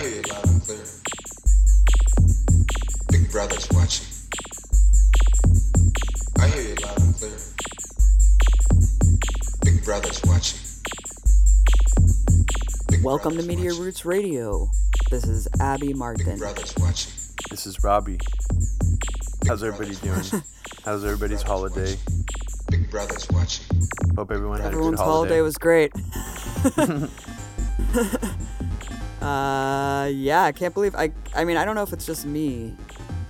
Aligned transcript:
hear 0.00 0.10
you 0.16 0.22
loud 0.32 0.46
and 0.48 0.62
clear. 0.62 0.78
Big 3.10 3.30
Brother's 3.30 3.68
watching. 3.72 4.06
I 6.38 6.48
hear 6.48 6.62
you 6.62 6.74
loud 6.84 6.98
and 7.00 7.14
clear. 7.14 7.38
Big 9.64 9.84
Brother's 9.84 10.20
watching. 10.24 10.60
Big 12.88 13.02
Welcome 13.04 13.36
to 13.36 13.42
Media 13.42 13.70
watching. 13.70 13.82
Roots 13.84 14.04
Radio. 14.04 14.68
This 15.10 15.24
is 15.24 15.48
Abby 15.60 15.88
Big 15.88 15.96
Martin. 15.96 16.38
Brother's 16.38 16.74
watching. 16.78 17.12
This 17.50 17.66
is 17.66 17.82
Robbie. 17.82 18.18
Big 18.18 19.48
How's 19.48 19.62
everybody 19.62 19.96
Brother's 19.96 20.00
doing? 20.00 20.14
watching. 20.14 20.42
How's 20.84 21.04
everybody's 21.04 21.42
holiday? 21.42 21.96
Big 22.70 22.90
Brother's 22.90 23.28
watching. 23.30 23.66
Hope 24.16 24.30
everyone 24.30 24.58
had 24.60 24.66
a 24.66 24.68
Everyone's 24.68 24.98
good 24.98 25.04
holiday. 25.04 25.36
holiday. 25.36 25.40
was 25.42 25.58
great. 25.58 25.92
uh, 29.22 30.10
yeah, 30.12 30.44
I 30.44 30.52
can't 30.52 30.72
believe 30.72 30.94
I. 30.94 31.12
I 31.34 31.44
mean, 31.44 31.56
I 31.56 31.64
don't 31.64 31.74
know 31.74 31.82
if 31.82 31.92
it's 31.92 32.06
just 32.06 32.26
me. 32.26 32.74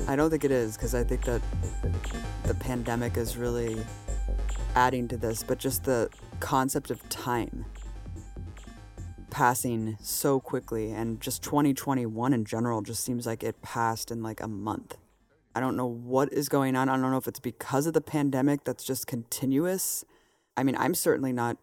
I 0.07 0.17
don't 0.17 0.31
think 0.31 0.45
it 0.45 0.51
is 0.51 0.77
because 0.77 0.95
I 0.95 1.05
think 1.05 1.25
that 1.25 1.43
the 2.45 2.55
pandemic 2.55 3.17
is 3.17 3.37
really 3.37 3.85
adding 4.75 5.09
to 5.09 5.17
this, 5.17 5.43
but 5.43 5.59
just 5.59 5.85
the 5.85 6.09
concept 6.41 6.91
of 6.91 7.07
time 7.09 7.67
passing 9.31 9.97
so 10.01 10.41
quickly 10.41 10.91
and 10.91 11.21
just 11.21 11.43
2021 11.43 12.33
in 12.33 12.45
general 12.45 12.83
just 12.83 13.05
seems 13.05 13.27
like 13.27 13.43
it 13.43 13.63
passed 13.63 14.11
in 14.11 14.23
like 14.23 14.41
a 14.41 14.49
month. 14.49 14.97
I 15.55 15.61
don't 15.61 15.77
know 15.77 15.87
what 15.87 16.33
is 16.33 16.49
going 16.49 16.77
on. 16.77 16.89
I 16.89 16.97
don't 16.97 17.11
know 17.11 17.17
if 17.17 17.29
it's 17.29 17.41
because 17.41 17.87
of 17.87 17.93
the 17.93 18.01
pandemic 18.01 18.65
that's 18.65 18.85
just 18.85 19.07
continuous. 19.07 20.05
I 20.57 20.63
mean, 20.63 20.77
I'm 20.77 20.95
certainly 20.95 21.33
not 21.33 21.57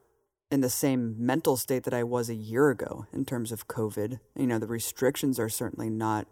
in 0.49 0.61
the 0.61 0.69
same 0.69 1.15
mental 1.17 1.57
state 1.57 1.83
that 1.83 1.93
I 1.93 2.03
was 2.03 2.29
a 2.29 2.35
year 2.35 2.69
ago 2.69 3.05
in 3.11 3.25
terms 3.25 3.51
of 3.51 3.67
COVID. 3.67 4.19
You 4.35 4.47
know, 4.47 4.59
the 4.59 4.67
restrictions 4.67 5.39
are 5.39 5.49
certainly 5.49 5.89
not 5.89 6.27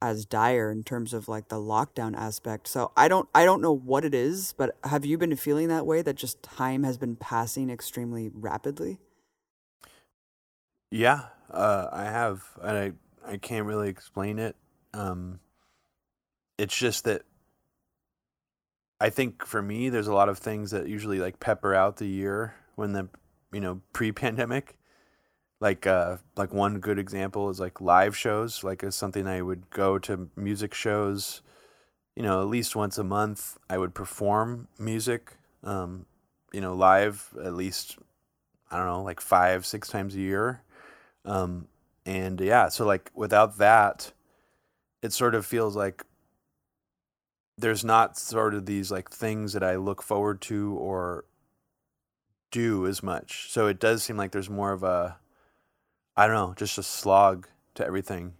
as 0.00 0.26
dire 0.26 0.70
in 0.70 0.82
terms 0.82 1.14
of 1.14 1.28
like 1.28 1.48
the 1.48 1.56
lockdown 1.56 2.16
aspect. 2.16 2.68
So 2.68 2.92
I 2.96 3.08
don't 3.08 3.28
I 3.34 3.44
don't 3.44 3.62
know 3.62 3.74
what 3.74 4.04
it 4.04 4.14
is, 4.14 4.54
but 4.56 4.76
have 4.84 5.04
you 5.04 5.18
been 5.18 5.36
feeling 5.36 5.68
that 5.68 5.86
way 5.86 6.02
that 6.02 6.16
just 6.16 6.42
time 6.42 6.82
has 6.84 6.98
been 6.98 7.16
passing 7.16 7.70
extremely 7.70 8.30
rapidly? 8.32 8.98
Yeah, 10.90 11.22
uh, 11.50 11.88
I 11.90 12.04
have, 12.04 12.44
and 12.62 12.76
I 12.76 13.32
I 13.32 13.36
can't 13.38 13.66
really 13.66 13.88
explain 13.88 14.38
it. 14.38 14.56
Um, 14.92 15.40
it's 16.58 16.76
just 16.76 17.04
that 17.04 17.22
I 19.00 19.10
think 19.10 19.44
for 19.44 19.60
me, 19.60 19.88
there's 19.88 20.06
a 20.06 20.14
lot 20.14 20.28
of 20.28 20.38
things 20.38 20.70
that 20.70 20.86
usually 20.86 21.18
like 21.18 21.40
pepper 21.40 21.74
out 21.74 21.96
the 21.96 22.06
year 22.06 22.54
when 22.76 22.92
the 22.92 23.08
you 23.52 23.60
know 23.60 23.80
pre-pandemic. 23.92 24.76
Like 25.60 25.86
uh, 25.86 26.18
like 26.36 26.52
one 26.52 26.80
good 26.80 26.98
example 26.98 27.48
is 27.48 27.60
like 27.60 27.80
live 27.80 28.16
shows. 28.16 28.64
Like 28.64 28.82
is 28.82 28.94
something 28.94 29.26
I 29.26 29.40
would 29.40 29.70
go 29.70 29.98
to 30.00 30.28
music 30.36 30.74
shows. 30.74 31.42
You 32.16 32.22
know, 32.22 32.42
at 32.42 32.48
least 32.48 32.76
once 32.76 32.98
a 32.98 33.04
month, 33.04 33.56
I 33.70 33.78
would 33.78 33.94
perform 33.94 34.68
music. 34.78 35.36
Um, 35.62 36.06
you 36.52 36.60
know, 36.60 36.74
live 36.74 37.32
at 37.42 37.54
least 37.54 37.98
I 38.70 38.76
don't 38.78 38.86
know, 38.86 39.02
like 39.02 39.20
five, 39.20 39.64
six 39.64 39.88
times 39.88 40.14
a 40.14 40.20
year. 40.20 40.62
Um, 41.24 41.68
and 42.04 42.40
yeah, 42.40 42.68
so 42.68 42.84
like 42.84 43.10
without 43.14 43.58
that, 43.58 44.12
it 45.02 45.12
sort 45.12 45.34
of 45.34 45.46
feels 45.46 45.76
like 45.76 46.04
there's 47.56 47.84
not 47.84 48.18
sort 48.18 48.54
of 48.54 48.66
these 48.66 48.90
like 48.90 49.10
things 49.10 49.52
that 49.52 49.62
I 49.62 49.76
look 49.76 50.02
forward 50.02 50.40
to 50.42 50.74
or 50.74 51.24
do 52.54 52.86
as 52.86 53.02
much. 53.02 53.50
So 53.50 53.66
it 53.66 53.80
does 53.80 54.04
seem 54.04 54.16
like 54.16 54.30
there's 54.30 54.48
more 54.48 54.72
of 54.72 54.84
a, 54.84 55.18
I 56.16 56.26
don't 56.26 56.36
know, 56.36 56.54
just 56.56 56.78
a 56.78 56.82
slog 56.84 57.48
to 57.74 57.84
everything. 57.84 58.34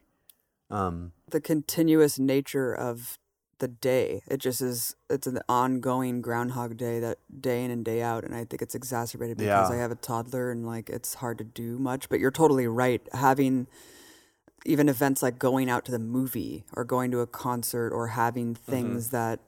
Um, 0.71 1.13
The 1.29 1.41
continuous 1.41 2.19
nature 2.19 2.73
of 2.73 3.19
the 3.59 3.67
day. 3.69 4.23
It 4.29 4.39
just 4.39 4.61
is 4.61 4.95
it's 5.11 5.27
an 5.27 5.41
ongoing 5.49 6.21
groundhog 6.21 6.77
day 6.77 7.01
that 7.01 7.19
day 7.41 7.65
in 7.65 7.71
and 7.71 7.85
day 7.85 8.03
out 8.03 8.25
and 8.25 8.35
I 8.35 8.45
think 8.45 8.63
it's 8.63 8.75
exacerbated 8.75 9.37
because 9.39 9.71
Yeah. 9.71 9.77
I 9.77 9.79
have 9.79 9.91
a 9.91 9.97
toddler 9.97 10.51
and 10.51 10.65
like 10.67 10.89
it's 10.91 11.15
hard 11.15 11.39
to 11.39 11.45
do 11.45 11.79
much, 11.79 12.09
but 12.09 12.21
you're 12.21 12.31
totally 12.31 12.67
right 12.67 13.03
having 13.13 13.67
even 14.65 14.89
events 14.89 15.23
like 15.23 15.39
going 15.39 15.69
out 15.69 15.85
to 15.87 15.93
the 15.93 15.99
movie 15.99 16.65
or 16.73 16.85
going 16.85 17.11
to 17.11 17.21
a 17.21 17.27
concert 17.27 17.91
or 17.93 18.09
having 18.09 18.55
things 18.55 19.11
that 19.11 19.41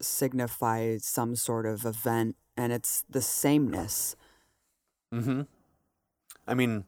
signify 0.00 0.98
some 0.98 1.36
sort 1.36 1.66
of 1.66 1.84
event 1.84 2.36
and 2.56 2.72
it's 2.72 3.04
the 3.08 3.22
sameness. 3.22 4.16
hmm 5.12 5.42
I 6.48 6.54
mean, 6.54 6.84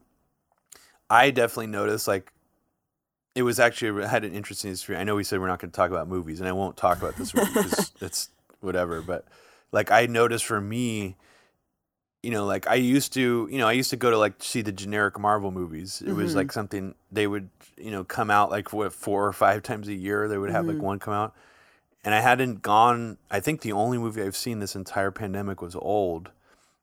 I 1.11 1.31
definitely 1.31 1.67
noticed 1.69 2.07
like 2.07 2.33
it 3.35 3.43
was 3.43 3.59
actually 3.61 4.03
it 4.03 4.09
had 4.09 4.25
an 4.25 4.35
interesting 4.35 4.71
history. 4.71 4.97
I 4.97 5.05
know 5.05 5.15
we 5.17 5.25
said 5.25 5.41
we're 5.41 5.47
not 5.49 5.59
going 5.61 5.71
to 5.71 5.77
talk 5.77 5.91
about 5.91 6.09
movies, 6.09 6.41
and 6.41 6.49
I 6.49 6.53
won't 6.53 6.77
talk 6.77 6.99
about 6.99 7.17
this 7.17 7.35
movie 7.35 7.53
because 7.53 7.93
it's 8.01 8.31
whatever. 8.61 9.01
But 9.03 9.27
like 9.73 9.91
I 9.91 10.07
noticed 10.07 10.45
for 10.45 10.61
me, 10.61 11.17
you 12.23 12.31
know, 12.31 12.45
like 12.47 12.67
I 12.67 12.75
used 12.75 13.13
to, 13.15 13.49
you 13.51 13.59
know, 13.59 13.69
I 13.69 13.73
used 13.73 13.91
to 13.91 13.97
go 13.97 14.11
to 14.11 14.19
like 14.19 14.43
see 14.43 14.61
the 14.63 14.73
generic 14.73 15.19
Marvel 15.19 15.51
movies. 15.51 16.03
It 16.05 16.13
was 16.13 16.33
Mhm. 16.33 16.37
like 16.37 16.53
something 16.53 16.95
they 17.13 17.27
would, 17.27 17.49
you 17.77 17.91
know, 17.91 18.05
come 18.05 18.31
out 18.31 18.51
like 18.51 18.73
what 18.73 18.93
four 18.93 19.27
or 19.27 19.33
five 19.33 19.63
times 19.63 19.89
a 19.89 19.95
year. 19.95 20.29
They 20.29 20.39
would 20.39 20.51
have 20.51 20.65
Mhm. 20.65 20.69
like 20.69 20.83
one 20.83 20.99
come 20.99 21.15
out, 21.15 21.35
and 22.09 22.15
I 22.15 22.21
hadn't 22.21 22.63
gone. 22.63 23.19
I 23.31 23.39
think 23.39 23.61
the 23.61 23.73
only 23.73 23.99
movie 23.99 24.23
I've 24.23 24.35
seen 24.35 24.61
this 24.61 24.75
entire 24.75 25.11
pandemic 25.11 25.61
was 25.61 25.75
Old, 25.75 26.31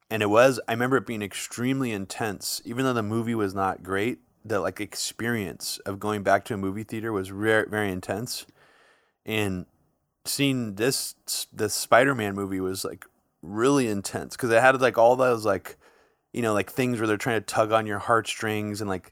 and 0.08 0.22
it 0.22 0.30
was. 0.30 0.59
I 0.68 0.74
remember 0.74 0.97
it 0.97 1.08
being 1.08 1.24
extremely 1.24 1.91
intense, 1.91 2.62
even 2.63 2.86
though 2.86 2.94
the 2.94 3.02
movie 3.02 3.34
was 3.34 3.56
not 3.56 3.81
great. 3.81 4.19
The 4.46 4.59
like 4.59 4.80
experience 4.80 5.80
of 5.80 6.00
going 6.00 6.22
back 6.22 6.46
to 6.46 6.53
a 6.53 6.58
movie 6.58 6.84
theater 6.84 7.12
was 7.12 7.30
very 7.30 7.68
very 7.68 7.91
intense, 7.91 8.46
and 9.25 9.66
seeing 10.25 10.75
this 10.75 11.16
the 11.52 11.69
Spider-Man 11.69 12.35
movie 12.35 12.59
was 12.59 12.85
like 12.85 13.03
really 13.41 13.88
intense 13.88 14.35
because 14.35 14.52
it 14.52 14.62
had 14.62 14.80
like 14.80 15.00
all 15.00 15.16
those 15.16 15.44
like 15.44 15.75
you 16.34 16.44
know 16.44 16.53
like 16.53 16.69
things 16.69 17.00
where 17.00 17.08
they're 17.08 17.18
trying 17.18 17.41
to 17.41 17.46
tug 17.47 17.72
on 17.72 17.88
your 17.88 17.97
heartstrings 17.97 18.80
and 18.80 18.88
like 18.88 19.12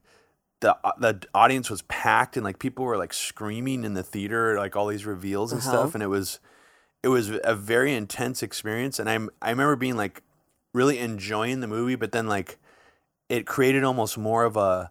the 0.64 0.78
uh, 0.84 0.94
the 0.98 1.22
audience 1.36 1.70
was 1.70 1.82
packed 1.84 2.38
and 2.38 2.44
like 2.44 2.58
people 2.58 2.86
were 2.86 2.98
like 2.98 3.14
screaming 3.14 3.84
in 3.84 3.94
the 3.94 4.02
theater 4.02 4.58
like 4.58 4.76
all 4.76 4.88
these 4.88 5.06
reveals 5.06 5.52
and 5.52 5.62
The 5.62 5.68
stuff 5.68 5.94
and 5.94 6.02
it 6.02 6.08
was 6.08 6.40
it 7.04 7.10
was 7.10 7.32
a 7.44 7.54
very 7.54 7.94
intense 7.94 8.42
experience 8.42 8.98
and 8.98 9.10
I'm 9.10 9.30
I 9.42 9.50
remember 9.50 9.76
being 9.76 9.98
like 9.98 10.24
really 10.74 11.00
enjoying 11.00 11.60
the 11.60 11.68
movie 11.68 11.96
but 11.96 12.14
then 12.14 12.28
like 12.28 12.58
it 13.28 13.46
created 13.46 13.84
almost 13.84 14.18
more 14.18 14.46
of 14.46 14.56
a 14.56 14.90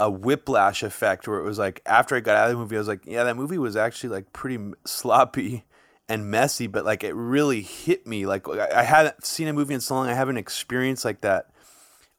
a 0.00 0.10
whiplash 0.10 0.82
effect 0.82 1.28
where 1.28 1.38
it 1.38 1.44
was 1.44 1.56
like 1.56 1.80
after 1.86 2.16
I 2.16 2.20
got 2.20 2.36
out 2.36 2.50
of 2.50 2.56
the 2.56 2.58
movie 2.58 2.74
I 2.76 2.80
was 2.80 2.88
like 2.88 3.06
yeah 3.06 3.22
that 3.22 3.36
movie 3.36 3.58
was 3.58 3.76
actually 3.76 4.10
like 4.10 4.32
pretty 4.32 4.58
sloppy 4.84 5.64
and 6.08 6.32
messy 6.32 6.66
but 6.66 6.84
like 6.84 7.04
it 7.04 7.14
really 7.14 7.62
hit 7.62 8.08
me. 8.08 8.26
Like 8.26 8.48
I 8.48 8.80
I 8.80 8.82
hadn't 8.82 9.24
seen 9.24 9.46
a 9.46 9.52
movie 9.52 9.74
in 9.74 9.80
so 9.80 9.94
long 9.94 10.08
I 10.08 10.14
haven't 10.14 10.36
experienced 10.36 11.04
like 11.04 11.20
that 11.20 11.50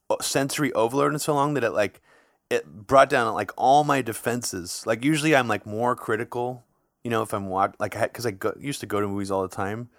uh, 0.09 0.15
sensory 0.21 0.71
overload 0.71 1.11
in 1.11 1.19
so 1.19 1.33
long 1.33 1.53
that 1.55 1.63
it 1.65 1.71
like 1.71 2.01
it 2.49 2.87
brought 2.87 3.09
down 3.09 3.33
like 3.33 3.51
all 3.57 3.83
my 3.83 4.01
defenses 4.01 4.83
like 4.85 5.03
usually 5.03 5.35
I'm 5.35 5.47
like 5.47 5.65
more 5.65 5.95
critical 5.95 6.63
you 7.03 7.11
know 7.11 7.21
if 7.21 7.33
I'm 7.33 7.47
watch 7.47 7.73
like 7.79 7.95
I 7.95 8.03
because 8.03 8.25
I 8.25 8.31
go, 8.31 8.53
used 8.59 8.79
to 8.81 8.85
go 8.85 9.01
to 9.01 9.07
movies 9.07 9.31
all 9.31 9.41
the 9.41 9.55
time 9.55 9.89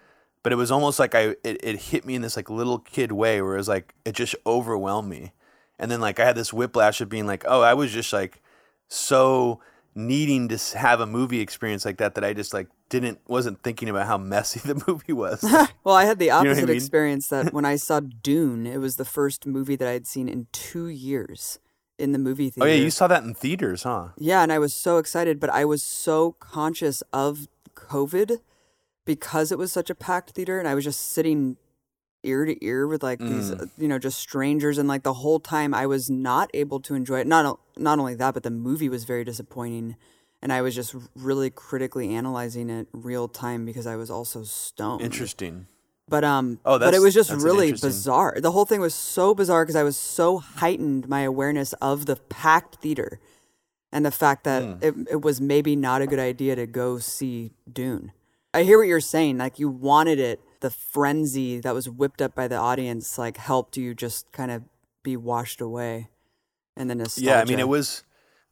but 0.43 0.53
it 0.53 0.55
was 0.55 0.71
almost 0.71 0.99
like 0.99 1.13
I 1.15 1.35
it, 1.43 1.63
it 1.63 1.81
hit 1.81 2.05
me 2.05 2.15
in 2.15 2.21
this 2.21 2.35
like 2.35 2.49
little 2.49 2.79
kid 2.79 3.11
way 3.11 3.41
where 3.41 3.55
it 3.55 3.57
was 3.57 3.67
like 3.67 3.93
it 4.05 4.13
just 4.13 4.35
overwhelmed 4.45 5.09
me 5.09 5.33
and 5.77 5.91
then 5.91 6.01
like 6.01 6.19
I 6.19 6.25
had 6.25 6.35
this 6.35 6.53
whiplash 6.53 7.01
of 7.01 7.09
being 7.09 7.27
like 7.27 7.43
oh 7.47 7.61
I 7.61 7.73
was 7.73 7.91
just 7.91 8.13
like 8.13 8.41
so 8.87 9.59
needing 9.93 10.47
to 10.47 10.77
have 10.77 10.99
a 10.99 11.07
movie 11.07 11.41
experience 11.41 11.83
like 11.83 11.97
that 11.97 12.15
that 12.15 12.23
I 12.23 12.33
just 12.33 12.53
like 12.53 12.67
didn't 12.87 13.19
wasn't 13.27 13.61
thinking 13.63 13.89
about 13.89 14.07
how 14.07 14.17
messy 14.17 14.59
the 14.65 14.81
movie 14.87 15.13
was. 15.13 15.43
Well, 15.83 15.95
I 15.95 16.03
had 16.03 16.19
the 16.19 16.27
what 16.27 16.47
I 16.47 16.49
opposite 16.49 16.67
mean? 16.67 16.75
experience 16.75 17.29
that 17.29 17.53
when 17.53 17.63
I 17.63 17.77
saw 17.77 18.01
Dune, 18.01 18.67
it 18.67 18.79
was 18.79 18.97
the 18.97 19.05
first 19.05 19.45
movie 19.47 19.77
that 19.77 19.87
I 19.87 19.93
had 19.93 20.05
seen 20.05 20.27
in 20.27 20.47
two 20.51 20.87
years 20.87 21.59
in 21.97 22.11
the 22.11 22.19
movie 22.19 22.49
theater. 22.49 22.69
oh 22.69 22.71
yeah, 22.73 22.81
you 22.81 22.89
saw 22.89 23.07
that 23.07 23.23
in 23.23 23.33
theaters, 23.33 23.83
huh? 23.83 24.09
Yeah, 24.17 24.43
and 24.43 24.51
I 24.51 24.59
was 24.59 24.73
so 24.73 24.97
excited, 24.97 25.39
but 25.39 25.49
I 25.49 25.65
was 25.65 25.81
so 25.83 26.33
conscious 26.39 27.01
of 27.11 27.47
COVID 27.75 28.39
because 29.05 29.51
it 29.51 29.57
was 29.57 29.71
such 29.71 29.89
a 29.89 29.95
packed 29.95 30.31
theater, 30.31 30.59
and 30.59 30.67
I 30.67 30.75
was 30.75 30.83
just 30.83 31.01
sitting 31.11 31.57
ear 32.23 32.45
to 32.45 32.63
ear 32.65 32.85
with 32.87 33.03
like 33.03 33.19
these, 33.19 33.51
Mm. 33.51 33.61
uh, 33.61 33.65
you 33.77 33.87
know, 33.87 33.99
just 33.99 34.19
strangers, 34.19 34.77
and 34.77 34.87
like 34.87 35.03
the 35.03 35.13
whole 35.13 35.39
time 35.39 35.73
I 35.73 35.85
was 35.85 36.09
not 36.09 36.49
able 36.53 36.79
to 36.81 36.93
enjoy 36.95 37.19
it. 37.21 37.27
Not 37.27 37.59
not 37.77 37.99
only 37.99 38.15
that, 38.15 38.33
but 38.33 38.43
the 38.43 38.49
movie 38.51 38.89
was 38.89 39.03
very 39.05 39.23
disappointing, 39.23 39.95
and 40.41 40.51
I 40.51 40.61
was 40.61 40.75
just 40.75 40.93
really 41.15 41.49
critically 41.49 42.13
analyzing 42.13 42.69
it 42.69 42.87
real 42.91 43.27
time 43.27 43.65
because 43.65 43.87
I 43.87 43.95
was 43.95 44.09
also 44.11 44.43
stoned. 44.43 45.01
Interesting. 45.01 45.67
But 46.09 46.23
um, 46.23 46.59
Oh, 46.63 46.79
but 46.79 46.93
it 46.93 47.01
was 47.01 47.13
just 47.13 47.31
really 47.31 47.71
bizarre. 47.73 48.37
The 48.39 48.51
whole 48.51 48.65
thing 48.65 48.79
was 48.79 48.95
so 48.95 49.35
bizarre 49.35 49.63
because 49.65 49.75
I 49.75 49.83
was 49.83 49.97
so 49.97 50.37
heightened 50.37 51.09
my 51.09 51.21
awareness 51.21 51.73
of 51.73 52.05
the 52.05 52.15
packed 52.15 52.75
theater, 52.77 53.19
and 53.91 54.05
the 54.05 54.11
fact 54.11 54.43
that 54.45 54.63
Hmm. 54.63 54.73
it 54.81 54.95
it 55.11 55.21
was 55.21 55.41
maybe 55.41 55.75
not 55.75 56.01
a 56.01 56.07
good 56.07 56.19
idea 56.19 56.55
to 56.55 56.65
go 56.65 56.97
see 56.99 57.51
Dune. 57.71 58.13
I 58.53 58.63
hear 58.63 58.77
what 58.77 58.87
you're 58.87 59.01
saying. 59.01 59.37
Like 59.37 59.59
you 59.59 59.67
wanted 59.69 60.19
it. 60.19 60.39
The 60.61 60.69
frenzy 60.71 61.59
that 61.59 61.73
was 61.75 61.87
whipped 61.89 62.21
up 62.21 62.33
by 62.33 62.47
the 62.47 62.55
audience 62.55 63.17
like 63.17 63.37
helped 63.37 63.77
you 63.77 63.93
just 63.93 64.31
kind 64.31 64.49
of 64.49 64.63
be 65.03 65.15
washed 65.17 65.61
away, 65.61 66.07
and 66.75 66.89
then 66.89 66.97
nostalgia. 66.99 67.29
Yeah, 67.29 67.39
I 67.41 67.45
mean 67.45 67.59
it 67.59 67.67
was 67.67 68.03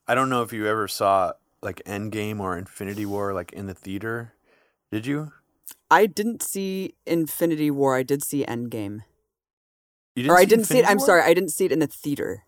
I 0.07 0.13
don't 0.13 0.29
know 0.29 0.41
if 0.43 0.51
you 0.53 0.67
ever 0.67 0.87
saw 0.87 1.33
like 1.63 1.81
Endgame 1.85 2.39
or 2.41 2.57
Infinity 2.57 3.05
War 3.05 3.33
like 3.33 3.53
in 3.53 3.65
the 3.65 3.73
theater. 3.73 4.33
Did 4.91 5.05
you? 5.07 5.31
I 5.89 6.05
didn't 6.05 6.41
see 6.43 6.95
Infinity 7.05 7.71
War. 7.71 7.95
I 7.95 8.03
did 8.03 8.23
see 8.23 8.45
Endgame. 8.45 9.01
You 10.15 10.31
or 10.31 10.37
I 10.37 10.45
didn't 10.45 10.65
see 10.65 10.75
it. 10.75 10.81
Infinity 10.81 10.91
I'm 10.91 10.97
War? 10.97 11.05
sorry, 11.05 11.21
I 11.23 11.33
didn't 11.33 11.49
see 11.51 11.65
it 11.65 11.71
in 11.71 11.79
the 11.79 11.87
theater. 11.87 12.43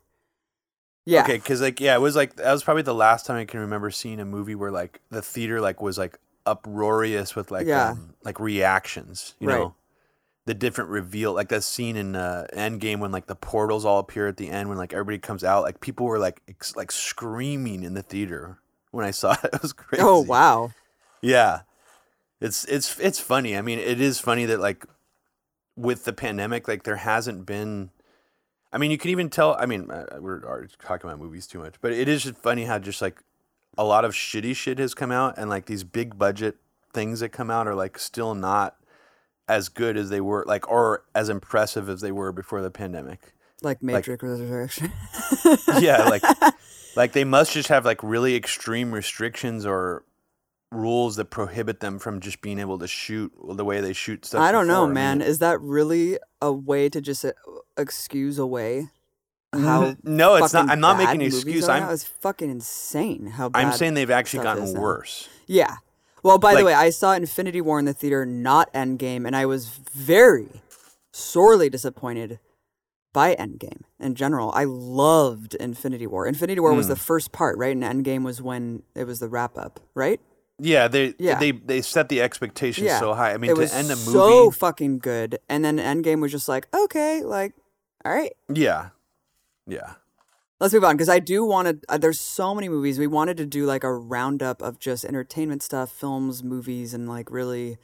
Yeah. 1.04 1.22
Okay, 1.22 1.36
because 1.36 1.60
like 1.62 1.80
yeah, 1.80 1.94
it 1.94 2.00
was 2.00 2.16
like 2.16 2.36
that 2.36 2.52
was 2.52 2.62
probably 2.62 2.82
the 2.82 2.94
last 2.94 3.24
time 3.26 3.36
I 3.38 3.44
can 3.44 3.60
remember 3.60 3.90
seeing 3.90 4.20
a 4.20 4.24
movie 4.24 4.54
where 4.54 4.70
like 4.70 5.00
the 5.10 5.22
theater 5.22 5.60
like 5.60 5.80
was 5.80 5.96
like 5.98 6.18
uproarious 6.46 7.34
with 7.34 7.50
like 7.50 7.66
Yeah. 7.66 7.90
um, 7.90 8.14
like 8.24 8.38
reactions. 8.40 9.34
You 9.40 9.48
Right. 9.48 9.58
know, 9.58 9.74
the 10.44 10.54
different 10.54 10.90
reveal 10.90 11.32
like 11.32 11.48
that 11.48 11.62
scene 11.64 11.96
in 11.96 12.14
uh, 12.14 12.46
Endgame 12.54 13.00
when 13.00 13.10
like 13.12 13.26
the 13.26 13.34
portals 13.36 13.84
all 13.84 13.98
appear 13.98 14.28
at 14.28 14.36
the 14.36 14.50
end 14.50 14.68
when 14.68 14.76
like 14.78 14.92
everybody 14.92 15.18
comes 15.18 15.44
out. 15.44 15.62
Like 15.62 15.80
people 15.80 16.06
were 16.06 16.18
like 16.18 16.42
ex- 16.48 16.76
like 16.76 16.92
screaming 16.92 17.82
in 17.82 17.94
the 17.94 18.02
theater 18.02 18.58
when 18.90 19.04
I 19.06 19.10
saw 19.10 19.32
it. 19.44 19.50
It 19.54 19.62
was 19.62 19.72
crazy. 19.72 20.02
Oh 20.04 20.20
wow. 20.20 20.72
Yeah. 21.22 21.60
It's 22.40 22.64
it's 22.64 22.98
it's 22.98 23.18
funny. 23.18 23.56
I 23.56 23.62
mean, 23.62 23.78
it 23.78 24.00
is 24.00 24.20
funny 24.20 24.44
that 24.46 24.60
like 24.60 24.84
with 25.76 26.04
the 26.04 26.12
pandemic, 26.12 26.68
like 26.68 26.84
there 26.84 26.96
hasn't 26.96 27.46
been. 27.46 27.90
I 28.72 28.78
mean, 28.78 28.90
you 28.90 28.98
can 28.98 29.10
even 29.10 29.30
tell. 29.30 29.56
I 29.58 29.66
mean, 29.66 29.90
uh, 29.90 30.06
we're 30.20 30.44
already 30.44 30.72
talking 30.82 31.08
about 31.08 31.20
movies 31.20 31.46
too 31.46 31.58
much, 31.58 31.76
but 31.80 31.92
it 31.92 32.08
is 32.08 32.24
just 32.24 32.36
funny 32.36 32.64
how 32.64 32.78
just 32.78 33.00
like 33.02 33.22
a 33.76 33.84
lot 33.84 34.04
of 34.04 34.12
shitty 34.12 34.54
shit 34.54 34.78
has 34.78 34.94
come 34.94 35.10
out, 35.10 35.36
and 35.36 35.50
like 35.50 35.66
these 35.66 35.84
big 35.84 36.18
budget 36.18 36.56
things 36.92 37.20
that 37.20 37.30
come 37.30 37.50
out 37.50 37.66
are 37.66 37.74
like 37.74 37.98
still 37.98 38.34
not 38.34 38.76
as 39.48 39.68
good 39.68 39.96
as 39.96 40.10
they 40.10 40.20
were, 40.20 40.44
like 40.46 40.68
or 40.70 41.04
as 41.14 41.28
impressive 41.28 41.88
as 41.88 42.00
they 42.02 42.12
were 42.12 42.30
before 42.30 42.60
the 42.60 42.70
pandemic. 42.70 43.32
Like 43.62 43.82
Matrix 43.82 44.22
Resurrection. 44.22 44.92
yeah, 45.80 46.04
like 46.04 46.22
like 46.96 47.12
they 47.12 47.24
must 47.24 47.52
just 47.52 47.68
have 47.68 47.84
like 47.84 48.02
really 48.02 48.36
extreme 48.36 48.92
restrictions 48.92 49.66
or 49.66 50.04
rules 50.70 51.16
that 51.16 51.26
prohibit 51.26 51.80
them 51.80 51.98
from 51.98 52.20
just 52.20 52.40
being 52.40 52.58
able 52.58 52.78
to 52.78 52.86
shoot 52.86 53.32
the 53.54 53.64
way 53.64 53.80
they 53.80 53.92
shoot 53.92 54.24
stuff. 54.26 54.40
I 54.40 54.52
don't 54.52 54.66
know, 54.66 54.82
before. 54.82 54.94
man. 54.94 55.18
mean, 55.18 55.26
Is 55.28 55.38
that 55.38 55.60
really 55.60 56.18
a 56.42 56.52
way 56.52 56.88
to 56.88 57.00
just 57.00 57.24
uh, 57.24 57.32
excuse 57.76 58.38
away 58.38 58.88
how 59.54 59.94
no, 60.02 60.34
it's 60.34 60.52
not. 60.52 60.68
I'm 60.68 60.80
not 60.80 60.98
making 60.98 61.22
an 61.22 61.26
excuse. 61.28 61.68
I'm? 61.68 61.88
It's 61.88 62.04
fucking 62.04 62.50
insane 62.50 63.28
how 63.28 63.48
bad 63.48 63.64
I'm 63.64 63.72
saying 63.72 63.94
they've 63.94 64.10
actually 64.10 64.42
gotten 64.42 64.72
now. 64.74 64.80
worse. 64.80 65.28
Yeah. 65.46 65.76
Well, 66.22 66.36
by 66.38 66.54
the 66.56 66.64
way, 66.64 66.74
I 66.74 66.90
saw 66.90 67.12
Infinity 67.14 67.60
War 67.62 67.78
in 67.78 67.84
the 67.86 67.94
theater, 67.94 68.26
not 68.26 68.70
Endgame, 68.74 69.24
and 69.26 69.34
I 69.34 69.46
was 69.46 69.68
very 69.68 70.60
sorely 71.12 71.70
disappointed 71.70 72.40
by 73.14 73.34
Endgame 73.36 73.82
in 73.98 74.14
general. 74.14 74.52
I 74.54 74.64
loved 74.64 75.54
Infinity 75.54 76.06
War. 76.06 76.26
Infinity 76.26 76.60
War 76.60 76.74
was 76.74 76.86
Hmm. 76.86 76.90
the 76.90 76.96
first 76.96 77.32
part, 77.32 77.56
right? 77.56 77.74
And 77.74 77.82
Endgame 77.82 78.24
was 78.24 78.42
when 78.42 78.82
it 78.94 79.04
was 79.06 79.20
the 79.20 79.28
wrap 79.28 79.56
up, 79.56 79.80
right? 79.94 80.20
Yeah, 80.58 80.88
they 80.88 81.14
Yeah. 81.18 81.38
they 81.38 81.52
they 81.52 81.82
set 81.82 82.08
the 82.08 82.20
expectations 82.20 82.86
Yeah. 82.86 82.98
so 82.98 83.14
high. 83.14 83.32
I 83.32 83.36
mean, 83.36 83.50
it 83.50 83.54
to 83.54 83.60
was 83.60 83.72
end 83.72 83.90
a 83.90 83.96
movie, 83.96 84.10
so 84.12 84.50
fucking 84.50 84.98
good. 84.98 85.38
And 85.48 85.64
then 85.64 85.78
Endgame 85.78 86.20
was 86.20 86.32
just 86.32 86.48
like, 86.48 86.66
okay, 86.74 87.22
like, 87.22 87.54
all 88.04 88.12
right, 88.12 88.32
yeah, 88.52 88.90
yeah. 89.66 89.94
Let's 90.60 90.74
move 90.74 90.82
on 90.82 90.96
because 90.96 91.08
I 91.08 91.20
do 91.20 91.44
want 91.44 91.68
to. 91.68 91.78
Uh, 91.88 91.98
there's 91.98 92.18
so 92.18 92.52
many 92.52 92.68
movies. 92.68 92.98
We 92.98 93.06
wanted 93.06 93.36
to 93.36 93.46
do 93.46 93.64
like 93.64 93.84
a 93.84 93.92
roundup 93.94 94.60
of 94.60 94.80
just 94.80 95.04
entertainment 95.04 95.62
stuff, 95.62 95.90
films, 95.90 96.42
movies, 96.42 96.92
and 96.92 97.08
like 97.08 97.30
really 97.30 97.78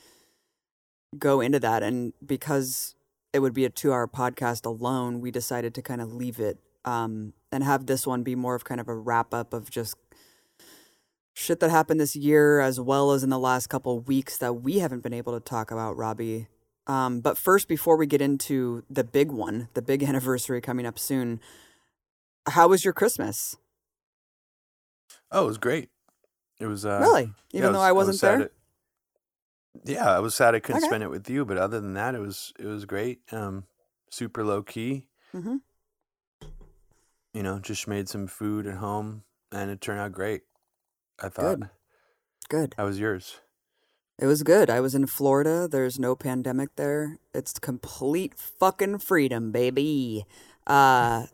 go 1.17 1.41
into 1.41 1.61
that. 1.61 1.85
And 1.85 2.13
because 2.25 2.97
it 3.33 3.39
would 3.39 3.55
be 3.55 3.65
a 3.65 3.71
two 3.71 3.93
hour 3.93 4.09
podcast 4.09 4.67
alone, 4.67 5.21
we 5.21 5.31
decided 5.31 5.75
to 5.75 5.83
kind 5.83 6.01
of 6.01 6.13
leave 6.13 6.41
it 6.41 6.59
um, 6.85 7.33
and 7.53 7.63
have 7.63 7.87
this 7.87 8.07
one 8.09 8.25
be 8.25 8.35
more 8.35 8.57
of 8.57 8.65
kind 8.65 8.81
of 8.81 8.89
a 8.89 8.95
wrap 8.95 9.33
up 9.33 9.53
of 9.55 9.71
just 9.71 9.95
shit 11.35 11.61
that 11.61 11.71
happened 11.71 12.01
this 12.01 12.15
year 12.17 12.61
as 12.61 12.81
well 12.81 13.11
as 13.13 13.23
in 13.23 13.29
the 13.31 13.39
last 13.39 13.67
couple 13.67 14.01
weeks 14.01 14.39
that 14.39 14.55
we 14.55 14.79
haven't 14.79 15.03
been 15.03 15.13
able 15.13 15.33
to 15.35 15.41
talk 15.41 15.71
about, 15.71 15.97
Robbie. 15.97 16.47
Um, 16.87 17.21
but 17.21 17.37
first, 17.37 17.67
before 17.69 17.97
we 17.97 18.07
get 18.07 18.23
into 18.23 18.85
the 18.89 19.05
big 19.05 19.31
one, 19.33 19.69
the 19.75 19.83
big 19.83 20.03
anniversary 20.09 20.61
coming 20.61 20.87
up 20.87 20.99
soon, 20.99 21.41
how 22.49 22.69
was 22.69 22.85
your 22.85 22.95
Christmas? 22.95 23.57
Oh, 25.31 25.45
it 25.45 25.47
was 25.49 25.59
great. 25.59 25.89
It 26.61 26.67
was 26.67 26.87
uh, 26.87 26.99
really? 27.01 27.33
Even 27.53 27.71
it 27.71 27.73
though 27.73 27.79
was- 27.79 27.89
I 27.89 27.93
was 27.93 28.07
wasn't 28.07 28.19
sad 28.21 28.39
there? 28.41 28.47
it- 28.47 28.53
yeah, 29.85 30.09
I 30.09 30.21
was 30.21 30.37
sad 30.37 30.55
I 30.55 30.61
couldn't 30.61 30.83
Okay. 30.83 30.87
spend 30.87 31.03
it 31.03 31.11
with 31.11 31.29
you, 31.29 31.45
but 31.45 31.59
other 31.59 31.81
than 31.81 31.95
that, 31.95 32.15
it 32.15 32.21
was 32.21 32.53
it 32.61 32.67
was 32.67 32.85
great. 32.85 33.21
Um, 33.33 33.65
super 34.09 34.45
low 34.45 34.63
key. 34.63 35.09
hmm 35.33 35.57
You 37.33 37.43
know, 37.43 37.59
just 37.59 37.89
made 37.89 38.09
some 38.09 38.29
food 38.29 38.69
at 38.69 38.77
home, 38.77 39.25
and 39.51 39.73
it 39.73 39.81
turned 39.81 39.99
out 39.99 40.13
great. 40.13 40.43
I 41.23 41.29
thought. 41.29 41.61
Good. 41.61 41.69
Good. 42.49 42.75
How 42.77 42.87
was 42.87 42.99
yours? 42.99 43.41
It 44.19 44.27
was 44.27 44.43
good. 44.43 44.71
I 44.71 44.81
was 44.81 44.95
in 44.95 45.07
Florida. 45.07 45.67
There's 45.69 45.99
no 45.99 46.15
pandemic 46.15 46.77
there. 46.77 47.19
It's 47.35 47.59
complete 47.59 48.35
fucking 48.35 48.99
freedom, 48.99 49.51
baby. 49.51 50.25
Uh, 50.67 51.27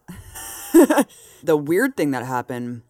the 1.42 1.56
weird 1.56 1.96
thing 1.96 2.10
that 2.12 2.24
happened 2.24 2.82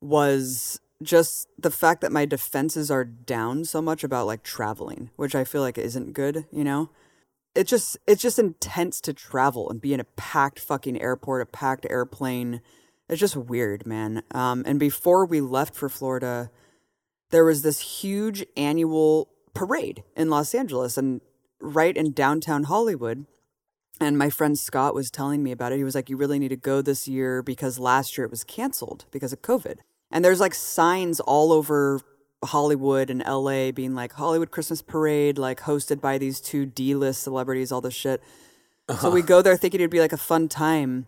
was 0.00 0.80
just 1.02 1.48
the 1.58 1.70
fact 1.70 2.00
that 2.00 2.12
my 2.12 2.24
defenses 2.24 2.90
are 2.90 3.04
down 3.04 3.64
so 3.64 3.82
much 3.82 4.02
about 4.02 4.26
like 4.26 4.42
traveling, 4.42 5.10
which 5.16 5.34
I 5.34 5.44
feel 5.44 5.60
like 5.60 5.76
isn't 5.76 6.14
good, 6.14 6.46
you 6.50 6.64
know? 6.64 6.90
It 7.54 7.66
just 7.68 7.96
it's 8.06 8.22
just 8.22 8.38
intense 8.38 9.00
to 9.02 9.12
travel 9.12 9.70
and 9.70 9.80
be 9.80 9.94
in 9.94 10.00
a 10.00 10.04
packed 10.16 10.58
fucking 10.58 11.00
airport, 11.00 11.42
a 11.42 11.46
packed 11.46 11.86
airplane. 11.88 12.62
It's 13.08 13.20
just 13.20 13.36
weird, 13.36 13.86
man. 13.86 14.22
Um, 14.32 14.62
and 14.66 14.80
before 14.80 15.26
we 15.26 15.40
left 15.40 15.74
for 15.74 15.88
Florida, 15.88 16.50
there 17.30 17.44
was 17.44 17.62
this 17.62 18.00
huge 18.00 18.44
annual 18.56 19.28
parade 19.52 20.02
in 20.16 20.30
Los 20.30 20.54
Angeles 20.54 20.96
and 20.96 21.20
right 21.60 21.96
in 21.96 22.12
downtown 22.12 22.64
Hollywood. 22.64 23.26
And 24.00 24.18
my 24.18 24.30
friend 24.30 24.58
Scott 24.58 24.94
was 24.94 25.10
telling 25.10 25.42
me 25.42 25.52
about 25.52 25.72
it. 25.72 25.76
He 25.78 25.84
was 25.84 25.94
like, 25.94 26.10
You 26.10 26.16
really 26.16 26.38
need 26.38 26.48
to 26.48 26.56
go 26.56 26.82
this 26.82 27.06
year 27.06 27.42
because 27.42 27.78
last 27.78 28.16
year 28.16 28.24
it 28.24 28.30
was 28.30 28.42
canceled 28.44 29.04
because 29.10 29.32
of 29.32 29.42
COVID. 29.42 29.78
And 30.10 30.24
there's 30.24 30.40
like 30.40 30.54
signs 30.54 31.20
all 31.20 31.52
over 31.52 32.00
Hollywood 32.44 33.10
and 33.10 33.22
LA 33.26 33.70
being 33.72 33.94
like 33.94 34.12
Hollywood 34.12 34.50
Christmas 34.50 34.82
Parade, 34.82 35.38
like 35.38 35.60
hosted 35.60 36.00
by 36.00 36.18
these 36.18 36.40
two 36.40 36.66
D 36.66 36.94
list 36.94 37.22
celebrities, 37.22 37.70
all 37.70 37.80
this 37.80 37.94
shit. 37.94 38.22
So 39.00 39.10
we 39.10 39.22
go 39.22 39.42
there 39.42 39.56
thinking 39.56 39.80
it'd 39.80 39.90
be 39.90 40.00
like 40.00 40.12
a 40.12 40.18
fun 40.18 40.48
time. 40.48 41.06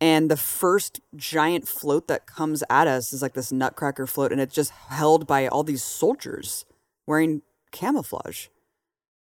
And 0.00 0.30
the 0.30 0.36
first 0.36 1.00
giant 1.16 1.66
float 1.66 2.06
that 2.06 2.26
comes 2.26 2.62
at 2.70 2.86
us 2.86 3.12
is 3.12 3.20
like 3.20 3.34
this 3.34 3.50
nutcracker 3.50 4.06
float, 4.06 4.30
and 4.30 4.40
it's 4.40 4.54
just 4.54 4.70
held 4.70 5.26
by 5.26 5.48
all 5.48 5.64
these 5.64 5.82
soldiers 5.82 6.64
wearing 7.06 7.42
camouflage, 7.72 8.46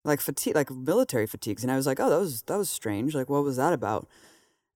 like 0.04 0.20
fatigue, 0.20 0.54
like 0.54 0.70
military 0.70 1.26
fatigues. 1.26 1.62
And 1.62 1.72
I 1.72 1.76
was 1.76 1.86
like, 1.86 1.98
oh, 1.98 2.10
that 2.10 2.18
was 2.18 2.42
that 2.42 2.58
was 2.58 2.68
strange. 2.68 3.14
Like, 3.14 3.30
what 3.30 3.44
was 3.44 3.56
that 3.56 3.72
about? 3.72 4.08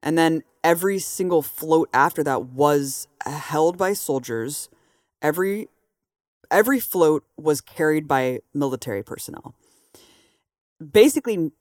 And 0.03 0.17
then 0.17 0.43
every 0.65 0.99
single 0.99 1.43
float 1.43 1.89
after 1.93 2.25
that 2.25 2.47
was 2.47 3.07
held 3.27 3.77
by 3.77 3.93
soldiers. 3.93 4.71
Every 5.21 5.69
every 6.51 6.81
float 6.81 7.25
was 7.37 7.61
carried 7.61 8.09
by 8.09 8.41
military 8.55 9.03
personnel. 9.03 9.55
Basically, 10.93 11.53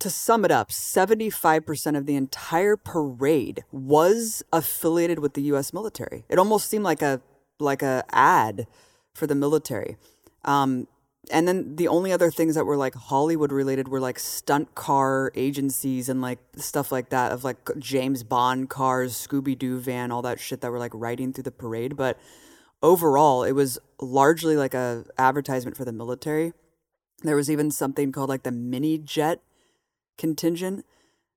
to 0.00 0.10
sum 0.10 0.44
it 0.44 0.50
up, 0.50 0.70
75% 0.70 1.96
of 1.96 2.06
the 2.06 2.14
entire 2.14 2.76
parade 2.76 3.64
was 3.72 4.42
affiliated 4.52 5.18
with 5.18 5.34
the 5.34 5.42
US 5.42 5.72
military. 5.72 6.24
It 6.28 6.38
almost 6.38 6.68
seemed 6.68 6.84
like 6.84 7.02
a 7.02 7.20
like 7.60 7.82
a 7.82 8.04
ad 8.10 8.66
for 9.14 9.26
the 9.26 9.34
military. 9.34 9.96
Um, 10.44 10.86
and 11.30 11.46
then 11.46 11.76
the 11.76 11.88
only 11.88 12.12
other 12.12 12.30
things 12.30 12.54
that 12.54 12.64
were 12.64 12.76
like 12.76 12.94
Hollywood 12.94 13.52
related 13.52 13.88
were 13.88 14.00
like 14.00 14.18
stunt 14.18 14.74
car 14.74 15.32
agencies 15.34 16.08
and 16.08 16.22
like 16.22 16.38
stuff 16.56 16.92
like 16.92 17.10
that 17.10 17.32
of 17.32 17.44
like 17.44 17.56
James 17.78 18.22
Bond 18.22 18.70
cars, 18.70 19.14
Scooby 19.14 19.58
Doo 19.58 19.78
van, 19.78 20.10
all 20.10 20.22
that 20.22 20.40
shit 20.40 20.60
that 20.60 20.70
were 20.70 20.78
like 20.78 20.92
riding 20.94 21.32
through 21.32 21.42
the 21.42 21.50
parade. 21.50 21.96
But 21.96 22.18
overall, 22.82 23.42
it 23.42 23.52
was 23.52 23.78
largely 24.00 24.56
like 24.56 24.74
a 24.74 25.04
advertisement 25.18 25.76
for 25.76 25.84
the 25.84 25.92
military. 25.92 26.52
There 27.22 27.36
was 27.36 27.50
even 27.50 27.72
something 27.72 28.12
called 28.12 28.28
like 28.28 28.44
the 28.44 28.52
mini 28.52 28.96
jet 28.96 29.42
contingent 30.18 30.84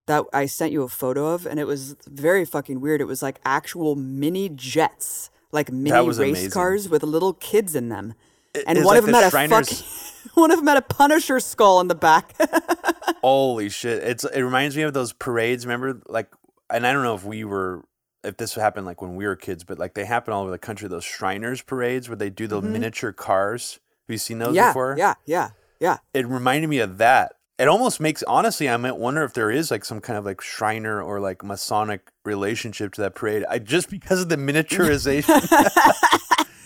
that 0.07 0.25
I 0.33 0.47
sent 0.47 0.71
you 0.73 0.83
a 0.83 0.89
photo 0.89 1.27
of, 1.27 1.45
and 1.45 1.59
it 1.59 1.65
was 1.67 1.95
very 2.07 2.43
fucking 2.43 2.81
weird. 2.81 2.99
It 3.01 3.05
was 3.05 3.21
like 3.21 3.39
actual 3.45 3.95
mini 3.95 4.49
jets, 4.49 5.29
like 5.51 5.71
mini 5.71 5.95
race 6.07 6.17
amazing. 6.17 6.51
cars 6.51 6.89
with 6.89 7.03
little 7.03 7.33
kids 7.33 7.75
in 7.75 7.87
them. 7.89 8.15
It- 8.53 8.65
And 8.67 8.77
one 8.79 8.87
like 8.87 8.97
of 8.99 9.05
them 9.05 9.11
the 9.13 9.17
had 9.19 9.27
a 9.27 9.29
Shriners- 9.31 9.81
fucking, 9.81 10.31
one 10.33 10.51
of 10.51 10.57
them 10.57 10.67
had 10.67 10.77
a 10.77 10.81
Punisher 10.81 11.39
skull 11.39 11.79
in 11.79 11.87
the 11.87 11.95
back. 11.95 12.35
Holy 13.21 13.69
shit! 13.69 14.03
It's 14.03 14.23
it 14.25 14.41
reminds 14.41 14.75
me 14.75 14.81
of 14.83 14.93
those 14.93 15.13
parades. 15.13 15.65
Remember, 15.65 16.01
like, 16.07 16.29
and 16.69 16.85
I 16.85 16.91
don't 16.93 17.03
know 17.03 17.15
if 17.15 17.23
we 17.23 17.43
were 17.43 17.85
if 18.23 18.37
this 18.37 18.53
happened 18.55 18.85
like 18.85 19.01
when 19.01 19.15
we 19.15 19.25
were 19.25 19.35
kids, 19.35 19.63
but 19.63 19.77
like 19.79 19.93
they 19.93 20.05
happen 20.05 20.33
all 20.33 20.41
over 20.41 20.51
the 20.51 20.57
country. 20.57 20.87
Those 20.89 21.03
Shriners 21.03 21.61
parades 21.61 22.09
where 22.09 22.15
they 22.15 22.29
do 22.29 22.47
the 22.47 22.61
miniature 22.61 23.11
cars. 23.13 23.79
Have 24.07 24.13
you 24.13 24.17
seen 24.17 24.39
those 24.39 24.49
Mm-hmm. 24.49 24.55
yeah, 24.55 24.69
before? 24.69 24.95
yeah, 24.97 25.13
yeah, 25.25 25.49
yeah. 25.79 25.97
It 26.13 26.27
reminded 26.27 26.67
me 26.69 26.79
of 26.79 26.97
that, 26.97 27.33
it 27.61 27.67
almost 27.67 27.99
makes 27.99 28.23
honestly 28.23 28.67
i 28.67 28.75
might 28.77 28.97
wonder 28.97 29.23
if 29.23 29.33
there 29.33 29.51
is 29.51 29.69
like 29.71 29.85
some 29.85 29.99
kind 30.01 30.17
of 30.17 30.25
like 30.25 30.41
shriner 30.41 31.01
or 31.01 31.19
like 31.19 31.43
masonic 31.43 32.01
relationship 32.25 32.91
to 32.93 33.01
that 33.01 33.13
parade 33.15 33.45
i 33.49 33.59
just 33.59 33.89
because 33.89 34.21
of 34.21 34.29
the 34.29 34.35
miniaturization 34.35 35.41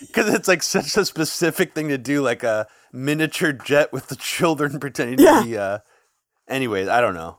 because 0.00 0.32
it's 0.32 0.48
like 0.48 0.62
such 0.62 0.96
a 0.96 1.04
specific 1.04 1.74
thing 1.74 1.88
to 1.88 1.98
do 1.98 2.22
like 2.22 2.42
a 2.42 2.66
miniature 2.92 3.52
jet 3.52 3.92
with 3.92 4.08
the 4.08 4.16
children 4.16 4.80
pretending 4.84 5.18
Yeah. 5.18 5.40
to 5.40 5.44
be 5.46 5.58
uh 5.58 5.78
anyways 6.48 6.88
i 6.88 7.00
don't 7.00 7.14
know 7.14 7.38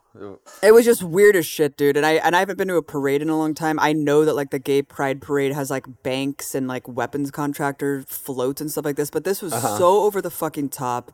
It 0.63 0.71
was 0.73 0.83
just 0.83 1.03
weird 1.03 1.35
as 1.35 1.45
shit, 1.45 1.77
dude. 1.77 1.95
And 1.95 2.03
I 2.03 2.13
and 2.13 2.35
I 2.35 2.39
haven't 2.39 2.57
been 2.57 2.69
to 2.69 2.75
a 2.77 2.81
parade 2.81 3.21
in 3.21 3.29
a 3.29 3.37
long 3.37 3.53
time. 3.53 3.77
I 3.79 3.93
know 3.93 4.25
that 4.25 4.33
like 4.35 4.49
the 4.49 4.57
gay 4.57 4.81
pride 4.81 5.21
parade 5.21 5.53
has 5.53 5.69
like 5.69 5.85
banks 6.01 6.55
and 6.55 6.67
like 6.67 6.87
weapons 6.87 7.29
contractor 7.29 8.03
floats 8.07 8.59
and 8.59 8.71
stuff 8.71 8.83
like 8.83 8.95
this, 8.95 9.11
but 9.11 9.25
this 9.25 9.43
was 9.43 9.53
so 9.53 10.01
over 10.05 10.19
the 10.19 10.31
fucking 10.31 10.69
top. 10.69 11.11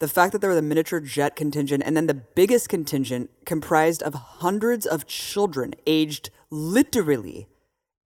The 0.00 0.08
fact 0.08 0.32
that 0.32 0.40
there 0.40 0.50
was 0.50 0.58
a 0.58 0.62
miniature 0.62 1.00
jet 1.00 1.34
contingent 1.34 1.82
and 1.84 1.96
then 1.96 2.06
the 2.06 2.14
biggest 2.14 2.68
contingent 2.68 3.30
comprised 3.44 4.02
of 4.02 4.14
hundreds 4.14 4.86
of 4.86 5.06
children 5.06 5.74
aged 5.86 6.30
literally 6.50 7.48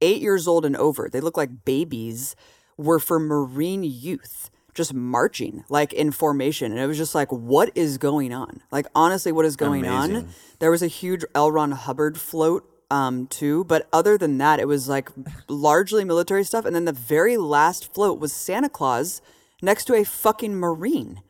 eight 0.00 0.22
years 0.22 0.48
old 0.48 0.64
and 0.64 0.76
over. 0.76 1.08
They 1.10 1.20
look 1.20 1.36
like 1.36 1.64
babies. 1.64 2.34
Were 2.78 2.98
for 2.98 3.20
Marine 3.20 3.84
youth 3.84 4.50
just 4.74 4.94
marching 4.94 5.64
like 5.68 5.92
in 5.92 6.10
formation 6.10 6.72
and 6.72 6.80
it 6.80 6.86
was 6.86 6.96
just 6.96 7.14
like 7.14 7.30
what 7.30 7.70
is 7.74 7.98
going 7.98 8.32
on 8.32 8.62
like 8.70 8.86
honestly 8.94 9.30
what 9.30 9.44
is 9.44 9.56
going 9.56 9.86
on 9.86 10.28
there 10.60 10.70
was 10.70 10.82
a 10.82 10.86
huge 10.86 11.24
L. 11.34 11.52
Ron 11.52 11.72
Hubbard 11.72 12.18
float 12.18 12.64
um 12.90 13.26
too 13.26 13.64
but 13.64 13.86
other 13.92 14.16
than 14.16 14.38
that 14.38 14.58
it 14.58 14.66
was 14.66 14.88
like 14.88 15.10
largely 15.48 16.04
military 16.04 16.44
stuff 16.44 16.64
and 16.64 16.74
then 16.74 16.86
the 16.86 16.92
very 16.92 17.36
last 17.36 17.92
float 17.92 18.18
was 18.18 18.32
Santa 18.32 18.68
Claus 18.68 19.20
next 19.60 19.84
to 19.84 19.94
a 19.94 20.04
fucking 20.04 20.54
marine 20.54 21.20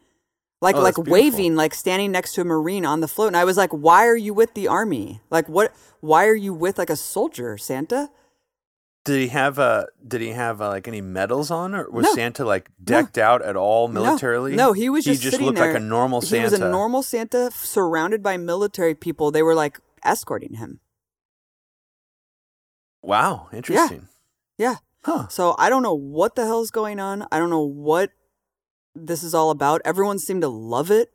like 0.63 0.77
Oh, 0.77 0.81
like 0.81 0.97
waving 0.97 1.57
like 1.57 1.75
standing 1.75 2.11
next 2.13 2.33
to 2.35 2.41
a 2.41 2.45
marine 2.45 2.87
on 2.87 3.01
the 3.01 3.09
float 3.09 3.27
and 3.29 3.37
I 3.37 3.45
was 3.45 3.57
like 3.59 3.71
why 3.71 4.07
are 4.07 4.17
you 4.17 4.33
with 4.33 4.55
the 4.55 4.69
army 4.69 5.21
like 5.31 5.49
what 5.49 5.75
why 6.01 6.27
are 6.27 6.35
you 6.35 6.55
with 6.55 6.79
like 6.79 6.89
a 6.91 6.97
soldier 6.97 7.59
Santa 7.59 8.11
did 9.05 9.21
he 9.21 9.29
have 9.29 9.59
a? 9.59 9.89
did 10.07 10.21
he 10.21 10.29
have 10.31 10.63
uh, 10.63 10.69
like 10.69 10.87
any 10.87 11.01
medals 11.01 11.51
on 11.51 11.75
or 11.75 11.91
was 11.91 12.05
No. 12.05 12.15
santa 12.15 12.45
like 12.45 12.71
decked 12.83 13.19
out 13.19 13.43
at 13.43 13.57
all 13.57 13.89
militarily 13.89 14.55
No, 14.55 14.69
no 14.69 14.73
he 14.73 14.89
was 14.89 15.05
just 15.05 15.23
he 15.25 15.31
just 15.31 15.43
looked 15.43 15.59
there. 15.59 15.73
like 15.73 15.77
a 15.77 15.85
normal 15.85 16.21
Santa. 16.21 16.37
He 16.37 16.45
was 16.45 16.53
a 16.53 16.71
normal 16.71 17.03
Santa 17.03 17.51
surrounded 17.51 18.23
by 18.23 18.37
military 18.37 18.95
people. 18.95 19.33
They 19.33 19.43
were 19.43 19.57
like 19.57 19.81
escorting 20.05 20.55
him. 20.55 20.79
wow 23.03 23.49
interesting 23.53 24.07
Yeah. 24.59 24.77
huh 25.05 25.27
So 25.29 25.57
I 25.59 25.69
don't 25.69 25.83
know 25.83 25.95
what 25.95 26.37
the 26.37 26.45
hell's 26.45 26.71
going 26.71 27.01
on. 27.01 27.27
I 27.33 27.39
don't 27.41 27.51
know 27.51 27.67
what 27.67 28.11
this 28.95 29.23
is 29.23 29.35
all 29.35 29.51
about. 29.51 29.81
Everyone 29.85 30.19
seemed 30.19 30.43
to 30.43 30.49
love 30.49 30.91
it. 30.91 31.11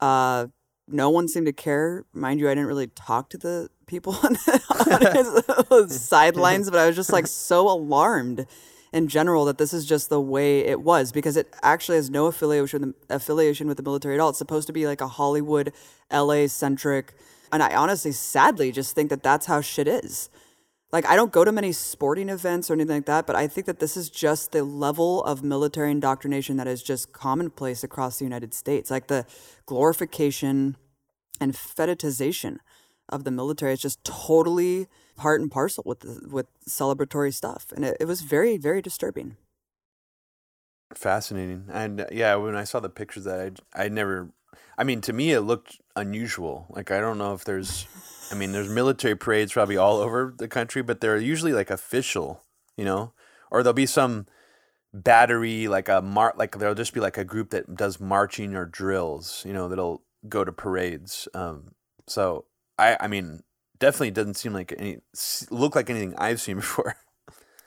Uh, 0.00 0.46
no 0.88 1.10
one 1.10 1.28
seemed 1.28 1.46
to 1.46 1.52
care. 1.52 2.04
Mind 2.12 2.40
you, 2.40 2.48
I 2.48 2.52
didn't 2.52 2.68
really 2.68 2.88
talk 2.88 3.30
to 3.30 3.38
the 3.38 3.70
people 3.86 4.14
on 4.22 4.34
the 4.34 5.86
sidelines, 5.90 6.70
but 6.70 6.78
I 6.78 6.86
was 6.86 6.96
just 6.96 7.12
like 7.12 7.26
so 7.28 7.68
alarmed 7.68 8.46
in 8.92 9.08
general 9.08 9.44
that 9.46 9.58
this 9.58 9.74
is 9.74 9.84
just 9.84 10.08
the 10.08 10.20
way 10.20 10.60
it 10.60 10.80
was 10.80 11.12
because 11.12 11.36
it 11.36 11.52
actually 11.62 11.96
has 11.96 12.08
no 12.08 12.26
affiliation 12.26 12.94
affiliation 13.10 13.66
with 13.66 13.76
the 13.76 13.82
military 13.82 14.14
at 14.14 14.20
all. 14.20 14.30
It's 14.30 14.38
supposed 14.38 14.66
to 14.68 14.72
be 14.72 14.86
like 14.86 15.00
a 15.00 15.08
Hollywood, 15.08 15.72
LA 16.12 16.46
centric, 16.46 17.14
and 17.52 17.62
I 17.62 17.74
honestly, 17.74 18.12
sadly, 18.12 18.72
just 18.72 18.94
think 18.94 19.10
that 19.10 19.22
that's 19.22 19.46
how 19.46 19.60
shit 19.60 19.88
is 19.88 20.30
like 20.92 21.06
I 21.06 21.16
don't 21.16 21.32
go 21.32 21.44
to 21.44 21.52
many 21.52 21.72
sporting 21.72 22.28
events 22.28 22.70
or 22.70 22.74
anything 22.74 22.96
like 22.96 23.06
that, 23.06 23.26
but 23.26 23.36
I 23.36 23.48
think 23.48 23.66
that 23.66 23.80
this 23.80 23.96
is 23.96 24.08
just 24.08 24.52
the 24.52 24.62
level 24.62 25.22
of 25.24 25.42
military 25.42 25.90
indoctrination 25.90 26.56
that 26.58 26.68
is 26.68 26.82
just 26.82 27.12
commonplace 27.12 27.82
across 27.82 28.18
the 28.18 28.24
United 28.24 28.54
States. 28.54 28.90
Like 28.90 29.08
the 29.08 29.26
glorification 29.66 30.76
and 31.40 31.54
fetishization 31.54 32.58
of 33.08 33.24
the 33.24 33.30
military 33.30 33.72
is 33.72 33.80
just 33.80 34.02
totally 34.04 34.86
part 35.16 35.40
and 35.40 35.50
parcel 35.50 35.82
with 35.86 36.00
the, 36.00 36.28
with 36.30 36.46
celebratory 36.68 37.34
stuff, 37.34 37.72
and 37.74 37.84
it, 37.84 37.96
it 38.00 38.04
was 38.04 38.22
very 38.22 38.56
very 38.56 38.80
disturbing. 38.80 39.36
Fascinating. 40.94 41.64
And 41.72 42.02
uh, 42.02 42.06
yeah, 42.12 42.36
when 42.36 42.54
I 42.54 42.62
saw 42.62 42.78
the 42.78 42.88
pictures 42.88 43.24
that 43.24 43.60
I 43.74 43.84
I 43.84 43.88
never 43.88 44.30
I 44.78 44.84
mean 44.84 45.00
to 45.02 45.12
me 45.12 45.32
it 45.32 45.40
looked 45.40 45.80
unusual. 45.96 46.66
Like 46.70 46.92
I 46.92 47.00
don't 47.00 47.18
know 47.18 47.34
if 47.34 47.44
there's 47.44 47.86
I 48.30 48.34
mean 48.34 48.52
there's 48.52 48.68
military 48.68 49.16
parades 49.16 49.52
probably 49.52 49.76
all 49.76 49.98
over 49.98 50.34
the 50.36 50.48
country, 50.48 50.82
but 50.82 51.00
they're 51.00 51.16
usually 51.18 51.52
like 51.52 51.70
official, 51.70 52.42
you 52.76 52.84
know? 52.84 53.12
Or 53.50 53.62
there'll 53.62 53.74
be 53.74 53.86
some 53.86 54.26
battery 54.92 55.68
like 55.68 55.88
a 55.88 56.00
mar 56.00 56.34
like 56.36 56.58
there'll 56.58 56.74
just 56.74 56.94
be 56.94 57.00
like 57.00 57.18
a 57.18 57.24
group 57.24 57.50
that 57.50 57.76
does 57.76 58.00
marching 58.00 58.54
or 58.54 58.64
drills, 58.64 59.44
you 59.46 59.52
know, 59.52 59.68
that'll 59.68 60.02
go 60.28 60.44
to 60.44 60.52
parades. 60.52 61.28
Um 61.34 61.72
so 62.06 62.46
I 62.78 62.96
I 63.00 63.06
mean 63.08 63.42
definitely 63.78 64.10
doesn't 64.10 64.34
seem 64.34 64.52
like 64.52 64.72
any 64.78 64.98
look 65.50 65.74
like 65.76 65.90
anything 65.90 66.14
I've 66.18 66.40
seen 66.40 66.56
before. 66.64 66.96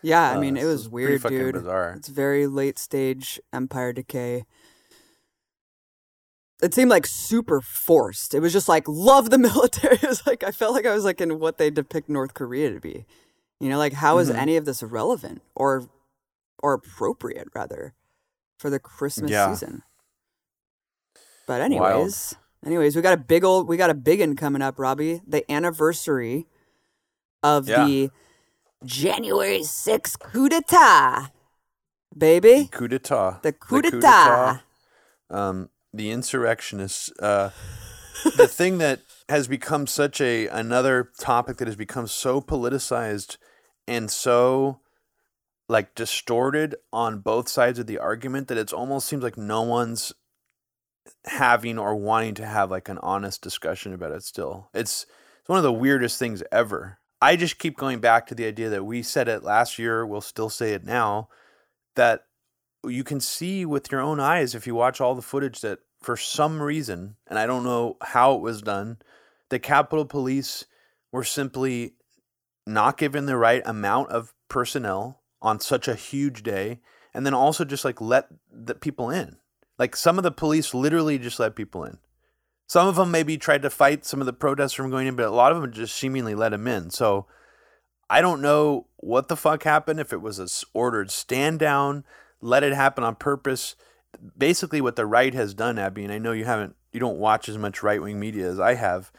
Yeah, 0.02 0.32
I 0.32 0.36
Uh, 0.36 0.42
mean 0.42 0.58
it 0.58 0.66
was 0.66 0.88
weird, 0.88 1.22
dude. 1.24 1.54
bizarre. 1.56 1.94
It's 1.98 2.08
very 2.08 2.48
late 2.48 2.80
stage 2.80 3.40
Empire 3.52 3.94
Decay. 3.94 4.46
It 6.62 6.74
seemed 6.74 6.90
like 6.92 7.06
super 7.08 7.62
forced. 7.62 8.34
It 8.34 8.42
was 8.42 8.52
just 8.52 8.68
like 8.68 8.84
love 8.88 9.30
the 9.30 9.38
military. 9.50 9.96
It 9.96 10.08
was 10.10 10.26
like 10.28 10.44
I 10.44 10.52
felt 10.52 10.74
like 10.74 10.86
I 10.86 10.94
was 10.94 11.06
like 11.06 11.22
in 11.22 11.40
what 11.40 11.58
they 11.58 11.70
depict 11.70 12.10
North 12.10 12.34
Korea 12.34 12.74
to 12.74 12.80
be. 12.80 13.06
You 13.60 13.70
know, 13.70 13.78
like 13.78 13.94
how 13.94 14.18
is 14.20 14.30
Mhm. 14.30 14.36
any 14.36 14.56
of 14.58 14.66
this 14.66 14.84
relevant 14.84 15.42
or 15.56 15.86
or 16.62 16.74
appropriate 16.74 17.48
rather 17.56 17.94
for 18.58 18.70
the 18.70 18.80
Christmas 18.80 19.32
Yeah. 19.32 19.54
season? 19.54 19.84
But 21.48 21.62
Wild. 21.62 21.72
anyways, 21.72 22.36
anyways, 22.66 22.96
we 22.96 23.02
got 23.02 23.14
a 23.14 23.18
big 23.22 23.44
old 23.44 23.68
we 23.68 23.78
got 23.78 23.90
a 23.90 23.94
big 23.96 24.20
one 24.20 24.36
coming 24.36 24.62
up, 24.62 24.78
Robbie. 24.78 25.22
The 25.26 25.50
anniversary 25.52 26.48
of 27.42 27.68
Yeah. 27.70 27.86
the 27.86 28.12
January 28.86 29.64
6th 29.64 30.20
coup 30.20 30.50
d'etat. 30.50 31.32
Baby. 32.18 32.68
coup 32.72 32.88
d'etat. 32.88 33.40
The 33.44 33.54
coup 33.54 33.82
d'etat. 33.82 34.62
Um, 35.30 35.70
the 35.94 36.12
insurrectionists. 36.12 37.12
Uh, 37.20 37.52
the 38.38 38.48
thing 38.48 38.78
that 38.80 39.02
has 39.28 39.48
become 39.48 39.88
such 39.88 40.20
a 40.22 40.48
another 40.48 41.12
topic 41.20 41.58
that 41.58 41.68
has 41.68 41.76
become 41.76 42.08
so 42.08 42.42
politicized 42.42 43.38
and 43.88 44.10
so 44.10 44.80
like 45.68 45.94
distorted 45.96 46.76
on 46.92 47.20
both 47.20 47.48
sides 47.48 47.78
of 47.80 47.86
the 47.86 48.00
argument 48.00 48.48
that 48.48 48.58
it 48.58 48.74
almost 48.74 49.08
seems 49.08 49.24
like 49.24 49.38
no 49.38 49.62
one's 49.62 50.12
having 51.26 51.78
or 51.78 51.96
wanting 51.96 52.34
to 52.34 52.46
have 52.46 52.72
like 52.72 52.90
an 52.90 52.98
honest 53.00 53.42
discussion 53.42 53.94
about 53.94 54.12
it 54.12 54.24
still. 54.24 54.70
It's 54.74 55.06
it's 55.40 55.50
one 55.50 55.58
of 55.58 55.64
the 55.64 55.72
weirdest 55.72 56.18
things 56.18 56.44
ever. 56.52 57.00
I 57.22 57.36
just 57.36 57.60
keep 57.60 57.78
going 57.78 58.00
back 58.00 58.28
to 58.28 58.36
the 58.36 58.46
idea 58.46 58.70
that 58.70 58.86
we 58.86 59.04
said 59.04 59.28
it 59.28 59.44
last 59.44 59.78
year, 59.78 60.06
we'll 60.06 60.22
still 60.22 60.50
say 60.50 60.74
it 60.74 60.86
now, 60.86 61.28
that 61.96 62.24
you 62.86 63.04
can 63.04 63.20
see 63.20 63.66
with 63.66 63.92
your 63.92 64.02
own 64.02 64.20
eyes 64.20 64.56
if 64.56 64.66
you 64.66 64.76
watch 64.76 65.02
all 65.02 65.16
the 65.16 65.22
footage 65.22 65.62
that 65.62 65.80
for 66.02 66.16
some 66.16 66.62
reason, 66.62 67.16
and 67.28 67.38
I 67.38 67.46
don't 67.46 67.64
know 67.64 67.98
how 68.02 68.36
it 68.36 68.42
was 68.42 68.62
done, 68.62 68.98
the 69.50 69.60
Capitol 69.60 70.06
Police 70.06 70.66
were 71.12 71.24
simply 71.24 71.94
not 72.66 72.98
given 72.98 73.26
the 73.26 73.38
right 73.38 73.62
amount 73.66 74.12
of 74.12 74.34
personnel 74.48 75.22
on 75.42 75.60
such 75.60 75.88
a 75.88 75.96
huge 75.96 76.44
day, 76.44 76.80
and 77.14 77.26
then 77.26 77.34
also 77.34 77.66
just 77.66 77.84
like 77.84 78.00
let 78.00 78.28
the 78.52 78.76
people 78.76 79.10
in. 79.10 79.38
Like 79.78 79.96
some 79.96 80.18
of 80.18 80.24
the 80.24 80.32
police 80.32 80.74
literally 80.74 81.18
just 81.18 81.40
let 81.40 81.56
people 81.56 81.84
in. 81.84 81.98
Some 82.68 82.88
of 82.88 82.98
them 82.98 83.10
maybe 83.10 83.38
tried 83.38 83.64
to 83.64 83.70
fight 83.70 84.06
some 84.06 84.20
of 84.20 84.28
the 84.28 84.34
protests 84.34 84.74
from 84.74 84.92
going 84.92 85.08
in, 85.08 85.16
but 85.16 85.26
a 85.26 85.32
lot 85.32 85.52
of 85.52 85.62
them 85.62 85.72
just 85.72 85.96
seemingly 85.96 86.36
let 86.36 86.50
them 86.50 86.68
in. 86.68 86.92
So 86.92 87.26
I 88.10 88.22
don't 88.22 88.42
know 88.42 88.88
what 88.98 89.28
the 89.28 89.36
fuck 89.36 89.64
happened. 89.64 90.00
If 90.00 90.14
it 90.14 90.22
was 90.22 90.40
a 90.40 90.48
ordered 90.78 91.10
stand 91.10 91.60
down, 91.60 92.04
let 92.42 92.64
it 92.64 92.74
happen 92.74 93.04
on 93.04 93.16
purpose. 93.16 93.76
Basically, 94.38 94.82
what 94.82 94.96
the 94.96 95.06
right 95.06 95.34
has 95.34 95.54
done, 95.54 95.78
Abby, 95.78 96.04
and 96.04 96.14
I 96.14 96.18
know 96.18 96.32
you 96.32 96.46
haven't, 96.46 96.76
you 96.92 97.00
don't 97.00 97.20
watch 97.20 97.48
as 97.48 97.58
much 97.58 97.84
right 97.84 98.02
wing 98.02 98.20
media 98.20 98.50
as 98.50 98.60
I 98.60 98.76
have, 98.76 99.12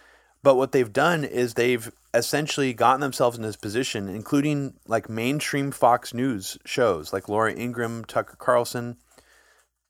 but 0.43 0.57
what 0.57 0.73
they've 0.73 0.93
done 0.93 1.25
is 1.25 1.55
they've 1.55 1.91
essentially 2.15 2.73
gotten 2.73 3.01
themselves 3.01 3.37
in 3.37 3.43
this 3.43 3.57
position, 3.57 4.09
including 4.09 4.75
like 4.87 5.09
mainstream 5.09 5.71
Fox 5.71 6.13
News 6.15 6.59
shows 6.65 7.13
like 7.13 7.29
Laura 7.29 7.53
Ingraham, 7.53 8.05
Tucker 8.05 8.37
Carlson, 8.37 8.97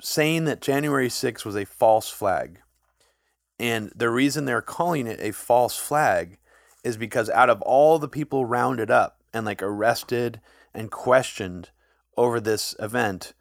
saying 0.00 0.44
that 0.44 0.60
January 0.60 1.08
6th 1.08 1.44
was 1.44 1.56
a 1.56 1.64
false 1.64 2.10
flag. 2.10 2.60
And 3.58 3.92
the 3.94 4.10
reason 4.10 4.44
they're 4.44 4.62
calling 4.62 5.06
it 5.06 5.20
a 5.20 5.32
false 5.32 5.76
flag 5.76 6.38
is 6.82 6.96
because 6.96 7.28
out 7.30 7.50
of 7.50 7.60
all 7.62 7.98
the 7.98 8.08
people 8.08 8.46
rounded 8.46 8.90
up 8.90 9.18
and 9.32 9.46
like 9.46 9.62
arrested 9.62 10.40
and 10.74 10.90
questioned 10.90 11.70
over 12.20 12.38
this 12.38 12.74
event, 12.78 13.32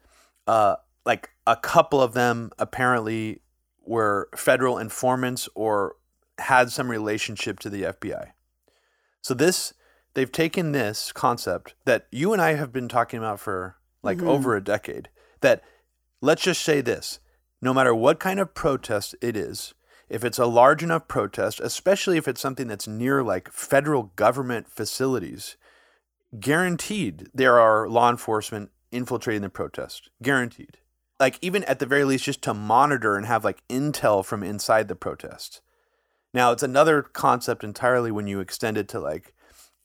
uh, 0.46 0.76
like 1.04 1.28
a 1.46 1.54
couple 1.54 2.00
of 2.00 2.14
them 2.14 2.50
apparently 2.58 3.42
were 3.84 4.30
federal 4.34 4.78
informants 4.78 5.50
or 5.54 5.96
had 6.38 6.72
some 6.72 6.90
relationship 6.90 7.60
to 7.60 7.68
the 7.68 7.82
FBI. 7.82 8.30
So 9.20 9.34
this 9.34 9.74
they've 10.14 10.32
taken 10.32 10.72
this 10.72 11.12
concept 11.12 11.74
that 11.84 12.06
you 12.10 12.32
and 12.32 12.40
I 12.40 12.54
have 12.54 12.72
been 12.72 12.88
talking 12.88 13.18
about 13.18 13.38
for 13.38 13.76
like 14.02 14.22
over 14.22 14.56
a 14.56 14.64
decade 14.64 15.10
that 15.42 15.62
let's 16.22 16.42
just 16.42 16.62
say 16.62 16.80
this 16.80 17.20
no 17.60 17.74
matter 17.74 17.94
what 17.94 18.18
kind 18.18 18.40
of 18.40 18.54
protest 18.54 19.14
it 19.20 19.36
is 19.36 19.74
if 20.08 20.24
it's 20.24 20.38
a 20.38 20.46
large 20.46 20.82
enough 20.82 21.06
protest, 21.06 21.60
especially 21.60 22.16
if 22.16 22.26
it's 22.26 22.40
something 22.40 22.66
that's 22.66 22.88
near 22.88 23.22
like 23.22 23.52
federal 23.52 24.04
government 24.16 24.68
facilities, 24.68 25.56
guaranteed 26.38 27.28
there 27.34 27.58
are 27.58 27.88
law 27.88 28.10
enforcement 28.10 28.70
infiltrating 28.92 29.42
the 29.42 29.48
protest. 29.48 30.10
Guaranteed. 30.22 30.78
Like 31.18 31.38
even 31.42 31.64
at 31.64 31.78
the 31.78 31.86
very 31.86 32.04
least 32.04 32.24
just 32.24 32.42
to 32.42 32.54
monitor 32.54 33.16
and 33.16 33.26
have 33.26 33.44
like 33.44 33.66
intel 33.68 34.24
from 34.24 34.42
inside 34.42 34.88
the 34.88 34.94
protest. 34.94 35.60
Now, 36.32 36.52
it's 36.52 36.62
another 36.62 37.02
concept 37.02 37.64
entirely 37.64 38.12
when 38.12 38.26
you 38.28 38.40
extend 38.40 38.78
it 38.78 38.88
to 38.88 39.00
like 39.00 39.34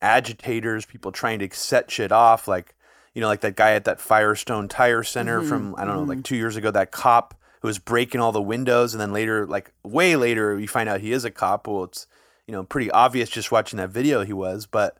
agitators, 0.01 0.85
people 0.85 1.11
trying 1.11 1.39
to 1.39 1.49
set 1.51 1.89
shit 1.89 2.11
off 2.11 2.47
like 2.47 2.75
you 3.13 3.21
know, 3.21 3.27
like 3.27 3.41
that 3.41 3.55
guy 3.55 3.71
at 3.71 3.85
that 3.85 4.01
Firestone 4.01 4.67
Tire 4.67 5.01
Center 5.01 5.41
Mhm, 5.41 5.47
from 5.47 5.75
I 5.77 5.85
don't 5.85 5.95
know, 5.95 6.03
like 6.03 6.17
mhm. 6.19 6.25
two 6.25 6.35
years 6.35 6.57
ago. 6.57 6.69
That 6.69 6.91
cop 6.91 7.33
who 7.61 7.67
was 7.69 7.79
breaking 7.79 8.19
all 8.19 8.33
the 8.33 8.41
windows, 8.41 8.93
and 8.93 8.99
then 8.99 9.13
later, 9.13 9.47
like 9.47 9.71
way 9.83 10.17
later, 10.17 10.59
you 10.59 10.67
find 10.67 10.89
out 10.89 10.99
he 10.99 11.13
is 11.13 11.23
a 11.23 11.31
cop. 11.31 11.65
Well, 11.65 11.85
it's 11.85 12.07
you 12.45 12.51
know 12.51 12.63
pretty 12.63 12.91
obvious 12.91 13.29
just 13.29 13.53
watching 13.53 13.77
that 13.77 13.89
video 13.89 14.25
he 14.25 14.33
was. 14.33 14.65
But 14.65 14.97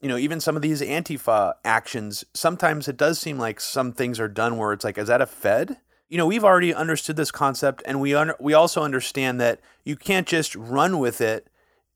you 0.00 0.08
know, 0.08 0.18
even 0.18 0.40
some 0.40 0.56
of 0.56 0.62
these 0.62 0.80
Antifa 0.80 1.54
actions, 1.64 2.24
sometimes 2.34 2.88
it 2.88 2.96
does 2.96 3.18
seem 3.18 3.38
like 3.38 3.60
some 3.60 3.92
things 3.92 4.20
are 4.20 4.28
done 4.28 4.56
where 4.56 4.72
it's 4.72 4.84
like, 4.84 4.98
is 4.98 5.08
that 5.08 5.22
a 5.22 5.26
Fed? 5.26 5.78
You 6.08 6.18
know, 6.18 6.26
we've 6.26 6.44
already 6.44 6.72
understood 6.72 7.16
this 7.16 7.32
concept, 7.32 7.82
and 7.86 8.00
we 8.00 8.14
un- 8.14 8.34
we 8.38 8.54
also 8.54 8.82
understand 8.82 9.40
that 9.40 9.60
you 9.84 9.96
can't 9.96 10.26
just 10.26 10.54
run 10.54 10.98
with 10.98 11.20
it 11.20 11.48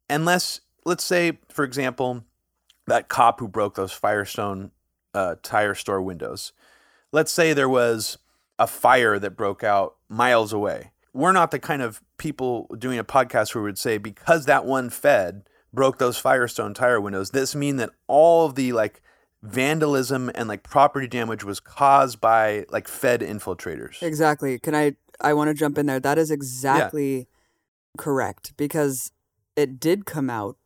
unless, 0.08 0.60
let's 0.84 1.04
say, 1.04 1.38
for 1.48 1.64
example, 1.64 2.24
that 2.86 3.08
cop 3.08 3.38
who 3.38 3.46
broke 3.46 3.76
those 3.76 3.92
Firestone 3.92 4.72
uh, 5.14 5.36
tire 5.42 5.74
store 5.74 6.02
windows. 6.02 6.52
Let's 7.12 7.30
say 7.30 7.52
there 7.52 7.68
was 7.68 8.18
a 8.58 8.66
fire 8.66 9.18
that 9.18 9.36
broke 9.36 9.62
out 9.62 9.96
miles 10.08 10.52
away. 10.52 10.92
We're 11.12 11.32
not 11.32 11.50
the 11.50 11.58
kind 11.58 11.82
of 11.82 12.02
people 12.18 12.68
doing 12.78 12.98
a 12.98 13.04
podcast 13.04 13.52
who 13.52 13.62
would 13.62 13.78
say 13.78 13.98
because 13.98 14.46
that 14.46 14.64
one 14.64 14.90
Fed 14.90 15.44
broke 15.72 15.98
those 15.98 16.18
Firestone 16.18 16.74
tire 16.74 17.00
windows, 17.00 17.30
this 17.30 17.54
mean 17.54 17.76
that 17.76 17.90
all 18.06 18.46
of 18.46 18.54
the 18.54 18.72
like 18.72 19.02
vandalism 19.42 20.30
and 20.34 20.48
like 20.48 20.62
property 20.62 21.06
damage 21.06 21.44
was 21.44 21.60
caused 21.60 22.20
by 22.20 22.66
like 22.70 22.88
Fed 22.88 23.20
infiltrators. 23.20 24.02
Exactly. 24.02 24.58
Can 24.58 24.74
I 24.74 24.94
I 25.20 25.34
want 25.34 25.48
to 25.48 25.54
jump 25.54 25.78
in 25.78 25.86
there. 25.86 26.00
That 26.00 26.18
is 26.18 26.30
exactly 26.30 27.28
correct 27.98 28.54
because 28.56 29.12
it 29.56 29.78
did 29.78 30.06
come 30.06 30.30
out 30.30 30.56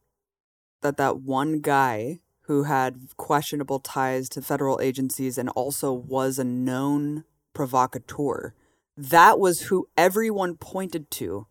that 0.83 0.97
that 0.97 1.21
one 1.21 1.61
guy 1.61 2.21
who 2.43 2.65
had 2.65 3.01
questionable 3.17 3.81
ties 3.81 4.29
to 4.29 4.43
federal 4.43 4.81
agencies 4.81 5.39
and 5.39 5.49
also 5.51 5.93
was 5.93 6.39
a 6.39 6.45
known 6.45 7.25
provocateur. 7.55 8.55
That 8.97 9.39
was 9.39 9.63
who 9.63 9.89
everyone 9.97 10.57
pointed 10.57 11.11
to 11.13 11.47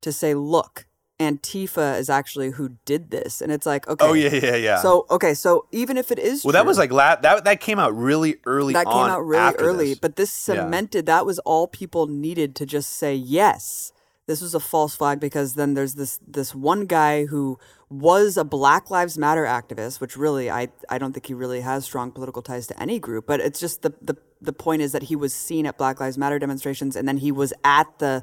to 0.00 0.12
say, 0.12 0.34
"Look, 0.34 0.86
Antifa 1.20 1.98
is 1.98 2.08
actually 2.10 2.50
who 2.50 2.70
did 2.84 3.10
this." 3.10 3.40
And 3.40 3.52
it's 3.52 3.66
like, 3.66 3.86
okay. 3.86 4.04
Oh 4.04 4.14
yeah, 4.14 4.34
yeah, 4.34 4.56
yeah. 4.56 4.78
So, 4.82 5.06
okay, 5.10 5.34
so 5.34 5.66
even 5.70 5.96
if 5.96 6.10
it 6.10 6.18
is 6.18 6.44
well, 6.44 6.52
that 6.52 6.66
was 6.66 6.78
like 6.78 6.90
la- 6.90 7.16
that 7.16 7.44
that 7.44 7.60
came 7.60 7.78
out 7.78 7.94
really 7.96 8.36
early. 8.46 8.72
that 8.72 8.86
came 8.86 8.94
out 8.94 9.20
really 9.24 9.54
early 9.58 9.88
this. 9.90 9.98
but 9.98 10.16
this 10.16 10.30
Yeah. 10.48 10.64
cemented 10.64 11.06
that 11.06 11.26
was 11.26 11.38
all 11.40 11.68
people 11.68 12.06
needed 12.06 12.56
to 12.56 12.66
just 12.66 12.90
say 12.90 13.14
yes 13.14 13.92
this 14.26 14.40
was 14.40 14.54
a 14.54 14.60
false 14.60 14.94
flag 14.94 15.18
because 15.18 15.54
then 15.54 15.74
there's 15.74 15.94
this 15.94 16.20
this 16.26 16.54
one 16.54 16.86
guy 16.86 17.26
who 17.26 17.58
was 17.88 18.36
a 18.36 18.44
black 18.44 18.88
lives 18.88 19.18
matter 19.18 19.44
activist 19.44 20.00
which 20.00 20.16
really 20.16 20.48
i 20.48 20.68
i 20.88 20.98
don't 20.98 21.12
think 21.14 21.26
he 21.26 21.34
really 21.34 21.62
has 21.62 21.84
strong 21.84 22.12
political 22.12 22.40
ties 22.40 22.66
to 22.68 22.80
any 22.80 23.00
group 23.00 23.26
but 23.26 23.40
it's 23.40 23.58
just 23.58 23.82
the 23.82 23.92
the, 24.00 24.14
the 24.40 24.52
point 24.52 24.82
is 24.82 24.92
that 24.92 25.04
he 25.04 25.16
was 25.16 25.34
seen 25.34 25.66
at 25.66 25.76
black 25.76 25.98
lives 25.98 26.16
matter 26.16 26.38
demonstrations 26.38 26.94
and 26.94 27.08
then 27.08 27.16
he 27.16 27.32
was 27.32 27.52
at 27.64 27.88
the 27.98 28.22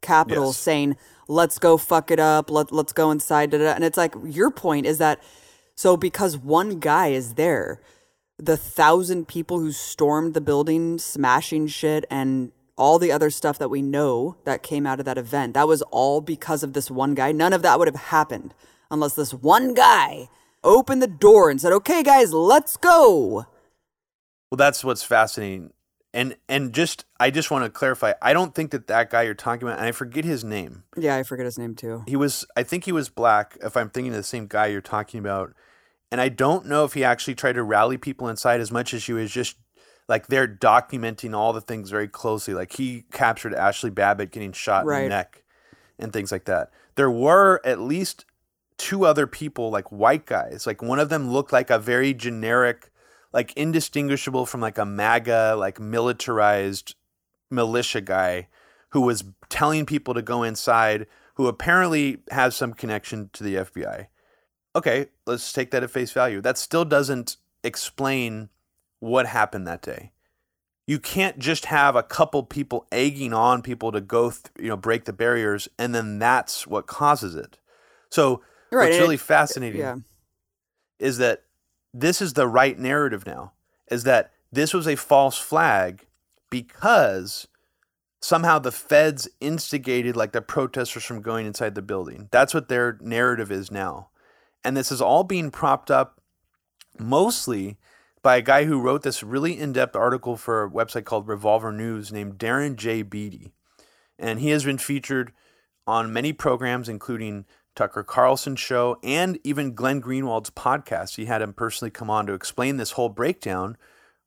capitol 0.00 0.46
Yes. 0.46 0.56
saying 0.58 0.96
let's 1.26 1.58
go 1.58 1.76
fuck 1.76 2.10
it 2.10 2.20
up 2.20 2.50
let, 2.50 2.72
let's 2.72 2.92
go 2.92 3.10
inside 3.10 3.50
da, 3.50 3.58
da." 3.58 3.72
and 3.72 3.84
it's 3.84 3.96
like 3.98 4.14
your 4.24 4.50
point 4.50 4.86
is 4.86 4.98
that 4.98 5.22
so 5.74 5.96
because 5.96 6.36
one 6.38 6.78
guy 6.78 7.08
is 7.08 7.34
there 7.34 7.80
the 8.38 8.56
thousand 8.56 9.26
people 9.26 9.58
who 9.58 9.72
stormed 9.72 10.32
the 10.34 10.40
building, 10.40 10.98
smashing 10.98 11.66
shit, 11.66 12.04
and 12.10 12.52
all 12.76 12.98
the 12.98 13.10
other 13.10 13.30
stuff 13.30 13.58
that 13.58 13.68
we 13.68 13.82
know 13.82 14.36
that 14.44 14.62
came 14.62 14.86
out 14.86 15.00
of 15.00 15.04
that 15.06 15.18
event, 15.18 15.54
that 15.54 15.66
was 15.66 15.82
all 15.82 16.20
because 16.20 16.62
of 16.62 16.72
this 16.72 16.90
one 16.90 17.14
guy. 17.14 17.32
None 17.32 17.52
of 17.52 17.62
that 17.62 17.78
would 17.78 17.88
have 17.88 17.96
happened 17.96 18.54
unless 18.90 19.14
this 19.14 19.34
one 19.34 19.74
guy 19.74 20.28
opened 20.62 21.02
the 21.02 21.08
door 21.08 21.50
and 21.50 21.60
said, 21.60 21.72
okay, 21.72 22.02
guys, 22.02 22.32
let's 22.32 22.76
go. 22.76 23.46
Well, 24.50 24.56
that's 24.56 24.84
what's 24.84 25.02
fascinating, 25.02 25.72
and 26.14 26.36
and 26.48 26.72
just 26.72 27.04
I 27.20 27.30
just 27.30 27.50
want 27.50 27.64
to 27.64 27.70
clarify. 27.70 28.12
I 28.22 28.32
don't 28.32 28.54
think 28.54 28.70
that 28.70 28.86
that 28.86 29.10
guy 29.10 29.22
you're 29.22 29.34
talking 29.34 29.66
about, 29.66 29.78
and 29.78 29.86
I 29.86 29.92
forget 29.92 30.24
his 30.24 30.44
name. 30.44 30.84
Yeah, 30.96 31.16
I 31.16 31.22
forget 31.22 31.44
his 31.44 31.58
name 31.58 31.74
too. 31.74 32.04
He 32.06 32.16
was, 32.16 32.44
I 32.56 32.62
think 32.62 32.84
he 32.84 32.92
was 32.92 33.08
black. 33.08 33.56
If 33.62 33.76
I'm 33.76 33.90
thinking 33.90 34.12
of 34.12 34.16
the 34.16 34.22
same 34.22 34.46
guy 34.46 34.66
you're 34.66 34.80
talking 34.80 35.20
about, 35.20 35.54
and 36.10 36.20
I 36.20 36.28
don't 36.28 36.66
know 36.66 36.84
if 36.84 36.94
he 36.94 37.04
actually 37.04 37.34
tried 37.34 37.54
to 37.54 37.62
rally 37.62 37.98
people 37.98 38.28
inside 38.28 38.60
as 38.60 38.70
much 38.70 38.94
as 38.94 39.06
he 39.06 39.12
was 39.12 39.30
just 39.30 39.56
like 40.08 40.28
they're 40.28 40.48
documenting 40.48 41.36
all 41.36 41.52
the 41.52 41.60
things 41.60 41.90
very 41.90 42.08
closely. 42.08 42.54
Like 42.54 42.72
he 42.72 43.04
captured 43.12 43.54
Ashley 43.54 43.90
Babbitt 43.90 44.32
getting 44.32 44.52
shot 44.52 44.82
in 44.82 44.88
the 44.88 45.08
neck 45.08 45.42
and 45.98 46.12
things 46.12 46.32
like 46.32 46.46
that. 46.46 46.70
There 46.94 47.10
were 47.10 47.60
at 47.64 47.78
least 47.78 48.24
two 48.78 49.04
other 49.04 49.26
people, 49.26 49.70
like 49.70 49.92
white 49.92 50.24
guys. 50.24 50.66
Like 50.66 50.82
one 50.82 50.98
of 50.98 51.10
them 51.10 51.30
looked 51.30 51.52
like 51.52 51.68
a 51.68 51.78
very 51.78 52.14
generic, 52.14 52.90
like 53.32 53.52
indistinguishable 53.54 54.46
from 54.46 54.60
like 54.60 54.78
a 54.78 54.84
MAGA, 54.86 55.54
like 55.58 55.78
militarized 55.80 56.94
militia 57.50 58.00
guy 58.00 58.48
who 58.90 59.00
was 59.02 59.24
telling 59.48 59.84
people 59.86 60.14
to 60.14 60.22
go 60.22 60.42
inside, 60.42 61.06
who 61.34 61.46
apparently 61.46 62.18
has 62.30 62.56
some 62.56 62.72
connection 62.72 63.30
to 63.34 63.44
the 63.44 63.56
FBI. 63.56 64.06
Okay, 64.76 65.06
let's 65.26 65.52
take 65.52 65.70
that 65.70 65.82
at 65.82 65.90
face 65.90 66.12
value. 66.12 66.40
That 66.40 66.56
still 66.58 66.84
doesn't 66.84 67.36
explain 67.64 68.48
what 69.00 69.26
happened 69.26 69.66
that 69.66 69.82
day. 69.82 70.12
You 70.86 70.98
can't 70.98 71.38
just 71.38 71.66
have 71.66 71.96
a 71.96 72.02
couple 72.02 72.42
people 72.44 72.86
egging 72.90 73.34
on 73.34 73.60
people 73.60 73.92
to 73.92 74.00
go, 74.00 74.30
th- 74.30 74.44
you 74.58 74.68
know, 74.68 74.76
break 74.76 75.04
the 75.04 75.12
barriers, 75.12 75.68
and 75.78 75.94
then 75.94 76.18
that's 76.18 76.66
what 76.66 76.86
causes 76.86 77.34
it. 77.34 77.58
So 78.10 78.42
Right, 78.72 78.86
what's 78.90 78.98
really 78.98 79.16
it- 79.16 79.20
fascinating 79.20 79.80
Yeah. 79.80 79.96
is 80.98 81.18
that 81.18 81.44
this 81.92 82.20
is 82.20 82.34
the 82.34 82.46
right 82.46 82.78
narrative 82.78 83.26
now 83.26 83.52
is 83.90 84.04
that 84.04 84.32
this 84.52 84.74
was 84.74 84.86
a 84.86 84.96
false 84.96 85.38
flag 85.38 86.06
because 86.50 87.48
somehow 88.20 88.58
the 88.58 88.72
feds 88.72 89.28
instigated 89.40 90.16
like 90.16 90.32
the 90.32 90.42
protesters 90.42 91.04
from 91.04 91.22
going 91.22 91.46
inside 91.46 91.74
the 91.74 91.82
building. 91.82 92.28
That's 92.30 92.54
what 92.54 92.68
their 92.68 92.98
narrative 93.00 93.52
is 93.52 93.70
now. 93.70 94.08
And 94.64 94.76
this 94.76 94.90
is 94.90 95.00
all 95.00 95.24
being 95.24 95.50
propped 95.50 95.90
up 95.90 96.20
mostly 96.98 97.78
by 98.22 98.36
a 98.36 98.42
guy 98.42 98.64
who 98.64 98.80
wrote 98.80 99.02
this 99.02 99.22
really 99.22 99.58
in-depth 99.58 99.94
article 99.94 100.36
for 100.36 100.64
a 100.64 100.70
website 100.70 101.04
called 101.04 101.28
revolver 101.28 101.72
news 101.72 102.12
named 102.12 102.38
darren 102.38 102.74
j. 102.74 103.02
Beattie. 103.02 103.52
And 104.18 104.40
he 104.40 104.50
has 104.50 104.64
been 104.64 104.78
featured 104.78 105.32
on 105.86 106.12
many 106.12 106.32
programs, 106.32 106.88
including 106.88 107.46
Tucker 107.78 108.02
Carlson 108.02 108.56
show 108.56 108.98
and 109.04 109.38
even 109.44 109.72
Glenn 109.72 110.00
Greenwald's 110.00 110.50
podcast. 110.50 111.14
He 111.14 111.26
had 111.26 111.40
him 111.40 111.52
personally 111.52 111.92
come 111.92 112.10
on 112.10 112.26
to 112.26 112.32
explain 112.32 112.76
this 112.76 112.92
whole 112.92 113.08
breakdown 113.08 113.76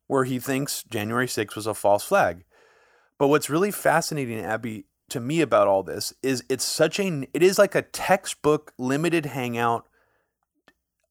where 0.06 0.24
he 0.24 0.38
thinks 0.38 0.82
January 0.84 1.26
6th 1.26 1.54
was 1.54 1.66
a 1.66 1.74
false 1.74 2.02
flag. 2.02 2.44
But 3.18 3.28
what's 3.28 3.50
really 3.50 3.70
fascinating, 3.70 4.40
Abby, 4.40 4.86
to 5.10 5.20
me 5.20 5.42
about 5.42 5.68
all 5.68 5.82
this 5.82 6.14
is 6.22 6.42
it's 6.48 6.64
such 6.64 6.98
a 6.98 7.28
it 7.34 7.42
is 7.42 7.58
like 7.58 7.74
a 7.74 7.82
textbook 7.82 8.72
limited 8.78 9.26
hangout 9.26 9.86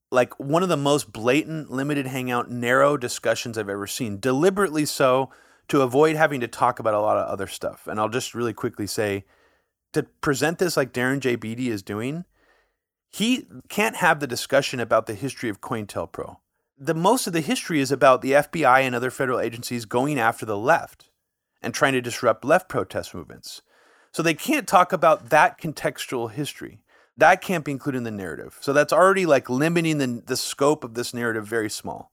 like 0.10 0.38
one 0.40 0.64
of 0.64 0.70
the 0.70 0.76
most 0.76 1.14
blatant 1.14 1.70
limited 1.70 2.08
hangout 2.08 2.50
narrow 2.50 2.98
discussions 2.98 3.56
I've 3.56 3.70
ever 3.70 3.86
seen 3.86 4.20
deliberately 4.20 4.88
so 4.88 5.30
to 5.68 5.84
avoid 5.84 6.16
having 6.16 6.40
to 6.40 6.48
talk 6.48 6.80
about 6.80 6.96
a 6.96 7.00
lot 7.00 7.18
of 7.18 7.28
other 7.28 7.46
stuff 7.46 7.86
and 7.86 8.00
I'll 8.00 8.10
just 8.10 8.34
really 8.34 8.54
quickly 8.54 8.88
say 8.88 9.26
to 9.94 10.04
present 10.04 10.60
this 10.60 10.78
like 10.78 10.94
Darren 10.94 11.20
J. 11.20 11.36
Beattie 11.36 11.70
is 11.70 11.84
doing, 11.84 12.26
he 13.12 13.46
can't 13.70 13.98
have 13.98 14.20
the 14.20 14.28
discussion 14.28 14.80
about 14.80 15.06
the 15.06 15.14
history 15.14 15.50
of 15.50 15.62
COINTELPRO. 15.62 16.38
The 16.78 16.94
most 16.94 17.28
of 17.28 17.34
the 17.34 17.42
history 17.42 17.80
is 17.80 17.92
about 17.92 18.22
the 18.22 18.32
FBI 18.32 18.82
and 18.82 18.96
other 18.96 19.12
federal 19.12 19.40
agencies 19.40 19.86
going 19.86 20.18
after 20.18 20.46
the 20.46 20.58
left 20.58 21.10
and 21.62 21.74
trying 21.74 21.94
to 21.94 22.02
disrupt 22.02 22.46
left 22.46 22.70
protest 22.70 23.14
movements. 23.14 23.62
So 24.12 24.24
they 24.24 24.34
can't 24.34 24.68
talk 24.68 24.92
about 24.92 25.30
that 25.30 25.60
contextual 25.60 26.32
history. 26.32 26.80
That 27.18 27.42
can't 27.42 27.66
be 27.66 27.72
included 27.72 28.00
in 28.00 28.04
the 28.06 28.12
narrative. 28.12 28.58
So 28.62 28.74
that's 28.74 28.94
already 28.94 29.26
like 29.26 29.50
limiting 29.50 29.98
the, 30.00 30.24
the 30.26 30.38
scope 30.38 30.84
of 30.84 30.96
this 30.96 31.14
narrative 31.14 31.46
very 31.46 31.70
small. 31.70 32.12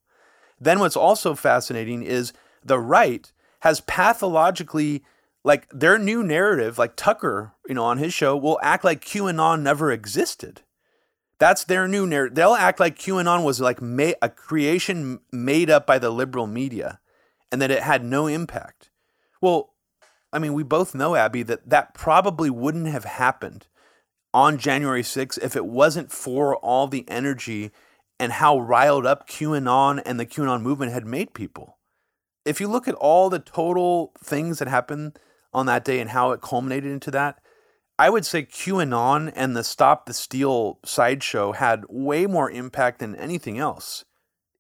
Then 0.60 0.80
what's 0.80 0.96
also 0.96 1.34
fascinating 1.34 2.02
is 2.02 2.32
the 2.64 2.78
right 2.78 3.32
has 3.60 3.80
pathologically 3.80 5.04
like 5.44 5.68
their 5.70 5.98
new 5.98 6.22
narrative, 6.22 6.78
like 6.78 6.96
Tucker, 6.96 7.52
you 7.68 7.74
know, 7.74 7.84
on 7.84 7.98
his 7.98 8.12
show, 8.12 8.36
will 8.36 8.58
act 8.62 8.84
like 8.84 9.04
QAnon 9.04 9.62
never 9.62 9.90
existed. 9.90 10.62
That's 11.38 11.64
their 11.64 11.86
new 11.86 12.06
narrative. 12.06 12.34
They'll 12.34 12.54
act 12.54 12.80
like 12.80 12.98
QAnon 12.98 13.44
was 13.44 13.60
like 13.60 13.80
ma- 13.80 14.12
a 14.20 14.28
creation 14.28 15.20
made 15.30 15.70
up 15.70 15.86
by 15.86 15.98
the 15.98 16.10
liberal 16.10 16.46
media 16.46 17.00
and 17.52 17.62
that 17.62 17.70
it 17.70 17.82
had 17.82 18.04
no 18.04 18.26
impact. 18.26 18.90
Well, 19.40 19.70
I 20.32 20.38
mean, 20.38 20.52
we 20.52 20.62
both 20.62 20.94
know, 20.94 21.14
Abby, 21.14 21.42
that 21.44 21.70
that 21.70 21.94
probably 21.94 22.50
wouldn't 22.50 22.88
have 22.88 23.04
happened 23.04 23.66
on 24.34 24.58
January 24.58 25.02
6th 25.02 25.38
if 25.42 25.56
it 25.56 25.64
wasn't 25.64 26.12
for 26.12 26.56
all 26.56 26.86
the 26.86 27.08
energy 27.08 27.70
and 28.20 28.32
how 28.32 28.58
riled 28.58 29.06
up 29.06 29.28
QAnon 29.28 30.02
and 30.04 30.18
the 30.18 30.26
QAnon 30.26 30.60
movement 30.60 30.92
had 30.92 31.06
made 31.06 31.34
people. 31.34 31.78
If 32.44 32.60
you 32.60 32.68
look 32.68 32.88
at 32.88 32.94
all 32.94 33.30
the 33.30 33.38
total 33.38 34.12
things 34.22 34.58
that 34.58 34.68
happened 34.68 35.18
on 35.52 35.66
that 35.66 35.84
day 35.84 36.00
and 36.00 36.10
how 36.10 36.32
it 36.32 36.42
culminated 36.42 36.90
into 36.90 37.10
that, 37.12 37.40
I 37.98 38.10
would 38.10 38.24
say 38.24 38.44
QAnon 38.44 39.32
and 39.34 39.56
the 39.56 39.64
Stop 39.64 40.06
the 40.06 40.14
Steal 40.14 40.78
sideshow 40.84 41.52
had 41.52 41.84
way 41.88 42.26
more 42.26 42.50
impact 42.50 43.00
than 43.00 43.16
anything 43.16 43.58
else. 43.58 44.04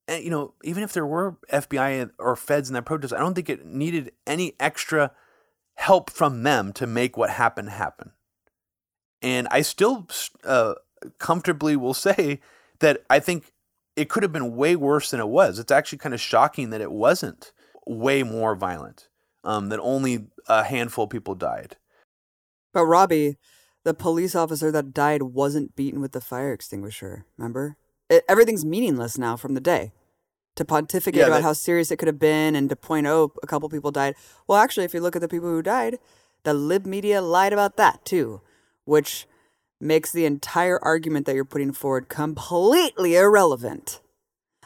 And, 0.08 0.24
you 0.24 0.30
know, 0.30 0.54
even 0.64 0.82
if 0.82 0.92
there 0.92 1.06
were 1.06 1.36
FBI 1.52 2.10
or 2.18 2.34
feds 2.34 2.68
in 2.68 2.74
that 2.74 2.86
protest, 2.86 3.14
I 3.14 3.18
don't 3.18 3.34
think 3.34 3.48
it 3.48 3.64
needed 3.64 4.12
any 4.26 4.54
extra 4.58 5.12
help 5.76 6.10
from 6.10 6.42
them 6.42 6.72
to 6.72 6.86
make 6.86 7.16
what 7.16 7.30
happened 7.30 7.70
happen. 7.70 8.10
And 9.22 9.46
I 9.50 9.60
still 9.60 10.08
uh, 10.44 10.74
comfortably 11.18 11.76
will 11.76 11.94
say 12.08 12.40
that 12.80 13.04
I 13.08 13.20
think 13.20 13.52
it 13.94 14.08
could 14.08 14.24
have 14.24 14.32
been 14.32 14.56
way 14.56 14.74
worse 14.74 15.10
than 15.10 15.20
it 15.20 15.28
was. 15.28 15.58
It's 15.58 15.72
actually 15.72 15.98
kind 15.98 16.14
of 16.14 16.20
shocking 16.20 16.70
that 16.70 16.80
it 16.80 16.90
wasn't 16.90 17.52
way 17.86 18.22
more 18.22 18.56
violent, 18.56 19.08
um, 19.44 19.68
that 19.68 19.80
only 19.80 20.26
a 20.48 20.64
handful 20.64 21.04
of 21.04 21.10
people 21.10 21.34
died. 21.34 21.76
But 22.78 22.84
Robbie, 22.84 23.38
the 23.82 23.92
police 23.92 24.36
officer 24.36 24.70
that 24.70 24.94
died 24.94 25.22
wasn't 25.22 25.74
beaten 25.74 26.00
with 26.00 26.12
the 26.12 26.20
fire 26.20 26.52
extinguisher. 26.52 27.24
Remember? 27.36 27.76
It, 28.08 28.22
everything's 28.28 28.64
meaningless 28.64 29.18
now 29.18 29.36
from 29.36 29.54
the 29.54 29.60
day. 29.60 29.90
To 30.54 30.64
pontificate 30.64 31.18
Yeah, 31.18 31.26
about 31.26 31.38
that- 31.38 31.42
how 31.42 31.52
serious 31.54 31.90
it 31.90 31.96
could 31.96 32.06
have 32.06 32.20
been 32.20 32.54
and 32.54 32.70
to 32.70 32.76
point, 32.76 33.08
oh, 33.08 33.32
a 33.42 33.48
couple 33.48 33.68
people 33.68 33.90
died. 33.90 34.14
Well, 34.46 34.58
actually, 34.58 34.84
if 34.84 34.94
you 34.94 35.00
look 35.00 35.16
at 35.16 35.22
the 35.22 35.26
people 35.26 35.48
who 35.48 35.60
died, 35.60 35.98
the 36.44 36.54
lib 36.54 36.86
media 36.86 37.20
lied 37.20 37.52
about 37.52 37.76
that 37.78 38.04
too, 38.04 38.42
which 38.84 39.26
makes 39.80 40.12
the 40.12 40.24
entire 40.24 40.78
argument 40.80 41.26
that 41.26 41.34
you're 41.34 41.44
putting 41.44 41.72
forward 41.72 42.08
completely 42.08 43.16
irrelevant. 43.16 44.00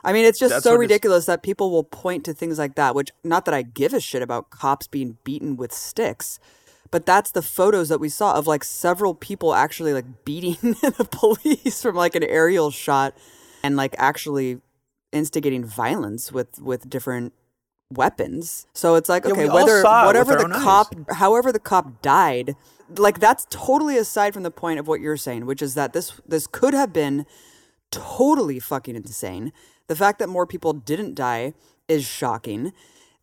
I 0.05 0.13
mean, 0.13 0.27
it's 0.27 0.39
just 0.39 0.53
That's 0.53 0.65
so 0.65 0.75
ridiculous 0.75 1.25
that 1.25 1.43
people 1.43 1.71
will 1.71 1.85
point 1.85 2.27
to 2.27 2.35
things 2.35 2.59
like 2.59 2.75
that, 2.75 2.95
which 2.95 3.11
not 3.25 3.47
that 3.47 3.55
I 3.55 3.63
give 3.63 3.95
a 3.95 4.01
shit 4.01 4.21
about 4.21 4.51
cops 4.51 4.87
being 4.87 5.17
beaten 5.25 5.57
with 5.57 5.73
sticks, 5.73 6.39
but 6.93 7.07
that's 7.07 7.33
the 7.33 7.43
photos 7.43 7.89
that 7.89 7.99
we 7.99 8.09
saw 8.09 8.35
of 8.35 8.47
like 8.47 8.63
several 8.63 9.15
people 9.15 9.55
actually 9.55 9.93
like 9.93 10.25
beating 10.25 10.57
the 10.61 11.09
police 11.11 11.83
from 11.83 11.97
like 11.97 12.15
an 12.15 12.23
aerial 12.23 12.71
shot 12.71 13.17
and 13.65 13.77
like 13.77 13.97
actually 13.99 14.61
instigating 15.11 15.65
violence 15.65 16.31
with 16.31 16.61
with 16.61 16.89
different 16.89 17.33
weapons. 17.91 18.67
So 18.75 18.95
it's 18.95 19.09
like 19.09 19.25
Yeah, 19.25 19.33
okay, 19.33 19.49
whether 19.49 19.81
saw 19.81 20.05
it 20.05 20.07
with 20.19 20.29
whatever 20.29 20.37
the 20.37 20.45
own 20.45 20.53
eyes. 20.53 20.63
cop 20.63 20.95
however 21.13 21.51
the 21.51 21.59
cop 21.59 22.03
died, 22.03 22.57
like 22.97 23.19
that's 23.19 23.47
totally 23.51 23.97
aside 23.97 24.35
from 24.35 24.43
the 24.43 24.51
point 24.51 24.79
of 24.79 24.87
what 24.87 25.01
you're 25.01 25.17
saying, 25.17 25.47
which 25.47 25.63
is 25.63 25.75
that 25.75 25.95
this 25.95 26.21
this 26.29 26.47
could 26.47 26.75
have 26.75 26.93
been 26.93 27.25
totally 27.91 28.61
fucking 28.61 28.97
insane. 28.97 29.51
The 29.89 29.97
fact 29.97 30.19
that 30.19 30.29
more 30.29 30.47
people 30.47 30.75
didn't 30.75 31.15
die 31.15 31.55
is 31.89 32.05
shocking. 32.05 32.73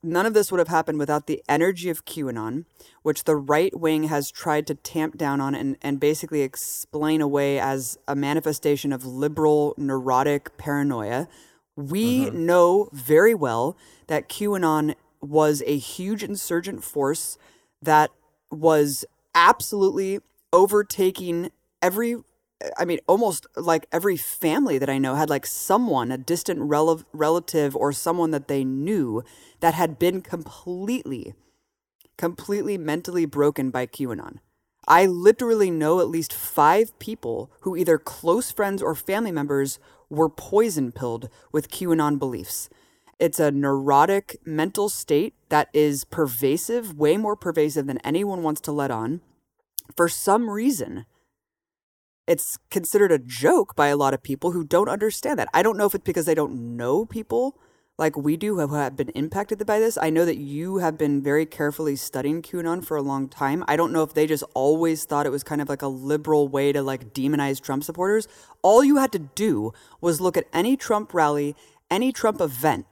None 0.02 0.26
of 0.26 0.34
this 0.34 0.50
would 0.52 0.60
have 0.60 0.70
happened 0.70 0.98
without 0.98 1.28
the 1.28 1.44
energy 1.50 1.90
of 1.90 2.06
QAnon, 2.06 2.64
which 3.02 3.26
the 3.26 3.36
right 3.36 3.78
wing 3.78 4.04
has 4.04 4.32
tried 4.32 4.66
to 4.68 4.76
tamp 4.76 5.18
down 5.18 5.42
on 5.42 5.54
and, 5.54 5.76
and 5.82 6.00
basically 6.00 6.42
explain 6.42 7.20
away 7.20 7.60
as 7.60 7.98
a 8.08 8.16
manifestation 8.16 8.94
of 8.94 9.06
liberal 9.06 9.74
neurotic 9.78 10.56
paranoia. 10.58 11.28
We 11.76 12.26
mm-hmm. 12.26 12.46
know 12.46 12.90
very 12.94 13.36
well 13.36 13.76
that 14.08 14.30
QAnon 14.30 14.96
was 15.22 15.62
a 15.66 15.78
huge 15.78 16.24
insurgent 16.24 16.82
force 16.84 17.38
that 17.82 18.12
was 18.50 19.04
absolutely 19.36 20.20
overtaking 20.54 21.52
every 21.82 22.16
I 22.78 22.86
mean, 22.86 23.00
almost 23.08 23.48
like 23.56 23.88
every 23.91 24.17
family 24.17 24.78
that 24.78 24.89
I 24.89 24.98
know 24.98 25.15
had 25.15 25.30
like 25.30 25.45
someone, 25.45 26.12
a 26.12 26.17
distant 26.17 26.60
rel- 26.62 27.04
relative 27.13 27.76
or 27.76 27.93
someone 27.93 28.32
that 28.32 28.48
they 28.48 28.63
knew 28.63 29.24
that 29.62 29.74
had 29.74 29.98
been 29.98 30.22
completely, 30.22 31.34
completely 32.17 32.78
mentally 32.78 33.26
broken 33.26 33.69
by 33.69 33.86
QAnon. 33.86 34.39
I 34.88 35.06
literally 35.06 35.72
know 35.72 36.00
at 36.00 36.10
least 36.10 36.34
five 36.34 36.98
people 37.00 37.52
who 37.62 37.78
either 37.78 37.98
close 37.98 38.52
friends 38.52 38.82
or 38.82 38.95
family 38.95 39.32
members 39.32 39.80
were 40.10 40.30
poison 40.30 40.91
pilled 40.91 41.30
with 41.52 41.69
QAnon 41.69 42.17
beliefs. 42.17 42.69
It's 43.19 43.39
a 43.39 43.52
neurotic 43.52 44.39
mental 44.45 44.89
state 44.89 45.34
that 45.50 45.69
is 45.74 46.06
pervasive, 46.06 46.98
way 46.98 47.17
more 47.17 47.36
pervasive 47.36 47.86
than 47.86 48.00
anyone 48.00 48.43
wants 48.43 48.62
to 48.62 48.72
let 48.72 48.91
on. 48.91 49.22
For 49.95 50.08
some 50.08 50.50
reason, 50.50 51.06
it's 52.30 52.60
considered 52.70 53.12
a 53.12 53.18
joke 53.18 53.76
by 53.76 53.88
a 53.88 53.98
lot 53.98 54.13
of 54.13 54.22
people 54.22 54.52
who 54.52 54.63
don't 54.63 54.88
understand 54.88 55.39
that. 55.39 55.50
I 55.52 55.63
don't 55.63 55.78
know 55.78 55.88
if 55.88 55.96
it's 55.96 56.04
because 56.04 56.28
they 56.28 56.36
don't 56.36 56.78
know 56.78 57.04
people 57.04 57.60
like 57.98 58.15
we 58.15 58.38
do 58.38 58.56
who 58.56 58.76
have 58.76 58.96
been 58.96 59.10
impacted 59.10 59.65
by 59.65 59.80
this. 59.80 59.98
I 59.98 60.12
know 60.12 60.26
that 60.26 60.38
you 60.38 60.78
have 60.78 60.96
been 60.96 61.24
very 61.24 61.48
carefully 61.48 61.96
studying 61.96 62.44
QAnon 62.44 62.86
for 62.86 62.96
a 62.96 63.02
long 63.02 63.30
time. 63.30 63.65
I 63.68 63.76
don't 63.76 63.92
know 63.92 64.04
if 64.04 64.13
they 64.13 64.28
just 64.28 64.44
always 64.54 65.06
thought 65.06 65.26
it 65.26 65.32
was 65.32 65.44
kind 65.44 65.60
of 65.60 65.68
like 65.68 65.82
a 65.82 65.88
liberal 65.88 66.48
way 66.48 66.72
to 66.72 66.84
like 66.84 67.15
demonize 67.15 67.60
Trump 67.60 67.84
supporters. 67.84 68.28
All 68.62 68.84
you 68.84 68.98
had 68.98 69.12
to 69.13 69.20
do 69.20 69.74
was 70.00 70.22
look 70.22 70.38
at 70.38 70.46
any 70.54 70.78
Trump 70.78 71.15
rally, 71.15 71.56
any 71.89 72.12
Trump 72.12 72.39
event. 72.42 72.86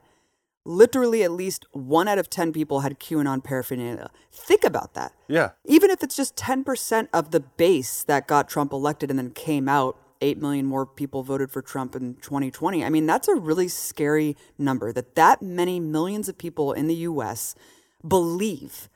Literally, 0.67 1.23
at 1.23 1.31
least 1.31 1.65
one 1.71 2.09
out 2.09 2.17
of 2.19 2.29
10 2.29 2.51
people 2.51 2.81
had 2.81 2.99
QAnon 2.99 3.41
paraphernalia. 3.41 4.11
Think 4.33 4.65
about 4.65 4.93
that 4.95 5.13
Yeah. 5.29 5.51
even 5.63 5.89
if 5.89 6.03
it's 6.03 6.15
just 6.15 6.35
10% 6.35 7.07
of 7.13 7.31
the 7.31 7.39
base 7.39 8.03
that 8.03 8.27
got 8.27 8.49
Trump 8.49 8.73
elected 8.73 9.09
and 9.09 9.17
then 9.17 9.31
came 9.31 9.69
out, 9.69 9.97
8 10.19 10.41
million 10.41 10.65
more 10.65 10.85
people 10.85 11.23
voted 11.23 11.49
for 11.51 11.61
Trump 11.61 11.95
in 11.95 12.15
2020. 12.15 12.83
I 12.83 12.89
mean, 12.89 13.05
that's 13.05 13.29
a 13.29 13.35
really 13.35 13.69
scary 13.69 14.35
number 14.57 14.91
that 14.91 15.15
that 15.15 15.41
many 15.41 15.79
millions 15.79 16.27
of 16.27 16.37
people 16.37 16.73
in 16.73 16.87
the 16.87 16.95
US 16.95 17.55
believe 18.05 18.89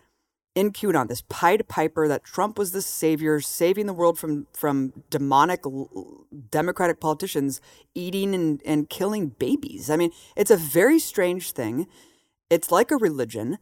in 0.53 0.71
QAnon, 0.71 1.07
this 1.07 1.23
Pied 1.29 1.67
Piper 1.67 2.07
that 2.07 2.23
Trump 2.23 2.57
was 2.57 2.71
the 2.71 2.81
savior, 2.81 3.39
saving 3.39 3.85
the 3.85 3.93
world 3.93 4.19
from 4.19 4.47
from 4.53 4.91
demonic 5.09 5.61
Democratic 6.49 6.99
politicians 6.99 7.61
eating 7.95 8.35
and, 8.35 8.61
and 8.65 8.89
killing 8.89 9.29
babies. 9.29 9.89
I 9.89 9.95
mean, 9.95 10.11
it's 10.35 10.51
a 10.51 10.57
very 10.57 10.99
strange 10.99 11.51
thing. 11.51 11.87
It's 12.49 12.71
like 12.71 12.91
a 12.91 12.97
religion 12.97 13.57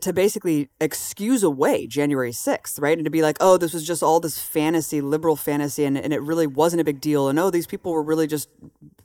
to 0.00 0.12
basically 0.12 0.68
excuse 0.80 1.42
away 1.42 1.86
January 1.86 2.32
6th, 2.32 2.80
right? 2.80 2.98
And 2.98 3.04
to 3.04 3.10
be 3.10 3.22
like, 3.22 3.36
oh, 3.40 3.56
this 3.56 3.72
was 3.72 3.86
just 3.86 4.02
all 4.02 4.18
this 4.18 4.38
fantasy, 4.38 5.00
liberal 5.00 5.36
fantasy, 5.36 5.84
and, 5.84 5.96
and 5.96 6.12
it 6.12 6.22
really 6.22 6.46
wasn't 6.46 6.80
a 6.80 6.84
big 6.84 7.00
deal. 7.00 7.28
And 7.28 7.38
oh, 7.38 7.50
these 7.50 7.66
people 7.66 7.92
were 7.92 8.02
really 8.02 8.26
just 8.26 8.48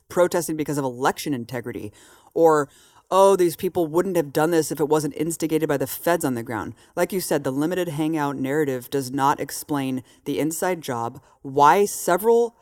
protesting 0.07 0.57
because 0.57 0.77
of 0.77 0.85
election 0.85 1.33
integrity. 1.33 1.93
Or, 2.33 2.67
oh, 3.11 3.35
these 3.35 3.55
people 3.55 3.87
wouldn't 3.87 4.15
have 4.15 4.31
done 4.31 4.51
this 4.51 4.71
if 4.71 4.79
it 4.79 4.87
wasn't 4.87 5.15
instigated 5.15 5.67
by 5.67 5.77
the 5.77 5.87
feds 5.87 6.23
on 6.23 6.35
the 6.35 6.43
ground. 6.43 6.75
Like 6.95 7.11
you 7.11 7.19
said, 7.19 7.43
the 7.43 7.51
limited 7.51 7.87
hangout 7.89 8.35
narrative 8.35 8.89
does 8.89 9.11
not 9.11 9.39
explain 9.39 10.03
the 10.25 10.39
inside 10.39 10.81
job, 10.81 11.21
why 11.41 11.85
several 11.85 12.55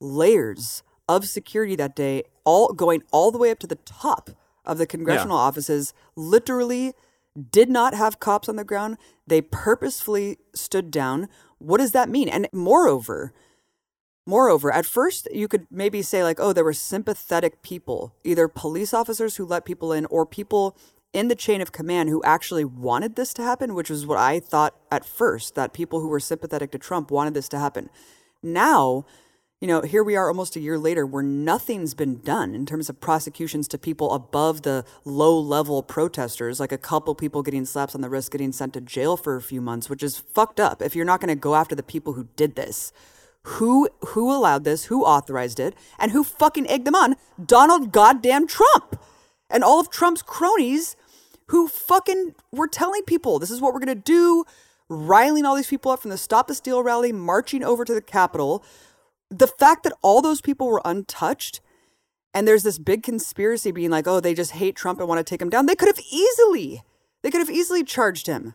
layers 0.00 0.82
of 1.08 1.24
security 1.24 1.74
that 1.76 1.96
day, 1.96 2.24
all 2.44 2.72
going 2.72 3.02
all 3.10 3.30
the 3.30 3.38
way 3.38 3.50
up 3.50 3.58
to 3.60 3.66
the 3.66 3.76
top 3.76 4.30
of 4.64 4.76
the 4.78 4.86
congressional 4.86 5.38
offices, 5.38 5.94
literally 6.14 6.92
did 7.50 7.70
not 7.70 7.94
have 7.94 8.20
cops 8.20 8.48
on 8.48 8.56
the 8.56 8.64
ground. 8.64 8.98
They 9.26 9.40
purposefully 9.40 10.38
stood 10.54 10.90
down. 10.90 11.28
What 11.58 11.78
does 11.78 11.92
that 11.92 12.08
mean? 12.08 12.28
And 12.28 12.48
moreover, 12.52 13.32
Moreover, 14.28 14.70
at 14.70 14.84
first 14.84 15.26
you 15.32 15.48
could 15.48 15.66
maybe 15.70 16.02
say 16.02 16.22
like, 16.22 16.38
oh, 16.38 16.52
there 16.52 16.62
were 16.62 16.74
sympathetic 16.74 17.62
people, 17.62 18.14
either 18.24 18.46
police 18.46 18.92
officers 18.92 19.36
who 19.36 19.46
let 19.46 19.64
people 19.64 19.90
in 19.90 20.04
or 20.04 20.26
people 20.26 20.76
in 21.14 21.28
the 21.28 21.34
chain 21.34 21.62
of 21.62 21.72
command 21.72 22.10
who 22.10 22.22
actually 22.24 22.62
wanted 22.62 23.16
this 23.16 23.32
to 23.32 23.42
happen, 23.42 23.72
which 23.72 23.88
was 23.88 24.04
what 24.04 24.18
I 24.18 24.38
thought 24.38 24.74
at 24.92 25.06
first, 25.06 25.54
that 25.54 25.72
people 25.72 26.00
who 26.00 26.08
were 26.08 26.20
sympathetic 26.20 26.72
to 26.72 26.78
Trump 26.78 27.10
wanted 27.10 27.32
this 27.32 27.48
to 27.48 27.58
happen. 27.58 27.88
Now, 28.42 29.06
you 29.62 29.66
know, 29.66 29.80
here 29.80 30.04
we 30.04 30.14
are 30.14 30.28
almost 30.28 30.56
a 30.56 30.60
year 30.60 30.76
later 30.76 31.06
where 31.06 31.22
nothing's 31.22 31.94
been 31.94 32.20
done 32.20 32.54
in 32.54 32.66
terms 32.66 32.90
of 32.90 33.00
prosecutions 33.00 33.66
to 33.68 33.78
people 33.78 34.12
above 34.12 34.60
the 34.60 34.84
low 35.06 35.40
level 35.40 35.82
protesters, 35.82 36.60
like 36.60 36.70
a 36.70 36.76
couple 36.76 37.14
people 37.14 37.42
getting 37.42 37.64
slaps 37.64 37.94
on 37.94 38.02
the 38.02 38.10
wrist, 38.10 38.30
getting 38.30 38.52
sent 38.52 38.74
to 38.74 38.82
jail 38.82 39.16
for 39.16 39.36
a 39.36 39.42
few 39.42 39.62
months, 39.62 39.88
which 39.88 40.02
is 40.02 40.18
fucked 40.18 40.60
up 40.60 40.82
if 40.82 40.94
you're 40.94 41.06
not 41.06 41.22
going 41.22 41.34
to 41.34 41.34
go 41.34 41.54
after 41.54 41.74
the 41.74 41.82
people 41.82 42.12
who 42.12 42.28
did 42.36 42.56
this. 42.56 42.92
Who 43.52 43.88
who 44.08 44.30
allowed 44.30 44.64
this? 44.64 44.84
Who 44.84 45.04
authorized 45.04 45.58
it? 45.58 45.74
And 45.98 46.12
who 46.12 46.22
fucking 46.22 46.68
egged 46.68 46.86
them 46.86 46.94
on? 46.94 47.16
Donald 47.42 47.92
goddamn 47.92 48.46
Trump. 48.46 49.00
And 49.48 49.64
all 49.64 49.80
of 49.80 49.90
Trump's 49.90 50.20
cronies 50.20 50.96
who 51.46 51.66
fucking 51.66 52.34
were 52.52 52.68
telling 52.68 53.04
people 53.04 53.38
this 53.38 53.50
is 53.50 53.60
what 53.60 53.72
we're 53.72 53.80
to 53.80 53.94
do, 53.94 54.44
riling 54.90 55.46
all 55.46 55.56
these 55.56 55.66
people 55.66 55.90
up 55.90 56.02
from 56.02 56.10
the 56.10 56.18
Stop 56.18 56.46
the 56.46 56.54
Steal 56.54 56.82
rally, 56.82 57.10
marching 57.10 57.64
over 57.64 57.86
to 57.86 57.94
the 57.94 58.02
Capitol. 58.02 58.62
The 59.30 59.46
fact 59.46 59.82
that 59.84 59.94
all 60.02 60.20
those 60.20 60.42
people 60.42 60.66
were 60.66 60.82
untouched 60.84 61.62
and 62.34 62.46
there's 62.46 62.64
this 62.64 62.78
big 62.78 63.02
conspiracy 63.02 63.70
being 63.72 63.90
like, 63.90 64.06
oh, 64.06 64.20
they 64.20 64.34
just 64.34 64.52
hate 64.52 64.76
Trump 64.76 64.98
and 65.00 65.08
want 65.08 65.20
to 65.20 65.24
take 65.24 65.40
him 65.40 65.48
down. 65.48 65.64
They 65.64 65.74
could 65.74 65.88
have 65.88 66.04
easily, 66.12 66.82
they 67.22 67.30
could 67.30 67.40
have 67.40 67.50
easily 67.50 67.82
charged 67.82 68.26
him 68.26 68.52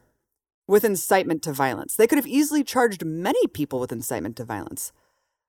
with 0.67 0.85
incitement 0.85 1.41
to 1.43 1.53
violence. 1.53 1.95
They 1.95 2.07
could 2.07 2.17
have 2.17 2.27
easily 2.27 2.63
charged 2.63 3.05
many 3.05 3.47
people 3.47 3.79
with 3.79 3.91
incitement 3.91 4.37
to 4.37 4.45
violence. 4.45 4.91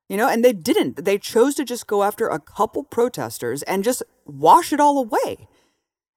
You 0.09 0.17
know, 0.17 0.29
and 0.29 0.45
they 0.45 0.53
didn't. 0.53 1.05
They 1.05 1.19
chose 1.19 1.55
to 1.55 1.65
just 1.65 1.87
go 1.87 2.03
after 2.03 2.29
a 2.29 2.39
couple 2.39 2.85
protesters 2.85 3.63
and 3.63 3.85
just 3.85 4.03
wash 4.27 4.73
it 4.73 4.81
all 4.81 4.99
away. 4.99 5.49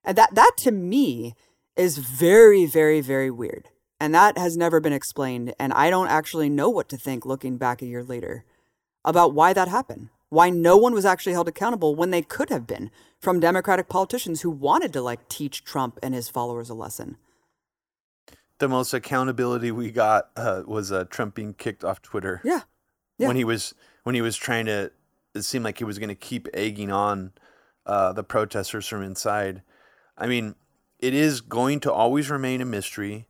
And 0.04 0.18
that 0.18 0.36
that 0.36 0.54
to 0.60 0.72
me 0.72 1.36
is 1.76 1.98
very 1.98 2.66
very 2.66 3.02
very 3.02 3.32
weird. 3.32 3.70
And 4.00 4.14
that 4.14 4.38
has 4.38 4.58
never 4.58 4.80
been 4.80 4.94
explained 4.94 5.54
and 5.60 5.74
I 5.74 5.90
don't 5.90 6.10
actually 6.10 6.50
know 6.50 6.70
what 6.70 6.90
to 6.90 6.98
think 6.98 7.26
looking 7.26 7.58
back 7.58 7.82
a 7.82 7.86
year 7.86 8.04
later 8.04 8.44
about 9.06 9.34
why 9.34 9.54
that 9.54 9.68
happened. 9.70 10.10
Why 10.30 10.50
no 10.50 10.76
one 10.76 10.94
was 10.94 11.06
actually 11.06 11.32
held 11.32 11.48
accountable 11.48 11.96
when 11.96 12.12
they 12.12 12.22
could 12.22 12.50
have 12.50 12.68
been 12.68 12.92
from 13.20 13.40
Democratic 13.40 13.88
politicians 13.88 14.42
who 14.42 14.50
wanted 14.50 14.92
to 14.94 15.02
like 15.02 15.30
teach 15.30 15.64
Trump 15.64 15.98
and 16.04 16.14
his 16.14 16.28
followers 16.28 16.70
a 16.70 16.74
lesson. 16.74 17.18
The 18.60 18.68
most 18.68 18.94
accountability 18.94 19.72
we 19.72 19.92
got 19.92 20.30
uh, 20.36 20.64
was 20.66 20.92
uh, 20.92 21.06
Trump 21.06 21.36
being 21.36 21.54
kicked 21.54 21.84
off 21.84 22.02
Twitter. 22.02 22.42
Yeah. 22.44 22.62
Yeah. 23.18 23.28
when 23.28 23.36
he 23.36 23.44
was 23.44 23.74
when 24.04 24.16
he 24.16 24.22
was 24.22 24.38
trying 24.38 24.68
to 24.68 24.92
it 25.34 25.42
seemed 25.42 25.66
like 25.66 25.78
he 25.80 25.84
was 25.84 26.00
going 26.00 26.10
to 26.10 26.16
keep 26.16 26.48
egging 26.54 26.92
on 26.92 27.32
uh, 27.86 28.14
the 28.14 28.24
protesters 28.24 28.88
from 28.88 29.02
inside 29.02 29.64
i 30.18 30.28
mean 30.28 30.56
it 31.00 31.14
is 31.14 31.42
going 31.42 31.80
to 31.80 31.92
always 31.92 32.30
remain 32.30 32.62
a 32.62 32.66
mystery 32.66 33.28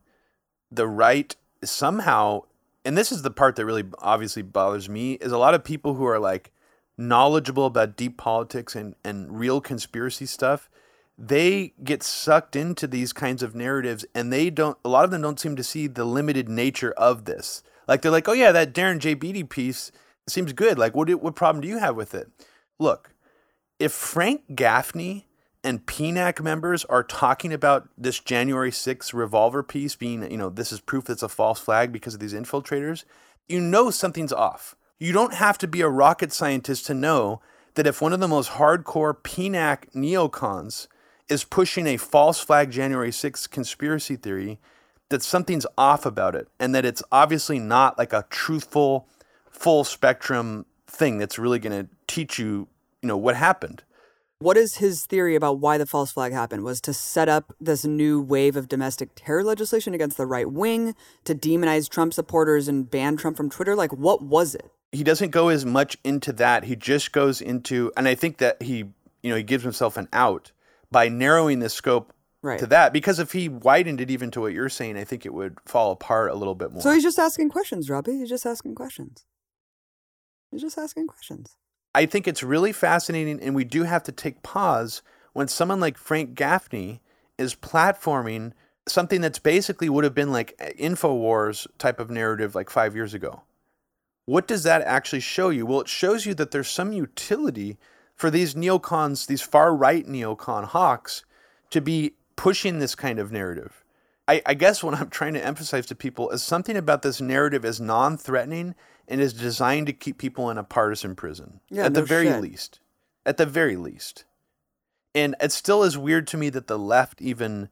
the 0.69 0.87
right 0.87 1.35
somehow 1.63 2.41
and 2.83 2.97
this 2.97 3.11
is 3.11 3.21
the 3.21 3.31
part 3.31 3.55
that 3.55 3.65
really 3.65 3.85
obviously 3.99 4.41
bothers 4.41 4.89
me 4.89 5.13
is 5.13 5.31
a 5.31 5.37
lot 5.37 5.53
of 5.53 5.63
people 5.63 5.93
who 5.93 6.05
are 6.05 6.19
like 6.19 6.51
knowledgeable 6.97 7.65
about 7.65 7.95
deep 7.95 8.17
politics 8.17 8.75
and, 8.75 8.95
and 9.05 9.39
real 9.39 9.61
conspiracy 9.61 10.25
stuff 10.25 10.69
they 11.17 11.73
get 11.83 12.03
sucked 12.03 12.55
into 12.55 12.85
these 12.87 13.11
kinds 13.11 13.41
of 13.41 13.55
narratives 13.55 14.05
and 14.13 14.31
they 14.31 14.49
don't 14.49 14.77
a 14.85 14.89
lot 14.89 15.03
of 15.03 15.11
them 15.11 15.21
don't 15.21 15.39
seem 15.39 15.55
to 15.55 15.63
see 15.63 15.87
the 15.87 16.05
limited 16.05 16.47
nature 16.47 16.91
of 16.91 17.25
this 17.25 17.63
like 17.87 18.01
they're 18.01 18.11
like, 18.11 18.27
oh 18.27 18.33
yeah, 18.33 18.51
that 18.51 18.73
Darren 18.73 18.99
J. 18.99 19.13
Beattie 19.13 19.43
piece 19.43 19.91
seems 20.27 20.53
good. 20.53 20.77
Like, 20.77 20.95
what 20.95 21.09
what 21.21 21.35
problem 21.35 21.61
do 21.61 21.67
you 21.67 21.79
have 21.79 21.95
with 21.95 22.13
it? 22.13 22.29
Look, 22.79 23.13
if 23.79 23.91
Frank 23.91 24.55
Gaffney 24.55 25.27
and 25.63 25.85
PNAC 25.85 26.41
members 26.41 26.85
are 26.85 27.03
talking 27.03 27.51
about 27.53 27.89
this 27.97 28.19
January 28.19 28.71
6th 28.71 29.13
revolver 29.13 29.63
piece 29.63 29.95
being, 29.95 30.29
you 30.29 30.37
know, 30.37 30.49
this 30.49 30.71
is 30.71 30.79
proof 30.79 31.09
it's 31.09 31.23
a 31.23 31.29
false 31.29 31.59
flag 31.59 31.91
because 31.91 32.13
of 32.13 32.19
these 32.19 32.33
infiltrators, 32.33 33.05
you 33.47 33.59
know 33.59 33.89
something's 33.89 34.33
off. 34.33 34.75
You 34.99 35.13
don't 35.13 35.33
have 35.33 35.57
to 35.59 35.67
be 35.67 35.81
a 35.81 35.89
rocket 35.89 36.33
scientist 36.33 36.85
to 36.87 36.93
know 36.93 37.41
that 37.75 37.87
if 37.87 38.01
one 38.01 38.13
of 38.13 38.19
the 38.19 38.27
most 38.27 38.51
hardcore 38.51 39.15
PNAC 39.15 39.91
neocons 39.93 40.87
is 41.29 41.43
pushing 41.43 41.87
a 41.87 41.97
false 41.97 42.39
flag 42.39 42.71
January 42.71 43.11
6th 43.11 43.49
conspiracy 43.49 44.15
theory, 44.15 44.59
that 45.09 45.23
something's 45.23 45.65
off 45.77 46.05
about 46.05 46.35
it 46.35 46.47
and 46.59 46.75
that 46.75 46.85
it's 46.85 47.01
obviously 47.11 47.59
not 47.59 47.97
like 47.97 48.13
a 48.13 48.25
truthful 48.29 49.07
full 49.49 49.83
spectrum 49.83 50.65
thing 50.85 51.17
that's 51.17 51.39
really 51.39 51.59
going 51.59 51.85
to 51.85 51.89
teach 52.07 52.37
you 52.37 52.67
you 53.01 53.07
know 53.07 53.17
what 53.17 53.35
happened 53.35 53.83
What 54.39 54.57
is 54.57 54.75
his 54.75 55.05
theory 55.05 55.35
about 55.35 55.59
why 55.59 55.77
the 55.77 55.85
false 55.85 56.11
flag 56.11 56.31
happened? 56.33 56.63
Was 56.63 56.79
to 56.81 56.93
set 56.93 57.27
up 57.29 57.53
this 57.59 57.85
new 57.85 58.21
wave 58.21 58.55
of 58.55 58.67
domestic 58.67 59.09
terror 59.15 59.43
legislation 59.43 59.93
against 59.95 60.17
the 60.17 60.27
right 60.27 60.51
wing, 60.51 60.93
to 61.23 61.33
demonize 61.33 61.89
Trump 61.89 62.13
supporters 62.13 62.67
and 62.67 62.89
ban 62.89 63.17
Trump 63.17 63.35
from 63.35 63.49
Twitter? 63.49 63.75
Like, 63.75 63.93
what 63.93 64.21
was 64.21 64.53
it? 64.53 64.71
he 64.91 65.03
doesn't 65.03 65.31
go 65.31 65.49
as 65.49 65.65
much 65.65 65.97
into 66.03 66.31
that 66.33 66.63
he 66.63 66.75
just 66.75 67.11
goes 67.11 67.41
into 67.41 67.91
and 67.97 68.07
i 68.07 68.15
think 68.15 68.37
that 68.37 68.61
he 68.61 68.77
you 69.21 69.29
know 69.29 69.35
he 69.35 69.43
gives 69.43 69.63
himself 69.63 69.97
an 69.97 70.07
out 70.13 70.51
by 70.91 71.09
narrowing 71.09 71.59
the 71.59 71.69
scope 71.69 72.13
Right. 72.43 72.59
to 72.59 72.67
that 72.67 72.93
because 72.93 73.19
if 73.19 73.31
he 73.31 73.49
widened 73.49 73.99
it 73.99 74.11
even 74.11 74.29
to 74.31 74.39
what 74.41 74.53
you're 74.53 74.69
saying 74.69 74.95
i 74.95 75.03
think 75.03 75.25
it 75.25 75.33
would 75.33 75.57
fall 75.65 75.91
apart 75.91 76.29
a 76.29 76.35
little 76.35 76.53
bit 76.55 76.71
more 76.71 76.81
So 76.81 76.91
he's 76.93 77.03
just 77.03 77.17
asking 77.19 77.49
questions, 77.49 77.89
Robbie. 77.89 78.19
He's 78.19 78.29
just 78.29 78.45
asking 78.45 78.75
questions. 78.75 79.25
He's 80.51 80.61
just 80.61 80.77
asking 80.77 81.07
questions. 81.07 81.57
I 81.95 82.05
think 82.05 82.27
it's 82.27 82.43
really 82.43 82.71
fascinating, 82.71 83.41
and 83.41 83.55
we 83.55 83.63
do 83.63 83.83
have 83.83 84.03
to 84.03 84.11
take 84.11 84.43
pause 84.43 85.01
when 85.33 85.47
someone 85.47 85.79
like 85.79 85.97
Frank 85.97 86.35
Gaffney 86.35 87.01
is 87.37 87.55
platforming 87.55 88.53
something 88.87 89.19
that's 89.19 89.39
basically 89.39 89.89
would 89.89 90.03
have 90.03 90.15
been 90.15 90.31
like 90.31 90.55
InfoWars 90.79 91.67
type 91.79 91.99
of 91.99 92.09
narrative 92.11 92.55
like 92.55 92.69
five 92.69 92.95
years 92.95 93.13
ago. 93.15 93.41
What 94.25 94.47
does 94.47 94.63
that 94.63 94.83
actually 94.83 95.21
show 95.21 95.49
you? 95.49 95.65
Well, 95.65 95.81
it 95.81 95.87
shows 95.89 96.25
you 96.25 96.33
that 96.35 96.51
there's 96.51 96.69
some 96.69 96.91
utility 96.93 97.77
for 98.17 98.29
these 98.29 98.55
neocons, 98.55 99.27
these 99.27 99.41
far 99.41 99.73
right 99.73 100.05
neocon 100.05 100.65
hawks, 100.65 101.23
to 101.69 101.79
be 101.79 102.15
pushing 102.35 102.79
this 102.79 102.95
kind 102.95 103.19
of 103.19 103.31
narrative. 103.31 103.85
I, 104.27 104.41
I 104.45 104.53
guess 104.55 104.83
what 104.83 104.95
I'm 104.95 105.09
trying 105.09 105.35
to 105.35 105.45
emphasize 105.45 105.85
to 105.85 105.95
people 105.95 106.29
is 106.31 106.43
something 106.43 106.75
about 106.75 107.03
this 107.03 107.21
narrative 107.21 107.63
is 107.63 107.79
non 107.79 108.17
threatening 108.17 108.75
and 109.07 109.21
is 109.21 109.33
designed 109.33 109.87
to 109.87 109.93
keep 109.93 110.17
people 110.17 110.49
in 110.49 110.57
a 110.57 110.63
partisan 110.63 111.15
prison. 111.15 111.61
Yeah, 111.69 111.85
at 111.85 111.93
the 111.93 112.03
very 112.03 112.27
shit. 112.27 112.41
least. 112.41 112.79
At 113.25 113.37
the 113.37 113.45
very 113.45 113.77
least. 113.77 114.25
And 115.15 115.35
it 115.39 115.51
still 115.51 115.83
is 115.83 115.97
weird 115.97 116.27
to 116.27 116.37
me 116.37 116.49
that 116.49 116.67
the 116.67 116.77
left 116.77 117.21
even 117.21 117.69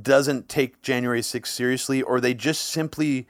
doesn't 0.00 0.48
take 0.48 0.82
January 0.82 1.20
6th 1.20 1.46
seriously, 1.48 2.02
or 2.02 2.20
they 2.20 2.34
just 2.34 2.66
simply 2.66 3.26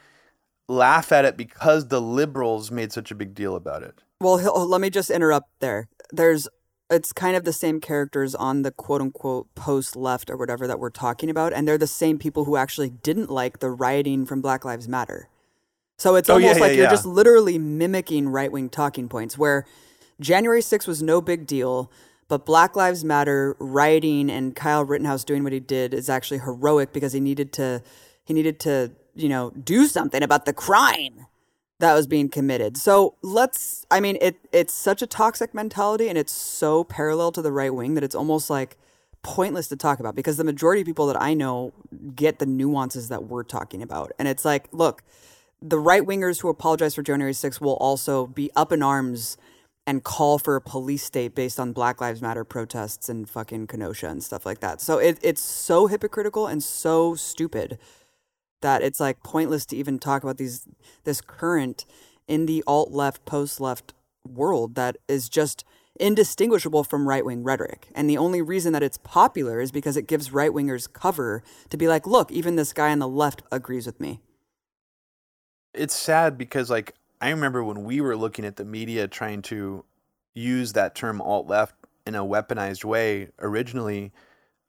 laugh 0.69 1.12
at 1.12 1.25
it 1.25 1.37
because 1.37 1.89
the 1.89 2.01
liberals 2.01 2.71
made 2.71 2.93
such 2.93 3.11
a 3.11 3.15
big 3.15 3.35
deal 3.35 3.57
about 3.57 3.83
it. 3.83 4.03
Well, 4.21 4.37
let 4.67 4.81
me 4.81 4.91
just 4.91 5.11
interrupt 5.11 5.49
there. 5.61 5.89
There's, 6.12 6.49
it's 6.90 7.12
kind 7.12 7.37
of 7.37 7.45
the 7.45 7.53
same 7.53 7.81
characters 7.81 8.35
on 8.35 8.62
the 8.62 8.71
quote 8.71 9.01
unquote 9.01 9.53
post 9.55 9.97
left 9.97 10.31
or 10.31 10.37
whatever 10.37 10.66
that 10.66 10.79
we're 10.79 10.90
talking 10.90 11.31
about, 11.31 11.53
and 11.53 11.66
they're 11.66 11.79
the 11.79 11.87
same 11.87 12.19
people 12.19 12.45
who 12.45 12.57
actually 12.57 12.90
didn't 12.90 13.31
like 13.31 13.59
the 13.59 13.71
rioting 13.71 14.25
from 14.27 14.40
Black 14.40 14.64
Lives 14.64 14.88
Matter. 14.88 15.29
So 15.99 16.14
it's 16.14 16.29
Oh, 16.29 16.35
almost 16.35 16.57
yeah, 16.57 16.61
like 16.62 16.73
you're 16.75 16.85
yeah. 16.85 16.90
just 16.90 17.07
literally 17.07 17.59
mimicking 17.59 18.29
right 18.29 18.53
wing 18.53 18.69
talking 18.69 19.09
points 19.09 19.38
where 19.38 19.66
January 20.21 20.61
6th 20.61 20.87
was 20.87 21.03
no 21.03 21.21
big 21.21 21.47
deal, 21.47 21.90
but 22.29 22.45
Black 22.47 22.77
Lives 22.77 23.05
Matter 23.05 23.57
rioting 23.59 24.31
and 24.31 24.55
Kyle 24.55 24.85
Rittenhouse 24.85 25.25
doing 25.25 25.42
what 25.42 25.53
he 25.53 25.61
did 25.61 25.95
is 25.95 26.09
actually 26.11 26.38
heroic 26.38 26.92
because 26.92 27.12
he 27.12 27.21
needed 27.21 27.53
to 27.55 27.83
he 28.25 28.35
needed 28.35 28.59
to, 28.61 28.90
you 29.14 29.29
know, 29.29 29.51
do 29.51 29.87
something 29.87 30.23
about 30.23 30.45
the 30.47 30.53
crime 30.53 31.27
that 31.79 31.95
was 31.95 32.07
being 32.07 32.29
committed. 32.29 32.77
So 32.77 33.15
let's 33.23 33.87
I 33.91 34.01
mean 34.01 34.19
it 34.21 34.37
it's 34.53 34.73
such 34.73 35.03
a 35.03 35.07
toxic 35.07 35.55
mentality 35.55 36.09
and 36.09 36.17
it's 36.17 36.33
so 36.33 36.85
parallel 36.85 37.33
to 37.33 37.43
the 37.43 37.53
right 37.53 37.75
wing 37.75 37.95
that 37.95 38.05
it's 38.05 38.15
almost 38.15 38.49
like 38.51 38.77
pointless 39.23 39.69
to 39.69 39.77
talk 39.77 39.99
about 39.99 40.15
because 40.15 40.37
the 40.37 40.45
majority 40.45 40.83
of 40.83 40.87
people 40.87 41.07
that 41.09 41.21
I 41.21 41.35
know 41.35 41.73
get 42.15 42.39
the 42.39 42.47
nuances 42.47 43.09
that 43.09 43.25
we're 43.25 43.43
talking 43.43 43.83
about. 43.83 44.12
And 44.19 44.29
it's 44.29 44.45
like, 44.45 44.69
look, 44.73 45.03
the 45.61 45.79
right 45.79 46.03
wingers 46.03 46.41
who 46.41 46.49
apologize 46.49 46.95
for 46.95 47.03
January 47.03 47.33
6th 47.33 47.61
will 47.61 47.75
also 47.75 48.27
be 48.29 48.51
up 48.55 48.71
in 48.73 48.83
arms 48.83 49.37
and 49.87 50.05
call 50.05 50.39
for 50.39 50.57
a 50.57 50.61
police 50.61 51.03
state 51.03 51.35
based 51.35 51.59
on 51.59 51.73
Black 51.73 52.01
Lives 52.01 52.23
Matter 52.23 52.45
protests 52.45 53.09
and 53.09 53.29
fucking 53.29 53.67
Kenosha 53.67 54.09
and 54.09 54.23
stuff 54.23 54.47
like 54.47 54.61
that. 54.61 54.81
So 54.81 54.99
it, 54.99 55.19
it's 55.23 55.41
so 55.41 55.87
hypocritical 55.87 56.47
and 56.47 56.62
so 56.62 57.15
stupid 57.15 57.79
that 58.62 58.83
it's 58.83 59.01
like 59.01 59.23
pointless 59.23 59.66
to 59.66 59.77
even 59.77 59.99
talk 59.99 60.23
about 60.23 60.38
these 60.38 60.66
this 61.05 61.21
current 61.21 61.85
in 62.29 62.47
the 62.47 62.62
alt 62.66 62.90
left, 62.92 63.25
post 63.25 63.61
left 63.61 63.95
world 64.29 64.75
that 64.75 64.97
is 65.09 65.29
just 65.29 65.64
indistinguishable 65.99 66.85
from 66.85 67.09
right 67.09 67.25
wing 67.25 67.42
rhetoric. 67.42 67.88
And 67.95 68.11
the 68.11 68.19
only 68.19 68.42
reason 68.42 68.73
that 68.73 68.83
it's 68.83 68.99
popular 68.99 69.61
is 69.61 69.73
because 69.73 69.97
it 69.97 70.07
gives 70.07 70.33
right 70.33 70.51
wingers 70.51 70.92
cover 70.92 71.42
to 71.71 71.77
be 71.77 71.88
like, 71.88 72.07
look, 72.07 72.31
even 72.31 72.57
this 72.57 72.73
guy 72.73 72.90
on 72.90 72.99
the 72.99 73.09
left 73.09 73.42
agrees 73.51 73.87
with 73.87 74.01
me. 74.01 74.21
it's 75.75 75.95
sad 75.95 76.37
because 76.38 76.71
like 76.71 76.95
I 77.21 77.31
remember 77.31 77.62
when 77.64 77.85
we 77.85 78.01
were 78.01 78.16
looking 78.16 78.45
at 78.45 78.57
the 78.57 78.64
media 78.64 79.09
trying 79.09 79.42
to 79.42 79.85
use 80.35 80.73
that 80.75 80.95
term 80.95 81.21
alt 81.21 81.47
left 81.47 81.75
in 82.07 82.14
a 82.14 82.25
weaponized 82.25 82.85
way 82.85 83.29
originally 83.40 84.12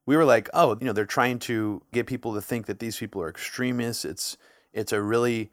we 0.08 0.18
were 0.18 0.26
like 0.26 0.50
oh 0.56 0.76
you 0.80 0.88
know 0.88 0.94
they're 0.94 1.06
trying 1.06 1.38
to 1.38 1.84
get 1.94 2.08
people 2.08 2.34
to 2.34 2.42
think 2.42 2.66
that 2.66 2.80
these 2.80 2.98
people 2.98 3.22
are 3.22 3.30
extremists. 3.30 4.04
It's 4.04 4.38
it's 4.74 4.92
a 4.92 5.02
really 5.02 5.52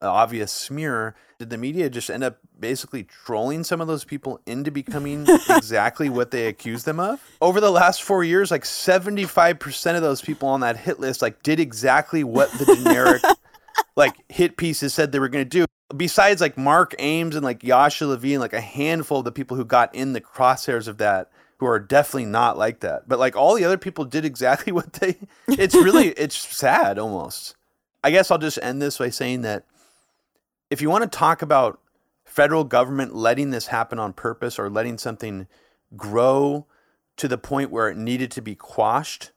uh, 0.00 0.10
obvious 0.10 0.52
smear. 0.52 1.14
Did 1.38 1.50
the 1.50 1.58
media 1.58 1.90
just 1.90 2.08
end 2.08 2.24
up 2.24 2.38
basically 2.58 3.04
trolling 3.04 3.64
some 3.64 3.82
of 3.82 3.88
those 3.88 4.04
people 4.04 4.40
into 4.46 4.70
becoming 4.70 5.26
exactly 5.50 6.08
what 6.08 6.30
they 6.30 6.46
accused 6.46 6.86
them 6.86 7.00
of? 7.00 7.20
Over 7.42 7.60
the 7.60 7.70
last 7.70 8.02
4 8.02 8.24
years 8.24 8.50
like 8.50 8.64
75% 8.64 9.96
of 9.96 10.02
those 10.02 10.22
people 10.22 10.48
on 10.48 10.60
that 10.60 10.78
hit 10.78 10.98
list 11.00 11.20
like 11.20 11.42
did 11.42 11.60
exactly 11.60 12.24
what 12.24 12.50
the 12.52 12.64
generic 12.64 13.22
like 13.96 14.14
hit 14.28 14.56
pieces 14.56 14.94
said 14.94 15.12
they 15.12 15.18
were 15.18 15.28
going 15.28 15.44
to 15.44 15.48
do. 15.48 15.66
Besides 15.96 16.40
like 16.40 16.58
Mark 16.58 16.94
Ames 16.98 17.36
and 17.36 17.44
like 17.44 17.62
Yasha 17.62 18.06
Levine, 18.06 18.40
like 18.40 18.52
a 18.52 18.60
handful 18.60 19.20
of 19.20 19.24
the 19.24 19.32
people 19.32 19.56
who 19.56 19.64
got 19.64 19.94
in 19.94 20.12
the 20.12 20.20
crosshairs 20.20 20.88
of 20.88 20.98
that 20.98 21.30
who 21.58 21.66
are 21.66 21.78
definitely 21.78 22.26
not 22.26 22.58
like 22.58 22.80
that. 22.80 23.08
But 23.08 23.18
like 23.18 23.36
all 23.36 23.54
the 23.54 23.64
other 23.64 23.78
people 23.78 24.04
did 24.04 24.24
exactly 24.24 24.72
what 24.72 24.92
they 24.94 25.16
it's 25.48 25.74
really 25.74 26.08
it's 26.16 26.36
sad 26.36 26.98
almost. 26.98 27.56
I 28.04 28.10
guess 28.10 28.30
I'll 28.30 28.38
just 28.38 28.58
end 28.62 28.80
this 28.80 28.98
by 28.98 29.10
saying 29.10 29.42
that 29.42 29.64
if 30.70 30.80
you 30.80 30.90
want 30.90 31.10
to 31.10 31.18
talk 31.18 31.42
about 31.42 31.80
federal 32.24 32.64
government 32.64 33.14
letting 33.14 33.50
this 33.50 33.68
happen 33.68 33.98
on 33.98 34.12
purpose 34.12 34.58
or 34.58 34.68
letting 34.68 34.98
something 34.98 35.46
grow 35.96 36.66
to 37.16 37.28
the 37.28 37.38
point 37.38 37.70
where 37.70 37.88
it 37.88 37.96
needed 37.96 38.30
to 38.32 38.42
be 38.42 38.54
quashed, 38.54 39.32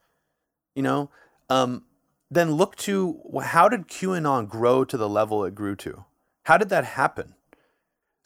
you 0.75 0.84
know, 0.84 1.10
um, 1.49 1.84
then 2.29 2.51
look 2.51 2.75
to 2.75 3.19
how 3.43 3.69
did 3.69 3.88
QAnon 3.88 4.47
grow 4.47 4.84
to 4.84 4.97
the 4.97 5.10
level 5.10 5.43
it 5.45 5.55
grew 5.55 5.75
to? 5.77 6.05
How 6.43 6.58
did 6.58 6.69
that 6.69 6.84
happen? 6.84 7.36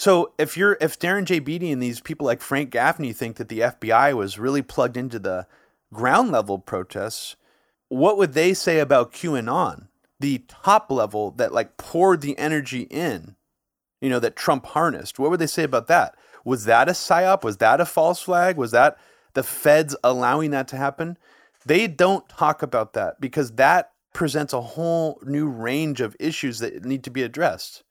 So 0.03 0.33
if 0.37 0.57
you're 0.57 0.77
if 0.81 0.99
Darren 0.99 1.23
J. 1.23 1.39
Beattie 1.39 1.71
and 1.71 1.81
these 1.81 2.01
people 2.01 2.25
like 2.25 2.41
Frank 2.41 2.71
Gaffney 2.71 3.13
think 3.13 3.37
that 3.37 3.47
the 3.47 3.61
FBI 3.61 4.13
was 4.13 4.37
really 4.37 4.61
plugged 4.61 4.97
into 4.97 5.17
the 5.17 5.47
ground 5.93 6.29
level 6.29 6.59
protests, 6.59 7.37
what 7.87 8.17
would 8.17 8.33
they 8.33 8.53
say 8.53 8.79
about 8.79 9.13
QAnon, 9.13 9.87
the 10.19 10.39
top 10.49 10.91
level 10.91 11.31
that 11.31 11.53
like 11.53 11.77
poured 11.77 12.19
the 12.19 12.37
energy 12.37 12.81
in, 12.91 13.37
you 14.01 14.09
know, 14.09 14.19
that 14.19 14.35
Trump 14.35 14.65
harnessed? 14.65 15.19
What 15.19 15.31
would 15.31 15.39
they 15.39 15.47
say 15.47 15.63
about 15.63 15.87
that? 15.87 16.17
Was 16.43 16.65
that 16.65 16.89
a 16.89 16.91
psyop? 16.91 17.45
Was 17.45 17.55
that 17.59 17.79
a 17.79 17.85
false 17.85 18.21
flag? 18.21 18.57
Was 18.57 18.71
that 18.71 18.97
the 19.35 19.41
feds 19.41 19.95
allowing 20.03 20.51
that 20.51 20.67
to 20.67 20.75
happen? 20.75 21.17
They 21.65 21.87
don't 21.87 22.27
talk 22.27 22.61
about 22.61 22.91
that 22.91 23.21
because 23.21 23.53
that 23.53 23.93
presents 24.11 24.51
a 24.51 24.59
whole 24.59 25.21
new 25.23 25.47
range 25.47 26.01
of 26.01 26.17
issues 26.19 26.59
that 26.59 26.83
need 26.83 27.05
to 27.05 27.09
be 27.09 27.23
addressed 27.23 27.83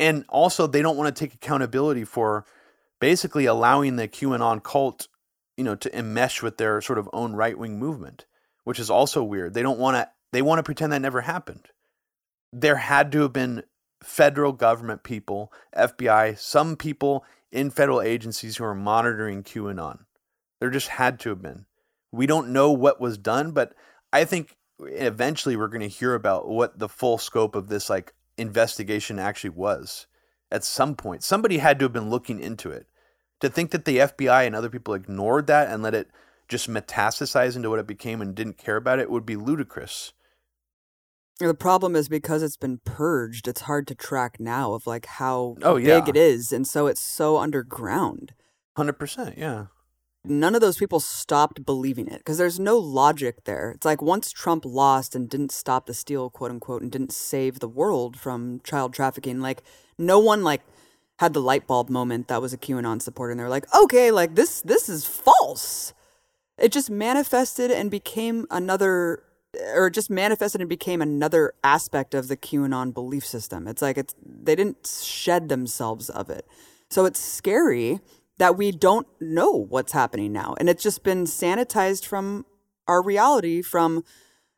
and 0.00 0.24
also 0.30 0.66
they 0.66 0.82
don't 0.82 0.96
want 0.96 1.14
to 1.14 1.24
take 1.24 1.34
accountability 1.34 2.04
for 2.04 2.46
basically 3.00 3.44
allowing 3.44 3.96
the 3.96 4.08
QAnon 4.08 4.62
cult, 4.62 5.06
you 5.56 5.62
know, 5.62 5.76
to 5.76 5.90
enmesh 5.90 6.42
with 6.42 6.56
their 6.56 6.80
sort 6.80 6.98
of 6.98 7.08
own 7.12 7.34
right 7.34 7.56
wing 7.56 7.78
movement, 7.78 8.24
which 8.64 8.80
is 8.80 8.90
also 8.90 9.22
weird. 9.22 9.54
They 9.54 9.62
don't 9.62 9.78
want 9.78 9.96
to. 9.96 10.10
They 10.32 10.42
want 10.42 10.58
to 10.58 10.62
pretend 10.62 10.92
that 10.92 11.02
never 11.02 11.20
happened. 11.20 11.68
There 12.52 12.76
had 12.76 13.12
to 13.12 13.22
have 13.22 13.32
been 13.32 13.64
federal 14.02 14.52
government 14.52 15.02
people, 15.02 15.52
FBI, 15.76 16.38
some 16.38 16.76
people 16.76 17.24
in 17.52 17.70
federal 17.70 18.00
agencies 18.00 18.56
who 18.56 18.64
are 18.64 18.74
monitoring 18.74 19.42
QAnon. 19.42 20.04
There 20.60 20.70
just 20.70 20.88
had 20.88 21.20
to 21.20 21.30
have 21.30 21.42
been. 21.42 21.66
We 22.12 22.26
don't 22.26 22.52
know 22.52 22.70
what 22.70 23.00
was 23.00 23.18
done, 23.18 23.50
but 23.50 23.74
I 24.12 24.24
think 24.24 24.56
eventually 24.80 25.56
we're 25.56 25.68
going 25.68 25.80
to 25.80 25.88
hear 25.88 26.14
about 26.14 26.48
what 26.48 26.78
the 26.78 26.88
full 26.88 27.18
scope 27.18 27.54
of 27.54 27.68
this 27.68 27.90
like 27.90 28.14
investigation 28.40 29.18
actually 29.18 29.50
was 29.50 30.06
at 30.50 30.64
some 30.64 30.94
point. 30.94 31.22
Somebody 31.22 31.58
had 31.58 31.78
to 31.78 31.84
have 31.84 31.92
been 31.92 32.10
looking 32.10 32.40
into 32.40 32.70
it. 32.70 32.86
To 33.40 33.48
think 33.48 33.70
that 33.70 33.84
the 33.84 33.98
FBI 33.98 34.46
and 34.46 34.54
other 34.54 34.68
people 34.68 34.94
ignored 34.94 35.46
that 35.46 35.70
and 35.70 35.82
let 35.82 35.94
it 35.94 36.08
just 36.48 36.68
metastasize 36.68 37.56
into 37.56 37.70
what 37.70 37.78
it 37.78 37.86
became 37.86 38.20
and 38.20 38.34
didn't 38.34 38.58
care 38.58 38.76
about 38.76 38.98
it 38.98 39.10
would 39.10 39.24
be 39.24 39.36
ludicrous. 39.36 40.12
The 41.38 41.54
problem 41.54 41.96
is 41.96 42.10
because 42.10 42.42
it's 42.42 42.58
been 42.58 42.80
purged, 42.84 43.48
it's 43.48 43.62
hard 43.62 43.86
to 43.86 43.94
track 43.94 44.38
now 44.38 44.74
of 44.74 44.86
like 44.86 45.06
how 45.06 45.56
oh, 45.62 45.76
big 45.76 45.86
yeah. 45.86 46.04
it 46.06 46.16
is. 46.16 46.52
And 46.52 46.66
so 46.66 46.86
it's 46.86 47.00
so 47.00 47.38
underground. 47.38 48.34
100%, 48.76 49.38
yeah 49.38 49.66
none 50.24 50.54
of 50.54 50.60
those 50.60 50.76
people 50.76 51.00
stopped 51.00 51.64
believing 51.64 52.06
it 52.06 52.18
because 52.18 52.38
there's 52.38 52.60
no 52.60 52.76
logic 52.78 53.44
there. 53.44 53.72
It's 53.72 53.84
like 53.84 54.02
once 54.02 54.30
Trump 54.30 54.64
lost 54.64 55.14
and 55.14 55.28
didn't 55.28 55.52
stop 55.52 55.86
the 55.86 55.94
steal, 55.94 56.30
quote 56.30 56.50
unquote, 56.50 56.82
and 56.82 56.90
didn't 56.90 57.12
save 57.12 57.60
the 57.60 57.68
world 57.68 58.18
from 58.18 58.60
child 58.62 58.92
trafficking, 58.92 59.40
like 59.40 59.62
no 59.98 60.18
one 60.18 60.44
like 60.44 60.62
had 61.18 61.34
the 61.34 61.40
light 61.40 61.66
bulb 61.66 61.90
moment 61.90 62.28
that 62.28 62.40
was 62.40 62.52
a 62.52 62.58
QAnon 62.58 63.00
supporter, 63.00 63.30
and 63.30 63.40
they're 63.40 63.48
like, 63.48 63.72
okay, 63.74 64.10
like 64.10 64.34
this 64.34 64.60
this 64.62 64.88
is 64.88 65.06
false. 65.06 65.94
It 66.58 66.72
just 66.72 66.90
manifested 66.90 67.70
and 67.70 67.90
became 67.90 68.46
another 68.50 69.22
or 69.74 69.90
just 69.90 70.10
manifested 70.10 70.60
and 70.60 70.70
became 70.70 71.02
another 71.02 71.54
aspect 71.64 72.14
of 72.14 72.28
the 72.28 72.36
QAnon 72.36 72.92
belief 72.94 73.24
system. 73.24 73.66
It's 73.66 73.82
like 73.82 73.96
it's 73.98 74.14
they 74.24 74.54
didn't 74.54 74.86
shed 74.86 75.48
themselves 75.48 76.10
of 76.10 76.28
it. 76.30 76.46
So 76.90 77.04
it's 77.04 77.20
scary 77.20 78.00
that 78.40 78.56
we 78.56 78.72
don't 78.72 79.06
know 79.20 79.50
what's 79.52 79.92
happening 79.92 80.32
now. 80.32 80.54
And 80.58 80.70
it's 80.70 80.82
just 80.82 81.04
been 81.04 81.24
sanitized 81.24 82.06
from 82.06 82.46
our 82.88 83.02
reality, 83.02 83.60
from 83.60 84.02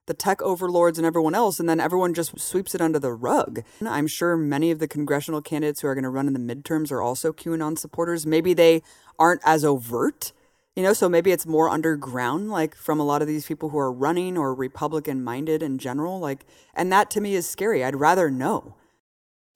the 0.06 0.14
tech 0.14 0.40
overlords 0.40 0.98
and 0.98 1.06
everyone 1.06 1.34
else, 1.34 1.58
and 1.58 1.68
then 1.68 1.80
everyone 1.80 2.14
just 2.14 2.38
sweeps 2.38 2.76
it 2.76 2.80
under 2.80 3.00
the 3.00 3.12
rug. 3.12 3.64
I'm 3.84 4.06
sure 4.06 4.36
many 4.36 4.70
of 4.70 4.78
the 4.78 4.86
congressional 4.86 5.42
candidates 5.42 5.80
who 5.80 5.88
are 5.88 5.96
going 5.96 6.04
to 6.04 6.10
run 6.10 6.28
in 6.28 6.32
the 6.32 6.54
midterms 6.54 6.92
are 6.92 7.02
also 7.02 7.32
QAnon 7.32 7.76
supporters. 7.76 8.24
Maybe 8.24 8.54
they 8.54 8.82
aren't 9.18 9.40
as 9.44 9.64
overt, 9.64 10.32
you 10.76 10.84
know, 10.84 10.92
so 10.92 11.08
maybe 11.08 11.32
it's 11.32 11.44
more 11.44 11.68
underground, 11.68 12.52
like 12.52 12.76
from 12.76 13.00
a 13.00 13.04
lot 13.04 13.20
of 13.20 13.26
these 13.26 13.46
people 13.46 13.70
who 13.70 13.78
are 13.78 13.92
running 13.92 14.38
or 14.38 14.54
Republican 14.54 15.24
minded 15.24 15.60
in 15.60 15.78
general. 15.78 16.20
Like, 16.20 16.46
and 16.72 16.92
that 16.92 17.10
to 17.10 17.20
me 17.20 17.34
is 17.34 17.48
scary. 17.48 17.82
I'd 17.82 17.96
rather 17.96 18.30
know. 18.30 18.76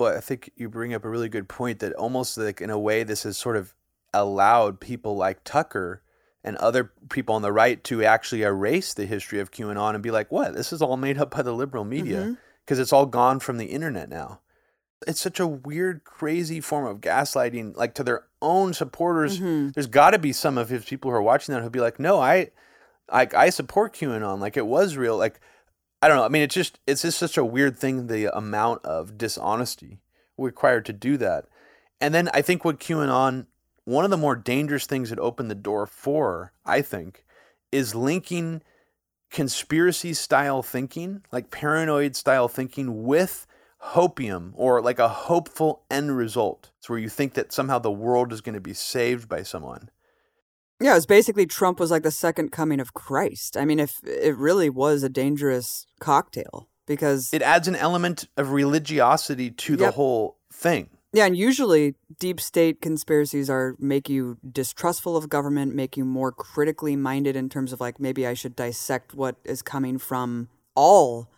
Well, 0.01 0.17
I 0.17 0.21
think 0.21 0.51
you 0.57 0.69
bring 0.69 0.93
up 0.95 1.05
a 1.05 1.09
really 1.09 1.29
good 1.29 1.49
point 1.49 1.79
that 1.79 1.93
almost 1.93 2.37
like 2.37 2.61
in 2.61 2.71
a 2.71 2.79
way, 2.79 3.05
this 3.05 3.25
is 3.25 3.37
sort 3.37 3.57
of 3.57 3.73
allowed 4.17 4.81
people 4.81 5.17
like 5.17 5.45
Tucker 5.45 6.03
and 6.45 6.57
other 6.57 6.93
people 7.11 7.35
on 7.35 7.43
the 7.43 7.53
right 7.53 7.83
to 7.85 8.05
actually 8.05 8.43
erase 8.43 8.95
the 8.95 9.07
history 9.07 9.41
of 9.41 9.51
QAnon 9.51 9.95
and 9.95 10.03
be 10.03 10.13
like, 10.13 10.31
what? 10.31 10.55
This 10.55 10.73
is 10.73 10.81
all 10.81 10.97
made 10.97 11.19
up 11.19 11.35
by 11.35 11.43
the 11.43 11.53
liberal 11.53 11.85
media 11.85 12.37
because 12.65 12.77
mm-hmm. 12.77 12.83
it's 12.83 12.93
all 12.93 13.07
gone 13.07 13.41
from 13.41 13.59
the 13.59 13.67
internet 13.67 14.09
now. 14.09 14.41
It's 15.07 15.21
such 15.21 15.41
a 15.41 15.47
weird, 15.47 16.05
crazy 16.05 16.61
form 16.61 16.87
of 16.87 17.01
gaslighting, 17.01 17.77
like 17.77 17.95
to 17.95 18.05
their 18.05 18.27
own 18.41 18.75
supporters. 18.75 19.39
Mm-hmm. 19.39 19.71
There's 19.71 19.89
got 19.89 20.11
to 20.11 20.19
be 20.19 20.33
some 20.33 20.57
of 20.57 20.69
his 20.69 20.85
people 20.85 21.11
who 21.11 21.17
are 21.17 21.23
watching 21.23 21.53
that 21.53 21.61
who'll 21.61 21.71
be 21.71 21.81
like, 21.81 21.99
no, 21.99 22.19
I, 22.21 22.51
I, 23.11 23.29
I 23.37 23.51
support 23.51 23.93
QAnon. 23.95 24.39
Like 24.39 24.57
it 24.57 24.67
was 24.67 24.97
real. 24.97 25.17
Like, 25.17 25.41
I 26.01 26.09
don't 26.09 26.17
know. 26.17 26.25
I 26.25 26.29
mean, 26.29 26.43
it's 26.43 26.55
just, 26.55 26.79
it's 26.87 27.03
just 27.03 27.19
such 27.19 27.37
a 27.37 27.45
weird 27.45 27.77
thing, 27.77 28.07
the 28.07 28.37
amount 28.37 28.85
of 28.85 29.19
dishonesty 29.19 29.99
required 30.39 30.87
to 30.87 30.93
do 30.93 31.17
that. 31.17 31.47
And 32.01 32.15
then 32.15 32.31
I 32.33 32.43
think 32.43 32.65
what 32.65 32.79
QAnon 32.79 33.47
one 33.87 34.05
of 34.05 34.11
the 34.11 34.17
more 34.17 34.37
dangerous 34.37 34.85
things 34.85 35.11
it 35.11 35.19
opened 35.19 35.51
the 35.51 35.55
door 35.55 35.87
for, 35.87 36.53
I 36.67 36.83
think, 36.83 37.25
is 37.73 37.95
linking 37.95 38.63
conspiracy 39.31 40.13
style 40.13 40.63
thinking, 40.63 41.23
like 41.33 41.51
paranoid 41.51 42.17
style 42.17 42.49
thinking, 42.49 43.05
with 43.05 43.47
hopium 43.93 44.51
or 44.55 44.83
like 44.83 44.99
a 44.99 45.09
hopeful 45.09 45.85
end 45.89 46.17
result. 46.17 46.73
It's 46.79 46.91
where 46.91 46.99
you 46.99 47.09
think 47.09 47.35
that 47.35 47.53
somehow 47.53 47.79
the 47.79 47.91
world 47.91 48.33
is 48.33 48.41
going 48.41 48.57
to 48.57 48.61
be 48.61 48.75
saved 48.75 49.29
by 49.29 49.45
someone. 49.45 49.91
Yeah, 50.81 50.97
it's 50.97 51.07
basically 51.07 51.47
Trump 51.47 51.79
was 51.79 51.91
like 51.91 52.03
the 52.03 52.11
second 52.11 52.51
coming 52.51 52.81
of 52.81 52.93
Christ. 52.93 53.57
I 53.57 53.65
mean, 53.65 53.79
if 53.79 54.01
it 54.05 54.37
really 54.37 54.69
was 54.69 55.05
a 55.05 55.09
dangerous 55.09 55.87
cocktail 56.01 56.69
because 56.87 57.33
it 57.33 57.41
adds 57.41 57.69
an 57.69 57.77
element 57.77 58.27
of 58.37 58.51
religiosity 58.51 59.51
to 59.51 59.75
yep. 59.75 59.79
the 59.79 59.91
whole 59.93 60.39
thing. 60.53 60.91
Yeah, 61.17 61.25
and 61.25 61.35
usually 61.35 61.95
deep 62.19 62.43
state 62.43 62.83
conspiracies 62.83 63.49
are 63.49 63.75
make 63.79 64.11
you 64.11 64.37
distrustful 64.53 65.17
of 65.17 65.31
government, 65.31 65.75
make 65.75 65.97
you 65.97 66.05
more 66.05 66.31
critically 66.31 66.95
minded 66.95 67.37
in 67.37 67.49
terms 67.49 67.73
of 67.73 67.81
like 67.81 67.99
maybe 67.99 68.27
I 68.27 68.35
should 68.35 68.55
dissect 68.55 69.15
what 69.15 69.37
is 69.43 69.63
coming 69.63 69.97
from 69.97 70.51
all, 70.75 71.31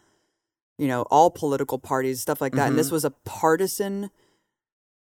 you 0.79 0.88
know, 0.88 1.03
all 1.12 1.31
political 1.31 1.79
parties, 1.79 2.21
stuff 2.21 2.41
like 2.41 2.55
that. 2.55 2.62
Mm-hmm. 2.62 2.69
And 2.71 2.79
this 2.81 2.88
mm-hmm. 2.88 2.95
was 2.95 3.05
a 3.05 3.12
partisan 3.25 4.11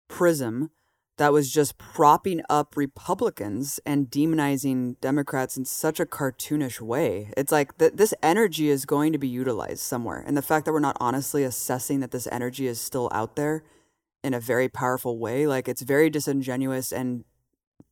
prism 0.07 0.71
that 1.17 1.33
was 1.33 1.51
just 1.51 1.77
propping 1.77 2.41
up 2.49 2.77
Republicans 2.77 3.81
and 3.85 4.09
demonizing 4.09 5.01
Democrats 5.01 5.57
in 5.57 5.65
such 5.65 5.99
a 5.99 6.07
cartoonish 6.07 6.81
way. 6.81 7.33
It's 7.37 7.51
like 7.51 7.77
th- 7.79 7.95
this 7.97 8.15
energy 8.23 8.69
is 8.69 8.85
going 8.85 9.13
to 9.15 9.19
be 9.19 9.27
utilized 9.27 9.81
somewhere. 9.81 10.23
And 10.25 10.37
the 10.37 10.43
fact 10.43 10.65
that 10.67 10.73
we're 10.73 10.79
not 10.79 10.97
honestly 11.01 11.43
assessing 11.43 11.99
that 11.99 12.13
this 12.13 12.29
energy 12.31 12.69
is 12.69 12.81
still 12.81 13.09
out 13.13 13.35
there 13.35 13.65
in 14.23 14.35
a 14.35 14.41
very 14.41 14.69
powerful 14.69 15.19
way. 15.19 15.47
Like 15.47 15.69
it's 15.69 15.83
very 15.83 16.11
disingenuous 16.11 16.93
and 16.93 17.25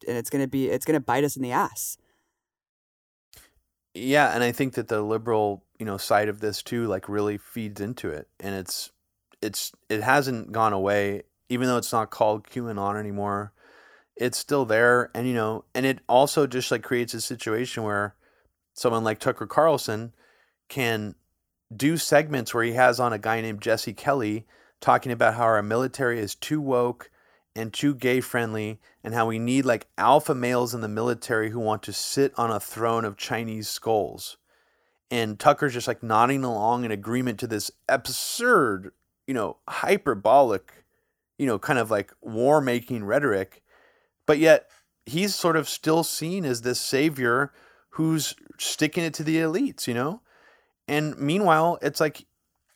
and 0.06 0.16
it's 0.16 0.30
gonna 0.30 0.48
be 0.48 0.68
it's 0.68 0.84
gonna 0.84 1.00
bite 1.00 1.24
us 1.24 1.36
in 1.36 1.42
the 1.42 1.52
ass. 1.52 1.98
Yeah, 3.94 4.32
and 4.34 4.44
I 4.44 4.52
think 4.52 4.74
that 4.74 4.88
the 4.88 5.02
liberal, 5.02 5.64
you 5.78 5.86
know, 5.86 5.96
side 5.96 6.28
of 6.28 6.40
this 6.40 6.62
too, 6.62 6.86
like 6.86 7.08
really 7.08 7.38
feeds 7.38 7.80
into 7.80 8.10
it. 8.10 8.28
And 8.40 8.54
it's 8.54 8.90
it's 9.42 9.72
it 9.88 10.02
hasn't 10.02 10.52
gone 10.52 10.72
away, 10.72 11.22
even 11.48 11.66
though 11.66 11.78
it's 11.78 11.92
not 11.92 12.10
called 12.10 12.46
QAnon 12.46 12.98
anymore. 12.98 13.52
It's 14.16 14.38
still 14.38 14.64
there. 14.64 15.10
And 15.14 15.26
you 15.26 15.34
know, 15.34 15.64
and 15.74 15.86
it 15.86 16.00
also 16.08 16.46
just 16.46 16.70
like 16.70 16.82
creates 16.82 17.14
a 17.14 17.20
situation 17.20 17.82
where 17.82 18.14
someone 18.74 19.04
like 19.04 19.18
Tucker 19.18 19.46
Carlson 19.46 20.12
can 20.68 21.14
do 21.74 21.96
segments 21.96 22.54
where 22.54 22.64
he 22.64 22.72
has 22.72 23.00
on 23.00 23.12
a 23.12 23.18
guy 23.18 23.40
named 23.40 23.60
Jesse 23.60 23.92
Kelly 23.92 24.46
talking 24.80 25.12
about 25.12 25.34
how 25.34 25.44
our 25.44 25.62
military 25.62 26.18
is 26.18 26.34
too 26.34 26.60
woke 26.60 27.10
and 27.56 27.72
too 27.72 27.94
gay 27.94 28.20
friendly 28.20 28.80
and 29.02 29.14
how 29.14 29.26
we 29.26 29.38
need 29.38 29.64
like 29.64 29.88
alpha 29.98 30.34
males 30.34 30.74
in 30.74 30.80
the 30.80 30.88
military 30.88 31.50
who 31.50 31.58
want 31.58 31.82
to 31.82 31.92
sit 31.92 32.32
on 32.38 32.50
a 32.50 32.60
throne 32.60 33.04
of 33.04 33.16
Chinese 33.16 33.68
skulls. 33.68 34.36
And 35.10 35.38
Tucker's 35.38 35.72
just 35.72 35.88
like 35.88 36.02
nodding 36.02 36.44
along 36.44 36.84
in 36.84 36.90
agreement 36.90 37.40
to 37.40 37.46
this 37.46 37.70
absurd, 37.88 38.92
you 39.26 39.34
know, 39.34 39.56
hyperbolic, 39.66 40.84
you 41.38 41.46
know, 41.46 41.58
kind 41.58 41.78
of 41.78 41.90
like 41.90 42.12
war 42.20 42.60
making 42.60 43.04
rhetoric. 43.04 43.62
But 44.26 44.38
yet 44.38 44.68
he's 45.06 45.34
sort 45.34 45.56
of 45.56 45.68
still 45.68 46.04
seen 46.04 46.44
as 46.44 46.62
this 46.62 46.80
savior 46.80 47.52
who's 47.90 48.34
sticking 48.58 49.02
it 49.02 49.14
to 49.14 49.24
the 49.24 49.38
elites, 49.38 49.86
you 49.86 49.94
know? 49.94 50.20
And 50.86 51.18
meanwhile, 51.18 51.78
it's 51.82 52.00
like 52.00 52.24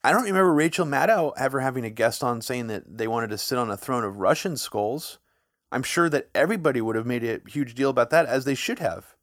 I 0.04 0.10
don't 0.10 0.24
remember 0.24 0.52
Rachel 0.52 0.84
Maddow 0.84 1.32
ever 1.36 1.60
having 1.60 1.84
a 1.84 1.90
guest 1.90 2.24
on 2.24 2.42
saying 2.42 2.66
that 2.66 2.98
they 2.98 3.06
wanted 3.06 3.30
to 3.30 3.38
sit 3.38 3.58
on 3.58 3.70
a 3.70 3.76
throne 3.76 4.02
of 4.02 4.18
Russian 4.18 4.56
skulls. 4.56 5.18
I'm 5.70 5.84
sure 5.84 6.08
that 6.10 6.28
everybody 6.34 6.80
would 6.80 6.96
have 6.96 7.06
made 7.06 7.22
a 7.22 7.40
huge 7.48 7.74
deal 7.74 7.90
about 7.90 8.10
that, 8.10 8.26
as 8.26 8.44
they 8.44 8.56
should 8.56 8.80
have. 8.80 9.14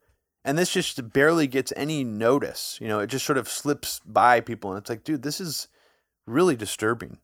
And 0.45 0.57
this 0.57 0.71
just 0.71 1.11
barely 1.11 1.47
gets 1.47 1.73
any 1.75 2.03
notice. 2.05 2.79
You 2.81 2.87
know, 2.87 2.99
it 2.99 3.07
just 3.07 3.25
sort 3.25 3.37
of 3.37 3.49
slips 3.49 3.99
by 4.05 4.39
people. 4.39 4.71
And 4.71 4.79
it's 4.79 4.89
like, 4.89 5.03
dude, 5.03 5.21
this 5.21 5.41
is 5.41 5.67
really 6.25 6.55
disturbing 6.55 7.17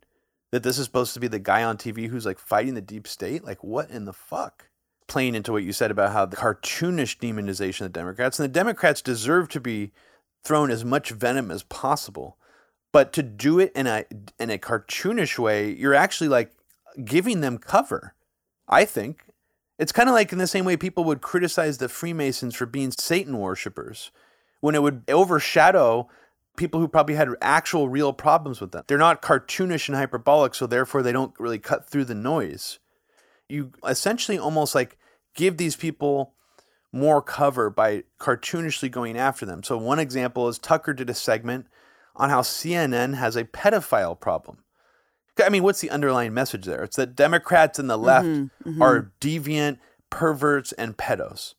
that 0.52 0.64
this 0.64 0.78
is 0.78 0.86
supposed 0.86 1.14
to 1.14 1.20
be 1.20 1.28
the 1.28 1.40
guy 1.40 1.64
on 1.64 1.78
TV 1.78 2.10
who's 2.10 2.26
like 2.26 2.40
fighting 2.40 2.76
the 2.76 2.82
deep 2.82 3.08
state. 3.08 3.44
Like, 3.44 3.64
what 3.64 3.90
in 3.90 4.04
the 4.04 4.14
fuck? 4.14 4.70
Playing 5.08 5.34
into 5.34 5.54
what 5.54 5.64
you 5.64 5.72
said 5.72 5.92
about 5.92 6.12
how 6.12 6.26
the 6.26 6.36
cartoonish 6.36 7.20
demonization 7.20 7.82
of 7.82 7.94
the 7.94 8.00
Democrats. 8.00 8.38
And 8.38 8.44
the 8.50 8.54
Democrats 8.54 9.02
deserve 9.02 9.48
to 9.50 9.62
be 9.62 9.92
thrown 10.44 10.70
as 10.70 10.84
much 10.84 11.12
venom 11.12 11.52
as 11.52 11.64
possible. 11.64 12.38
But 12.96 13.12
to 13.12 13.24
do 13.24 13.60
it 13.60 13.74
in 13.76 13.88
a 13.88 14.06
in 14.40 14.50
a 14.50 14.58
cartoonish 14.58 15.38
way, 15.38 15.70
you're 15.70 15.94
actually 15.94 16.30
like 16.30 16.54
giving 17.04 17.42
them 17.42 17.58
cover. 17.58 18.16
I 18.70 18.86
think 18.86 19.26
it's 19.78 19.92
kind 19.92 20.08
of 20.08 20.16
like 20.16 20.32
in 20.32 20.38
the 20.38 20.48
same 20.48 20.64
way 20.64 20.78
people 20.78 21.04
would 21.04 21.20
criticize 21.20 21.78
the 21.78 21.90
Freemasons 21.90 22.56
for 22.56 22.66
being 22.66 22.94
Satan 22.98 23.38
worshippers, 23.38 24.12
when 24.62 24.76
it 24.76 24.82
would 24.82 25.04
overshadow 25.10 26.08
people 26.56 26.80
who 26.80 26.88
probably 26.88 27.16
had 27.16 27.28
actual 27.42 27.90
real 27.90 28.14
problems 28.14 28.62
with 28.62 28.72
them. 28.72 28.86
They're 28.88 28.98
not 28.98 29.22
cartoonish 29.22 29.90
and 29.90 29.98
hyperbolic, 29.98 30.56
so 30.56 30.66
therefore 30.66 31.04
they 31.04 31.12
don't 31.12 31.38
really 31.38 31.60
cut 31.60 31.90
through 31.90 32.06
the 32.06 32.16
noise. 32.16 32.80
You 33.50 33.74
essentially 33.86 34.40
almost 34.40 34.74
like 34.74 34.98
give 35.34 35.58
these 35.58 35.76
people 35.76 36.34
more 36.94 37.22
cover 37.22 37.70
by 37.70 38.06
cartoonishly 38.22 38.90
going 38.90 39.18
after 39.18 39.46
them. 39.46 39.64
So 39.64 39.78
one 39.78 40.00
example 40.00 40.48
is 40.48 40.58
Tucker 40.58 40.94
did 40.94 41.10
a 41.10 41.14
segment 41.14 41.68
on 42.16 42.30
how 42.30 42.42
CNN 42.42 43.16
has 43.16 43.36
a 43.36 43.44
pedophile 43.46 44.20
problem. 44.20 44.60
I 45.44 45.50
mean, 45.50 45.64
what's 45.64 45.82
the 45.82 45.90
underlying 45.90 46.34
message 46.34 46.66
there? 46.66 46.84
It's 46.84 46.96
that 46.96 47.16
Democrats 47.16 47.78
and 47.78 47.90
the 47.90 47.98
left 47.98 48.26
Mm-hmm, 48.26 48.70
mhm. 48.78 48.82
are 48.82 49.12
deviant, 49.20 49.80
perverts, 50.10 50.72
and 50.74 50.96
pedos. 50.96 51.56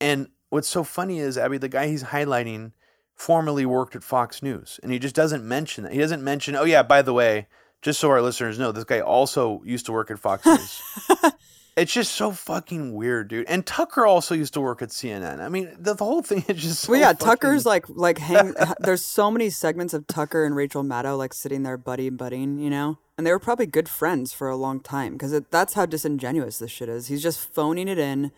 And 0.00 0.28
what's 0.48 0.68
so 0.68 0.82
funny 0.82 1.18
is, 1.18 1.36
Abby, 1.36 1.58
the 1.58 1.68
guy 1.68 1.88
he's 1.88 2.04
highlighting 2.04 2.72
formerly 3.14 3.66
worked 3.66 3.96
at 3.96 4.02
Fox 4.04 4.42
News, 4.42 4.80
and 4.82 4.90
he 4.92 4.98
just 4.98 5.14
doesn't 5.14 5.44
mention 5.44 5.84
that. 5.84 5.92
He 5.92 5.98
doesn't 5.98 6.24
mention, 6.24 6.56
oh, 6.56 6.64
yeah, 6.64 6.82
by 6.82 7.02
the 7.02 7.12
way, 7.12 7.48
just 7.82 8.00
so 8.00 8.08
our 8.10 8.22
listeners 8.22 8.58
know, 8.58 8.72
this 8.72 8.84
guy 8.84 9.00
also 9.00 9.60
used 9.64 9.86
to 9.86 9.92
work 9.92 10.10
at 10.10 10.18
Fox 10.18 10.46
News. 10.46 10.80
it's 11.78 11.92
just 11.92 12.12
so 12.14 12.32
fucking 12.32 12.92
weird, 12.94 13.28
dude. 13.28 13.46
And 13.48 13.64
Tucker 13.64 14.06
also 14.06 14.34
used 14.34 14.54
to 14.54 14.60
work 14.60 14.82
at 14.82 14.90
CNN. 14.90 15.40
I 15.40 15.48
mean, 15.48 15.70
the, 15.78 15.94
the 15.94 16.04
whole 16.04 16.22
thing 16.22 16.44
is 16.48 16.62
just 16.62 16.80
so 16.80 16.92
well, 16.92 17.00
yeah, 17.00 17.12
fucking- 17.12 17.26
Tucker's 17.26 17.66
like 17.66 17.86
like 17.88 18.18
hang. 18.18 18.54
there's 18.80 19.04
so 19.04 19.30
many 19.30 19.50
segments 19.50 19.94
of 19.94 20.06
Tucker 20.06 20.44
and 20.44 20.54
Rachel 20.54 20.82
Maddow 20.82 21.16
like 21.16 21.32
sitting 21.32 21.62
there 21.62 21.76
buddy 21.76 22.10
buddying, 22.10 22.60
you 22.60 22.70
know, 22.70 22.98
and 23.16 23.26
they 23.26 23.30
were 23.30 23.38
probably 23.38 23.66
good 23.66 23.88
friends 23.88 24.32
for 24.32 24.48
a 24.48 24.56
long 24.56 24.80
time 24.80 25.14
because 25.14 25.40
that's 25.50 25.74
how 25.74 25.86
disingenuous 25.86 26.58
this 26.58 26.70
shit 26.70 26.88
is. 26.88 27.08
He's 27.08 27.22
just 27.22 27.40
phoning 27.54 27.88
it 27.88 27.98
in, 27.98 28.32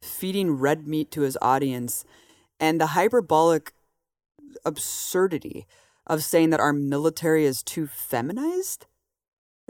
feeding 0.00 0.52
red 0.52 0.86
meat 0.86 1.10
to 1.12 1.22
his 1.22 1.38
audience, 1.42 2.04
and 2.60 2.80
the 2.80 2.88
hyperbolic 2.88 3.72
absurdity 4.64 5.66
of 6.06 6.22
saying 6.22 6.50
that 6.50 6.60
our 6.60 6.72
military 6.72 7.44
is 7.44 7.62
too 7.62 7.86
feminized. 7.86 8.86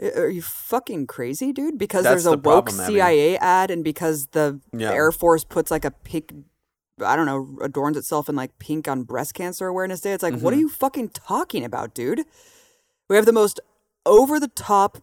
I- 0.01 0.11
Are 0.19 0.29
you 0.29 0.41
fucking 0.41 1.07
crazy, 1.07 1.51
dude? 1.51 1.77
Because 1.77 2.03
That's 2.03 2.23
there's 2.23 2.25
a 2.27 2.31
the 2.31 2.35
woke 2.37 2.65
problem, 2.67 2.79
Abby. 2.81 2.93
CIA 2.93 3.37
ad, 3.37 3.71
and 3.71 3.83
because 3.83 4.27
the 4.27 4.61
Yeah. 4.71 4.91
Air 4.91 5.11
Force 5.11 5.43
puts 5.43 5.71
like 5.71 5.85
a 5.85 5.91
pink, 5.91 6.33
I 7.03 7.15
don't 7.15 7.25
know, 7.25 7.57
adorns 7.63 7.97
itself 7.97 8.29
in 8.29 8.35
like 8.35 8.57
pink 8.59 8.87
on 8.87 9.03
Breast 9.03 9.33
Cancer 9.33 9.67
Awareness 9.67 10.01
Day. 10.01 10.13
It's 10.13 10.23
like, 10.23 10.39
what 10.39 10.53
are 10.53 10.57
Mhm. 10.57 10.61
you 10.61 10.69
fucking 10.69 11.09
talking 11.09 11.63
about, 11.63 11.93
dude? 11.95 12.25
We 13.09 13.15
have 13.15 13.25
the 13.25 13.33
most 13.33 13.59
over 14.05 14.39
the 14.39 14.47
top 14.49 14.99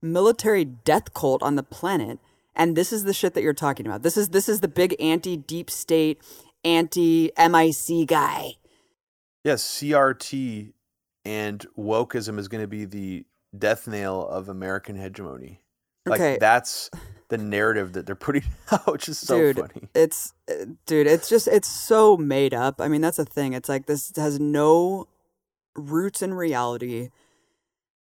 military 0.00 0.64
death 0.64 1.14
cult 1.14 1.42
on 1.42 1.54
the 1.54 1.62
planet, 1.62 2.18
and 2.56 2.76
this 2.76 2.92
is 2.92 3.04
the 3.04 3.12
shit 3.12 3.34
that 3.34 3.42
you're 3.42 3.52
talking 3.54 3.86
about. 3.86 4.02
This 4.02 4.16
is 4.16 4.30
this 4.30 4.48
is 4.48 4.60
the 4.60 4.68
big 4.68 4.96
anti 5.00 5.36
deep 5.36 5.70
state, 5.70 6.20
anti 6.64 7.30
MIC 7.36 8.06
guy. 8.06 8.54
Yes, 9.44 9.62
CRT 9.64 10.72
and 11.24 11.64
wokeism 11.78 12.38
is 12.38 12.48
going 12.48 12.62
to 12.62 12.68
be 12.68 12.84
the 12.84 13.24
death 13.56 13.86
nail 13.86 14.26
of 14.26 14.48
American 14.48 14.96
hegemony. 14.96 15.60
Like 16.06 16.20
Okay. 16.20 16.38
that's 16.40 16.90
the 17.28 17.38
narrative 17.38 17.92
that 17.92 18.06
they're 18.06 18.14
putting 18.14 18.44
out, 18.72 18.86
which 18.90 19.08
is 19.08 19.18
so 19.18 19.38
dude, 19.38 19.56
funny. 19.56 19.88
it's 19.94 20.34
uh, 20.50 20.66
dude, 20.86 21.06
it's 21.06 21.28
just 21.28 21.48
it's 21.48 21.68
so 21.68 22.16
made 22.16 22.54
up. 22.54 22.80
I 22.80 22.88
mean, 22.88 23.00
that's 23.00 23.16
the 23.18 23.24
thing. 23.24 23.52
It's 23.52 23.68
like 23.68 23.86
this 23.86 24.12
has 24.16 24.38
no 24.40 25.06
roots 25.74 26.22
in 26.22 26.34
reality. 26.34 27.10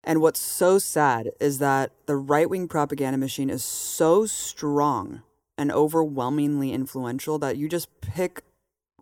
And 0.04 0.22
what's 0.22 0.40
so 0.40 0.80
sad 0.80 1.32
is 1.42 1.60
that 1.60 1.92
the 2.06 2.16
right 2.16 2.50
wing 2.50 2.68
propaganda 2.70 3.18
machine 3.18 3.50
is 3.50 3.64
so 3.64 4.26
strong 4.26 5.24
and 5.58 5.72
overwhelmingly 5.74 6.72
influential 6.72 7.38
that 7.40 7.58
you 7.58 7.68
just 7.68 7.90
pick 8.00 8.44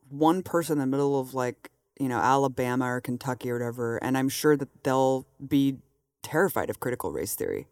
one 0.09 0.41
person 0.41 0.73
in 0.73 0.79
the 0.79 0.87
middle 0.87 1.19
of 1.19 1.35
like, 1.35 1.69
you 1.99 2.09
know, 2.09 2.17
Alabama 2.17 2.85
or 2.93 2.99
Kentucky 2.99 3.51
or 3.51 3.53
whatever, 3.59 3.97
and 4.03 4.17
I'm 4.17 4.27
sure 4.27 4.57
that 4.57 4.83
they'll 4.83 5.27
be 5.45 5.77
terrified 6.23 6.69
of 6.69 6.79
critical 6.79 7.11
race 7.11 7.35
theory. 7.35 7.67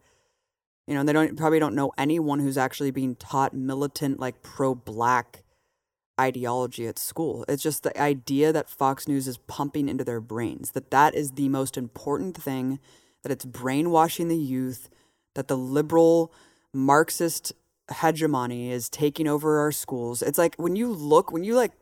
You 0.86 0.94
know, 0.94 1.02
they 1.02 1.12
don't 1.12 1.36
probably 1.36 1.58
don't 1.58 1.74
know 1.74 1.92
anyone 1.98 2.38
who's 2.38 2.58
actually 2.58 2.90
being 2.90 3.16
taught 3.16 3.52
militant, 3.54 4.20
like 4.20 4.42
pro 4.42 4.74
black 4.74 5.42
ideology 6.20 6.86
at 6.86 6.98
school. 6.98 7.44
It's 7.48 7.62
just 7.62 7.82
the 7.82 8.00
idea 8.00 8.52
that 8.52 8.70
Fox 8.70 9.08
News 9.08 9.28
is 9.28 9.38
pumping 9.38 9.88
into 9.88 10.04
their 10.04 10.20
brains, 10.20 10.70
that 10.72 10.90
that 10.90 11.14
is 11.14 11.32
the 11.32 11.48
most 11.48 11.76
important 11.76 12.36
thing, 12.36 12.78
that 13.22 13.32
it's 13.32 13.44
brainwashing 13.44 14.28
the 14.28 14.36
youth, 14.36 14.88
that 15.34 15.48
the 15.48 15.56
liberal 15.56 16.32
Marxist 16.72 17.52
hegemony 18.00 18.70
is 18.70 18.88
taking 18.88 19.28
over 19.28 19.58
our 19.58 19.72
schools. 19.72 20.22
It's 20.22 20.38
like 20.38 20.54
when 20.56 20.76
you 20.76 20.88
look, 20.92 21.32
when 21.32 21.44
you 21.44 21.54
like 21.54 21.72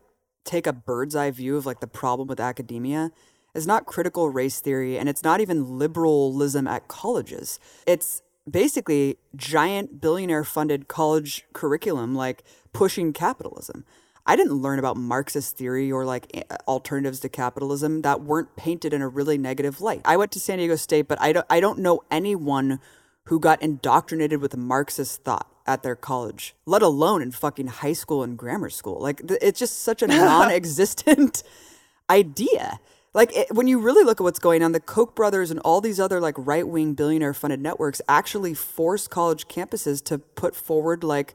take 0.43 0.67
a 0.67 0.73
bird's 0.73 1.15
eye 1.15 1.31
view 1.31 1.57
of 1.57 1.65
like 1.65 1.79
the 1.79 1.87
problem 1.87 2.27
with 2.27 2.39
academia, 2.39 3.11
it's 3.55 3.65
not 3.65 3.85
critical 3.85 4.29
race 4.29 4.59
theory 4.59 4.97
and 4.97 5.09
it's 5.09 5.23
not 5.23 5.41
even 5.41 5.79
liberalism 5.79 6.67
at 6.67 6.87
colleges. 6.87 7.59
It's 7.87 8.21
basically 8.49 9.17
giant 9.35 10.01
billionaire 10.01 10.43
funded 10.43 10.87
college 10.87 11.45
curriculum 11.53 12.13
like 12.13 12.43
pushing 12.73 13.13
capitalism. 13.13 13.85
I 14.27 14.35
didn't 14.35 14.53
learn 14.53 14.79
about 14.79 14.97
Marxist 14.97 15.55
theory 15.55 15.91
or 15.91 16.03
like 16.03 16.45
alternatives 16.67 17.19
to 17.21 17.29
capitalism 17.29 18.01
that 18.01 18.21
weren't 18.21 18.55
painted 18.55 18.93
in 18.93 19.01
a 19.01 19.07
really 19.07 19.37
negative 19.37 19.81
light. 19.81 20.01
I 20.03 20.17
went 20.17 20.31
to 20.33 20.39
San 20.39 20.57
Diego 20.57 20.75
State, 20.75 21.07
but 21.07 21.21
I 21.21 21.31
don't 21.31 21.45
I 21.49 21.59
don't 21.59 21.79
know 21.79 22.01
anyone 22.09 22.79
who 23.25 23.39
got 23.39 23.61
indoctrinated 23.61 24.41
with 24.41 24.57
Marxist 24.57 25.23
thought 25.23 25.47
at 25.67 25.83
their 25.83 25.95
college, 25.95 26.55
let 26.65 26.81
alone 26.81 27.21
in 27.21 27.31
fucking 27.31 27.67
high 27.67 27.93
school 27.93 28.23
and 28.23 28.37
grammar 28.37 28.69
school. 28.69 28.99
Like 28.99 29.21
it's 29.41 29.59
just 29.59 29.81
such 29.81 30.01
a 30.01 30.07
non-existent 30.07 31.43
idea. 32.09 32.79
Like 33.15 33.35
it, 33.35 33.47
when 33.55 33.67
you 33.67 33.79
really 33.79 34.03
look 34.03 34.19
at 34.19 34.23
what's 34.23 34.39
going 34.39 34.61
on, 34.61 34.73
the 34.73 34.81
Koch 34.81 35.15
brothers 35.15 35.49
and 35.49 35.61
all 35.61 35.79
these 35.79 36.01
other 36.01 36.19
like 36.19 36.35
right-wing 36.37 36.95
billionaire-funded 36.95 37.61
networks 37.61 38.01
actually 38.09 38.53
force 38.53 39.07
college 39.07 39.47
campuses 39.47 40.03
to 40.03 40.19
put 40.19 40.53
forward 40.53 41.01
like 41.01 41.33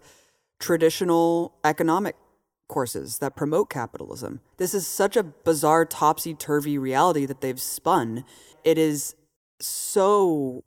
traditional 0.60 1.54
economic 1.64 2.16
courses 2.68 3.18
that 3.18 3.34
promote 3.34 3.70
capitalism. 3.70 4.40
This 4.58 4.74
is 4.74 4.86
such 4.86 5.16
a 5.16 5.22
bizarre 5.22 5.86
topsy-turvy 5.86 6.76
reality 6.76 7.24
that 7.24 7.40
they've 7.40 7.60
spun. 7.60 8.26
It 8.62 8.76
is 8.76 9.16
so 9.58 10.64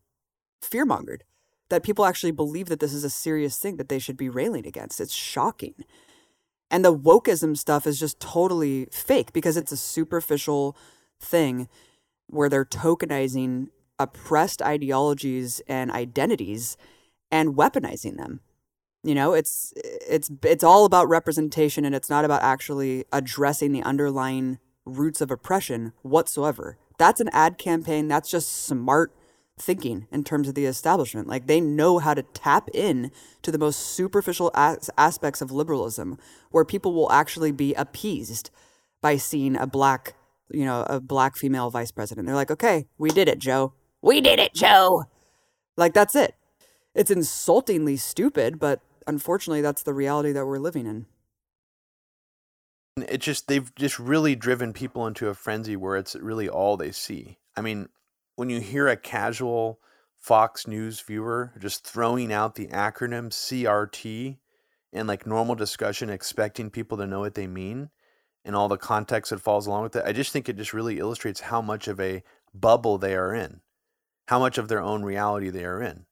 fearmongered 0.63 1.21
that 1.69 1.83
people 1.83 2.05
actually 2.05 2.31
believe 2.31 2.69
that 2.69 2.79
this 2.79 2.93
is 2.93 3.03
a 3.03 3.09
serious 3.11 3.59
thing 3.59 3.77
that 3.77 3.87
they 3.87 3.99
should 3.99 4.17
be 4.17 4.29
railing 4.29 4.65
against. 4.65 4.99
It's 4.99 5.13
shocking. 5.13 5.75
And 6.71 6.83
the 6.83 6.97
wokeism 6.97 7.55
stuff 7.55 7.85
is 7.85 7.99
just 7.99 8.19
totally 8.19 8.87
fake 8.91 9.31
because 9.31 9.57
it's 9.57 9.71
a 9.71 9.77
superficial 9.77 10.75
thing 11.23 11.67
where 12.27 12.49
they're 12.49 12.65
tokenizing 12.65 13.67
oppressed 13.99 14.61
ideologies 14.61 15.61
and 15.67 15.91
identities 15.91 16.77
and 17.31 17.55
weaponizing 17.55 18.17
them. 18.17 18.41
You 19.03 19.15
know, 19.15 19.33
it's 19.33 19.73
it's 19.75 20.31
it's 20.43 20.63
all 20.63 20.85
about 20.85 21.09
representation 21.09 21.83
and 21.83 21.93
it's 21.93 22.09
not 22.09 22.25
about 22.25 22.41
actually 22.41 23.05
addressing 23.11 23.71
the 23.71 23.83
underlying 23.83 24.59
roots 24.85 25.21
of 25.21 25.31
oppression 25.31 25.93
whatsoever. 26.01 26.77
That's 26.97 27.19
an 27.19 27.29
ad 27.33 27.57
campaign. 27.57 28.07
That's 28.07 28.29
just 28.29 28.65
smart 28.65 29.13
thinking 29.59 30.07
in 30.11 30.23
terms 30.23 30.47
of 30.47 30.55
the 30.55 30.65
establishment. 30.65 31.27
Like 31.27 31.47
they 31.47 31.61
know 31.61 31.99
how 31.99 32.13
to 32.13 32.23
tap 32.23 32.69
in 32.73 33.11
to 33.41 33.51
the 33.51 33.57
most 33.57 33.77
superficial 33.77 34.51
as- 34.53 34.89
aspects 34.97 35.41
of 35.41 35.51
liberalism, 35.51 36.17
where 36.51 36.65
people 36.65 36.93
will 36.93 37.11
actually 37.11 37.51
be 37.51 37.73
appeased 37.73 38.49
by 39.01 39.17
seeing 39.17 39.55
a 39.55 39.67
black, 39.67 40.15
you 40.53 40.65
know, 40.65 40.83
a 40.87 40.99
black 40.99 41.35
female 41.35 41.69
vice 41.69 41.91
president. 41.91 42.27
They're 42.27 42.35
like, 42.35 42.51
okay, 42.51 42.85
we 42.97 43.09
did 43.09 43.27
it, 43.27 43.39
Joe. 43.39 43.73
We 44.01 44.21
did 44.21 44.39
it, 44.39 44.53
Joe. 44.53 45.05
Like 45.75 45.93
that's 45.93 46.15
it. 46.15 46.35
It's 46.93 47.09
insultingly 47.09 47.97
stupid, 47.97 48.59
but 48.59 48.81
unfortunately, 49.07 49.61
that's 49.61 49.83
the 49.83 49.93
reality 49.93 50.31
that 50.31 50.45
we're 50.45 50.59
living 50.59 50.85
in. 50.85 51.05
it 52.97 53.19
just 53.19 53.47
they've 53.47 53.73
just 53.75 53.97
really 53.97 54.35
driven 54.35 54.73
people 54.73 55.07
into 55.07 55.27
a 55.27 55.33
frenzy 55.33 55.75
where 55.75 55.97
it's 55.97 56.15
really 56.15 56.47
all 56.47 56.77
they 56.77 56.91
see. 56.91 57.37
I 57.57 57.61
mean, 57.61 57.89
when 58.35 58.49
you 58.49 58.59
hear 58.59 58.87
a 58.87 58.97
casual 58.97 59.79
Fox 60.19 60.67
News 60.67 61.01
viewer 61.01 61.51
just 61.59 61.85
throwing 61.85 62.31
out 62.31 62.55
the 62.55 62.67
acronym 62.67 63.29
CRT 63.29 64.37
in 64.93 65.07
like 65.07 65.25
normal 65.25 65.55
discussion 65.55 66.09
expecting 66.09 66.69
people 66.69 66.97
to 66.97 67.07
know 67.07 67.19
what 67.19 67.33
they 67.33 67.47
mean, 67.47 67.89
and 68.45 68.55
all 68.55 68.67
the 68.67 68.77
context 68.77 69.29
that 69.29 69.39
falls 69.39 69.67
along 69.67 69.83
with 69.83 69.95
it. 69.95 70.03
I 70.05 70.11
just 70.11 70.31
think 70.31 70.47
it 70.49 70.57
just 70.57 70.73
really 70.73 70.99
illustrates 70.99 71.41
how 71.41 71.61
much 71.61 71.87
of 71.87 71.99
a 71.99 72.23
bubble 72.53 72.97
they 72.97 73.15
are 73.15 73.33
in, 73.33 73.61
how 74.27 74.39
much 74.39 74.57
of 74.57 74.67
their 74.67 74.81
own 74.81 75.03
reality 75.03 75.49
they 75.49 75.65
are 75.65 75.81
in. 75.81 76.05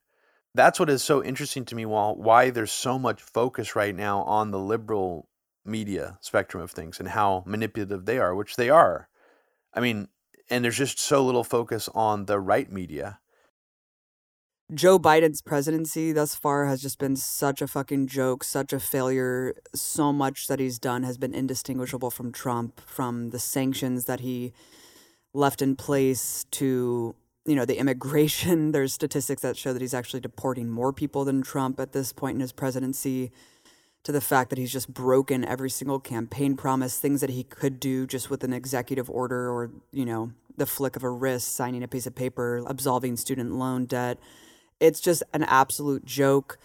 That's 0.54 0.80
what 0.80 0.90
is 0.90 1.02
so 1.02 1.24
interesting 1.24 1.64
to 1.66 1.76
me. 1.76 1.86
While 1.86 2.16
why 2.16 2.50
there's 2.50 2.72
so 2.72 3.00
much 3.00 3.22
focus 3.22 3.76
right 3.76 3.96
now 3.96 4.24
on 4.24 4.52
the 4.52 4.60
liberal 4.60 5.30
media 5.64 6.18
spectrum 6.22 6.62
of 6.62 6.72
things 6.72 7.00
and 7.00 7.10
how 7.10 7.44
manipulative 7.46 8.06
they 8.06 8.18
are, 8.18 8.36
which 8.36 8.56
they 8.56 8.70
are. 8.70 9.08
I 9.74 9.80
mean, 9.80 10.10
and 10.50 10.64
there's 10.66 10.78
just 10.78 11.00
so 11.00 11.24
little 11.26 11.46
focus 11.46 11.88
on 11.96 12.26
the 12.26 12.40
right 12.40 12.70
media. 12.70 13.20
Joe 14.74 14.98
Biden's 14.98 15.42
presidency 15.42 16.14
thus 16.14 16.34
far 16.34 16.66
has 16.66 16.82
just 16.82 16.98
been 16.98 17.18
such 17.18 17.62
a 17.62 17.68
fucking 17.68 18.08
joke, 18.08 18.42
such 18.42 18.72
a 18.72 18.80
failure. 18.80 19.54
So 19.76 20.14
much 20.14 20.48
that 20.48 20.60
he's 20.60 20.80
done 20.80 21.04
has 21.04 21.18
been 21.18 21.34
indistinguishable 21.34 22.10
from 22.10 22.32
Trump, 22.32 22.80
from 22.86 23.32
the 23.32 23.40
sanctions 23.40 24.06
that 24.06 24.22
he 24.22 24.54
left 25.34 25.62
in 25.62 25.76
place 25.76 26.46
to, 26.52 27.16
you 27.46 27.56
know, 27.56 27.66
the 27.66 27.78
immigration. 27.80 28.72
There's 28.72 28.94
statistics 28.94 29.42
that 29.42 29.58
show 29.58 29.74
that 29.74 29.82
he's 29.82 29.94
actually 29.94 30.22
deporting 30.22 30.70
more 30.70 30.94
people 30.94 31.26
than 31.26 31.42
Trump 31.42 31.78
at 31.78 31.92
this 31.92 32.14
point 32.14 32.36
in 32.36 32.42
his 32.42 32.54
presidency, 32.54 33.32
to 34.04 34.14
the 34.14 34.22
fact 34.22 34.50
that 34.52 34.58
he's 34.58 34.72
just 34.72 34.94
broken 34.94 35.44
every 35.44 35.70
single 35.70 36.00
campaign 36.00 36.56
promise, 36.56 36.98
things 36.98 37.20
that 37.20 37.30
he 37.30 37.44
could 37.44 37.78
do 37.80 38.08
just 38.08 38.30
with 38.30 38.44
an 38.46 38.54
executive 38.54 39.10
order 39.10 39.52
or, 39.52 39.70
you 39.92 40.06
know, 40.06 40.32
the 40.56 40.66
flick 40.66 40.96
of 40.96 41.04
a 41.04 41.10
wrist, 41.10 41.54
signing 41.54 41.84
a 41.84 41.90
piece 41.90 42.08
of 42.08 42.16
paper, 42.16 42.64
absolving 42.66 43.18
student 43.18 43.54
loan 43.54 43.86
debt 43.86 44.18
it's 44.82 45.00
just 45.00 45.24
an 45.32 45.44
absolute 45.44 46.04
joke. 46.04 46.58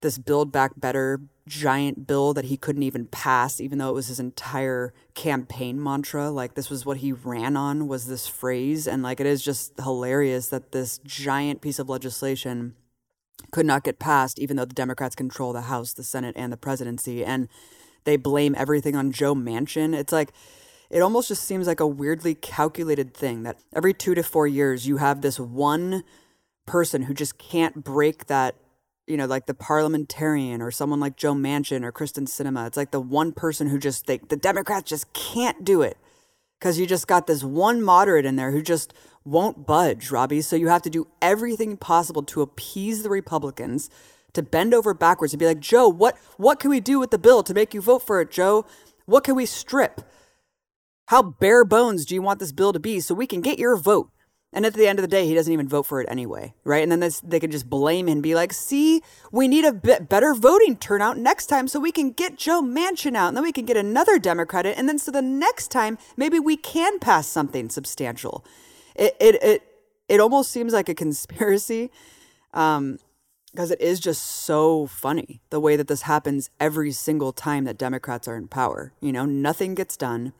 This 0.00 0.18
Build 0.18 0.50
Back 0.50 0.72
Better 0.76 1.20
giant 1.46 2.06
bill 2.06 2.34
that 2.34 2.46
he 2.46 2.56
couldn't 2.56 2.82
even 2.82 3.06
pass, 3.06 3.60
even 3.60 3.78
though 3.78 3.88
it 3.88 3.94
was 3.94 4.08
his 4.08 4.20
entire 4.20 4.92
campaign 5.14 5.82
mantra. 5.82 6.30
Like 6.30 6.54
this 6.54 6.70
was 6.70 6.86
what 6.86 6.98
he 6.98 7.12
ran 7.12 7.56
on 7.56 7.88
was 7.88 8.06
this 8.06 8.26
phrase. 8.26 8.86
And 8.86 9.02
like 9.02 9.20
it 9.20 9.26
is 9.26 9.42
just 9.42 9.72
hilarious 9.80 10.48
that 10.48 10.72
this 10.72 10.98
giant 11.04 11.60
piece 11.60 11.78
of 11.78 11.88
legislation 11.88 12.74
could 13.50 13.66
not 13.66 13.84
get 13.84 13.98
passed, 13.98 14.38
even 14.38 14.56
though 14.56 14.64
the 14.64 14.74
Democrats 14.74 15.14
control 15.14 15.52
the 15.52 15.62
House, 15.62 15.92
the 15.92 16.04
Senate, 16.04 16.34
and 16.36 16.52
the 16.52 16.56
presidency. 16.56 17.24
And 17.24 17.48
they 18.04 18.16
blame 18.16 18.54
everything 18.56 18.94
on 18.94 19.12
Joe 19.12 19.34
Manchin. 19.34 19.94
It's 19.94 20.12
like 20.12 20.32
it 20.90 21.00
almost 21.00 21.28
just 21.28 21.44
seems 21.44 21.66
like 21.66 21.80
a 21.80 21.86
weirdly 21.86 22.34
calculated 22.34 23.14
thing 23.14 23.42
that 23.42 23.58
every 23.74 23.92
two 23.92 24.14
to 24.14 24.22
four 24.22 24.46
years 24.46 24.86
you 24.86 24.98
have 24.98 25.20
this 25.20 25.38
one 25.40 26.04
person 26.68 27.02
who 27.02 27.14
just 27.14 27.38
can't 27.38 27.82
break 27.82 28.26
that 28.26 28.54
you 29.08 29.16
know, 29.16 29.24
like 29.24 29.46
the 29.46 29.54
parliamentarian 29.54 30.60
or 30.60 30.70
someone 30.70 31.00
like 31.00 31.16
Joe 31.16 31.32
Manchin 31.32 31.82
or 31.82 31.90
Kyrsten 31.90 32.28
Sinema. 32.28 32.66
It's 32.66 32.76
like 32.76 32.90
the 32.90 33.00
one 33.00 33.32
person 33.32 33.68
who 33.68 33.78
just 33.78 34.06
they, 34.06 34.18
the 34.18 34.36
Democrats 34.36 34.90
just 34.90 35.12
can't 35.14 35.64
do 35.64 35.80
it 35.80 35.96
because 36.60 36.78
you 36.78 36.86
just 36.86 37.06
got 37.06 37.26
this 37.26 37.42
one 37.42 37.82
moderate 37.82 38.26
in 38.26 38.36
there 38.36 38.52
who 38.52 38.62
just 38.62 38.92
won't 39.24 39.66
budge, 39.66 40.10
Robbie. 40.10 40.42
So 40.42 40.56
you 40.56 40.68
have 40.68 40.82
to 40.82 40.90
do 40.90 41.08
everything 41.22 41.78
possible 41.78 42.22
to 42.24 42.42
appease 42.42 43.02
the 43.02 43.08
Republicans, 43.08 43.88
to 44.34 44.42
bend 44.42 44.74
over 44.74 44.92
backwards 44.92 45.32
and 45.32 45.40
be 45.40 45.46
like, 45.46 45.60
Joe, 45.60 45.88
what 45.88 46.18
what 46.36 46.60
can 46.60 46.70
we 46.70 46.80
do 46.80 47.00
with 47.00 47.10
the 47.10 47.18
bill 47.18 47.42
to 47.44 47.54
make 47.54 47.72
you 47.72 47.80
vote 47.80 48.06
for 48.06 48.20
it, 48.20 48.30
Joe? 48.30 48.66
What 49.06 49.24
can 49.24 49.34
we 49.34 49.46
strip? 49.46 50.02
How 51.06 51.22
bare 51.22 51.64
bones 51.64 52.04
do 52.04 52.14
you 52.14 52.20
want 52.20 52.40
this 52.40 52.52
bill 52.52 52.74
to 52.74 52.78
be 52.78 53.00
so 53.00 53.14
we 53.14 53.26
can 53.26 53.40
get 53.40 53.58
your 53.58 53.76
vote? 53.76 54.10
And 54.52 54.64
at 54.64 54.72
the 54.72 54.86
end 54.86 54.98
of 54.98 55.02
the 55.02 55.08
day, 55.08 55.26
he 55.26 55.34
doesn't 55.34 55.52
even 55.52 55.68
vote 55.68 55.84
for 55.84 56.00
it 56.00 56.08
anyway, 56.10 56.54
right? 56.64 56.82
And 56.82 56.90
then 56.90 57.00
this, 57.00 57.20
they 57.20 57.38
can 57.38 57.50
just 57.50 57.68
blame 57.68 58.08
him 58.08 58.14
and 58.14 58.22
be 58.22 58.34
like, 58.34 58.54
see, 58.54 59.02
we 59.30 59.46
need 59.46 59.66
a 59.66 59.74
bit 59.74 60.08
better 60.08 60.32
voting 60.32 60.76
turnout 60.76 61.18
next 61.18 61.46
time 61.46 61.68
so 61.68 61.78
we 61.78 61.92
can 61.92 62.12
get 62.12 62.38
Joe 62.38 62.62
Manchin 62.62 63.14
out 63.14 63.28
and 63.28 63.36
then 63.36 63.44
we 63.44 63.52
can 63.52 63.66
get 63.66 63.76
another 63.76 64.18
Democrat 64.18 64.64
in. 64.64 64.72
And 64.72 64.88
then 64.88 64.98
so 64.98 65.10
the 65.10 65.20
next 65.20 65.68
time, 65.68 65.98
maybe 66.16 66.38
we 66.38 66.56
can 66.56 66.98
pass 66.98 67.26
something 67.26 67.68
substantial. 67.68 68.42
It, 68.94 69.14
it, 69.20 69.42
it, 69.42 69.62
it 70.08 70.20
almost 70.20 70.50
seems 70.50 70.72
like 70.72 70.88
a 70.88 70.94
conspiracy 70.94 71.90
um, 72.54 72.98
because 73.52 73.70
it 73.70 73.82
is 73.82 74.00
just 74.00 74.24
so 74.24 74.86
funny 74.86 75.42
the 75.50 75.60
way 75.60 75.76
that 75.76 75.88
this 75.88 76.02
happens 76.02 76.48
every 76.58 76.92
single 76.92 77.32
time 77.32 77.64
that 77.64 77.76
Democrats 77.76 78.26
are 78.26 78.36
in 78.36 78.48
power. 78.48 78.94
You 79.00 79.12
know, 79.12 79.26
nothing 79.26 79.74
gets 79.74 79.96
done 79.96 80.32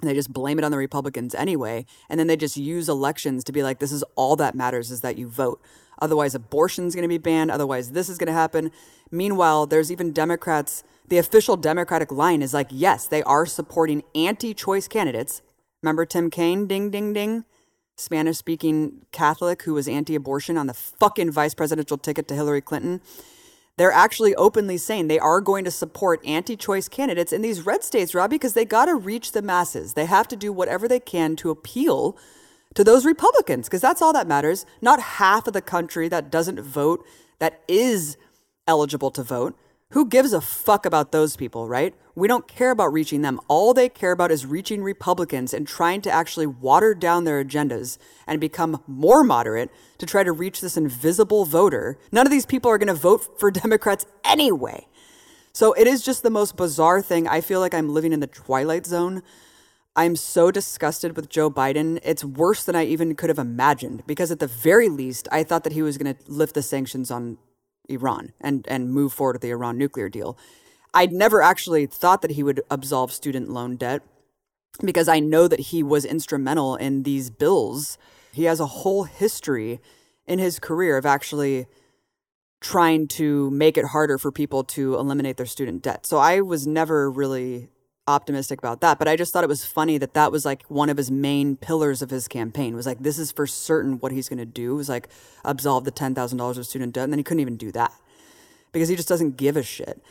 and 0.00 0.10
they 0.10 0.14
just 0.14 0.32
blame 0.32 0.58
it 0.58 0.64
on 0.64 0.70
the 0.70 0.78
Republicans 0.78 1.34
anyway. 1.34 1.86
And 2.08 2.18
then 2.18 2.26
they 2.26 2.36
just 2.36 2.56
use 2.56 2.88
elections 2.88 3.44
to 3.44 3.52
be 3.52 3.62
like, 3.62 3.78
this 3.78 3.92
is 3.92 4.02
all 4.16 4.36
that 4.36 4.54
matters 4.54 4.90
is 4.90 5.00
that 5.02 5.18
you 5.18 5.28
vote. 5.28 5.62
Otherwise, 6.00 6.34
abortion's 6.34 6.94
going 6.94 7.02
to 7.02 7.08
be 7.08 7.18
banned. 7.18 7.50
Otherwise, 7.50 7.92
this 7.92 8.08
is 8.08 8.18
going 8.18 8.26
to 8.26 8.32
happen. 8.32 8.72
Meanwhile, 9.10 9.66
there's 9.66 9.92
even 9.92 10.12
Democrats. 10.12 10.82
The 11.08 11.18
official 11.18 11.56
Democratic 11.56 12.10
line 12.10 12.42
is 12.42 12.52
like, 12.52 12.68
yes, 12.70 13.06
they 13.06 13.22
are 13.22 13.46
supporting 13.46 14.02
anti 14.14 14.54
choice 14.54 14.88
candidates. 14.88 15.42
Remember 15.82 16.04
Tim 16.04 16.30
Kaine? 16.30 16.66
Ding, 16.66 16.90
ding, 16.90 17.12
ding. 17.12 17.44
Spanish 17.96 18.38
speaking 18.38 19.04
Catholic 19.12 19.62
who 19.62 19.74
was 19.74 19.86
anti 19.86 20.14
abortion 20.14 20.56
on 20.56 20.66
the 20.66 20.74
fucking 20.74 21.30
vice 21.30 21.54
presidential 21.54 21.98
ticket 21.98 22.26
to 22.28 22.34
Hillary 22.34 22.62
Clinton 22.62 23.00
they're 23.78 23.92
actually 23.92 24.34
openly 24.34 24.76
saying 24.76 25.08
they 25.08 25.18
are 25.18 25.40
going 25.40 25.64
to 25.64 25.70
support 25.70 26.20
anti 26.24 26.56
choice 26.56 26.88
candidates 26.88 27.32
in 27.32 27.42
these 27.42 27.64
red 27.64 27.82
states, 27.82 28.14
Rob, 28.14 28.30
because 28.30 28.54
they 28.54 28.64
got 28.64 28.86
to 28.86 28.94
reach 28.94 29.32
the 29.32 29.42
masses. 29.42 29.94
They 29.94 30.06
have 30.06 30.28
to 30.28 30.36
do 30.36 30.52
whatever 30.52 30.86
they 30.86 31.00
can 31.00 31.36
to 31.36 31.50
appeal 31.50 32.16
to 32.74 32.84
those 32.84 33.04
Republicans, 33.04 33.68
because 33.68 33.80
that's 33.80 34.02
all 34.02 34.12
that 34.12 34.26
matters. 34.26 34.66
Not 34.80 35.00
half 35.00 35.46
of 35.46 35.52
the 35.52 35.62
country 35.62 36.08
that 36.08 36.30
doesn't 36.30 36.60
vote, 36.60 37.04
that 37.38 37.60
is 37.68 38.16
eligible 38.66 39.10
to 39.10 39.22
vote. 39.22 39.58
Who 39.92 40.06
gives 40.06 40.32
a 40.32 40.40
fuck 40.40 40.86
about 40.86 41.12
those 41.12 41.36
people, 41.36 41.68
right? 41.68 41.94
We 42.14 42.26
don't 42.26 42.48
care 42.48 42.70
about 42.70 42.94
reaching 42.94 43.20
them. 43.20 43.38
All 43.46 43.74
they 43.74 43.90
care 43.90 44.12
about 44.12 44.32
is 44.32 44.46
reaching 44.46 44.82
Republicans 44.82 45.52
and 45.52 45.68
trying 45.68 46.00
to 46.02 46.10
actually 46.10 46.46
water 46.46 46.94
down 46.94 47.24
their 47.24 47.44
agendas 47.44 47.98
and 48.26 48.40
become 48.40 48.82
more 48.86 49.22
moderate 49.22 49.70
to 49.98 50.06
try 50.06 50.24
to 50.24 50.32
reach 50.32 50.62
this 50.62 50.78
invisible 50.78 51.44
voter. 51.44 51.98
None 52.10 52.26
of 52.26 52.30
these 52.30 52.46
people 52.46 52.70
are 52.70 52.78
going 52.78 52.88
to 52.88 52.94
vote 52.94 53.38
for 53.38 53.50
Democrats 53.50 54.06
anyway. 54.24 54.86
So 55.52 55.74
it 55.74 55.86
is 55.86 56.02
just 56.02 56.22
the 56.22 56.30
most 56.30 56.56
bizarre 56.56 57.02
thing. 57.02 57.28
I 57.28 57.42
feel 57.42 57.60
like 57.60 57.74
I'm 57.74 57.90
living 57.90 58.14
in 58.14 58.20
the 58.20 58.26
twilight 58.26 58.86
zone. 58.86 59.22
I'm 59.94 60.16
so 60.16 60.50
disgusted 60.50 61.16
with 61.16 61.28
Joe 61.28 61.50
Biden. 61.50 62.00
It's 62.02 62.24
worse 62.24 62.64
than 62.64 62.74
I 62.74 62.86
even 62.86 63.14
could 63.14 63.28
have 63.28 63.38
imagined 63.38 64.04
because, 64.06 64.30
at 64.30 64.38
the 64.38 64.46
very 64.46 64.88
least, 64.88 65.28
I 65.30 65.42
thought 65.42 65.64
that 65.64 65.74
he 65.74 65.82
was 65.82 65.98
going 65.98 66.14
to 66.14 66.32
lift 66.32 66.54
the 66.54 66.62
sanctions 66.62 67.10
on 67.10 67.36
Iran 67.88 68.32
and, 68.40 68.66
and 68.68 68.90
move 68.92 69.12
forward 69.12 69.34
with 69.34 69.42
the 69.42 69.50
Iran 69.50 69.78
nuclear 69.78 70.08
deal. 70.08 70.36
I'd 70.94 71.12
never 71.12 71.42
actually 71.42 71.86
thought 71.86 72.22
that 72.22 72.32
he 72.32 72.42
would 72.42 72.60
absolve 72.70 73.12
student 73.12 73.50
loan 73.50 73.76
debt 73.76 74.02
because 74.84 75.08
I 75.08 75.20
know 75.20 75.48
that 75.48 75.60
he 75.60 75.82
was 75.82 76.04
instrumental 76.04 76.76
in 76.76 77.02
these 77.02 77.30
bills. 77.30 77.98
He 78.32 78.44
has 78.44 78.60
a 78.60 78.66
whole 78.66 79.04
history 79.04 79.80
in 80.26 80.38
his 80.38 80.58
career 80.58 80.96
of 80.96 81.06
actually 81.06 81.66
trying 82.60 83.08
to 83.08 83.50
make 83.50 83.76
it 83.76 83.86
harder 83.86 84.18
for 84.18 84.30
people 84.30 84.62
to 84.62 84.94
eliminate 84.94 85.36
their 85.36 85.46
student 85.46 85.82
debt. 85.82 86.06
So 86.06 86.18
I 86.18 86.40
was 86.40 86.66
never 86.66 87.10
really 87.10 87.68
optimistic 88.06 88.58
about 88.58 88.80
that, 88.80 88.98
but 88.98 89.06
I 89.06 89.16
just 89.16 89.32
thought 89.32 89.44
it 89.44 89.48
was 89.48 89.64
funny 89.64 89.96
that 89.98 90.14
that 90.14 90.32
was 90.32 90.44
like 90.44 90.64
one 90.64 90.90
of 90.90 90.96
his 90.96 91.10
main 91.10 91.56
pillars 91.56 92.02
of 92.02 92.10
his 92.10 92.26
campaign 92.26 92.74
was 92.74 92.86
like 92.86 92.98
this 92.98 93.18
is 93.18 93.30
for 93.30 93.46
certain 93.46 93.98
what 93.98 94.12
he's 94.12 94.28
going 94.28 94.38
to 94.38 94.44
do 94.44 94.74
was 94.74 94.88
like 94.88 95.08
absolve 95.44 95.84
the 95.84 95.92
$10,000 95.92 96.58
of 96.58 96.66
student 96.66 96.94
debt 96.94 97.04
and 97.04 97.12
then 97.12 97.18
he 97.18 97.22
couldn't 97.22 97.40
even 97.40 97.56
do 97.56 97.70
that 97.72 97.92
because 98.72 98.88
he 98.88 98.96
just 98.96 99.08
doesn't 99.08 99.36
give 99.36 99.56
a 99.56 99.62
shit. 99.62 100.02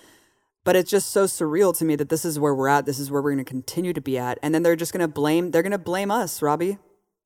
But 0.63 0.75
it's 0.75 0.91
just 0.91 1.09
so 1.09 1.25
surreal 1.25 1.75
to 1.77 1.85
me 1.85 1.95
that 1.95 2.09
this 2.09 2.23
is 2.23 2.39
where 2.39 2.53
we're 2.53 2.67
at, 2.67 2.85
this 2.85 2.99
is 2.99 3.09
where 3.09 3.21
we're 3.21 3.33
going 3.33 3.43
to 3.43 3.49
continue 3.49 3.93
to 3.93 4.01
be 4.01 4.17
at 4.17 4.39
and 4.41 4.55
then 4.55 4.63
they're 4.63 4.75
just 4.75 4.93
going 4.93 5.01
to 5.01 5.07
blame 5.07 5.51
they're 5.51 5.63
going 5.63 5.71
to 5.71 5.77
blame 5.77 6.11
us, 6.11 6.41
Robbie, 6.41 6.77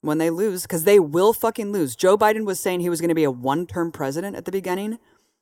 when 0.01 0.17
they 0.17 0.31
lose 0.31 0.65
cuz 0.65 0.83
they 0.83 0.99
will 0.99 1.31
fucking 1.31 1.71
lose. 1.71 1.95
Joe 1.95 2.17
Biden 2.17 2.45
was 2.45 2.59
saying 2.59 2.79
he 2.79 2.89
was 2.89 3.01
going 3.01 3.09
to 3.09 3.15
be 3.15 3.23
a 3.23 3.31
one-term 3.31 3.91
president 3.91 4.35
at 4.35 4.45
the 4.45 4.51
beginning 4.51 4.97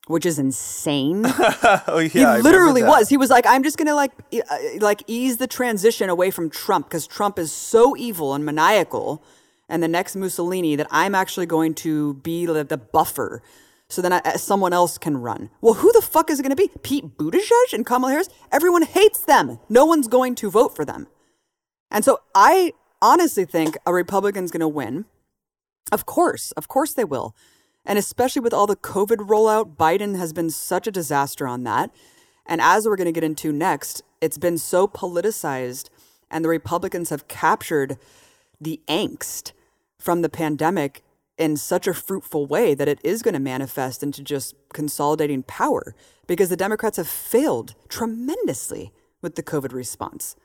which 0.08 0.26
is 0.26 0.38
insane. 0.40 1.24
oh 1.88 2.10
yeah, 2.14 2.38
he 2.38 2.42
literally 2.42 2.84
was. 2.84 3.10
He 3.10 3.18
was 3.18 3.30
like, 3.30 3.46
"I'm 3.46 3.64
just 3.64 3.78
gonna 3.78 3.96
like 3.96 4.12
uh, 4.34 4.58
like 4.80 5.04
ease 5.08 5.38
the 5.38 5.48
transition 5.48 6.10
away 6.10 6.32
from 6.32 6.50
Trump 6.50 6.88
because 6.88 7.08
Trump 7.08 7.40
is 7.40 7.52
so 7.52 7.96
evil 7.96 8.34
and 8.34 8.46
maniacal, 8.46 9.24
and 9.70 9.82
the 9.82 9.88
next 9.88 10.16
Mussolini 10.16 10.76
that 10.76 10.88
I'm 10.92 11.16
actually 11.16 11.46
going 11.46 11.74
to 11.76 12.16
be 12.16 12.46
the, 12.46 12.64
the 12.64 12.78
buffer." 12.78 13.42
So 13.90 14.02
then 14.02 14.14
I, 14.14 14.22
uh, 14.26 14.38
someone 14.38 14.74
else 14.74 14.98
can 14.98 15.18
run. 15.18 15.52
Well, 15.62 15.76
who 15.76 15.92
the 15.92 16.02
fuck 16.02 16.32
is 16.32 16.40
it 16.40 16.44
going 16.44 16.50
to 16.50 16.56
be? 16.56 16.72
Pete 16.82 17.16
Buttigieg 17.16 17.74
and 17.74 17.86
Kamala 17.86 18.14
Harris? 18.14 18.30
Everyone 18.52 18.82
hates 18.82 19.20
them. 19.20 19.60
No 19.70 19.86
one's 19.86 20.08
going 20.08 20.34
to 20.36 20.50
vote 20.50 20.76
for 20.76 20.84
them. 20.84 21.08
And 21.92 22.04
so 22.04 22.22
I 22.34 22.74
honestly 23.04 23.46
think 23.46 23.78
a 23.86 23.94
Republican's 23.94 24.50
going 24.50 24.62
to 24.62 24.68
win. 24.68 25.06
Of 25.92 26.08
course, 26.08 26.52
of 26.54 26.68
course 26.68 26.94
they 26.94 27.04
will. 27.04 27.36
And 27.86 28.00
especially 28.00 28.42
with 28.42 28.54
all 28.54 28.68
the 28.68 28.76
COVID 28.76 29.28
rollout, 29.28 29.76
Biden 29.76 30.18
has 30.18 30.34
been 30.34 30.50
such 30.50 30.88
a 30.88 30.92
disaster 30.92 31.48
on 31.48 31.64
that. 31.64 31.92
And 32.46 32.62
as 32.62 32.86
we're 32.86 32.96
going 32.96 33.06
to 33.06 33.12
get 33.12 33.24
into 33.24 33.52
next, 33.52 34.04
it's 34.22 34.38
been 34.38 34.58
so 34.58 34.88
politicized, 34.88 35.90
and 36.32 36.44
the 36.44 36.50
Republicans 36.50 37.10
have 37.10 37.28
captured 37.28 37.98
the 38.60 38.82
angst 38.88 39.52
from 39.98 40.22
the 40.22 40.30
pandemic 40.30 41.04
in 41.38 41.58
such 41.58 41.88
a 41.88 41.94
fruitful 41.94 42.46
way 42.46 42.74
that 42.74 42.88
it 42.88 43.00
is 43.04 43.22
going 43.22 43.34
to 43.34 43.40
manifest 43.40 44.04
into 44.04 44.22
just 44.22 44.56
consolidating 44.72 45.44
power 45.44 45.96
because 46.28 46.50
the 46.50 46.56
Democrats 46.56 46.98
have 46.98 47.08
failed 47.08 47.76
tremendously 47.90 48.92
with 49.22 49.36
the 49.36 49.44
COVID 49.44 49.74
response. 49.74 50.36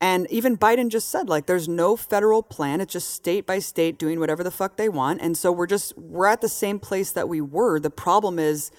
And 0.00 0.30
even 0.30 0.56
Biden 0.56 0.90
just 0.90 1.08
said, 1.08 1.28
like, 1.28 1.46
there's 1.46 1.68
no 1.68 1.96
federal 1.96 2.42
plan. 2.42 2.80
It's 2.80 2.92
just 2.92 3.10
state 3.10 3.46
by 3.46 3.58
state 3.58 3.98
doing 3.98 4.20
whatever 4.20 4.44
the 4.44 4.50
fuck 4.50 4.76
they 4.76 4.88
want. 4.88 5.20
And 5.20 5.36
so 5.36 5.50
we're 5.50 5.66
just, 5.66 5.98
we're 5.98 6.26
at 6.26 6.40
the 6.40 6.48
same 6.48 6.78
place 6.78 7.10
that 7.12 7.28
we 7.28 7.40
were. 7.40 7.80
The 7.80 7.90
problem 7.90 8.38
is 8.38 8.70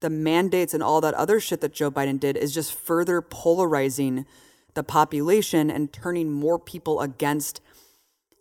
the 0.00 0.10
mandates 0.10 0.72
and 0.72 0.82
all 0.82 1.00
that 1.00 1.14
other 1.14 1.40
shit 1.40 1.60
that 1.60 1.74
Joe 1.74 1.90
Biden 1.90 2.20
did 2.20 2.36
is 2.36 2.54
just 2.54 2.72
further 2.72 3.20
polarizing 3.20 4.26
the 4.74 4.84
population 4.84 5.70
and 5.70 5.92
turning 5.92 6.30
more 6.30 6.58
people 6.58 7.00
against 7.00 7.60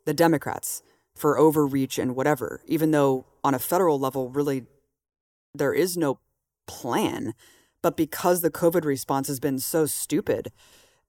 the 0.06 0.14
Democrats 0.14 0.84
for 1.16 1.38
overreach 1.38 1.98
and 1.98 2.16
whatever, 2.16 2.62
even 2.66 2.92
though 2.92 3.26
on 3.44 3.54
a 3.54 3.60
federal 3.60 4.00
level, 4.00 4.30
really, 4.30 4.66
there 5.54 5.74
is 5.74 5.98
no 5.98 6.20
plan. 6.68 7.34
But 7.82 7.98
because 7.98 8.42
the 8.42 8.52
COVID 8.52 8.86
response 8.86 9.28
has 9.28 9.40
been 9.40 9.60
so 9.60 9.86
stupid, 9.86 10.52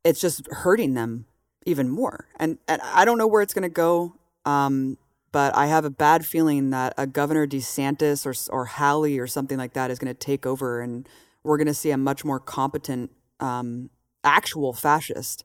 it's 0.04 0.20
just 0.20 0.46
hurting 0.50 0.94
them 0.94 1.26
even 1.66 1.88
more. 1.88 2.26
And, 2.36 2.58
and 2.66 2.80
I 2.82 3.04
don't 3.04 3.18
know 3.18 3.26
where 3.26 3.42
it's 3.42 3.54
going 3.54 3.62
to 3.62 3.68
go. 3.68 4.14
Um, 4.44 4.96
but 5.32 5.56
I 5.56 5.66
have 5.66 5.84
a 5.84 5.90
bad 5.90 6.26
feeling 6.26 6.70
that 6.70 6.94
a 6.98 7.06
Governor 7.06 7.46
DeSantis 7.46 8.26
or 8.26 8.54
or 8.54 8.66
Haley 8.66 9.18
or 9.18 9.26
something 9.26 9.58
like 9.58 9.74
that 9.74 9.90
is 9.90 9.98
going 9.98 10.12
to 10.12 10.18
take 10.18 10.44
over, 10.44 10.80
and 10.80 11.08
we're 11.44 11.56
going 11.56 11.66
to 11.66 11.74
see 11.74 11.90
a 11.90 11.96
much 11.96 12.24
more 12.24 12.40
competent, 12.40 13.10
um, 13.38 13.90
actual 14.24 14.72
fascist 14.72 15.44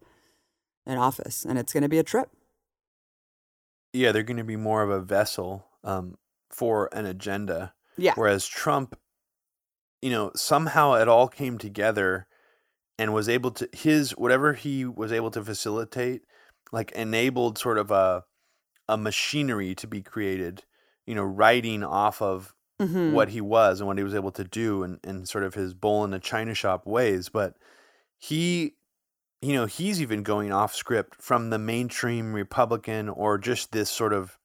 in 0.85 0.97
office, 0.97 1.45
and 1.45 1.59
it's 1.59 1.71
going 1.71 1.83
to 1.83 1.89
be 1.89 1.99
a 1.99 2.03
trip. 2.03 2.29
Yeah, 3.93 4.11
they're 4.11 4.23
going 4.23 4.37
to 4.37 4.43
be 4.43 4.57
more 4.57 4.81
of 4.81 4.89
a 4.89 4.99
vessel 4.99 5.67
um, 5.83 6.17
for 6.49 6.89
an 6.91 7.05
agenda. 7.05 7.73
Yeah. 7.97 8.13
Whereas 8.15 8.45
Trump, 8.47 8.97
you 10.01 10.09
know, 10.09 10.31
somehow 10.35 10.93
it 10.95 11.07
all 11.07 11.27
came 11.27 11.57
together 11.57 12.27
and 12.99 13.13
was 13.13 13.29
able 13.29 13.51
to 13.51 13.69
his 13.73 14.11
whatever 14.11 14.53
he 14.53 14.85
was 14.85 15.11
able 15.11 15.31
to 15.31 15.43
facilitate, 15.43 16.23
like 16.71 16.91
enabled 16.93 17.57
sort 17.57 17.77
of 17.77 17.91
a 17.91 18.23
a 18.87 18.97
machinery 18.97 19.75
to 19.75 19.87
be 19.87 20.01
created, 20.01 20.63
you 21.07 21.15
know, 21.15 21.23
writing 21.23 21.83
off 21.83 22.21
of 22.21 22.55
Mhm. 22.79 23.19
what 23.19 23.29
he 23.29 23.41
was 23.41 23.79
and 23.79 23.87
what 23.87 23.97
he 23.97 24.03
was 24.03 24.15
able 24.15 24.31
to 24.31 24.43
do 24.43 24.83
and, 24.83 24.99
and 25.03 25.27
sort 25.29 25.43
of 25.43 25.53
his 25.55 25.73
bull 25.73 26.03
in 26.05 26.13
a 26.13 26.19
china 26.19 26.53
shop 26.53 26.85
ways. 26.87 27.29
But 27.29 27.57
he, 28.19 28.75
you 29.41 29.53
know, 29.53 29.65
he's 29.67 30.01
even 30.01 30.23
going 30.23 30.51
off 30.51 30.75
script 30.75 31.21
from 31.21 31.49
the 31.51 31.59
mainstream 31.59 32.33
Republican 32.33 33.09
or 33.09 33.37
just 33.37 33.71
this 33.71 33.89
sort 33.89 34.13
of, 34.13 34.37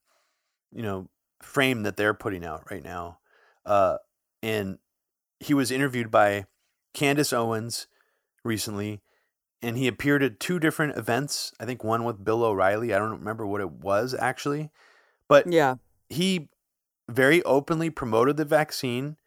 you 0.71 0.81
know, 0.81 1.09
frame 1.41 1.83
that 1.83 1.97
they're 1.97 2.13
putting 2.13 2.45
out 2.45 2.69
right 2.71 2.83
now. 2.83 3.19
Uh, 3.65 3.97
and 4.41 4.79
he 5.39 5.53
was 5.53 5.71
interviewed 5.71 6.11
by 6.11 6.45
Candace 6.93 7.33
Owens 7.33 7.87
recently, 8.43 9.01
and 9.61 9.77
he 9.77 9.87
appeared 9.87 10.23
at 10.23 10.39
two 10.39 10.59
different 10.59 10.97
events. 10.97 11.53
I 11.59 11.65
think 11.65 11.83
one 11.83 12.03
with 12.03 12.23
Bill 12.23 12.43
O'Reilly. 12.43 12.93
I 12.93 12.99
don't 12.99 13.11
remember 13.11 13.45
what 13.45 13.61
it 13.61 13.71
was 13.71 14.13
actually, 14.13 14.69
but 15.27 15.47
Yeah. 15.51 15.75
he 16.09 16.49
very 17.09 17.43
openly 17.43 17.89
promoted 17.89 18.37
the 18.37 18.45
vaccine. 18.45 19.17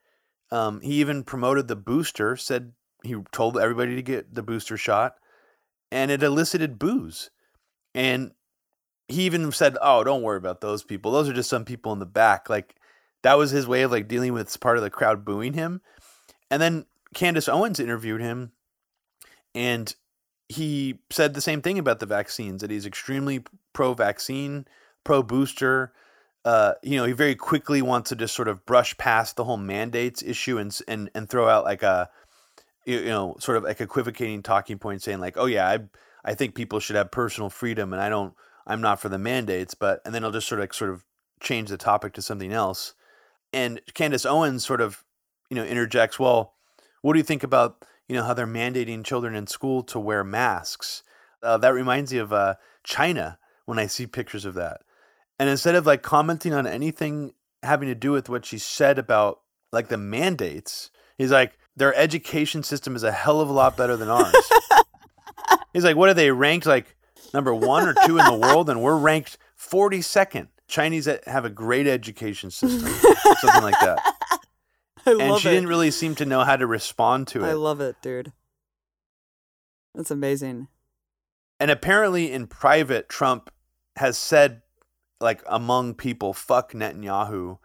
Um, 0.50 0.80
he 0.80 0.94
even 0.94 1.24
promoted 1.24 1.68
the 1.68 1.76
booster. 1.76 2.36
Said 2.36 2.72
he 3.02 3.16
told 3.32 3.58
everybody 3.58 3.94
to 3.96 4.02
get 4.02 4.34
the 4.34 4.42
booster 4.42 4.76
shot, 4.76 5.16
and 5.90 6.10
it 6.10 6.22
elicited 6.22 6.78
boos. 6.78 7.30
And 7.94 8.32
he 9.08 9.22
even 9.24 9.52
said, 9.52 9.76
"Oh, 9.82 10.02
don't 10.04 10.22
worry 10.22 10.38
about 10.38 10.60
those 10.60 10.82
people. 10.82 11.12
Those 11.12 11.28
are 11.28 11.34
just 11.34 11.50
some 11.50 11.64
people 11.64 11.92
in 11.92 11.98
the 11.98 12.06
back." 12.06 12.48
Like 12.48 12.74
that 13.22 13.38
was 13.38 13.50
his 13.50 13.66
way 13.68 13.82
of 13.82 13.90
like 13.92 14.08
dealing 14.08 14.32
with 14.32 14.58
part 14.60 14.76
of 14.76 14.82
the 14.82 14.90
crowd 14.90 15.24
booing 15.24 15.52
him. 15.54 15.80
And 16.50 16.60
then 16.60 16.86
Candace 17.14 17.48
Owens 17.48 17.80
interviewed 17.80 18.20
him, 18.20 18.52
and 19.54 19.94
he 20.48 20.98
said 21.10 21.34
the 21.34 21.40
same 21.40 21.62
thing 21.62 21.78
about 21.78 22.00
the 22.00 22.06
vaccines 22.06 22.60
that 22.60 22.70
he's 22.70 22.86
extremely 22.86 23.44
pro-vaccine, 23.72 24.66
pro-booster. 25.02 25.92
Uh, 26.44 26.74
you 26.82 26.96
know, 26.96 27.04
he 27.04 27.12
very 27.12 27.34
quickly 27.34 27.80
wants 27.80 28.10
to 28.10 28.16
just 28.16 28.34
sort 28.34 28.48
of 28.48 28.66
brush 28.66 28.96
past 28.98 29.36
the 29.36 29.44
whole 29.44 29.56
mandates 29.56 30.22
issue 30.22 30.58
and 30.58 30.78
and 30.86 31.10
and 31.14 31.28
throw 31.28 31.48
out 31.48 31.64
like 31.64 31.82
a 31.82 32.10
you 32.84 33.04
know 33.06 33.34
sort 33.38 33.56
of 33.56 33.64
like 33.64 33.80
equivocating 33.80 34.42
talking 34.42 34.78
point 34.78 35.02
saying 35.02 35.20
like, 35.20 35.36
oh 35.38 35.46
yeah, 35.46 35.68
I 35.68 35.78
I 36.24 36.34
think 36.34 36.54
people 36.54 36.80
should 36.80 36.96
have 36.96 37.10
personal 37.10 37.48
freedom 37.48 37.92
and 37.92 38.02
I 38.02 38.08
don't 38.08 38.34
I'm 38.66 38.82
not 38.82 39.00
for 39.00 39.08
the 39.08 39.18
mandates, 39.18 39.74
but 39.74 40.00
and 40.04 40.14
then 40.14 40.22
he'll 40.22 40.32
just 40.32 40.48
sort 40.48 40.60
of 40.60 40.74
sort 40.74 40.90
of 40.90 41.04
change 41.40 41.70
the 41.70 41.78
topic 41.78 42.12
to 42.14 42.22
something 42.22 42.52
else. 42.52 42.94
And 43.52 43.80
Candace 43.94 44.26
Owens 44.26 44.66
sort 44.66 44.82
of 44.82 45.02
you 45.48 45.54
know 45.54 45.64
interjects, 45.64 46.18
well, 46.18 46.54
what 47.00 47.14
do 47.14 47.18
you 47.18 47.24
think 47.24 47.42
about 47.42 47.84
you 48.08 48.16
know 48.16 48.24
how 48.24 48.34
they're 48.34 48.46
mandating 48.46 49.04
children 49.04 49.34
in 49.34 49.46
school 49.46 49.82
to 49.84 49.98
wear 49.98 50.24
masks? 50.24 51.02
Uh, 51.42 51.58
that 51.58 51.74
reminds 51.74 52.12
me 52.12 52.18
of 52.18 52.32
uh, 52.32 52.54
China 52.82 53.38
when 53.66 53.78
I 53.78 53.86
see 53.86 54.06
pictures 54.06 54.44
of 54.44 54.54
that. 54.54 54.82
And 55.38 55.48
instead 55.48 55.74
of 55.74 55.86
like 55.86 56.02
commenting 56.02 56.54
on 56.54 56.66
anything 56.66 57.32
having 57.62 57.88
to 57.88 57.94
do 57.94 58.12
with 58.12 58.28
what 58.28 58.44
she 58.44 58.58
said 58.58 58.98
about 58.98 59.40
like 59.72 59.88
the 59.88 59.98
mandates, 59.98 60.90
he's 61.18 61.32
like, 61.32 61.58
their 61.76 61.94
education 61.94 62.62
system 62.62 62.94
is 62.94 63.02
a 63.02 63.12
hell 63.12 63.40
of 63.40 63.48
a 63.48 63.52
lot 63.52 63.76
better 63.76 63.96
than 63.96 64.08
ours. 64.08 64.34
he's 65.72 65.84
like, 65.84 65.96
what 65.96 66.08
are 66.08 66.14
they 66.14 66.30
ranked 66.30 66.66
like 66.66 66.94
number 67.32 67.54
one 67.54 67.88
or 67.88 67.94
two 68.06 68.18
in 68.18 68.24
the 68.24 68.34
world? 68.34 68.70
And 68.70 68.80
we're 68.80 68.96
ranked 68.96 69.38
42nd. 69.58 70.48
Chinese 70.66 71.04
that 71.04 71.26
have 71.28 71.44
a 71.44 71.50
great 71.50 71.86
education 71.86 72.50
system, 72.50 72.88
something 73.40 73.62
like 73.62 73.78
that. 73.80 74.00
I 75.06 75.12
And 75.12 75.38
she 75.40 75.48
it. 75.48 75.52
didn't 75.52 75.68
really 75.68 75.90
seem 75.90 76.14
to 76.16 76.24
know 76.26 76.44
how 76.44 76.56
to 76.56 76.66
respond 76.66 77.28
to 77.28 77.44
it. 77.44 77.48
I 77.48 77.52
love 77.52 77.80
it, 77.80 77.96
dude. 78.02 78.32
That's 79.94 80.10
amazing. 80.10 80.68
And 81.60 81.70
apparently, 81.70 82.32
in 82.32 82.46
private, 82.46 83.08
Trump 83.08 83.50
has 83.96 84.18
said, 84.18 84.62
like, 85.20 85.42
among 85.46 85.94
people, 85.94 86.32
fuck 86.32 86.72
Netanyahu, 86.72 87.58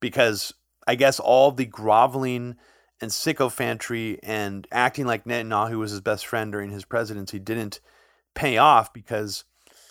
because 0.00 0.54
I 0.86 0.94
guess 0.94 1.20
all 1.20 1.52
the 1.52 1.66
groveling 1.66 2.56
and 3.00 3.10
sycophantry 3.10 4.18
and 4.22 4.66
acting 4.72 5.06
like 5.06 5.24
Netanyahu 5.24 5.78
was 5.78 5.90
his 5.90 6.00
best 6.00 6.26
friend 6.26 6.50
during 6.50 6.70
his 6.70 6.84
presidency 6.84 7.38
didn't 7.38 7.80
pay 8.34 8.56
off 8.56 8.92
because 8.92 9.44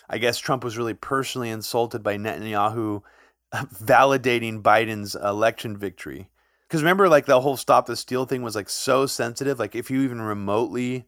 I 0.09 0.17
guess 0.17 0.37
Trump 0.39 0.63
was 0.63 0.77
really 0.77 0.93
personally 0.93 1.49
insulted 1.49 2.01
by 2.01 2.17
Netanyahu 2.17 3.01
validating 3.53 4.61
Biden's 4.61 5.15
election 5.15 5.77
victory. 5.77 6.29
Because 6.67 6.81
remember, 6.81 7.07
like, 7.07 7.25
the 7.25 7.41
whole 7.41 7.57
stop 7.57 7.85
the 7.85 7.95
steal 7.95 8.25
thing 8.25 8.41
was 8.41 8.55
like 8.55 8.69
so 8.69 9.05
sensitive. 9.05 9.59
Like, 9.59 9.75
if 9.75 9.91
you 9.91 10.01
even 10.01 10.21
remotely 10.21 11.05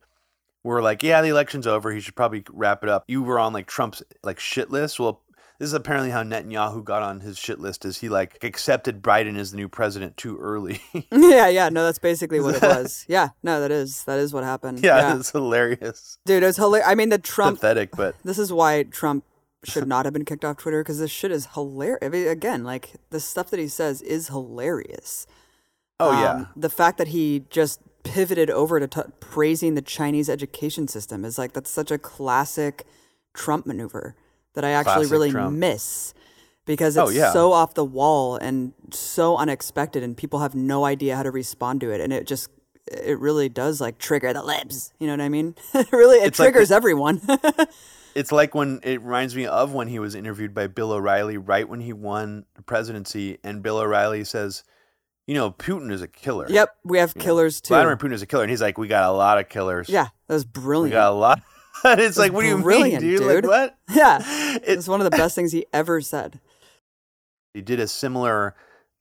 were 0.63 0.81
like, 0.81 1.01
yeah, 1.01 1.21
the 1.21 1.29
election's 1.29 1.65
over. 1.65 1.91
He 1.91 1.99
should 1.99 2.15
probably 2.15 2.43
wrap 2.51 2.83
it 2.83 2.89
up. 2.89 3.03
You 3.07 3.23
were 3.23 3.39
on 3.39 3.53
like 3.53 3.67
Trump's 3.67 4.03
like 4.23 4.39
shit 4.39 4.69
list. 4.69 4.99
Well, 4.99 5.21
this 5.59 5.67
is 5.67 5.73
apparently 5.73 6.11
how 6.11 6.21
Netanyahu 6.23 6.83
got 6.83 7.01
on 7.01 7.21
his 7.21 7.37
shit 7.37 7.59
list. 7.59 7.85
Is 7.85 7.97
he 7.99 8.09
like 8.09 8.43
accepted 8.43 9.01
Biden 9.01 9.37
as 9.37 9.51
the 9.51 9.57
new 9.57 9.67
president 9.69 10.15
too 10.17 10.37
early? 10.37 10.81
yeah, 11.11 11.47
yeah. 11.47 11.69
No, 11.69 11.85
that's 11.85 11.99
basically 12.11 12.39
what 12.39 12.55
it 12.55 12.61
was. 12.61 13.05
Yeah, 13.07 13.29
no, 13.41 13.59
that 13.61 13.71
is 13.71 14.03
that 14.03 14.19
is 14.19 14.33
what 14.33 14.43
happened. 14.43 14.83
yeah, 14.83 15.17
it's 15.17 15.31
hilarious, 15.31 16.19
dude, 16.25 16.43
it 16.43 16.45
was 16.45 16.57
hilarious. 16.57 16.87
I 16.87 16.95
mean, 16.95 17.09
the 17.09 17.17
Trump. 17.17 17.57
pathetic, 17.57 17.91
but 17.95 18.15
This 18.23 18.37
is 18.37 18.53
why 18.53 18.83
Trump 18.83 19.23
should 19.63 19.87
not 19.87 20.05
have 20.05 20.13
been 20.13 20.25
kicked 20.25 20.45
off 20.45 20.57
Twitter 20.57 20.83
because 20.83 20.99
this 20.99 21.11
shit 21.11 21.31
is 21.31 21.47
hilarious. 21.53 21.99
I 22.03 22.09
mean, 22.09 22.27
again, 22.27 22.63
like 22.63 22.91
the 23.09 23.19
stuff 23.19 23.49
that 23.49 23.59
he 23.59 23.67
says 23.67 24.01
is 24.03 24.27
hilarious. 24.27 25.25
Oh 25.99 26.11
Um, 26.11 26.19
yeah, 26.21 26.45
the 26.55 26.69
fact 26.69 26.97
that 26.97 27.09
he 27.09 27.43
just 27.49 27.79
pivoted 28.03 28.49
over 28.49 28.79
to 28.79 28.87
t- 28.87 29.01
praising 29.19 29.75
the 29.75 29.81
Chinese 29.81 30.29
education 30.29 30.87
system 30.87 31.25
is 31.25 31.37
like 31.37 31.53
that's 31.53 31.69
such 31.69 31.91
a 31.91 31.97
classic 31.97 32.85
Trump 33.33 33.65
maneuver 33.65 34.15
that 34.53 34.63
I 34.63 34.71
actually 34.71 34.93
Classic 35.07 35.11
really 35.11 35.31
Trump. 35.31 35.57
miss 35.57 36.13
because 36.65 36.97
it's 36.97 37.09
Oh, 37.09 37.13
yeah. 37.13 37.31
so 37.31 37.51
off 37.53 37.73
the 37.75 37.85
wall 37.85 38.35
and 38.37 38.73
so 38.91 39.37
unexpected, 39.37 40.03
and 40.03 40.15
people 40.17 40.39
have 40.39 40.55
no 40.55 40.85
idea 40.85 41.15
how 41.15 41.23
to 41.23 41.31
respond 41.31 41.81
to 41.81 41.91
it, 41.91 42.01
and 42.01 42.11
it 42.13 42.25
just 42.27 42.49
it 42.89 43.19
really 43.19 43.49
does 43.49 43.81
like 43.81 43.97
trigger 43.97 44.31
the 44.33 44.41
libs. 44.43 44.93
You 44.99 45.07
know 45.07 45.13
what 45.13 45.21
I 45.21 45.29
mean? 45.29 45.55
it 45.73 45.91
really 45.91 46.17
it 46.19 46.27
It's 46.27 46.39
like 46.39 46.53
triggers 46.53 46.71
everyone. 46.71 47.21
it's 48.15 48.31
like 48.31 48.55
when 48.55 48.79
it 48.83 49.01
reminds 49.01 49.35
me 49.35 49.45
of 49.45 49.73
when 49.73 49.87
he 49.89 49.99
was 49.99 50.15
interviewed 50.15 50.53
by 50.53 50.67
Bill 50.67 50.91
O'Reilly 50.93 51.37
right 51.37 51.67
when 51.67 51.81
he 51.81 51.93
won 51.93 52.45
the 52.55 52.61
presidency, 52.61 53.37
and 53.43 53.61
Bill 53.61 53.77
O'Reilly 53.77 54.23
says, 54.23 54.63
"You 55.27 55.35
know, 55.35 55.51
Putin 55.51 55.91
is 55.91 56.01
a 56.01 56.07
killer." 56.07 56.47
yep, 56.49 56.75
we 56.83 56.97
have 56.97 57.13
You 57.15 57.19
know, 57.19 57.25
killers 57.25 57.61
too. 57.61 57.73
Vladimir 57.75 57.97
Putin 57.97 58.13
is 58.13 58.21
a 58.23 58.25
killer, 58.25 58.43
and 58.43 58.49
he's 58.49 58.61
like, 58.61 58.77
"We 58.79 58.87
got 58.87 59.07
a 59.07 59.11
lot 59.11 59.37
of 59.37 59.47
killers." 59.49 59.87
Yeah, 59.89 60.07
that 60.27 60.33
was 60.33 60.45
brilliant. 60.45 60.91
we 60.93 60.97
got 60.97 61.11
a 61.11 61.15
lot. 61.15 61.41
It's 61.85 62.17
like, 62.17 62.33
what 62.33 62.41
do 62.41 62.47
you 62.47 62.57
mean, 62.57 62.99
dude? 62.99 63.19
dude. 63.19 63.45
Like 63.45 63.45
what? 63.45 63.77
Yeah, 63.95 64.19
It- 64.55 64.63
it's 64.65 64.87
one 64.87 64.99
of 64.99 65.05
the 65.05 65.15
best 65.15 65.35
things 65.35 65.51
he 65.51 65.67
ever 65.71 66.01
said. 66.01 66.39
he 67.53 67.61
did 67.61 67.79
a 67.79 67.87
similar 67.87 68.55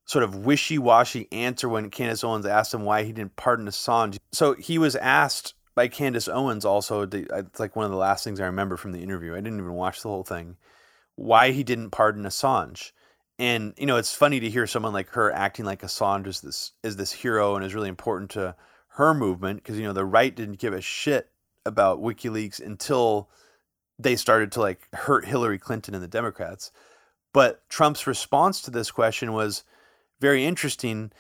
sort 0.05 0.23
of 0.23 0.45
wishy-washy 0.45 1.27
answer 1.33 1.69
when 1.71 1.89
Candace 1.91 2.23
Owens 2.23 2.45
asked 2.47 2.75
him 2.75 2.85
why 2.85 3.03
he 3.03 3.13
didn't 3.13 3.35
pardon 3.37 3.67
Assange. 3.67 4.19
So 4.31 4.53
he 4.55 4.77
was 4.79 4.95
asked 4.95 5.55
by 5.75 5.89
Candace 5.89 6.29
Owens 6.29 6.65
also. 6.67 7.07
to- 7.07 7.29
uh, 7.35 7.39
It's 7.39 7.59
like 7.59 7.75
one 7.77 7.87
of 7.87 7.91
the 7.91 7.97
last 7.97 8.23
things 8.25 8.41
I 8.41 8.47
remember 8.47 8.77
from 8.77 8.93
the 8.93 9.03
interview. 9.03 9.33
I 9.33 9.37
didn't 9.41 9.59
even 9.59 9.73
watch 9.73 10.03
the 10.03 10.09
whole 10.11 10.23
thing. 10.23 10.57
Why 11.17 11.51
he 11.53 11.65
didn't 11.65 11.91
pardon 11.91 12.25
Assange. 12.25 12.93
And 13.39 13.75
you 13.77 13.87
know, 13.87 13.97
it's 13.97 14.15
funny 14.15 14.41
to 14.41 14.51
hear 14.51 14.67
someone 14.67 14.93
like 14.93 15.11
her 15.11 15.33
acting 15.33 15.65
like 15.65 15.83
Assange 15.83 16.27
is 16.27 16.41
this 16.41 16.73
is 16.83 16.97
this 16.97 17.13
hero 17.13 17.55
and 17.55 17.65
is 17.65 17.75
really 17.75 17.89
important 17.89 18.31
to 18.33 18.57
her 18.91 19.13
movement 19.13 19.63
because 19.63 19.79
you 19.79 19.85
know 19.85 19.93
the 19.93 20.05
right 20.05 20.35
didn't 20.35 20.59
give 20.59 20.73
a 20.73 20.81
shit 20.81 21.31
about 21.67 22.01
WikiLeaks 22.01 22.65
until 22.65 23.29
they 23.99 24.17
started 24.17 24.53
to 24.53 24.61
like 24.61 24.89
hurt 24.95 25.27
Hillary 25.27 25.59
Clinton 25.59 25.95
and 25.95 26.03
the 26.03 26.09
Democrats. 26.09 26.73
But 27.33 27.69
Trump's 27.69 28.07
response 28.07 28.63
to 28.63 28.71
this 28.71 28.91
question 28.91 29.33
was 29.33 29.65
very 30.21 30.47
interesting 30.47 31.13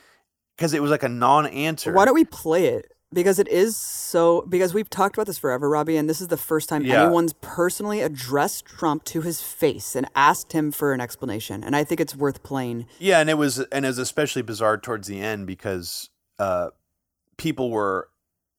because 0.56 0.72
it 0.72 0.80
was 0.80 0.90
like 0.90 1.02
a 1.02 1.08
non-answer. 1.08 1.92
Why 1.92 2.06
don't 2.06 2.14
we 2.14 2.24
play 2.24 2.68
it? 2.68 2.92
Because 3.12 3.38
it 3.38 3.46
is 3.48 3.76
so. 3.76 4.44
Because 4.48 4.74
we've 4.74 4.90
talked 4.90 5.16
about 5.16 5.26
this 5.26 5.38
forever, 5.38 5.68
Robbie, 5.70 5.96
and 5.96 6.08
this 6.10 6.20
is 6.20 6.26
the 6.28 6.36
first 6.36 6.68
time 6.68 6.84
Yeah. 6.84 7.04
anyone's 7.04 7.34
personally 7.34 8.00
addressed 8.00 8.66
Trump 8.66 9.04
to 9.04 9.20
his 9.20 9.40
face 9.40 9.94
and 9.94 10.08
asked 10.16 10.52
him 10.52 10.72
for 10.72 10.92
an 10.92 11.00
explanation. 11.00 11.62
And 11.62 11.76
I 11.76 11.84
think 11.84 12.00
it's 12.00 12.16
worth 12.16 12.42
playing. 12.42 12.86
Yeah, 12.98 13.20
and 13.20 13.30
it 13.30 13.38
was 13.38 13.60
and 13.60 13.84
it 13.84 13.88
was 13.88 13.98
especially 13.98 14.42
bizarre 14.42 14.76
towards 14.76 15.06
the 15.06 15.20
end 15.20 15.46
because 15.46 16.10
uh, 16.40 16.70
people 17.36 17.70
were 17.70 18.08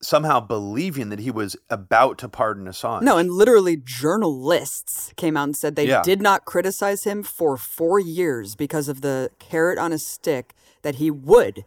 somehow 0.02 0.40
believing 0.40 1.10
that 1.10 1.20
he 1.20 1.32
was 1.32 1.56
about 1.70 2.18
to 2.20 2.30
pardon 2.30 2.66
Assange. 2.68 3.02
No, 3.02 3.18
and 3.18 3.32
literally 3.32 3.76
journalists 3.76 5.12
came 5.18 5.36
out 5.36 5.44
and 5.46 5.58
said 5.58 5.76
they 5.76 5.88
Yeah. 5.88 6.04
did 6.04 6.22
not 6.22 6.46
criticize 6.46 7.04
him 7.04 7.24
for 7.24 7.58
four 7.58 8.00
years 8.00 8.56
because 8.56 8.88
of 8.88 9.02
the 9.02 9.32
carrot 9.40 9.78
on 9.80 9.92
a 9.92 9.98
stick 9.98 10.54
that 10.84 10.96
he 10.96 11.10
would 11.12 11.66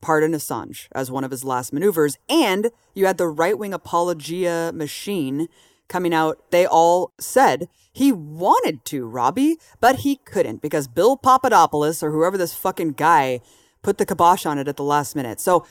pardon 0.00 0.32
Assange 0.32 0.88
as 0.92 1.10
one 1.10 1.24
of 1.24 1.30
his 1.30 1.44
last 1.44 1.72
maneuvers. 1.72 2.18
And 2.28 2.70
you 2.94 3.06
had 3.06 3.18
the 3.18 3.28
right 3.28 3.58
wing 3.58 3.74
apologia 3.74 4.72
machine 4.74 5.48
coming 5.88 6.14
out. 6.14 6.50
They 6.50 6.66
all 6.66 7.12
said 7.18 7.68
he 7.92 8.12
wanted 8.12 8.84
to, 8.86 9.06
Robbie, 9.06 9.56
but 9.80 9.96
he 10.00 10.16
couldn't 10.16 10.62
because 10.62 10.88
Bill 10.88 11.16
Papadopoulos 11.16 12.02
or 12.02 12.10
whoever 12.10 12.36
this 12.36 12.54
fucking 12.54 12.92
guy 12.92 13.40
put 13.82 13.98
the 13.98 14.06
kibosh 14.06 14.44
on 14.44 14.58
it 14.58 14.68
at 14.68 14.76
the 14.76 14.84
last 14.84 15.16
minute. 15.16 15.40
So 15.40 15.66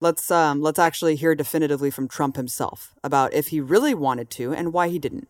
let's 0.00 0.30
um 0.30 0.60
let's 0.60 0.78
actually 0.78 1.16
hear 1.16 1.34
definitively 1.34 1.90
from 1.90 2.08
Trump 2.08 2.36
himself 2.36 2.94
about 3.02 3.32
if 3.32 3.48
he 3.48 3.60
really 3.60 3.94
wanted 3.94 4.30
to 4.30 4.52
and 4.52 4.72
why 4.72 4.88
he 4.88 4.98
didn't. 4.98 5.28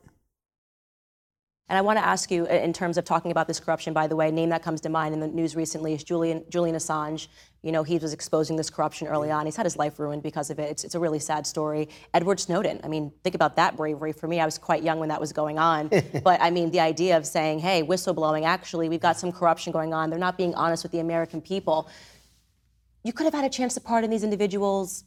And 1.69 1.77
I 1.77 1.81
want 1.81 1.99
to 1.99 2.05
ask 2.05 2.31
you, 2.31 2.47
in 2.47 2.73
terms 2.73 2.97
of 2.97 3.05
talking 3.05 3.33
about 3.33 3.49
this 3.49 3.59
corruption, 3.59 3.93
by 3.93 4.07
the 4.07 4.14
way, 4.14 4.29
a 4.29 4.33
name 4.33 4.51
that 4.51 4.62
comes 4.62 4.81
to 4.83 4.89
mind 4.89 5.14
in 5.14 5.21
the 5.21 5.27
news 5.27 5.57
recently 5.57 5.95
is 5.95 6.05
Julian, 6.05 6.45
Julian 6.49 6.77
Assange. 6.77 7.27
You 7.62 7.73
know, 7.73 7.83
he 7.83 7.99
was 7.99 8.12
exposing 8.12 8.55
this 8.55 8.71
corruption 8.71 9.09
early 9.09 9.33
on. 9.33 9.47
He's 9.47 9.57
had 9.57 9.67
his 9.67 9.77
life 9.77 9.99
ruined 9.99 10.23
because 10.23 10.49
of 10.51 10.61
it. 10.61 10.71
It's, 10.71 10.85
it's 10.85 10.95
a 10.95 11.01
really 11.01 11.19
sad 11.19 11.45
story. 11.45 11.89
Edward 12.14 12.39
Snowden, 12.39 12.81
I 12.85 12.89
mean, 12.89 13.11
think 13.25 13.35
about 13.35 13.57
that 13.57 13.77
bravery. 13.77 14.12
For 14.12 14.29
me, 14.29 14.39
I 14.39 14.45
was 14.45 14.59
quite 14.59 14.85
young 14.85 15.01
when 15.01 15.09
that 15.09 15.21
was 15.21 15.33
going 15.33 15.59
on. 15.59 15.89
but 16.23 16.41
I 16.41 16.51
mean, 16.51 16.71
the 16.71 16.79
idea 16.79 17.17
of 17.17 17.27
saying, 17.27 17.59
hey, 17.59 17.83
whistleblowing, 17.83 18.45
actually, 18.45 18.89
we've 18.89 19.01
got 19.01 19.19
some 19.19 19.33
corruption 19.33 19.73
going 19.73 19.93
on. 19.93 20.09
They're 20.09 20.21
not 20.21 20.39
being 20.39 20.55
honest 20.55 20.85
with 20.85 20.93
the 20.93 21.01
American 21.01 21.41
people. 21.41 21.89
You 23.03 23.12
could 23.12 23.25
have 23.25 23.35
had 23.35 23.45
a 23.45 23.51
chance 23.51 23.75
to 23.75 23.81
pardon 23.81 24.09
these 24.11 24.23
individuals. 24.23 25.03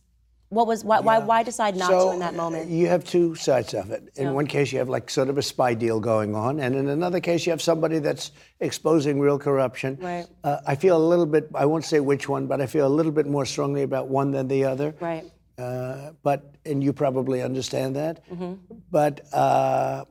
What 0.50 0.66
was, 0.66 0.84
why, 0.84 1.00
why, 1.00 1.20
why 1.20 1.44
decide 1.44 1.76
not 1.76 1.90
to 1.90 2.12
in 2.12 2.20
that 2.20 2.34
moment? 2.34 2.70
You 2.72 2.88
have 2.88 3.04
two 3.04 3.36
sides 3.36 3.76
of 3.76 3.92
it. 3.92 4.10
In 4.16 4.34
one 4.34 4.48
case, 4.48 4.72
you 4.72 4.80
have 4.80 4.90
like 4.90 5.12
sort 5.12 5.30
of 5.30 5.38
a 5.38 5.44
spy 5.44 5.76
deal 5.76 6.00
going 6.00 6.34
on, 6.34 6.60
and 6.60 6.76
in 6.76 6.90
another 6.90 7.20
case, 7.20 7.46
you 7.46 7.52
have 7.52 7.62
somebody 7.62 8.00
that's 8.00 8.32
exposing 8.60 9.20
real 9.20 9.38
corruption. 9.38 10.00
Right. 10.02 10.26
Uh, 10.44 10.58
I 10.66 10.74
feel 10.74 10.98
a 10.98 11.06
little 11.08 11.28
bit. 11.28 11.52
I 11.54 11.68
won't 11.68 11.86
say 11.86 12.00
which 12.00 12.28
one, 12.28 12.48
but 12.48 12.62
I 12.62 12.66
feel 12.66 12.88
a 12.88 12.90
little 12.90 13.12
bit 13.12 13.28
more 13.28 13.46
strongly 13.46 13.84
about 13.84 14.08
one 14.08 14.32
than 14.32 14.48
the 14.48 14.66
other. 14.66 14.96
Right. 15.00 15.24
Uh, 15.60 16.14
but 16.24 16.56
and 16.66 16.84
you 16.84 16.94
probably 16.94 17.44
understand 17.44 17.96
that. 17.96 18.28
Mm-hmm. 18.28 18.54
But 18.90 19.32
uh, 19.32 20.06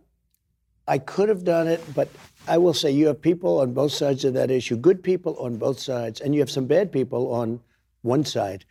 I 0.86 0.99
could 0.99 1.30
have 1.30 1.43
done 1.43 1.66
it. 1.66 1.82
But 1.97 2.11
I 2.47 2.59
will 2.59 2.74
say 2.74 2.93
you 2.93 3.09
have 3.09 3.20
people 3.20 3.61
on 3.61 3.72
both 3.72 3.91
sides 3.91 4.24
of 4.24 4.34
that 4.34 4.53
issue. 4.53 4.76
Good 4.76 5.03
people 5.03 5.36
on 5.41 5.57
both 5.57 5.80
sides, 5.80 6.20
and 6.20 6.32
you 6.32 6.41
have 6.41 6.51
some 6.51 6.66
bad 6.66 6.93
people 6.93 7.34
on 7.34 7.59
one 8.03 8.24
side. 8.24 8.64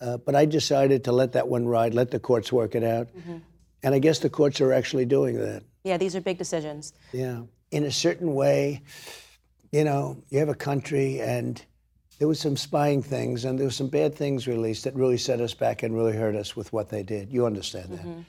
Uh, 0.00 0.16
but 0.18 0.34
I 0.34 0.44
decided 0.44 1.04
to 1.04 1.12
let 1.12 1.32
that 1.32 1.48
one 1.48 1.66
ride, 1.66 1.94
let 1.94 2.10
the 2.10 2.18
courts 2.18 2.52
work 2.52 2.74
it 2.74 2.84
out. 2.84 3.08
Mm-hmm. 3.08 3.38
And 3.82 3.94
I 3.94 3.98
guess 3.98 4.18
the 4.18 4.30
courts 4.30 4.60
are 4.60 4.72
actually 4.72 5.04
doing 5.04 5.38
that. 5.38 5.62
Yeah, 5.84 5.98
these 5.98 6.16
are 6.16 6.20
big 6.20 6.38
decisions. 6.38 6.94
Yeah. 7.12 7.42
In 7.70 7.84
a 7.84 7.90
certain 7.90 8.34
way, 8.34 8.82
you 9.72 9.84
know, 9.84 10.22
you 10.30 10.38
have 10.38 10.48
a 10.48 10.54
country 10.54 11.20
and 11.20 11.62
there 12.18 12.28
was 12.28 12.40
some 12.40 12.56
spying 12.56 13.02
things 13.02 13.44
and 13.44 13.58
there 13.58 13.66
was 13.66 13.76
some 13.76 13.88
bad 13.88 14.14
things 14.14 14.46
released 14.46 14.84
that 14.84 14.94
really 14.94 15.18
set 15.18 15.40
us 15.40 15.52
back 15.52 15.82
and 15.82 15.94
really 15.94 16.16
hurt 16.16 16.36
us 16.36 16.56
with 16.56 16.72
what 16.72 16.88
they 16.88 17.02
did. 17.02 17.32
You 17.32 17.44
understand 17.44 17.90
that. 17.92 18.06
Mm-hmm. 18.06 18.20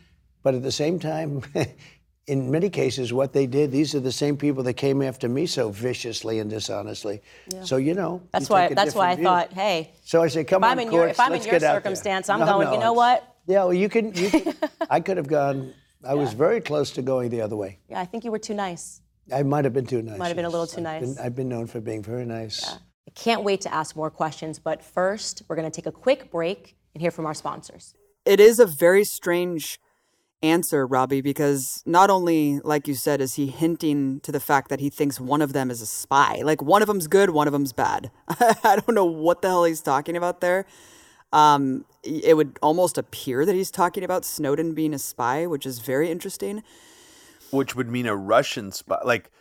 But 0.44 0.56
at 0.56 0.64
the 0.64 0.72
same 0.72 1.00
time, 1.00 1.42
in 2.28 2.50
many 2.50 2.70
cases, 2.70 3.14
what 3.14 3.34
they 3.34 3.46
did, 3.46 3.72
these 3.72 3.94
are 3.94 4.00
the 4.00 4.12
same 4.12 4.36
people 4.36 4.64
that 4.64 4.74
came 4.74 5.02
after 5.02 5.30
me 5.30 5.46
so 5.46 5.70
viciously 5.70 6.40
and 6.40 6.50
dishonestly. 6.50 7.22
Yeah. 7.54 7.64
So, 7.64 7.78
you 7.78 7.94
know, 7.94 8.16
you 8.24 8.30
That's 8.32 8.50
why. 8.50 8.64
take 8.64 8.72
a 8.72 8.76
That's 8.76 8.96
why 8.96 9.12
I 9.12 9.16
view. 9.16 9.24
thought, 9.26 9.54
hey, 9.54 9.92
So 10.04 10.24
I 10.24 10.28
say, 10.28 10.44
come 10.44 10.64
if 10.64 10.66
on, 10.66 10.72
I'm 10.72 10.80
in 10.80 10.92
your, 10.92 11.04
courts, 11.06 11.12
if 11.12 11.20
I'm 11.20 11.34
in 11.34 11.42
your 11.44 11.52
get 11.52 11.54
out 11.56 11.60
there." 11.62 11.76
circumstance, 11.76 12.30
I'm 12.30 12.40
No, 12.40 12.46
going. 12.48 12.68
no, 12.68 12.74
you 12.74 12.80
know 12.80 12.94
what? 12.94 13.36
Yeah, 13.48 13.66
well, 13.66 13.74
you 13.74 13.90
can. 13.90 14.12
You 14.16 14.30
can 14.32 14.54
I 14.90 15.00
could 15.02 15.18
have 15.18 15.28
gone. 15.28 15.72
I 16.04 16.16
was 16.16 16.34
very 16.34 16.62
close 16.62 16.90
to 16.92 17.04
going 17.04 17.30
the 17.30 17.42
other 17.42 17.56
way. 17.56 17.78
Yeah, 17.90 18.00
I 18.02 18.06
think 18.06 18.24
you 18.24 18.32
were 18.32 18.40
too 18.40 18.56
nice. 18.56 19.02
I 19.32 19.44
might 19.44 19.66
have 19.66 19.74
been 19.74 19.86
too 19.86 20.02
nice. 20.02 20.18
Might 20.18 20.28
have 20.28 20.36
been 20.36 20.46
a 20.46 20.50
little 20.50 20.66
too 20.68 20.82
I've 20.86 21.02
been- 21.02 21.10
nice. 21.16 21.20
I've 21.20 21.36
been 21.36 21.50
known 21.50 21.68
for 21.68 21.80
being 21.80 22.02
very 22.02 22.26
nice. 22.26 22.68
I 23.08 23.12
can't 23.14 23.44
wait 23.44 23.62
to 23.62 23.74
ask 23.74 23.96
more 23.96 24.10
questions, 24.10 24.58
but 24.58 24.84
first, 24.84 25.44
we're 25.48 25.56
going 25.56 25.70
to 25.70 25.76
take 25.76 25.86
a 25.86 25.92
quick 25.92 26.32
break 26.32 26.76
and 26.96 27.02
hear 27.02 27.12
from 27.12 27.28
our 27.28 27.36
sponsors. 27.36 27.94
It 28.26 28.40
is 28.40 28.60
a 28.60 28.66
very 28.66 29.04
strange 29.04 29.80
answer, 30.42 30.86
Robbie, 30.86 31.22
because 31.22 31.82
not 31.86 32.10
only, 32.10 32.60
like 32.64 32.88
you 32.88 32.94
said, 32.94 33.22
is 33.22 33.36
he 33.36 33.48
hinting 33.48 34.20
to 34.22 34.32
the 34.32 34.40
fact 34.40 34.70
that 34.70 34.80
he 34.80 34.90
thinks 34.90 35.20
one 35.20 35.42
of 35.42 35.54
them 35.54 35.72
is 35.72 35.82
a 35.82 35.86
spy. 35.86 36.42
Like 36.44 36.62
one 36.62 36.82
of 36.82 36.88
them's 36.88 37.08
good, 37.08 37.32
one 37.32 37.48
of 37.48 37.54
them's 37.54 37.74
bad. 37.74 38.12
I 38.28 38.80
don't 38.86 38.94
know 38.96 39.06
what 39.06 39.42
the 39.42 39.50
hell 39.50 39.64
he's 39.64 39.82
talking 39.82 40.16
about 40.16 40.42
there. 40.42 40.66
Um, 41.34 41.86
it 42.04 42.38
would 42.38 42.58
almost 42.62 42.98
appear 42.98 43.46
that 43.46 43.56
he's 43.56 43.72
talking 43.72 44.04
about 44.04 44.24
Snowden 44.24 44.74
being 44.74 44.94
a 44.94 45.00
spy, 45.00 45.46
which 45.46 45.66
is 45.66 45.80
very 45.80 46.10
interesting. 46.10 46.64
which 47.52 47.76
would 47.76 47.90
mean 47.90 48.06
a 48.06 48.16
Russian 48.16 48.72
spy. 48.72 49.00
Like, 49.04 49.32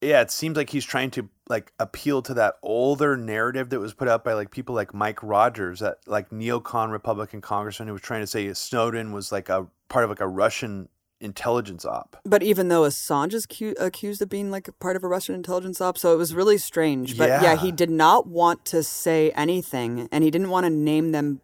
yeah, 0.00 0.20
it 0.20 0.30
seems 0.30 0.56
like 0.56 0.70
he's 0.70 0.84
trying 0.84 1.10
to 1.12 1.28
like 1.48 1.72
appeal 1.78 2.22
to 2.22 2.34
that 2.34 2.56
older 2.62 3.16
narrative 3.16 3.70
that 3.70 3.80
was 3.80 3.94
put 3.94 4.08
out 4.08 4.24
by 4.24 4.32
like 4.32 4.50
people 4.50 4.74
like 4.74 4.92
Mike 4.92 5.22
Rogers, 5.22 5.80
that 5.80 5.98
like 6.06 6.30
neocon 6.30 6.90
Republican 6.90 7.40
congressman 7.40 7.88
who 7.88 7.94
was 7.94 8.02
trying 8.02 8.22
to 8.22 8.26
say 8.26 8.52
Snowden 8.52 9.12
was 9.12 9.30
like 9.30 9.48
a 9.48 9.66
part 9.88 10.04
of 10.04 10.10
like 10.10 10.20
a 10.20 10.28
Russian 10.28 10.88
intelligence 11.20 11.84
op. 11.86 12.16
But 12.24 12.42
even 12.42 12.68
though 12.68 12.82
Assange 12.82 13.32
is 13.32 13.46
cu- 13.46 13.74
accused 13.80 14.20
of 14.20 14.28
being 14.28 14.50
like 14.50 14.68
a 14.68 14.72
part 14.72 14.96
of 14.96 15.02
a 15.04 15.08
Russian 15.08 15.34
intelligence 15.34 15.80
op, 15.80 15.96
so 15.96 16.12
it 16.12 16.16
was 16.18 16.34
really 16.34 16.58
strange. 16.58 17.16
But 17.16 17.28
yeah. 17.28 17.42
Yeah. 17.42 17.56
he 17.56 17.72
did 17.72 17.90
not 17.90 18.26
want 18.26 18.64
to 18.66 18.82
say 18.82 19.30
anything, 19.30 20.08
and 20.12 20.22
he 20.22 20.30
didn't 20.30 20.50
want 20.50 20.64
to 20.66 20.70
name 20.70 21.12
them 21.12 21.40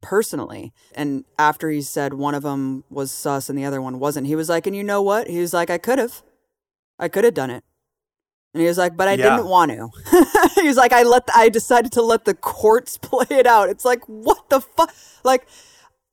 personally. 0.00 0.72
And 0.94 1.24
after 1.38 1.70
he 1.70 1.80
said 1.82 2.14
one 2.14 2.34
of 2.34 2.42
them 2.42 2.84
was 2.90 3.10
sus 3.10 3.48
and 3.48 3.58
the 3.58 3.64
other 3.64 3.80
one 3.82 3.98
wasn't, 3.98 4.26
he 4.26 4.36
was 4.36 4.48
like, 4.48 4.66
"And 4.66 4.76
you 4.76 4.84
know 4.84 5.02
what?" 5.02 5.28
He 5.28 5.38
was 5.40 5.52
like, 5.54 5.70
"I 5.70 5.78
could 5.78 5.98
have, 5.98 6.22
I 6.98 7.08
could 7.08 7.24
have 7.24 7.34
done 7.34 7.50
it." 7.50 7.64
And 8.52 8.60
he 8.60 8.68
was 8.68 8.78
like, 8.78 8.96
"But 8.96 9.08
I 9.08 9.14
Yeah. 9.14 9.30
didn't 9.36 9.46
want 9.48 9.72
to." 9.72 9.88
he 10.60 10.68
was 10.68 10.76
like, 10.76 10.92
"I 10.92 11.02
let, 11.02 11.26
the, 11.26 11.32
I 11.36 11.48
decided 11.48 11.90
to 11.92 12.02
let 12.02 12.26
the 12.26 12.34
courts 12.34 12.96
play 13.02 13.26
it 13.30 13.46
out." 13.46 13.68
It's 13.70 13.84
like, 13.84 14.04
what 14.06 14.48
the 14.50 14.60
fuck, 14.60 14.94
like. 15.24 15.46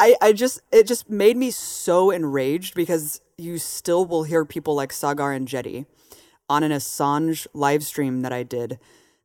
I, 0.02 0.16
I 0.20 0.34
just 0.34 0.62
it 0.72 0.88
just 0.88 1.12
made 1.12 1.38
me 1.38 1.52
so 1.52 2.10
enraged 2.10 2.74
because 2.74 3.22
you 3.38 3.60
still 3.60 4.04
will 4.04 4.24
hear 4.24 4.46
people 4.46 4.74
like 4.74 4.92
Saagar 4.92 5.40
Enjeti 5.40 5.86
on 6.50 6.64
an 6.64 6.72
Assange 6.72 7.46
live 7.54 7.84
stream 7.84 8.22
that 8.22 8.34
I 8.34 8.42
did 8.42 8.80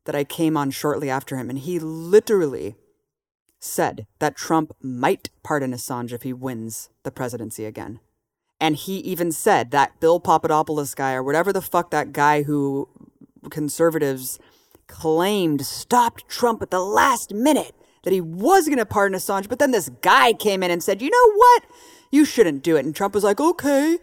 that 0.05 0.13
I 0.13 0.23
came 0.23 0.55
on 0.55 0.69
shortly 0.69 1.09
after 1.09 1.35
him 1.35 1.49
and 1.49 1.57
he 1.57 1.79
literally 1.79 2.75
said 3.59 4.05
that 4.19 4.35
Trump 4.35 4.71
might 4.79 5.31
pardon 5.41 5.73
Assange 5.73 6.13
if 6.13 6.21
he 6.21 6.31
wins 6.31 6.89
the 7.01 7.11
presidency 7.11 7.65
again. 7.65 7.99
And 8.61 8.75
he 8.75 8.97
even 8.97 9.31
said 9.31 9.71
that 9.71 9.99
Bill 9.99 10.19
Papadopoulos 10.19 10.93
guy 10.93 11.13
or 11.13 11.23
whatever 11.23 11.51
the 11.51 11.59
fuck 11.59 11.89
that 11.89 12.11
guy 12.11 12.43
who 12.43 12.87
conservatives 13.49 14.37
claimed 14.85 15.65
stopped 15.65 16.29
Trump 16.29 16.61
at 16.61 16.69
the 16.69 16.83
last 16.83 17.33
minute 17.33 17.73
that 18.07 18.13
he 18.13 18.21
was 18.21 18.67
going 18.67 18.77
to 18.77 18.85
pardon 18.85 19.17
Assange, 19.17 19.49
but 19.49 19.59
then 19.59 19.71
this 19.71 19.89
guy 20.01 20.31
came 20.31 20.63
in 20.63 20.71
and 20.71 20.81
said, 20.81 21.01
"You 21.01 21.09
know 21.09 21.33
what? 21.35 21.65
You 22.09 22.23
shouldn't 22.23 22.63
do 22.63 22.77
it." 22.77 22.85
And 22.85 22.95
Trump 22.95 23.13
was 23.13 23.25
like, 23.25 23.41
"Okay." 23.41 23.97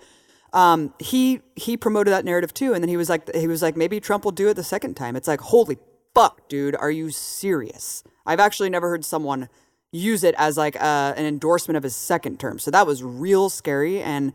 Um, 0.53 0.93
he 0.99 1.41
he 1.57 1.79
promoted 1.79 2.13
that 2.13 2.27
narrative 2.27 2.53
too, 2.53 2.75
and 2.75 2.85
then 2.85 2.91
he 2.91 2.99
was 2.99 3.09
like, 3.09 3.35
he 3.35 3.49
was 3.49 3.63
like, 3.63 3.79
maybe 3.79 4.01
Trump 4.01 4.27
will 4.27 4.33
do 4.33 4.51
it 4.51 4.55
the 4.55 4.63
second 4.63 4.93
time. 4.95 5.17
It's 5.17 5.27
like, 5.27 5.41
holy 5.41 5.79
fuck, 6.15 6.47
dude, 6.51 6.77
are 6.77 6.91
you 6.91 7.09
serious? 7.09 8.05
I've 8.27 8.41
actually 8.41 8.69
never 8.69 8.91
heard 8.91 9.07
someone 9.07 9.49
use 9.91 10.23
it 10.23 10.35
as 10.37 10.59
like 10.59 10.77
uh, 10.77 11.15
an 11.17 11.25
endorsement 11.25 11.79
of 11.79 11.83
his 11.83 11.97
second 11.97 12.39
term. 12.39 12.59
So 12.59 12.71
that 12.71 12.87
was 12.87 13.03
real 13.03 13.49
scary 13.49 14.03
and. 14.03 14.35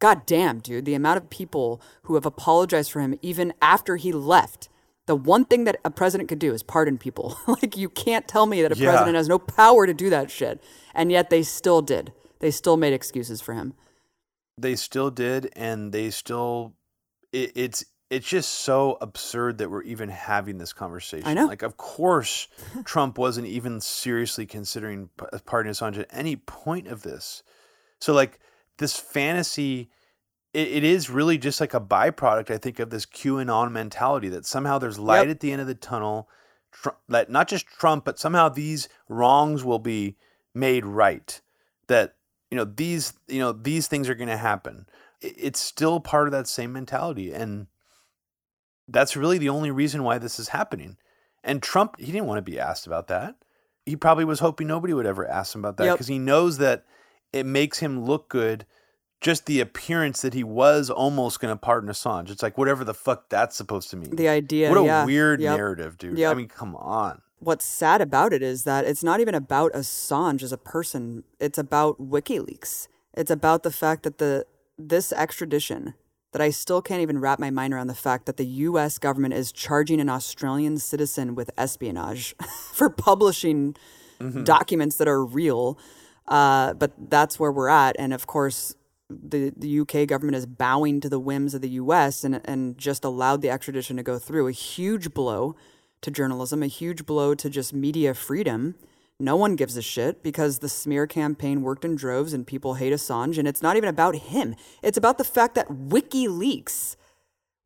God 0.00 0.26
damn, 0.26 0.58
dude, 0.58 0.84
the 0.84 0.94
amount 0.94 1.18
of 1.18 1.30
people 1.30 1.80
who 2.02 2.16
have 2.16 2.26
apologized 2.26 2.90
for 2.90 3.00
him 3.00 3.14
even 3.22 3.54
after 3.62 3.96
he 3.96 4.12
left. 4.12 4.68
The 5.06 5.14
one 5.16 5.44
thing 5.44 5.64
that 5.64 5.76
a 5.84 5.90
president 5.90 6.28
could 6.28 6.38
do 6.38 6.54
is 6.54 6.62
pardon 6.62 6.96
people. 6.98 7.36
like, 7.46 7.76
you 7.76 7.88
can't 7.88 8.26
tell 8.26 8.46
me 8.46 8.62
that 8.62 8.72
a 8.72 8.76
Yeah. 8.76 8.88
president 8.90 9.16
has 9.16 9.28
no 9.28 9.38
power 9.38 9.86
to 9.86 9.92
do 9.94 10.08
that 10.10 10.30
shit. 10.30 10.62
And 10.94 11.12
yet 11.12 11.30
they 11.30 11.42
still 11.42 11.82
did. 11.82 12.12
They 12.40 12.50
still 12.50 12.76
made 12.76 12.92
excuses 12.92 13.40
for 13.40 13.54
him. 13.54 13.74
They 14.56 14.76
still 14.76 15.10
did, 15.10 15.50
and 15.56 15.92
they 15.92 16.10
still. 16.10 16.74
It, 17.32 17.52
it's 17.54 17.84
it's 18.10 18.28
just 18.28 18.50
so 18.50 18.96
absurd 19.00 19.58
that 19.58 19.70
we're 19.70 19.82
even 19.82 20.08
having 20.08 20.58
this 20.58 20.72
conversation. 20.72 21.26
I 21.26 21.34
know. 21.34 21.46
Like, 21.46 21.62
of 21.62 21.76
course, 21.76 22.46
Trump 22.84 23.18
wasn't 23.18 23.48
even 23.48 23.80
seriously 23.80 24.46
considering 24.46 25.08
uh, 25.18 25.38
pardoning 25.44 25.72
Assange 25.72 25.98
at 25.98 26.06
any 26.10 26.36
point 26.36 26.86
of 26.86 27.02
this. 27.02 27.42
So, 28.00 28.12
like, 28.12 28.38
this 28.78 28.96
fantasy 28.96 29.90
it, 30.54 30.68
it 30.68 30.84
is 30.84 31.10
really 31.10 31.36
just 31.36 31.60
like 31.60 31.74
a 31.74 31.80
byproduct, 31.80 32.50
I 32.50 32.56
think, 32.58 32.78
of 32.78 32.88
this 32.90 33.04
QAnon 33.04 33.70
mentality 33.72 34.28
that 34.30 34.46
somehow 34.46 34.78
there's 34.78 34.98
light 34.98 35.26
Yep. 35.28 35.36
at 35.36 35.40
the 35.40 35.52
end 35.52 35.60
of 35.60 35.66
the 35.66 35.74
tunnel. 35.74 36.28
Tr- 36.72 36.90
that 37.08 37.30
not 37.30 37.48
just 37.48 37.66
Trump, 37.66 38.04
but 38.04 38.18
somehow 38.18 38.48
these 38.48 38.88
wrongs 39.08 39.62
will 39.64 39.78
be 39.78 40.16
made 40.54 40.86
right. 40.86 41.40
That 41.88 42.14
you 42.50 42.56
know 42.56 42.64
these 42.64 43.12
you 43.28 43.40
know 43.40 43.52
these 43.52 43.86
things 43.88 44.08
are 44.08 44.14
going 44.14 44.28
to 44.28 44.36
happen. 44.36 44.86
I- 45.22 45.34
It's 45.36 45.60
still 45.60 46.00
part 46.00 46.26
of 46.28 46.32
that 46.32 46.48
same 46.48 46.72
mentality, 46.72 47.32
and 47.32 47.66
that's 48.88 49.16
really 49.16 49.38
the 49.38 49.48
only 49.48 49.70
reason 49.70 50.02
why 50.04 50.18
this 50.18 50.38
is 50.38 50.48
happening. 50.48 50.96
And 51.42 51.62
Trump, 51.62 51.96
he 51.98 52.06
didn't 52.12 52.26
want 52.26 52.38
to 52.38 52.50
be 52.50 52.58
asked 52.58 52.86
about 52.86 53.08
that. 53.08 53.36
He 53.86 53.96
probably 53.96 54.24
was 54.24 54.40
hoping 54.40 54.66
nobody 54.66 54.94
would 54.94 55.06
ever 55.06 55.26
ask 55.28 55.54
him 55.54 55.60
about 55.60 55.76
that 55.78 55.84
Yep. 55.84 55.94
because 55.94 56.08
he 56.08 56.18
knows 56.18 56.58
that 56.58 56.84
it 57.32 57.44
makes 57.46 57.78
him 57.78 58.04
look 58.04 58.28
good. 58.28 58.66
Just 59.24 59.46
the 59.46 59.60
appearance 59.60 60.20
that 60.22 60.34
he 60.34 60.44
was 60.44 60.90
almost 60.90 61.40
going 61.40 61.50
to 61.52 61.56
pardon 61.56 61.88
Assange. 61.90 62.30
It's 62.30 62.42
like 62.42 62.58
whatever 62.58 62.84
the 62.84 62.92
fuck 62.94 63.30
that's 63.30 63.56
supposed 63.56 63.88
to 63.90 63.96
mean. 63.96 64.14
The 64.14 64.28
idea. 64.28 64.68
what 64.68 64.78
a 64.78 64.84
yeah. 64.84 65.04
weird 65.06 65.40
Yep. 65.40 65.56
narrative, 65.56 65.96
dude. 65.98 66.20
I 66.22 66.34
mean, 66.34 66.48
come 66.48 66.76
on. 66.76 67.22
what's 67.38 67.64
sad 67.64 68.00
about 68.00 68.32
it 68.32 68.42
is 68.42 68.64
that 68.64 68.84
it's 68.84 69.02
not 69.02 69.20
even 69.20 69.34
about 69.34 69.72
Assange 69.72 70.42
as 70.42 70.52
a 70.52 70.58
person. 70.58 71.24
It's 71.40 71.58
about 71.58 71.98
WikiLeaks. 71.98 72.88
It's 73.14 73.30
about 73.30 73.62
the 73.62 73.70
fact 73.70 74.02
that 74.04 74.18
the 74.18 74.44
this 74.78 75.12
extradition 75.12 75.94
that 76.32 76.42
I 76.42 76.50
still 76.50 76.82
can't 76.82 77.00
even 77.00 77.18
wrap 77.20 77.38
my 77.38 77.50
mind 77.50 77.72
around 77.72 77.86
the 77.86 77.94
fact 77.94 78.26
that 78.26 78.36
the 78.38 78.46
US 78.68 78.98
government 78.98 79.34
is 79.34 79.52
charging 79.52 80.00
an 80.00 80.08
Australian 80.08 80.78
citizen 80.78 81.34
with 81.34 81.50
espionage 81.56 82.34
for 82.72 82.90
publishing 82.90 83.76
documents 84.42 84.96
that 84.96 85.08
are 85.08 85.24
real. 85.24 85.78
Uh, 86.26 86.72
but 86.74 86.92
that's 87.08 87.38
where 87.38 87.52
we're 87.52 87.68
at. 87.68 87.94
And 87.98 88.12
of 88.12 88.26
course, 88.26 88.74
the, 89.22 89.52
the 89.56 89.80
UK 89.80 90.06
government 90.06 90.36
is 90.36 90.46
bowing 90.46 91.00
to 91.00 91.08
the 91.08 91.18
whims 91.18 91.54
of 91.54 91.60
the 91.60 91.70
US 91.70 92.24
and, 92.24 92.40
and 92.44 92.78
just 92.78 93.04
allowed 93.04 93.42
the 93.42 93.50
extradition 93.50 93.96
to 93.96 94.02
go 94.02 94.18
through. 94.18 94.48
A 94.48 94.52
huge 94.52 95.14
blow 95.14 95.56
to 96.02 96.10
journalism, 96.10 96.62
a 96.62 96.66
huge 96.66 97.06
blow 97.06 97.34
to 97.34 97.50
just 97.50 97.72
media 97.72 98.14
freedom. 98.14 98.74
No 99.18 99.36
one 99.36 99.56
gives 99.56 99.76
a 99.76 99.82
shit 99.82 100.22
because 100.22 100.58
the 100.58 100.68
smear 100.68 101.06
campaign 101.06 101.62
worked 101.62 101.84
in 101.84 101.96
droves 101.96 102.32
and 102.32 102.46
people 102.46 102.74
hate 102.74 102.92
Assange. 102.92 103.38
And 103.38 103.46
it's 103.46 103.62
not 103.62 103.76
even 103.76 103.88
about 103.88 104.16
him, 104.16 104.54
it's 104.82 104.98
about 104.98 105.18
the 105.18 105.24
fact 105.24 105.54
that 105.54 105.68
WikiLeaks, 105.68 106.96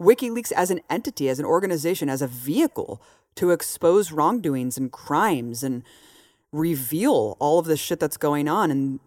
WikiLeaks 0.01 0.53
as 0.53 0.71
an 0.71 0.81
entity, 0.89 1.29
as 1.29 1.39
an 1.39 1.47
organization, 1.47 2.09
as 2.09 2.23
a 2.23 2.27
vehicle 2.27 3.03
to 3.37 3.51
expose 3.51 4.13
wrongdoings 4.13 4.77
and 4.77 4.91
crimes 4.93 5.63
and 5.63 5.83
reveal 6.53 7.37
all 7.39 7.59
of 7.59 7.67
the 7.67 7.77
shit 7.77 8.01
that's 8.01 8.17
going 8.17 8.49
on 8.49 8.71
and 8.71 9.01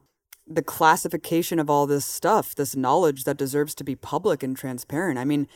the 0.55 0.61
classification 0.61 1.59
of 1.59 1.69
all 1.69 1.87
this 1.87 2.05
stuff, 2.05 2.55
this 2.55 2.75
knowledge 2.75 3.23
that 3.23 3.37
deserves 3.37 3.75
to 3.75 3.83
be 3.83 3.95
public 3.95 4.43
and 4.43 4.55
transparent. 4.55 5.17
I 5.17 5.25
mean, 5.25 5.47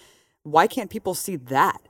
why 0.44 0.68
can't 0.68 0.90
people 0.90 1.14
see 1.14 1.36
that? 1.36 1.82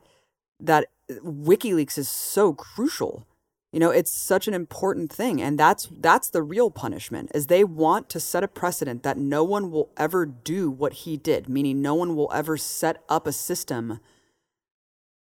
That 0.59 0.87
uh, 1.09 1.15
WikiLeaks 1.23 1.97
is 1.97 2.09
so 2.09 2.53
crucial. 2.53 3.27
You 3.71 3.79
know, 3.79 3.91
it's 3.91 4.11
such 4.11 4.47
an 4.47 4.53
important 4.53 5.11
thing 5.11 5.41
and 5.41 5.59
that's 5.59 5.89
that's 5.99 6.29
the 6.29 6.41
real 6.41 6.71
punishment. 6.71 7.31
Is 7.35 7.47
they 7.47 7.63
want 7.65 8.07
to 8.09 8.19
set 8.21 8.43
a 8.43 8.47
precedent 8.47 9.03
that 9.03 9.17
no 9.17 9.43
one 9.43 9.69
will 9.69 9.89
ever 9.97 10.25
do 10.25 10.71
what 10.71 10.93
he 10.93 11.17
did, 11.17 11.49
meaning 11.49 11.81
no 11.81 11.93
one 11.93 12.15
will 12.15 12.31
ever 12.33 12.55
set 12.55 13.03
up 13.09 13.27
a 13.27 13.33
system 13.33 13.99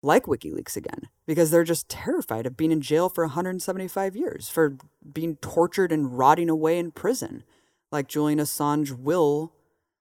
like 0.03 0.27
WikiLeaks 0.27 0.77
again 0.77 1.09
because 1.27 1.51
they're 1.51 1.65
just 1.65 1.89
terrified 1.89 2.47
of 2.47 2.57
being 2.57 2.73
in 2.73 2.81
jail 2.81 3.09
for 3.09 3.25
175 3.25 4.17
years, 4.17 4.49
for 4.49 4.77
being 5.13 5.37
tortured 5.37 5.93
and 5.93 6.17
rotting 6.17 6.49
away 6.49 6.79
in 6.79 6.93
prison, 6.93 7.43
like 7.97 8.09
Julian 8.09 8.39
Assange 8.39 8.93
will. 8.93 9.53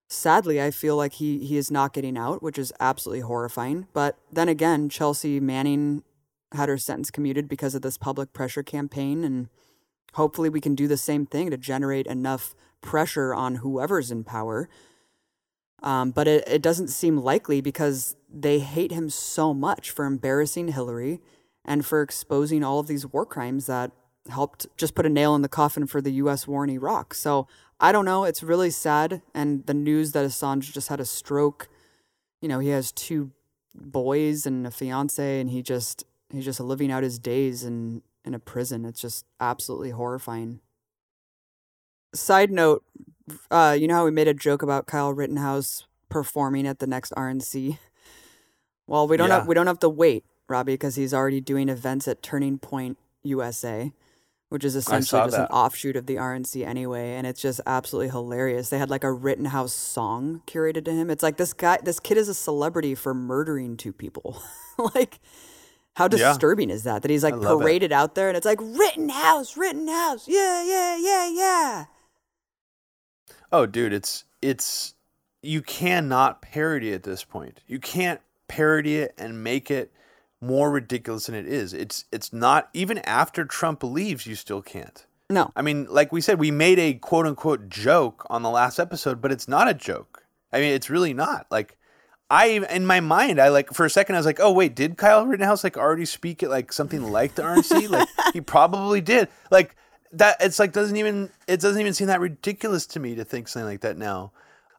Sadly, 0.08 0.62
I 0.62 0.72
feel 0.72 0.96
like 0.96 1.14
he, 1.14 1.40
he 1.40 1.58
is 1.58 1.72
not 1.72 1.94
getting 1.94 2.18
out, 2.18 2.44
which 2.44 2.60
is 2.60 2.72
absolutely 2.80 3.22
horrifying. 3.22 3.88
But 3.94 4.18
then 4.32 4.48
again, 4.50 4.90
Chelsea 4.90 5.40
Manning 5.40 6.04
had 6.52 6.70
her 6.70 6.78
sentence 6.78 7.10
commuted 7.10 7.50
because 7.50 7.74
of 7.74 7.82
this 7.82 7.98
public 7.98 8.32
pressure 8.32 8.64
campaign, 8.64 9.24
and 9.24 9.50
hopefully 10.14 10.50
we 10.50 10.62
can 10.62 10.76
do 10.76 10.88
the 10.88 10.98
same 10.98 11.26
thing 11.26 11.50
to 11.50 11.58
generate 11.58 12.06
enough 12.08 12.56
pressure 12.82 13.34
on 13.34 13.56
whoever's 13.56 14.12
in 14.12 14.24
power 14.24 14.70
um, 15.86 16.10
but 16.10 16.28
it, 16.28 16.44
it 16.48 16.62
doesn't 16.64 16.88
seem 16.88 17.18
likely 17.18 17.62
because 17.62 18.16
they 18.28 18.60
hate 18.60 18.92
him 18.92 19.10
so 19.10 19.54
much 19.54 19.92
for 19.92 20.06
embarrassing 20.06 20.70
Hillary 20.70 21.22
and 21.64 21.86
for 21.86 22.02
exposing 22.02 22.64
all 22.64 22.80
of 22.80 22.88
these 22.88 23.06
war 23.06 23.26
crimes 23.26 23.68
that 23.68 23.92
helped 24.30 24.66
just 24.78 24.96
put 24.96 25.06
a 25.06 25.10
nail 25.10 25.36
in 25.36 25.44
the 25.44 25.48
coffin 25.48 25.86
for 25.86 26.02
the 26.02 26.14
U.S. 26.14 26.48
war 26.48 26.64
in 26.64 26.72
Iraq. 26.72 27.14
So 27.14 27.48
I 27.80 27.92
don't 27.92 28.06
know. 28.06 28.24
It's 28.24 28.42
really 28.44 28.70
sad. 28.70 29.22
And 29.34 29.66
the 29.66 29.74
news 29.74 30.14
that 30.14 30.26
Assange 30.26 30.72
just 30.72 30.88
had 30.88 31.00
a 31.00 31.06
stroke, 31.06 31.68
you 32.42 32.48
know, 32.48 32.60
he 32.60 32.70
has 32.70 32.92
two 32.92 33.32
boys 33.74 34.46
and 34.46 34.66
a 34.66 34.72
fiance, 34.72 35.40
and 35.40 35.50
he 35.50 35.62
just 35.62 36.06
he's 36.32 36.46
just 36.46 36.60
living 36.60 36.92
out 36.92 37.04
his 37.04 37.20
days 37.20 37.64
in 37.64 38.02
in 38.24 38.34
a 38.34 38.40
prison. 38.40 38.86
It's 38.86 39.02
just 39.02 39.26
absolutely 39.40 39.92
horrifying. 39.92 40.62
Side 42.14 42.50
note, 42.52 42.84
uh, 43.52 43.76
you 43.78 43.88
know 43.88 43.96
how 43.96 44.06
we 44.06 44.12
made 44.12 44.28
a 44.28 44.34
joke 44.34 44.62
about 44.62 44.86
Kyle 44.88 45.12
Rittenhouse 45.14 45.86
performing 46.10 46.66
at 46.66 46.80
the 46.80 46.88
next 46.88 47.12
RNC? 47.18 47.78
Well, 48.88 49.08
we 49.08 49.18
don't 49.18 49.30
Yeah. 49.30 49.40
have 49.40 49.48
we 49.48 49.56
don't 49.56 49.68
have 49.68 49.80
to 49.80 49.90
wait, 49.90 50.24
Robbie, 50.48 50.74
because 50.74 50.96
he's 50.96 51.14
already 51.14 51.42
doing 51.42 51.68
events 51.68 52.08
at 52.08 52.22
Turning 52.24 52.58
Point 52.58 52.98
USA, 53.24 53.92
which 54.56 54.64
is 54.64 54.74
essentially 54.78 55.22
just 55.26 55.38
an 55.38 55.48
offshoot 55.48 55.98
of 55.98 56.06
the 56.06 56.16
RNC 56.16 56.66
anyway, 56.66 57.16
and 57.16 57.28
it's 57.28 57.42
just 57.42 57.60
absolutely 57.66 58.10
hilarious. 58.10 58.70
They 58.70 58.78
had 58.78 58.90
like 58.90 59.04
a 59.04 59.12
Rittenhouse 59.12 59.74
song 59.74 60.44
curated 60.48 60.86
to 60.86 60.94
him. 60.94 61.10
It's 61.10 61.22
like 61.22 61.36
this 61.36 61.52
guy, 61.52 61.78
this 61.84 62.00
kid 62.00 62.18
is 62.18 62.30
a 62.30 62.34
celebrity 62.34 62.96
for 62.96 63.14
murdering 63.14 63.76
two 63.76 63.92
people. 63.92 64.42
like, 64.96 65.20
how 65.96 66.06
Yeah. 66.06 66.30
disturbing 66.30 66.70
is 66.70 66.84
that? 66.84 67.02
That 67.02 67.12
he's 67.12 67.22
like 67.22 67.36
love 67.36 67.60
it. 67.60 67.64
paraded 67.66 67.92
out 67.92 68.16
there, 68.16 68.30
and 68.30 68.38
it's 68.38 68.46
like 68.46 68.62
Rittenhouse, 68.62 69.58
Rittenhouse, 69.58 70.26
yeah, 70.26 70.64
yeah, 70.64 70.96
yeah, 70.98 71.28
yeah. 71.28 71.86
Oh, 73.52 73.66
dude, 73.66 73.92
it's 73.92 74.24
it's 74.42 74.96
you 75.42 75.62
cannot 75.62 76.42
parody 76.42 76.94
at 76.94 77.04
this 77.04 77.26
point. 77.26 77.60
You 77.68 77.80
can't 77.80 78.22
parody 78.48 79.00
it 79.00 79.14
and 79.18 79.44
make 79.44 79.70
it 79.70 79.92
more 80.42 80.72
ridiculous 80.72 81.26
than 81.26 81.36
it 81.36 81.48
is. 81.48 81.74
It's 81.74 82.06
it's 82.12 82.32
not 82.34 82.70
even 82.74 83.00
after 83.00 83.46
Trump 83.46 83.84
leaves, 83.84 84.28
you 84.28 84.36
still 84.36 84.62
can't. 84.62 85.06
No, 85.30 85.52
I 85.56 85.62
mean, 85.62 85.88
like 85.90 86.12
we 86.12 86.22
said, 86.22 86.40
we 86.40 86.52
made 86.52 86.78
a 86.78 86.94
quote 86.94 87.26
unquote 87.26 87.68
joke 87.70 88.26
on 88.30 88.44
the 88.44 88.50
last 88.50 88.80
episode, 88.80 89.22
but 89.22 89.32
it's 89.32 89.48
not 89.48 89.68
a 89.68 89.74
joke. 89.74 90.24
I 90.54 90.60
mean, 90.60 90.74
it's 90.74 90.90
really 90.90 91.14
not. 91.14 91.48
Like, 91.50 91.78
I 92.30 92.66
in 92.70 92.86
my 92.86 93.00
mind, 93.00 93.40
I 93.40 93.50
like 93.50 93.72
for 93.74 93.86
a 93.86 93.90
second, 93.90 94.16
I 94.16 94.20
was 94.20 94.26
like, 94.26 94.40
oh 94.40 94.52
wait, 94.52 94.76
did 94.76 94.98
Kyle 94.98 95.26
Rittenhouse 95.26 95.64
like 95.64 95.78
already 95.78 96.06
speak 96.06 96.44
at 96.44 96.50
like 96.50 96.72
something 96.72 97.12
like 97.12 97.36
the 97.36 97.42
RNC? 97.42 97.90
like 97.90 98.08
he 98.34 98.42
probably 98.42 99.02
did. 99.02 99.30
Like 99.52 99.76
that. 100.12 100.38
It's 100.40 100.60
like 100.60 100.74
doesn't 100.74 100.98
even 100.98 101.30
it 101.48 101.60
doesn't 101.60 101.80
even 101.80 101.94
seem 101.94 102.08
that 102.08 102.20
ridiculous 102.20 102.86
to 102.88 103.00
me 103.00 103.16
to 103.16 103.26
think 103.26 103.48
something 103.48 103.68
like 103.68 103.82
that 103.82 103.98
now. 103.98 104.32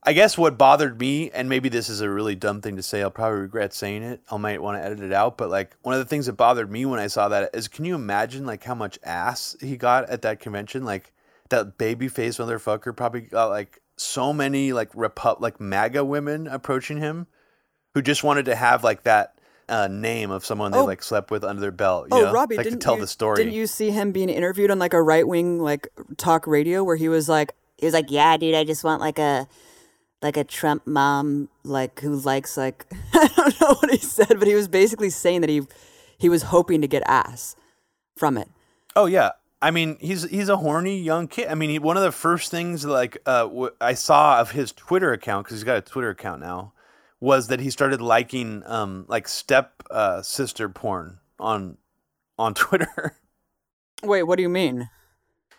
I 0.08 0.12
guess 0.12 0.38
what 0.38 0.56
bothered 0.56 1.00
me, 1.00 1.30
and 1.32 1.48
maybe 1.48 1.68
this 1.68 1.88
is 1.88 2.00
a 2.00 2.08
really 2.08 2.36
dumb 2.36 2.60
thing 2.60 2.76
to 2.76 2.82
say, 2.82 3.02
I'll 3.02 3.10
probably 3.10 3.40
regret 3.40 3.74
saying 3.74 4.04
it. 4.04 4.20
I 4.30 4.36
might 4.36 4.62
want 4.62 4.78
to 4.78 4.84
edit 4.84 5.00
it 5.00 5.12
out, 5.12 5.36
but 5.36 5.50
like 5.50 5.76
one 5.82 5.94
of 5.94 5.98
the 5.98 6.04
things 6.04 6.26
that 6.26 6.34
bothered 6.34 6.70
me 6.70 6.86
when 6.86 7.00
I 7.00 7.08
saw 7.08 7.28
that 7.28 7.50
is, 7.54 7.66
can 7.66 7.84
you 7.84 7.96
imagine 7.96 8.46
like 8.46 8.62
how 8.62 8.76
much 8.76 9.00
ass 9.02 9.56
he 9.60 9.76
got 9.76 10.08
at 10.08 10.22
that 10.22 10.38
convention? 10.38 10.84
Like 10.84 11.12
that 11.48 11.76
baby 11.76 12.06
face 12.06 12.38
motherfucker 12.38 12.96
probably 12.96 13.22
got 13.22 13.46
like 13.50 13.80
so 13.96 14.32
many 14.32 14.72
like 14.72 14.92
repu- 14.92 15.40
like 15.40 15.60
MAGA 15.60 16.04
women 16.04 16.46
approaching 16.46 16.98
him 16.98 17.26
who 17.94 18.00
just 18.00 18.22
wanted 18.22 18.44
to 18.44 18.54
have 18.54 18.84
like 18.84 19.02
that 19.02 19.34
uh, 19.68 19.88
name 19.88 20.30
of 20.30 20.46
someone 20.46 20.70
they 20.70 20.78
Oh. 20.78 20.84
like 20.84 21.02
slept 21.02 21.32
with 21.32 21.42
under 21.42 21.60
their 21.60 21.72
belt. 21.72 22.06
Oh, 22.12 22.20
know? 22.22 22.32
Robbie, 22.32 22.56
like 22.56 22.62
didn't 22.64 22.78
to 22.78 22.84
tell 22.84 22.94
you, 22.94 23.00
the 23.00 23.06
story. 23.08 23.38
Didn't 23.38 23.54
you 23.54 23.66
see 23.66 23.90
him 23.90 24.12
being 24.12 24.28
interviewed 24.28 24.70
on 24.70 24.78
like 24.78 24.92
a 24.94 25.02
right 25.02 25.26
wing 25.26 25.58
like 25.58 25.88
talk 26.16 26.46
radio 26.46 26.84
where 26.84 26.94
he 26.96 27.08
was 27.08 27.28
like, 27.28 27.54
He 27.76 27.86
was 27.86 27.92
like, 27.94 28.10
"Yeah, 28.10 28.36
dude, 28.36 28.54
I 28.54 28.62
just 28.62 28.84
want 28.84 29.00
like 29.00 29.18
a 29.18 29.48
like 30.22 30.36
a 30.36 30.44
Trump 30.44 30.86
mom, 30.86 31.48
like 31.64 32.00
who 32.00 32.16
likes 32.16 32.56
like 32.56 32.86
I 33.12 33.28
don't 33.36 33.60
know 33.60 33.74
what 33.74 33.90
he 33.90 33.98
said, 33.98 34.38
but 34.38 34.48
he 34.48 34.54
was 34.54 34.68
basically 34.68 35.10
saying 35.10 35.42
that 35.42 35.50
he 35.50 35.62
he 36.18 36.28
was 36.28 36.44
hoping 36.44 36.80
to 36.80 36.88
get 36.88 37.02
ass 37.06 37.56
from 38.16 38.36
it. 38.38 38.48
Oh 38.94 39.06
yeah, 39.06 39.30
I 39.60 39.70
mean 39.70 39.96
he's 40.00 40.28
he's 40.30 40.48
a 40.48 40.56
horny 40.56 40.98
young 40.98 41.28
kid. 41.28 41.48
I 41.48 41.54
mean 41.54 41.70
he, 41.70 41.78
one 41.78 41.96
of 41.96 42.02
the 42.02 42.12
first 42.12 42.50
things 42.50 42.84
like 42.84 43.18
uh, 43.26 43.42
w- 43.44 43.74
I 43.80 43.94
saw 43.94 44.40
of 44.40 44.52
his 44.52 44.72
Twitter 44.72 45.12
account 45.12 45.46
because 45.46 45.58
he's 45.58 45.64
got 45.64 45.78
a 45.78 45.82
Twitter 45.82 46.10
account 46.10 46.40
now 46.40 46.72
was 47.20 47.48
that 47.48 47.60
he 47.60 47.70
started 47.70 48.00
liking 48.00 48.62
um 48.66 49.04
like 49.08 49.28
step 49.28 49.82
uh, 49.90 50.22
sister 50.22 50.68
porn 50.68 51.18
on 51.38 51.76
on 52.38 52.54
Twitter. 52.54 53.16
Wait, 54.02 54.24
what 54.24 54.36
do 54.36 54.42
you 54.42 54.48
mean? 54.48 54.88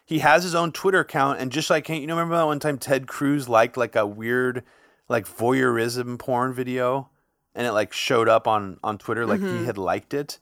He 0.08 0.20
has 0.20 0.44
his 0.44 0.56
own 0.56 0.72
Twitter 0.72 1.02
account, 1.02 1.42
and 1.42 1.52
just 1.52 1.70
like 1.70 1.90
you 1.90 2.08
know, 2.08 2.16
remember 2.16 2.38
that 2.38 2.46
one 2.46 2.62
time 2.62 2.78
Ted 2.78 3.08
Cruz 3.08 3.50
liked 3.50 3.76
like 3.76 3.94
a 3.98 4.08
weird 4.08 4.64
like 5.10 5.28
voyeurism 5.28 6.18
porn 6.18 6.54
video, 6.54 7.10
and 7.54 7.68
it 7.68 7.74
like 7.74 7.92
showed 7.92 8.30
up 8.30 8.48
on 8.48 8.80
on 8.82 8.98
Twitter 8.98 9.26
like 9.26 9.42
he 9.42 9.46
mm-hmm. 9.46 9.66
had 9.66 9.78
liked 9.78 10.14
it. 10.14 10.40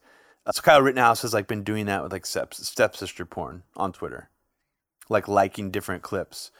So 0.51 0.61
Kyle 0.61 0.83
Rittenhouse 0.83 1.23
has 1.23 1.33
like 1.33 1.47
been 1.47 1.63
doing 1.63 1.87
that 1.87 2.03
with 2.03 2.11
like 2.11 2.27
step 2.27 2.53
stepsister 2.53 3.25
porn 3.25 3.63
on 3.75 3.91
Twitter, 3.91 4.29
like 5.09 5.27
liking 5.27 5.71
different 5.71 6.03
clips. 6.03 6.51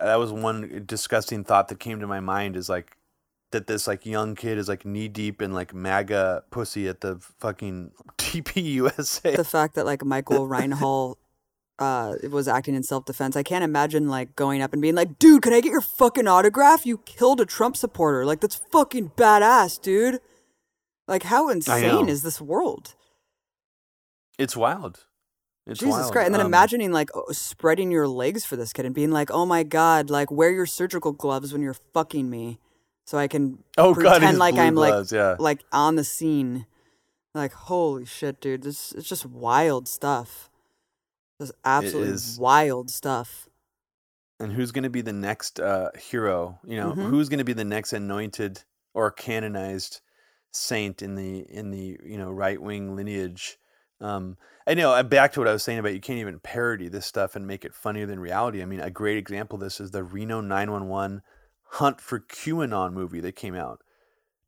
that 0.00 0.18
was 0.18 0.32
one 0.32 0.82
disgusting 0.86 1.44
thought 1.44 1.68
that 1.68 1.78
came 1.78 2.00
to 2.00 2.06
my 2.06 2.20
mind 2.20 2.56
is 2.56 2.70
like 2.70 2.96
that 3.50 3.66
this 3.66 3.86
like 3.86 4.06
young 4.06 4.34
kid 4.34 4.56
is 4.56 4.66
like 4.66 4.86
knee 4.86 5.08
deep 5.08 5.42
in 5.42 5.52
like 5.52 5.74
MAGA 5.74 6.44
pussy 6.50 6.88
at 6.88 7.02
the 7.02 7.18
fucking 7.38 7.90
TPUSA. 8.16 9.36
the 9.36 9.44
fact 9.44 9.74
that 9.74 9.84
like 9.84 10.02
Michael 10.02 10.48
Reinoehl 10.48 11.16
uh 11.78 12.14
was 12.30 12.48
acting 12.48 12.74
in 12.74 12.82
self 12.82 13.04
defense. 13.04 13.36
I 13.36 13.42
can't 13.42 13.64
imagine 13.64 14.08
like 14.08 14.34
going 14.36 14.62
up 14.62 14.72
and 14.72 14.80
being 14.80 14.94
like, 14.94 15.18
"Dude, 15.18 15.42
can 15.42 15.52
I 15.52 15.60
get 15.60 15.70
your 15.70 15.80
fucking 15.80 16.26
autograph? 16.26 16.86
You 16.86 16.98
killed 16.98 17.40
a 17.40 17.46
Trump 17.46 17.76
supporter. 17.76 18.24
Like 18.24 18.40
that's 18.40 18.56
fucking 18.72 19.12
badass, 19.16 19.80
dude." 19.80 20.20
Like 21.08 21.24
how 21.24 21.48
insane 21.48 22.08
is 22.08 22.22
this 22.22 22.40
world? 22.40 22.94
It's 24.38 24.56
wild. 24.56 25.04
It's 25.66 25.80
Jesus 25.80 25.94
wild. 25.94 26.12
Christ. 26.12 26.26
And 26.26 26.34
then 26.34 26.40
Um, 26.42 26.46
imagining 26.48 26.92
like 26.92 27.10
spreading 27.32 27.90
your 27.90 28.06
legs 28.06 28.44
for 28.44 28.56
this 28.56 28.72
kid 28.72 28.86
and 28.86 28.94
being 28.94 29.10
like, 29.10 29.30
"Oh 29.30 29.46
my 29.46 29.62
god, 29.62 30.10
like 30.10 30.30
wear 30.30 30.50
your 30.50 30.66
surgical 30.66 31.12
gloves 31.12 31.52
when 31.52 31.62
you're 31.62 31.76
fucking 31.94 32.28
me." 32.30 32.58
So 33.04 33.18
I 33.18 33.28
can 33.28 33.62
Oh 33.78 33.94
god, 33.94 34.00
pretend 34.02 34.24
his 34.30 34.38
like 34.38 34.54
I'm 34.56 34.74
gloves, 34.74 35.12
like 35.12 35.16
yeah. 35.18 35.36
like 35.38 35.60
on 35.72 35.96
the 35.96 36.04
scene. 36.04 36.66
Like 37.34 37.52
holy 37.52 38.04
shit, 38.04 38.40
dude! 38.40 38.62
This 38.62 38.92
it's 38.92 39.08
just 39.08 39.26
wild 39.26 39.88
stuff. 39.88 40.48
Just 41.40 41.52
absolutely 41.64 42.14
is. 42.14 42.38
wild 42.38 42.90
stuff. 42.90 43.48
and 44.38 44.52
who's 44.52 44.70
going 44.70 44.84
to 44.84 44.90
be 44.90 45.00
the 45.00 45.12
next 45.14 45.58
uh, 45.60 45.88
hero? 45.98 46.58
You 46.62 46.76
know, 46.78 46.92
Mhm. 46.92 47.08
who's 47.08 47.28
going 47.30 47.38
to 47.38 47.44
be 47.44 47.54
the 47.54 47.64
next 47.64 47.92
anointed 47.94 48.64
or 48.92 49.10
canonized 49.10 50.00
saint 50.52 51.00
in 51.02 51.14
the 51.14 51.38
in 51.50 51.70
the 51.70 51.98
you 52.04 52.18
know 52.18 52.30
right 52.30 52.60
wing 52.60 52.94
lineage? 52.96 53.58
Um, 54.00 54.36
I 54.66 54.74
know. 54.74 54.92
uh, 54.92 55.02
Back 55.02 55.32
to 55.32 55.40
what 55.40 55.48
I 55.48 55.52
was 55.54 55.62
saying 55.62 55.78
about 55.78 55.94
you 55.94 56.00
can't 56.00 56.18
even 56.18 56.38
parody 56.40 56.88
this 56.88 57.06
stuff 57.06 57.34
and 57.34 57.46
make 57.46 57.64
it 57.64 57.74
funnier 57.74 58.04
than 58.04 58.20
reality. 58.20 58.60
I 58.60 58.66
mean, 58.66 58.80
a 58.80 58.90
great 58.90 59.16
example 59.16 59.56
of 59.56 59.62
this 59.62 59.80
is 59.80 59.90
the 59.92 60.04
Reno 60.04 60.42
911 60.42 61.22
Hunt 61.70 62.00
for 62.02 62.20
QAnon 62.20 62.92
movie 62.92 63.20
that 63.20 63.36
came 63.36 63.54
out. 63.54 63.80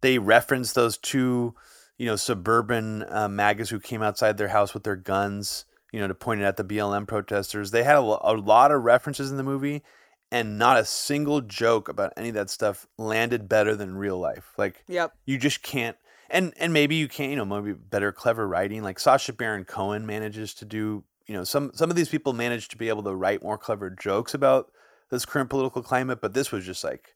They 0.02 0.18
referenced 0.18 0.74
those 0.74 0.98
two, 0.98 1.54
you 1.96 2.04
know, 2.06 2.16
suburban 2.16 3.04
uh, 3.08 3.28
magas 3.28 3.70
who 3.70 3.80
came 3.80 4.02
outside 4.02 4.36
their 4.36 4.48
house 4.48 4.74
with 4.74 4.84
their 4.84 4.96
guns, 4.96 5.64
you 5.92 6.00
know, 6.00 6.08
to 6.08 6.14
point 6.14 6.40
it 6.40 6.44
at 6.44 6.56
the 6.56 6.64
BLM 6.64 7.06
protesters. 7.06 7.70
They 7.70 7.82
had 7.82 7.96
a, 7.96 8.00
a 8.00 8.34
lot 8.34 8.70
of 8.70 8.82
references 8.82 9.30
in 9.30 9.36
the 9.36 9.42
movie, 9.42 9.82
and 10.30 10.58
not 10.58 10.76
a 10.78 10.84
single 10.84 11.40
joke 11.40 11.88
about 11.88 12.12
any 12.16 12.28
of 12.28 12.34
that 12.34 12.50
stuff 12.50 12.86
landed 12.98 13.48
better 13.48 13.74
than 13.74 13.96
real 13.96 14.18
life. 14.18 14.52
Like, 14.58 14.84
Yep. 14.88 15.14
you 15.24 15.38
just 15.38 15.62
can't. 15.62 15.96
And 16.30 16.52
and 16.58 16.74
maybe 16.74 16.94
you 16.96 17.08
can't, 17.08 17.30
you 17.30 17.36
know, 17.36 17.46
maybe 17.46 17.72
better 17.72 18.12
clever 18.12 18.46
writing. 18.46 18.82
Like 18.82 18.98
Sacha 18.98 19.32
Baron 19.32 19.64
Cohen 19.64 20.04
manages 20.04 20.52
to 20.54 20.66
do, 20.66 21.04
you 21.26 21.34
know, 21.34 21.44
some 21.44 21.70
some 21.74 21.88
of 21.88 21.96
these 21.96 22.10
people 22.10 22.34
manage 22.34 22.68
to 22.68 22.76
be 22.76 22.90
able 22.90 23.02
to 23.04 23.14
write 23.14 23.42
more 23.42 23.56
clever 23.56 23.88
jokes 23.88 24.34
about 24.34 24.70
this 25.10 25.24
current 25.24 25.48
political 25.48 25.82
climate, 25.82 26.20
but 26.20 26.34
this 26.34 26.52
was 26.52 26.66
just 26.66 26.84
like 26.84 27.14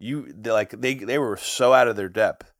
you 0.00 0.34
like 0.44 0.70
they 0.80 0.94
they 0.94 1.18
were 1.18 1.36
so 1.36 1.72
out 1.72 1.86
of 1.86 1.94
their 1.94 2.08
depth. 2.08 2.52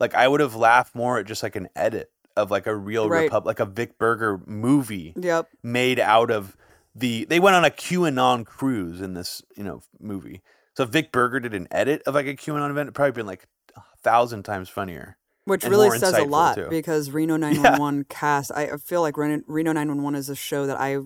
Like 0.00 0.12
I 0.14 0.26
would 0.26 0.40
have 0.40 0.56
laughed 0.56 0.96
more 0.96 1.20
at 1.20 1.26
just 1.26 1.44
like 1.44 1.54
an 1.54 1.68
edit 1.76 2.10
of 2.38 2.50
like 2.50 2.66
a 2.66 2.74
real 2.74 3.08
Right. 3.08 3.24
repub 3.24 3.44
like 3.46 3.60
a 3.60 3.66
Vic 3.66 3.98
Berger 3.98 4.40
movie 4.46 5.12
Yep. 5.16 5.48
made 5.62 5.98
out 6.00 6.30
of 6.30 6.56
the 6.94 7.24
they 7.26 7.38
went 7.40 7.54
on 7.56 7.64
a 7.64 7.70
QAnon 7.70 8.44
cruise 8.46 9.00
in 9.00 9.14
this, 9.14 9.42
you 9.56 9.62
know, 9.64 9.82
movie. 10.00 10.42
So 10.76 10.84
Vic 10.84 11.12
Berger 11.12 11.40
did 11.40 11.54
an 11.54 11.68
edit 11.70 12.02
of 12.06 12.14
like 12.14 12.26
a 12.26 12.34
QAnon 12.34 12.70
event, 12.70 12.86
it'd 12.86 12.94
probably 12.94 13.12
been 13.12 13.26
like 13.26 13.46
a 13.76 13.82
thousand 14.02 14.44
times 14.44 14.68
funnier. 14.68 15.16
Which 15.44 15.64
really 15.64 15.98
says 15.98 16.14
a 16.14 16.24
lot 16.24 16.56
too. 16.56 16.68
because 16.68 17.10
Reno 17.10 17.36
911 17.38 18.04
cast, 18.04 18.50
I 18.54 18.76
feel 18.76 19.00
like 19.00 19.16
Reno 19.16 19.42
911 19.48 20.14
is 20.18 20.28
a 20.28 20.34
show 20.36 20.66
that 20.66 20.78
I 20.78 20.98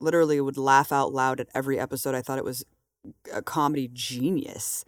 literally 0.00 0.40
would 0.40 0.56
laugh 0.58 0.92
out 0.92 1.12
loud 1.12 1.40
at 1.40 1.48
every 1.54 1.78
episode. 1.78 2.14
I 2.14 2.22
thought 2.22 2.38
it 2.38 2.44
was 2.44 2.64
a 3.32 3.40
comedy 3.42 3.88
genius. 3.92 4.84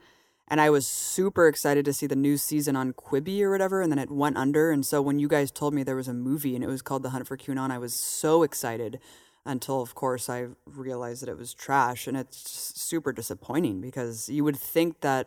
And 0.52 0.60
I 0.60 0.68
was 0.68 0.86
super 0.86 1.48
excited 1.48 1.86
to 1.86 1.94
see 1.94 2.06
the 2.06 2.14
new 2.14 2.36
season 2.36 2.76
on 2.76 2.92
Quibi 2.92 3.40
or 3.40 3.50
whatever, 3.50 3.80
and 3.80 3.90
then 3.90 3.98
it 3.98 4.10
went 4.10 4.36
under. 4.36 4.70
And 4.70 4.84
so 4.84 5.00
when 5.00 5.18
you 5.18 5.26
guys 5.26 5.50
told 5.50 5.72
me 5.72 5.82
there 5.82 5.96
was 5.96 6.08
a 6.08 6.14
movie 6.14 6.54
and 6.54 6.62
it 6.62 6.66
was 6.66 6.82
called 6.82 7.02
The 7.02 7.10
Hunt 7.10 7.26
for 7.26 7.38
QAnon, 7.38 7.70
I 7.70 7.78
was 7.78 7.94
so 7.94 8.42
excited 8.42 9.00
until, 9.46 9.80
of 9.80 9.94
course, 9.94 10.28
I 10.28 10.48
realized 10.66 11.22
that 11.22 11.30
it 11.30 11.38
was 11.38 11.54
trash. 11.54 12.06
And 12.06 12.18
it's 12.18 12.50
super 12.78 13.12
disappointing 13.12 13.80
because 13.80 14.28
you 14.28 14.44
would 14.44 14.58
think 14.58 15.00
that 15.00 15.26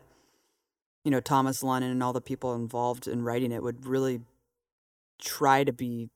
you 1.06 1.12
know, 1.12 1.20
Thomas 1.20 1.64
Lennon 1.64 1.92
and 1.92 2.04
all 2.04 2.14
the 2.14 2.20
people 2.20 2.56
involved 2.56 3.08
in 3.08 3.24
writing 3.24 3.52
it 3.52 3.64
would 3.64 3.86
really 3.86 4.22
try 5.22 5.64
to 5.64 5.72
be 5.72 6.10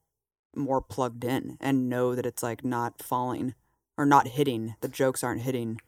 more 0.56 0.82
plugged 0.82 1.24
in 1.24 1.58
and 1.62 1.88
know 1.88 2.16
that 2.16 2.26
it's 2.26 2.42
like 2.42 2.66
not 2.66 3.02
falling 3.02 3.54
or 3.98 4.06
not 4.06 4.30
hitting. 4.30 4.76
The 4.82 4.88
jokes 4.88 5.24
aren't 5.24 5.42
hitting. 5.42 5.80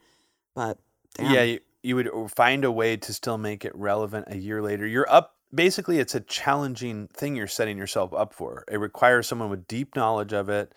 But 0.55 0.77
damn. 1.15 1.33
Yeah, 1.33 1.43
you, 1.43 1.59
you 1.83 1.95
would 1.95 2.07
uh, 2.07 2.27
find 2.27 2.63
a 2.63 2.71
way 2.71 2.97
to 2.97 3.13
still 3.13 3.37
make 3.37 3.65
it 3.65 3.75
relevant 3.75 4.25
a 4.29 4.37
year 4.37 4.61
later. 4.61 4.85
You're 4.85 5.11
up. 5.11 5.35
Basically, 5.53 5.99
it's 5.99 6.15
a 6.15 6.21
challenging 6.21 7.07
thing 7.07 7.35
you're 7.35 7.47
setting 7.47 7.77
yourself 7.77 8.13
up 8.13 8.33
for. 8.33 8.63
It 8.71 8.77
requires 8.77 9.27
someone 9.27 9.49
with 9.49 9.67
deep 9.67 9.95
knowledge 9.95 10.31
of 10.31 10.47
it, 10.47 10.73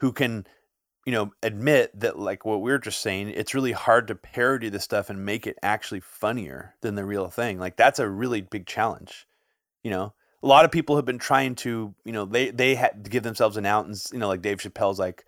who 0.00 0.12
can, 0.12 0.46
you 1.06 1.12
know, 1.12 1.32
admit 1.42 1.98
that 1.98 2.18
like 2.18 2.44
what 2.44 2.60
we 2.60 2.70
are 2.72 2.78
just 2.78 3.00
saying. 3.00 3.30
It's 3.30 3.54
really 3.54 3.72
hard 3.72 4.08
to 4.08 4.14
parody 4.14 4.68
the 4.68 4.80
stuff 4.80 5.08
and 5.08 5.24
make 5.24 5.46
it 5.46 5.58
actually 5.62 6.00
funnier 6.00 6.74
than 6.82 6.94
the 6.94 7.04
real 7.04 7.28
thing. 7.28 7.58
Like 7.58 7.76
that's 7.76 7.98
a 7.98 8.08
really 8.08 8.42
big 8.42 8.66
challenge. 8.66 9.26
You 9.82 9.90
know, 9.90 10.12
a 10.42 10.46
lot 10.46 10.64
of 10.64 10.70
people 10.70 10.96
have 10.96 11.06
been 11.06 11.18
trying 11.18 11.54
to, 11.56 11.94
you 12.04 12.12
know, 12.12 12.24
they 12.24 12.50
they 12.50 12.74
had 12.74 13.04
to 13.04 13.10
give 13.10 13.22
themselves 13.22 13.56
an 13.56 13.64
out, 13.66 13.86
and 13.86 13.96
you 14.12 14.18
know, 14.18 14.28
like 14.28 14.42
Dave 14.42 14.58
Chappelle's 14.58 14.98
like 14.98 15.24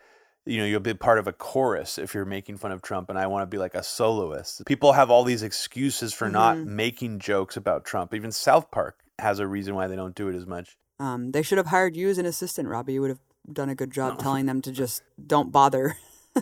you 0.46 0.58
know, 0.58 0.64
you'll 0.64 0.80
be 0.80 0.94
part 0.94 1.18
of 1.18 1.26
a 1.26 1.32
chorus 1.32 1.98
if 1.98 2.14
you're 2.14 2.24
making 2.24 2.56
fun 2.56 2.72
of 2.72 2.82
Trump, 2.82 3.10
and 3.10 3.18
I 3.18 3.26
want 3.26 3.42
to 3.42 3.46
be 3.46 3.58
like 3.58 3.74
a 3.74 3.82
soloist. 3.82 4.62
People 4.66 4.92
have 4.94 5.10
all 5.10 5.24
these 5.24 5.42
excuses 5.42 6.12
for 6.14 6.28
not 6.28 6.56
Mhm. 6.56 6.66
making 6.66 7.18
jokes 7.18 7.56
about 7.56 7.84
Trump. 7.84 8.14
Even 8.14 8.32
South 8.32 8.70
Park 8.70 9.00
has 9.18 9.38
a 9.38 9.46
reason 9.46 9.74
why 9.74 9.86
they 9.86 9.96
don't 9.96 10.14
do 10.14 10.28
it 10.28 10.34
as 10.34 10.46
much. 10.46 10.76
Um, 10.98 11.32
they 11.32 11.42
should 11.42 11.58
have 11.58 11.68
hired 11.68 11.96
you 11.96 12.08
as 12.08 12.18
an 12.18 12.26
assistant, 12.26 12.68
Robbie. 12.68 12.94
You 12.94 13.00
would 13.02 13.10
have 13.10 13.20
done 13.52 13.68
a 13.68 13.74
good 13.74 13.90
job 13.90 14.18
telling 14.18 14.46
them 14.46 14.60
to 14.62 14.72
just 14.72 15.02
don't 15.24 15.50
bother. 15.52 15.96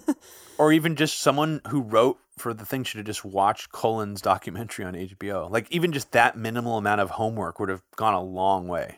Or 0.58 0.72
even 0.72 0.96
just 0.96 1.20
someone 1.20 1.60
who 1.68 1.80
wrote 1.80 2.18
for 2.36 2.52
the 2.52 2.66
thing 2.66 2.82
should 2.84 2.98
have 2.98 3.06
just 3.06 3.24
watched 3.24 3.70
Cullen's 3.72 4.20
documentary 4.20 4.84
on 4.84 4.94
HBO. 4.94 5.48
Like 5.50 5.66
even 5.70 5.92
just 5.92 6.10
that 6.12 6.36
minimal 6.36 6.76
amount 6.76 7.00
of 7.00 7.10
homework 7.10 7.60
would 7.60 7.68
have 7.68 7.82
gone 7.96 8.12
a 8.14 8.20
long 8.22 8.66
way. 8.66 8.96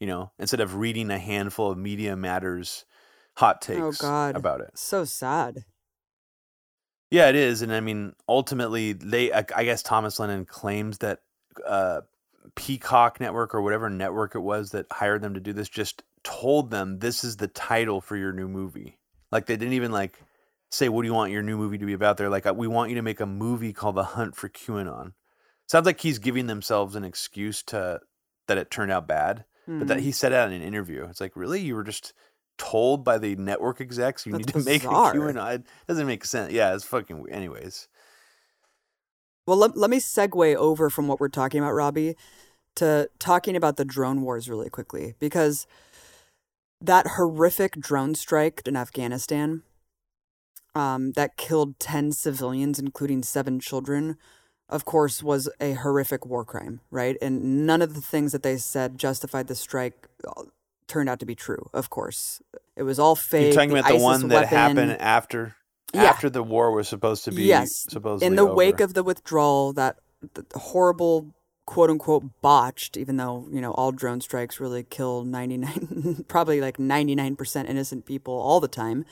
You 0.00 0.06
know, 0.06 0.30
instead 0.38 0.60
of 0.60 0.76
reading 0.76 1.10
a 1.10 1.18
handful 1.18 1.70
of 1.70 1.78
Media 1.78 2.14
Matters 2.14 2.84
hot 3.38 3.62
takes 3.62 3.80
oh 3.80 3.92
God, 3.92 4.36
about 4.36 4.60
it. 4.60 4.70
So 4.74 5.04
sad. 5.04 5.64
Yeah, 7.10 7.28
it 7.28 7.36
is, 7.36 7.62
and 7.62 7.72
I 7.72 7.80
mean, 7.80 8.14
ultimately, 8.28 8.92
they. 8.92 9.32
I, 9.32 9.44
I 9.56 9.64
guess 9.64 9.82
Thomas 9.82 10.18
Lennon 10.18 10.44
claims 10.44 10.98
that 10.98 11.20
uh, 11.66 12.02
Peacock 12.54 13.20
Network 13.20 13.54
or 13.54 13.62
whatever 13.62 13.88
network 13.88 14.34
it 14.34 14.40
was 14.40 14.72
that 14.72 14.86
hired 14.90 15.22
them 15.22 15.34
to 15.34 15.40
do 15.40 15.52
this 15.52 15.68
just 15.68 16.02
told 16.22 16.70
them 16.70 16.98
this 16.98 17.24
is 17.24 17.36
the 17.36 17.48
title 17.48 18.00
for 18.00 18.16
your 18.16 18.32
new 18.32 18.48
movie. 18.48 18.98
Like 19.32 19.46
they 19.46 19.56
didn't 19.56 19.74
even 19.74 19.92
like 19.92 20.20
say, 20.70 20.88
"What 20.90 21.02
do 21.02 21.08
you 21.08 21.14
want 21.14 21.32
your 21.32 21.42
new 21.42 21.56
movie 21.56 21.78
to 21.78 21.86
be 21.86 21.94
about?" 21.94 22.18
They're 22.18 22.28
like, 22.28 22.46
"Uh, 22.46 22.54
"We 22.54 22.66
want 22.66 22.90
you 22.90 22.96
to 22.96 23.02
make 23.02 23.20
a 23.20 23.26
movie 23.26 23.72
called 23.72 23.94
The 23.94 24.04
Hunt 24.04 24.36
for 24.36 24.48
QAnon." 24.50 25.12
Sounds 25.66 25.86
like 25.86 26.00
he's 26.00 26.18
giving 26.18 26.46
themselves 26.46 26.94
an 26.94 27.04
excuse 27.04 27.62
to 27.64 28.00
that 28.48 28.58
it 28.58 28.70
turned 28.70 28.90
out 28.90 29.06
bad, 29.06 29.44
but 29.66 29.88
that 29.88 29.98
Mhm. 29.98 30.02
he 30.02 30.12
said 30.12 30.32
that 30.32 30.48
in 30.48 30.54
an 30.54 30.66
interview. 30.66 31.04
It's 31.04 31.20
like, 31.20 31.36
really, 31.36 31.60
you 31.60 31.74
were 31.74 31.84
just 31.84 32.12
told 32.58 33.04
by 33.04 33.18
the 33.18 33.36
network 33.36 33.80
execs 33.80 34.26
you 34.26 34.32
That's 34.32 34.46
need 34.46 34.52
to 34.52 34.64
make 34.64 34.84
a. 34.84 34.88
QAnon. 34.88 35.54
It 35.60 35.64
doesn't 35.86 36.06
make 36.06 36.24
sense. 36.24 36.52
Yeah, 36.52 36.74
it's 36.74 36.84
fucking. 36.84 37.22
we- 37.22 37.30
Anyways, 37.30 37.88
Well, 39.46 39.56
let, 39.56 39.76
let 39.76 39.90
me 39.90 39.98
segue 39.98 40.56
over 40.56 40.90
from 40.90 41.08
what 41.08 41.20
we're 41.20 41.28
talking 41.28 41.60
about, 41.60 41.72
Robbie, 41.72 42.16
to 42.76 43.08
talking 43.18 43.56
about 43.56 43.76
the 43.76 43.84
drone 43.84 44.22
wars 44.22 44.48
really 44.48 44.68
quickly 44.68 45.14
because 45.18 45.66
that 46.80 47.06
horrific 47.16 47.72
drone 47.80 48.14
strike 48.14 48.62
in 48.66 48.76
Afghanistan 48.76 49.62
um, 50.74 51.12
that 51.12 51.36
killed 51.36 51.78
10 51.80 52.12
civilians, 52.12 52.78
including 52.78 53.22
seven 53.22 53.58
children, 53.58 54.16
of 54.68 54.84
course, 54.84 55.22
was 55.22 55.48
a 55.60 55.72
horrific 55.72 56.24
war 56.26 56.44
crime, 56.44 56.80
right? 56.90 57.16
And 57.22 57.66
none 57.66 57.82
of 57.82 57.94
the 57.94 58.00
things 58.00 58.32
that 58.32 58.42
they 58.42 58.58
said 58.58 58.98
justified 58.98 59.48
the 59.48 59.54
strike 59.54 60.06
uh, 60.26 60.44
turned 60.88 61.08
out 61.08 61.20
to 61.20 61.26
be 61.26 61.34
true, 61.34 61.68
of 61.72 61.90
course. 61.90 62.40
It 62.76 62.82
was 62.82 62.98
all 62.98 63.14
fake. 63.14 63.44
you're 63.46 63.52
talking 63.54 63.70
about 63.70 63.84
the 63.88 63.94
ISIS 63.94 64.02
one 64.02 64.28
that 64.28 64.34
weapon- 64.42 64.48
happened 64.58 64.92
after 65.00 65.54
Yeah. 65.94 66.04
after 66.04 66.28
the 66.30 66.42
war 66.42 66.70
was 66.72 66.86
supposed 66.88 67.24
to 67.24 67.30
be 67.32 67.44
yes 67.44 67.86
supposedly 67.88 68.26
in 68.26 68.34
the 68.36 68.44
wake 68.46 68.80
of 68.80 68.92
the 68.94 69.02
withdrawal 69.02 69.72
that 69.74 69.96
the 70.34 70.44
horrible 70.58 71.34
quote 71.66 71.88
unquote 71.90 72.24
botched 72.42 72.96
even 72.96 73.16
though 73.16 73.46
you 73.50 73.60
know 73.60 73.72
all 73.72 73.90
drone 73.92 74.20
strikes 74.20 74.58
really 74.60 74.82
kill 74.82 75.24
99 75.24 76.24
probably 76.28 76.60
like 76.60 76.76
99% 76.78 77.68
innocent 77.68 78.04
people 78.06 78.34
all 78.34 78.60
the 78.60 78.68
time 78.68 79.04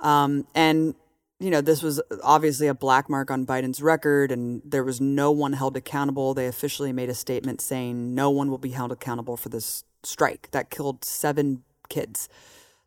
um, 0.00 0.46
and 0.54 0.94
you 1.38 1.50
know 1.50 1.60
this 1.60 1.82
was 1.82 2.00
obviously 2.22 2.66
a 2.66 2.74
black 2.74 3.08
mark 3.08 3.30
on 3.30 3.46
biden's 3.46 3.80
record 3.82 4.30
and 4.32 4.62
there 4.64 4.84
was 4.84 5.00
no 5.00 5.30
one 5.30 5.52
held 5.52 5.76
accountable 5.76 6.34
they 6.34 6.46
officially 6.46 6.92
made 6.92 7.08
a 7.08 7.14
statement 7.14 7.60
saying 7.60 8.14
no 8.14 8.30
one 8.30 8.50
will 8.50 8.58
be 8.58 8.70
held 8.70 8.92
accountable 8.92 9.36
for 9.36 9.48
this 9.48 9.84
strike 10.02 10.50
that 10.50 10.70
killed 10.70 11.04
seven 11.04 11.62
kids 11.88 12.28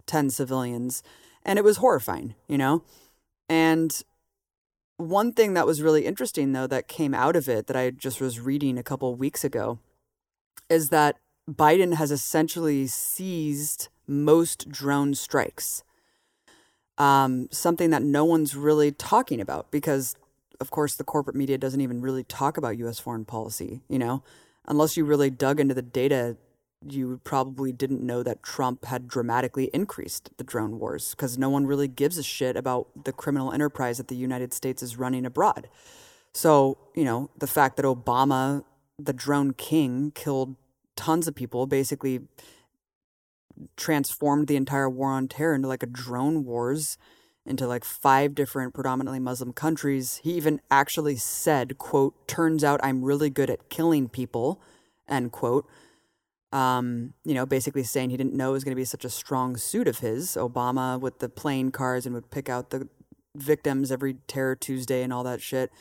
10 0.06 0.30
civilians 0.30 1.04
and 1.44 1.60
it 1.60 1.64
was 1.64 1.78
horrifying 1.78 2.36
you 2.48 2.58
know 2.58 2.84
and 3.50 4.04
one 4.98 5.32
thing 5.34 5.54
that 5.54 5.66
was 5.66 5.82
really 5.82 6.06
interesting, 6.06 6.54
though, 6.54 6.68
that 6.68 6.88
came 6.88 7.14
out 7.14 7.36
of 7.36 7.50
it 7.50 7.68
that 7.68 7.76
I 7.76 7.92
just 7.92 8.22
was 8.22 8.40
reading 8.40 8.78
a 8.78 8.84
couple 8.84 9.14
weeks 9.16 9.44
ago 9.44 9.80
is 10.70 10.90
that 10.90 11.18
Biden 11.50 11.96
has 11.96 12.12
essentially 12.12 12.88
seized 12.88 13.90
most 14.08 14.70
drone 14.70 15.14
strikes. 15.14 15.84
Um, 16.98 17.48
something 17.52 17.90
that 17.90 18.04
no 18.04 18.24
one's 18.24 18.56
really 18.56 18.92
talking 18.92 19.42
about 19.42 19.72
because, 19.72 20.16
of 20.60 20.70
course, 20.70 20.96
the 20.96 21.04
corporate 21.04 21.36
media 21.36 21.58
doesn't 21.58 21.82
even 21.82 22.02
really 22.02 22.24
talk 22.24 22.58
about 22.58 22.78
U.S. 22.78 23.00
foreign 23.00 23.26
policy. 23.26 23.82
You 23.90 24.00
know, 24.00 24.24
unless 24.68 24.96
you 24.96 25.06
really 25.06 25.32
dug 25.32 25.60
into 25.60 25.74
the 25.74 25.82
data, 25.82 26.38
you 26.88 27.20
probably 27.24 27.72
didn't 27.72 28.02
know 28.02 28.24
that 28.24 28.44
Trump 28.44 28.86
had 28.86 29.08
dramatically 29.08 29.70
increased 29.74 30.30
the 30.38 30.44
drone 30.44 30.80
wars 30.80 31.12
because 31.12 31.38
no 31.38 31.50
one 31.50 31.66
really 31.66 31.88
gives 31.88 32.18
a 32.18 32.24
shit 32.24 32.56
about 32.56 32.88
the 33.06 33.12
criminal 33.12 33.52
enterprise 33.52 33.98
that 33.98 34.08
the 34.08 34.16
United 34.16 34.54
States 34.54 34.84
is 34.84 34.98
running 34.98 35.26
abroad. 35.26 35.70
So, 36.34 36.78
you 36.96 37.04
know, 37.04 37.30
the 37.38 37.48
fact 37.48 37.78
that 37.78 37.86
Obama, 37.86 38.64
the 38.98 39.14
drone 39.14 39.54
king, 39.54 40.12
killed 40.16 40.56
tons 40.96 41.28
of 41.28 41.36
people, 41.36 41.68
basically 41.68 42.22
transformed 43.78 44.48
the 44.48 44.56
entire 44.56 44.90
war 44.90 45.12
on 45.12 45.28
terror 45.28 45.56
into 45.56 45.68
like 45.68 45.84
a 45.84 45.88
drone 45.88 46.44
wars 46.44 46.98
into 47.46 47.68
like 47.68 47.84
five 47.84 48.34
different 48.34 48.74
predominantly 48.74 49.20
muslim 49.20 49.54
countries 49.54 50.20
he 50.24 50.34
even 50.34 50.60
actually 50.72 51.16
said 51.16 51.78
quote 51.78 52.28
turns 52.28 52.64
out 52.64 52.80
i'm 52.84 53.04
really 53.04 53.30
good 53.30 53.50
at 53.50 53.70
killing 53.70 54.08
people 54.08 54.62
end 55.08 55.32
quote 55.32 55.68
um, 56.54 57.14
you 57.26 57.34
know, 57.34 57.48
basically 57.48 57.82
saying 57.82 58.12
he 58.12 58.18
didn't 58.18 58.36
know 58.36 58.52
it 58.52 58.54
was 58.54 58.64
going 58.64 58.76
to 58.76 58.80
be 58.80 58.86
such 58.86 59.04
a 59.04 59.10
strong 59.10 59.58
suit 59.58 59.88
of 59.88 60.00
his. 60.00 60.38
Obama 60.38 61.00
with 61.00 61.18
the 61.18 61.28
playing 61.28 61.72
cards 61.72 62.06
and 62.06 62.14
would 62.14 62.30
pick 62.30 62.48
out 62.48 62.70
the 62.70 62.88
victims 63.36 63.92
every 63.92 64.14
Terror 64.28 64.56
Tuesday 64.56 65.02
and 65.02 65.12
all 65.12 65.24
that 65.24 65.42
shit. 65.42 65.72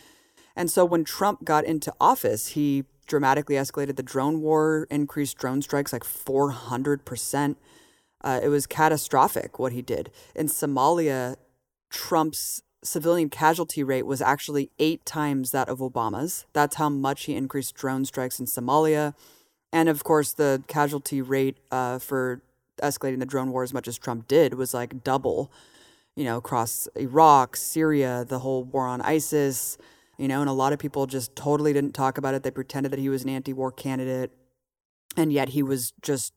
And 0.56 0.70
so 0.70 0.86
when 0.86 1.04
Trump 1.04 1.44
got 1.44 1.64
into 1.64 1.92
office, 2.00 2.48
he 2.48 2.84
dramatically 3.06 3.56
escalated 3.56 3.96
the 3.96 4.02
drone 4.02 4.40
war, 4.40 4.86
increased 4.90 5.36
drone 5.36 5.60
strikes 5.60 5.92
like 5.92 6.04
400%. 6.04 7.56
Uh, 8.24 8.40
it 8.42 8.48
was 8.48 8.66
catastrophic 8.66 9.58
what 9.58 9.72
he 9.72 9.82
did. 9.82 10.10
In 10.34 10.46
Somalia, 10.46 11.36
Trump's 11.90 12.62
civilian 12.82 13.28
casualty 13.28 13.84
rate 13.84 14.06
was 14.06 14.22
actually 14.22 14.70
eight 14.78 15.04
times 15.04 15.50
that 15.50 15.68
of 15.68 15.80
Obama's. 15.80 16.46
That's 16.54 16.76
how 16.76 16.88
much 16.88 17.24
he 17.24 17.34
increased 17.34 17.74
drone 17.74 18.06
strikes 18.06 18.40
in 18.40 18.46
Somalia. 18.46 19.14
And 19.72 19.88
of 19.88 20.04
course, 20.04 20.32
the 20.32 20.62
casualty 20.66 21.22
rate 21.22 21.56
uh, 21.70 21.98
for 21.98 22.42
escalating 22.82 23.20
the 23.20 23.26
drone 23.26 23.50
war 23.52 23.62
as 23.62 23.72
much 23.72 23.88
as 23.88 23.98
Trump 23.98 24.28
did 24.28 24.54
was 24.54 24.74
like 24.74 25.02
double, 25.02 25.50
you 26.14 26.24
know, 26.24 26.36
across 26.36 26.88
Iraq, 26.96 27.56
Syria, 27.56 28.24
the 28.28 28.40
whole 28.40 28.64
war 28.64 28.86
on 28.86 29.00
ISIS, 29.00 29.78
you 30.18 30.28
know, 30.28 30.40
and 30.40 30.50
a 30.50 30.54
lot 30.54 30.72
of 30.72 30.78
people 30.78 31.06
just 31.06 31.34
totally 31.34 31.72
didn't 31.72 31.94
talk 31.94 32.18
about 32.18 32.34
it. 32.34 32.42
They 32.42 32.50
pretended 32.50 32.92
that 32.92 32.98
he 32.98 33.08
was 33.08 33.24
an 33.24 33.30
anti 33.30 33.52
war 33.52 33.72
candidate, 33.72 34.30
and 35.16 35.32
yet 35.32 35.50
he 35.50 35.62
was 35.62 35.92
just 36.02 36.32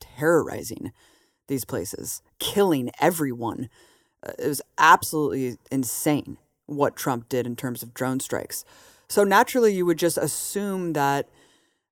terrorizing 0.00 0.92
these 1.48 1.64
places, 1.64 2.22
killing 2.38 2.90
everyone. 3.00 3.68
Uh, 4.26 4.32
it 4.38 4.48
was 4.48 4.62
absolutely 4.78 5.56
insane 5.70 6.36
what 6.66 6.96
Trump 6.96 7.28
did 7.28 7.46
in 7.46 7.56
terms 7.56 7.82
of 7.82 7.94
drone 7.94 8.20
strikes. 8.20 8.64
So 9.08 9.22
naturally, 9.24 9.72
you 9.72 9.86
would 9.86 9.98
just 9.98 10.18
assume 10.18 10.92
that 10.94 11.28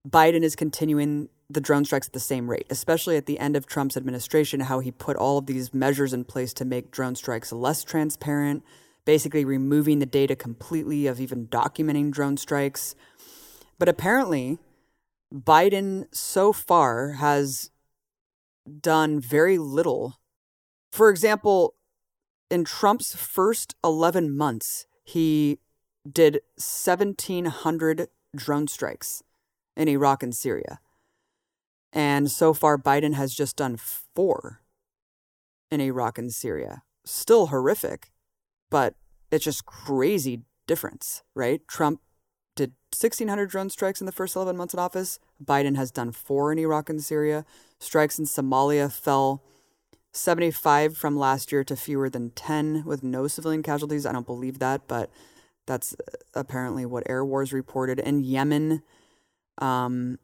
Biden 0.08 0.42
is 0.42 0.54
continuing 0.54 1.30
the 1.48 1.60
drone 1.60 1.84
strikes 1.84 2.08
at 2.08 2.12
the 2.12 2.20
same 2.20 2.50
rate, 2.50 2.66
especially 2.68 3.16
at 3.16 3.26
the 3.26 3.38
end 3.38 3.56
of 3.56 3.66
Trump's 3.66 3.96
administration, 3.96 4.60
how 4.60 4.80
he 4.80 4.90
put 4.90 5.16
all 5.16 5.38
of 5.38 5.46
these 5.46 5.72
measures 5.72 6.12
in 6.12 6.24
place 6.24 6.52
to 6.54 6.64
make 6.64 6.90
drone 6.90 7.14
strikes 7.14 7.52
less 7.52 7.84
transparent, 7.84 8.62
basically 9.04 9.44
removing 9.44 9.98
the 9.98 10.06
data 10.06 10.36
completely 10.36 11.06
of 11.06 11.20
even 11.20 11.46
documenting 11.46 12.10
drone 12.10 12.36
strikes. 12.36 12.94
But 13.78 13.88
apparently, 13.88 14.58
Biden 15.32 16.06
so 16.14 16.52
far 16.52 17.12
has 17.12 17.70
done 18.80 19.20
very 19.20 19.58
little. 19.58 20.18
For 20.92 21.08
example, 21.08 21.74
in 22.50 22.64
Trump's 22.64 23.14
first 23.16 23.74
11 23.82 24.36
months, 24.36 24.86
he 25.02 25.58
did 26.10 26.34
1,700 26.56 28.08
drone 28.36 28.68
strikes 28.68 29.22
in 29.76 29.88
Iraq 29.88 30.22
and 30.22 30.34
Syria. 30.34 30.80
And 31.92 32.30
so 32.30 32.52
far, 32.52 32.76
Biden 32.76 33.14
has 33.14 33.34
just 33.34 33.56
done 33.56 33.76
four 33.76 34.62
in 35.70 35.80
Iraq 35.80 36.18
and 36.18 36.32
Syria. 36.32 36.82
Still 37.04 37.46
horrific, 37.48 38.10
but 38.70 38.94
it's 39.30 39.44
just 39.44 39.64
crazy 39.64 40.42
difference, 40.66 41.22
right? 41.34 41.60
Trump 41.68 42.00
did 42.56 42.70
1,600 42.92 43.50
drone 43.50 43.70
strikes 43.70 44.00
in 44.00 44.06
the 44.06 44.12
first 44.12 44.36
11 44.36 44.56
months 44.56 44.74
in 44.74 44.80
office. 44.80 45.18
Biden 45.42 45.76
has 45.76 45.90
done 45.90 46.12
four 46.12 46.52
in 46.52 46.58
Iraq 46.58 46.88
and 46.88 47.02
Syria. 47.02 47.44
Strikes 47.78 48.18
in 48.18 48.24
Somalia 48.24 48.90
fell 48.92 49.42
75 50.12 50.96
from 50.96 51.16
last 51.16 51.50
year 51.50 51.64
to 51.64 51.76
fewer 51.76 52.08
than 52.08 52.30
10 52.30 52.84
with 52.84 53.02
no 53.02 53.26
civilian 53.26 53.62
casualties. 53.62 54.06
I 54.06 54.12
don't 54.12 54.26
believe 54.26 54.60
that, 54.60 54.86
but 54.86 55.10
that's 55.66 55.94
uh, 55.94 56.16
apparently 56.34 56.86
what 56.86 57.06
Airwars 57.06 57.52
reported. 57.52 57.98
In 57.98 58.22
Yemen, 58.22 58.82
um, 59.58 60.18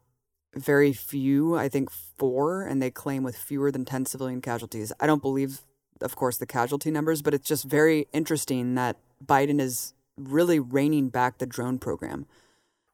very 0.54 0.92
few, 0.92 1.56
I 1.56 1.68
think 1.68 1.90
four, 1.90 2.62
and 2.62 2.82
they 2.82 2.90
claim 2.90 3.22
with 3.22 3.36
fewer 3.36 3.70
than 3.70 3.84
10 3.84 4.06
civilian 4.06 4.40
casualties. 4.40 4.92
I 5.00 5.06
don't 5.06 5.22
believe, 5.22 5.60
of 6.00 6.16
course, 6.16 6.38
the 6.38 6.46
casualty 6.46 6.90
numbers, 6.90 7.22
but 7.22 7.34
it's 7.34 7.46
just 7.48 7.64
very 7.64 8.08
interesting 8.12 8.74
that 8.74 8.96
Biden 9.24 9.60
is 9.60 9.94
really 10.16 10.58
reining 10.58 11.08
back 11.08 11.38
the 11.38 11.46
drone 11.46 11.78
program. 11.78 12.26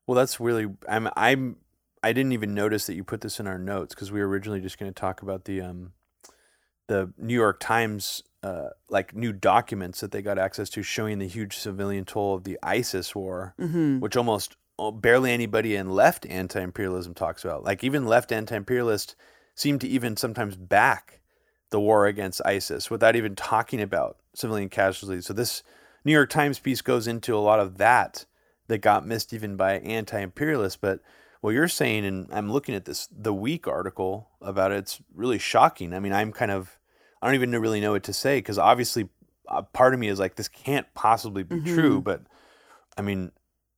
Well, 0.07 0.15
that's 0.17 0.39
really 0.39 0.67
I'm 0.89 1.09
I'm 1.17 1.57
I 2.03 2.13
didn't 2.13 2.33
even 2.33 2.55
notice 2.55 2.87
that 2.87 2.95
you 2.95 3.03
put 3.03 3.23
this 3.23 3.41
in 3.41 3.49
our 3.49 3.59
notes 3.59 3.95
because 3.95 4.13
we 4.13 4.21
were 4.21 4.29
originally 4.29 4.61
just 4.61 4.79
going 4.79 4.93
to 4.93 5.01
talk 5.01 5.23
about 5.23 5.45
the 5.47 5.61
um 5.61 5.93
the 6.87 7.13
New 7.19 7.35
York 7.35 7.59
Times 7.59 8.23
uh, 8.45 8.69
like 8.89 9.13
new 9.17 9.33
documents 9.33 9.99
that 10.01 10.13
they 10.13 10.23
got 10.23 10.39
access 10.39 10.71
to 10.71 10.83
showing 10.85 11.19
the 11.19 11.27
huge 11.27 11.57
civilian 11.57 12.05
toll 12.05 12.35
of 12.35 12.45
the 12.45 12.57
ISIS 12.63 13.13
war, 13.13 13.55
Mm-hmm. 13.59 13.99
which 13.99 14.17
almost 14.17 14.57
barely 14.79 15.33
anybody 15.33 15.75
in 15.75 15.91
left 15.91 16.27
anti-imperialism 16.27 17.15
talks 17.15 17.45
about. 17.45 17.65
Like 17.65 17.83
even 17.83 18.07
left 18.07 18.33
anti-imperialists 18.33 19.17
seem 19.55 19.79
to 19.79 19.89
even 19.89 20.17
sometimes 20.17 20.57
back 20.57 21.21
the 21.71 21.81
war 21.81 22.07
against 22.07 22.45
ISIS 22.45 22.91
without 22.91 23.17
even 23.17 23.35
talking 23.35 23.81
about 23.81 24.19
civilian 24.35 24.69
casualties. 24.69 25.27
So 25.27 25.33
this 25.33 25.63
New 26.05 26.13
York 26.13 26.31
Times 26.31 26.59
piece 26.59 26.83
goes 26.83 27.07
into 27.07 27.35
a 27.35 27.39
lot 27.39 27.59
of 27.59 27.79
that 27.79 28.27
that 28.69 28.79
got 28.79 29.07
missed 29.07 29.33
even 29.33 29.57
by 29.57 29.79
anti-imperialists. 29.79 30.79
But 30.81 31.01
what 31.41 31.55
you're 31.55 31.69
saying, 31.69 32.05
and 32.05 32.29
I'm 32.31 32.53
looking 32.53 32.75
at 32.75 32.85
this 32.85 33.09
the 33.11 33.35
Week 33.35 33.67
article 33.67 34.29
about 34.41 34.73
it, 34.73 34.79
it's 34.79 35.01
really 35.15 35.39
shocking. 35.39 35.95
I 35.95 36.01
mean, 36.01 36.13
I'm 36.13 36.33
kind 36.33 36.51
of 36.51 36.79
I 37.21 37.27
don't 37.27 37.35
even 37.35 37.53
really 37.53 37.81
know 37.81 37.93
what 37.93 38.05
to 38.05 38.13
say 38.13 38.39
because 38.39 38.59
obviously 38.59 39.09
a 39.49 39.63
part 39.63 39.95
of 39.95 40.01
me 40.01 40.09
is 40.09 40.19
like 40.19 40.37
this 40.37 40.49
can't 40.49 40.87
possibly 40.95 41.43
be 41.43 41.57
mm-hmm. 41.57 41.75
true, 41.75 42.01
but 42.01 42.23
I 42.97 43.03
mean 43.03 43.33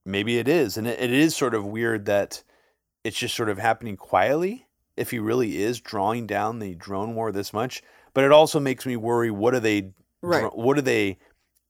maybe 0.09 0.39
it 0.39 0.49
is, 0.49 0.77
and 0.77 0.87
it, 0.87 0.99
it 0.99 1.11
is 1.13 1.37
sort 1.37 1.55
of 1.55 1.65
weird 1.65 2.07
that 2.07 2.43
it's 3.05 3.19
just 3.19 3.37
sort 3.37 3.49
of 3.49 3.59
happening 3.59 3.97
quietly. 3.97 4.67
If 4.97 5.13
he 5.13 5.21
really 5.21 5.63
is 5.63 5.81
drawing 5.81 6.27
down 6.27 6.59
the 6.59 6.75
drone 6.75 7.15
war 7.15 7.31
this 7.31 7.53
much, 7.53 7.83
but 8.15 8.25
it 8.25 8.33
also 8.33 8.59
makes 8.59 8.85
me 8.85 8.97
worry. 8.97 9.31
What 9.31 9.55
are 9.55 9.61
they? 9.61 9.93
Right. 10.23 10.45
What 10.57 10.77
are 10.79 10.83
they? 10.83 11.19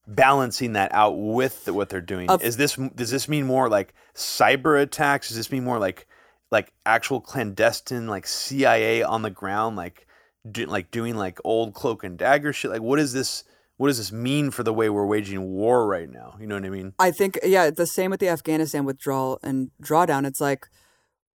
balancing 0.08 0.72
that 0.72 0.90
out 0.94 1.12
with 1.12 1.68
what 1.68 1.90
they're 1.90 2.00
doing. 2.00 2.30
Of- 2.30 2.42
Is 2.42 2.56
this 2.56 2.76
does 2.94 3.10
this 3.10 3.28
mean 3.28 3.46
more 3.46 3.68
like 3.68 3.92
cyber 4.14 4.80
attacks? 4.80 5.28
Does 5.28 5.36
this 5.36 5.52
mean 5.52 5.64
more 5.64 5.78
like 5.78 6.06
like 6.50 6.72
actual 6.86 7.20
clandestine 7.20 8.06
like 8.06 8.26
CIA 8.26 9.02
on 9.02 9.20
the 9.20 9.28
ground 9.30 9.76
like 9.76 10.06
do, 10.50 10.64
like 10.64 10.90
doing 10.90 11.14
like 11.16 11.38
old 11.44 11.74
cloak 11.74 12.04
and 12.04 12.16
dagger 12.16 12.54
shit? 12.54 12.70
Like 12.70 12.80
what 12.80 12.98
is 12.98 13.12
this 13.12 13.44
what 13.78 13.86
does 13.86 13.98
this 13.98 14.12
mean 14.12 14.50
for 14.50 14.64
the 14.64 14.72
way 14.72 14.90
we're 14.90 15.06
waging 15.06 15.52
war 15.52 15.86
right 15.86 16.10
now? 16.10 16.36
You 16.38 16.46
know 16.46 16.56
what 16.56 16.64
I 16.64 16.70
mean? 16.70 16.92
I 16.98 17.12
think, 17.12 17.38
yeah, 17.44 17.70
the 17.70 17.86
same 17.86 18.10
with 18.10 18.20
the 18.20 18.28
Afghanistan 18.28 18.84
withdrawal 18.84 19.38
and 19.42 19.70
drawdown. 19.80 20.26
It's 20.26 20.40
like, 20.40 20.68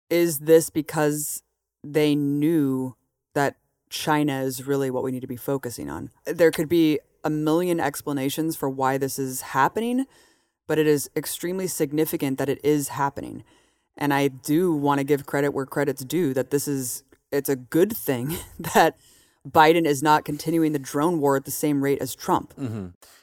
is 0.10 0.40
this 0.40 0.72
because 0.72 1.44
they 1.84 2.16
knew 2.16 2.96
that 3.36 3.58
China 3.90 4.42
is 4.42 4.66
really 4.66 4.90
what 4.90 5.04
we 5.04 5.12
need 5.12 5.22
to 5.22 5.28
be 5.28 5.38
focusing 5.38 5.90
on? 5.90 6.10
There 6.26 6.50
could 6.50 6.68
be 6.68 7.00
a 7.24 7.30
million 7.30 7.80
explanations 7.80 8.56
for 8.56 8.70
why 8.70 8.98
this 8.98 9.20
is 9.20 9.42
happening, 9.42 10.06
but 10.68 10.80
it 10.80 10.88
is 10.88 11.12
extremely 11.16 11.68
significant 11.68 12.40
that 12.40 12.50
it 12.50 12.60
is 12.64 12.90
happening. 12.90 13.44
And 13.96 14.12
I 14.12 14.30
do 14.30 14.74
want 14.74 14.98
to 14.98 15.04
give 15.04 15.28
credit 15.28 15.54
where 15.54 15.68
credit's 15.68 16.04
due 16.04 16.34
that 16.34 16.50
this 16.50 16.68
is, 16.68 17.04
it's 17.32 17.50
a 17.50 17.56
good 17.56 17.96
thing 17.96 18.38
that 18.74 18.98
Biden 19.48 19.86
is 19.86 20.04
not 20.04 20.26
continuing 20.26 20.72
the 20.72 20.80
drone 20.80 21.20
war 21.20 21.36
at 21.36 21.46
the 21.46 21.52
same 21.52 21.84
rate 21.84 22.02
as 22.02 22.16
Trump. 22.16 22.54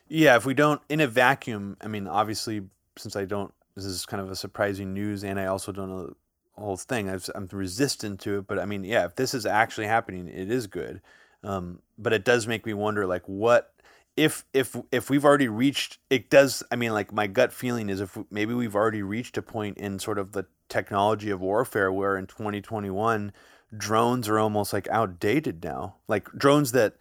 Yeah, 0.09 0.36
if 0.36 0.47
we 0.47 0.55
don't 0.55 0.81
in 0.89 1.01
a 1.01 1.07
vacuum, 1.07 1.77
I 1.81 1.89
mean, 1.89 2.07
obviously, 2.07 2.62
since 2.97 3.15
I 3.15 3.24
don't, 3.24 3.53
this 3.74 3.85
is 3.85 4.07
kind 4.07 4.20
of 4.20 4.31
a 4.31 4.36
surprising 4.36 4.95
news, 4.95 5.23
and 5.23 5.39
I 5.39 5.47
also 5.47 5.70
don't 5.70 5.89
know 5.89 6.07
the 6.07 6.15
whole 6.57 6.77
thing. 6.77 7.09
I've, 7.09 7.28
I'm 7.35 7.49
resistant 7.53 8.20
to 8.20 8.39
it, 8.39 8.47
but 8.47 8.59
I 8.59 8.65
mean, 8.65 8.85
yeah, 8.85 9.05
if 9.05 9.16
this 9.16 9.35
is 9.35 9.47
actually 9.47 9.86
happening, 9.86 10.28
it 10.28 10.51
is 10.51 10.66
good. 10.66 11.01
Um, 11.45 11.81
but 11.97 12.12
it 12.12 12.24
does 12.24 12.49
make 12.49 12.66
me 12.66 12.74
wonder, 12.74 13.07
like, 13.07 13.23
what 13.27 13.73
if 14.16 14.45
if 14.53 14.77
if 14.90 15.09
we've 15.09 15.24
already 15.24 15.47
reached 15.47 15.99
it 16.11 16.28
does 16.28 16.65
i 16.73 16.77
mean 16.77 16.93
like 16.93 17.12
my 17.12 17.28
gut 17.28 17.53
feeling 17.53 17.89
is 17.89 18.01
if 18.01 18.19
maybe 18.32 18.53
we've 18.53 18.74
already 18.74 19.01
reached 19.01 19.39
a 19.39 19.43
point 19.43 19.78
in 19.78 19.99
sort 20.01 20.19
of 20.19 20.32
the 20.32 20.45
technology 20.69 21.31
of 21.31 21.40
warfare 21.40 21.93
where 21.93 22.16
in 22.16 22.27
2021 22.27 23.32
drones 23.77 24.28
are 24.28 24.39
almost 24.39 24.73
like 24.73 24.89
outdated 24.89 25.62
now. 25.62 25.97
Like 26.09 26.31
drones 26.32 26.73
that 26.73 26.95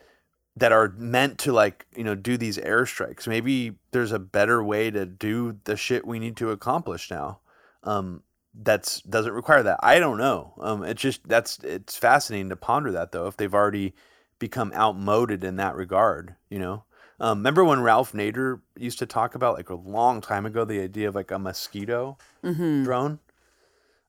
that 0.56 0.72
are 0.72 0.90
meant 0.98 1.38
to 1.40 1.54
like 1.54 1.86
you 1.96 2.04
know 2.04 2.16
do 2.16 2.38
these 2.38 2.58
airstrikes. 2.58 3.28
Maybe 3.28 3.76
there's 3.92 4.12
a 4.12 4.20
better 4.20 4.64
way 4.64 4.92
to 4.92 5.06
do 5.06 5.60
the 5.66 5.78
shit 5.78 6.06
we 6.06 6.20
need 6.20 6.36
to 6.38 6.52
accomplish 6.52 7.10
now 7.12 7.40
um 7.84 8.24
that's 8.60 9.02
doesn't 9.02 9.34
require 9.34 9.62
that. 9.64 9.80
I 9.84 10.00
don't 10.00 10.18
know. 10.18 10.54
Um 10.60 10.84
it's 10.84 11.02
just 11.02 11.28
that's 11.28 11.60
it's 11.60 11.96
fascinating 11.96 12.50
to 12.50 12.56
ponder 12.56 12.92
that 12.92 13.12
though 13.12 13.28
if 13.28 13.38
they've 13.38 13.54
already 13.54 13.94
become 14.40 14.72
outmoded 14.74 15.44
in 15.44 15.56
that 15.58 15.76
regard 15.76 16.36
you 16.50 16.60
know? 16.60 16.84
Um, 17.20 17.40
remember 17.40 17.64
when 17.64 17.82
Ralph 17.82 18.14
Nader 18.14 18.62
used 18.78 19.00
to 19.00 19.08
talk 19.08 19.34
about 19.34 19.56
like 19.56 19.70
a 19.70 19.76
long 19.76 20.22
time 20.22 20.46
ago 20.46 20.66
the 20.66 20.80
idea 20.82 21.08
of 21.08 21.16
like 21.16 21.32
a 21.32 21.40
mosquito 21.40 22.18
Mm-hmm. 22.44 22.84
drone? 22.84 23.20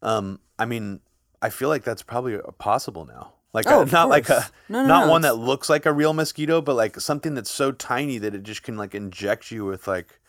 Um, 0.03 0.41
I 0.59 0.65
mean, 0.67 1.01
I 1.43 1.51
feel 1.51 1.69
like 1.69 1.85
that's 1.85 2.03
probably 2.03 2.39
possible 2.59 3.05
now. 3.05 3.33
Like 3.53 3.67
Oh, 3.69 3.79
a, 3.79 3.83
of 3.83 3.93
not 3.93 4.09
like 4.09 4.29
a. 4.29 4.47
No, 4.69 4.83
no, 4.83 4.89
not 4.89 5.07
no, 5.07 5.13
one 5.13 5.23
that 5.23 5.37
looks 5.39 5.69
like 5.71 5.87
a 5.87 5.93
real 5.93 6.13
mosquito, 6.13 6.61
but 6.61 6.75
like 6.75 7.01
something 7.01 7.35
that's 7.35 7.51
so 7.51 7.73
tiny 7.73 8.19
that 8.19 8.35
it 8.35 8.43
just 8.43 8.63
can 8.63 8.77
like 8.77 8.95
inject 8.95 9.51
you 9.51 9.65
with 9.65 9.87
like 9.89 10.21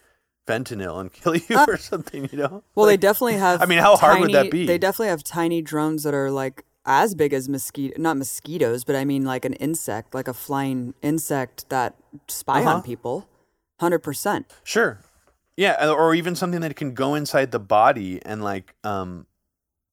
fentanyl 0.48 1.00
and 1.02 1.12
kill 1.14 1.36
you 1.36 1.58
or 1.68 1.78
something. 1.78 2.30
You 2.32 2.38
know? 2.38 2.46
Uh, 2.46 2.60
Well, 2.76 2.86
they 2.86 2.98
definitely 2.98 3.34
have. 3.38 3.62
I 3.62 3.66
mean, 3.66 3.80
how 3.80 3.96
hard 3.98 4.20
would 4.22 4.32
that 4.34 4.52
be? 4.52 4.66
They 4.66 4.78
definitely 4.78 5.10
have 5.10 5.24
tiny 5.24 5.62
drones 5.62 6.04
that 6.04 6.14
are 6.14 6.32
like 6.32 6.64
as 6.86 7.14
big 7.14 7.34
as 7.34 7.50
mosquito, 7.50 8.00
not 8.02 8.18
mosquitoes, 8.18 8.84
but 8.84 8.96
I 8.96 9.04
mean 9.06 9.26
like 9.26 9.46
an 9.46 9.54
insect, 9.54 10.14
like 10.16 10.28
a 10.28 10.34
flying 10.34 10.94
insect 11.02 11.70
that 11.70 11.96
spy 12.28 12.62
Uh-huh. 12.62 12.76
on 12.76 12.82
people. 12.84 13.28
Hundred 13.80 14.00
percent. 14.00 14.46
Sure. 14.64 15.00
Yeah, 15.58 15.76
uh, 15.80 15.92
or 15.92 16.16
even 16.16 16.36
something 16.36 16.62
that 16.62 16.76
can 16.78 16.94
go 16.94 17.16
inside 17.16 17.52
the 17.52 17.60
body 17.60 18.22
and 18.26 18.42
like 18.44 18.76
um 18.84 19.26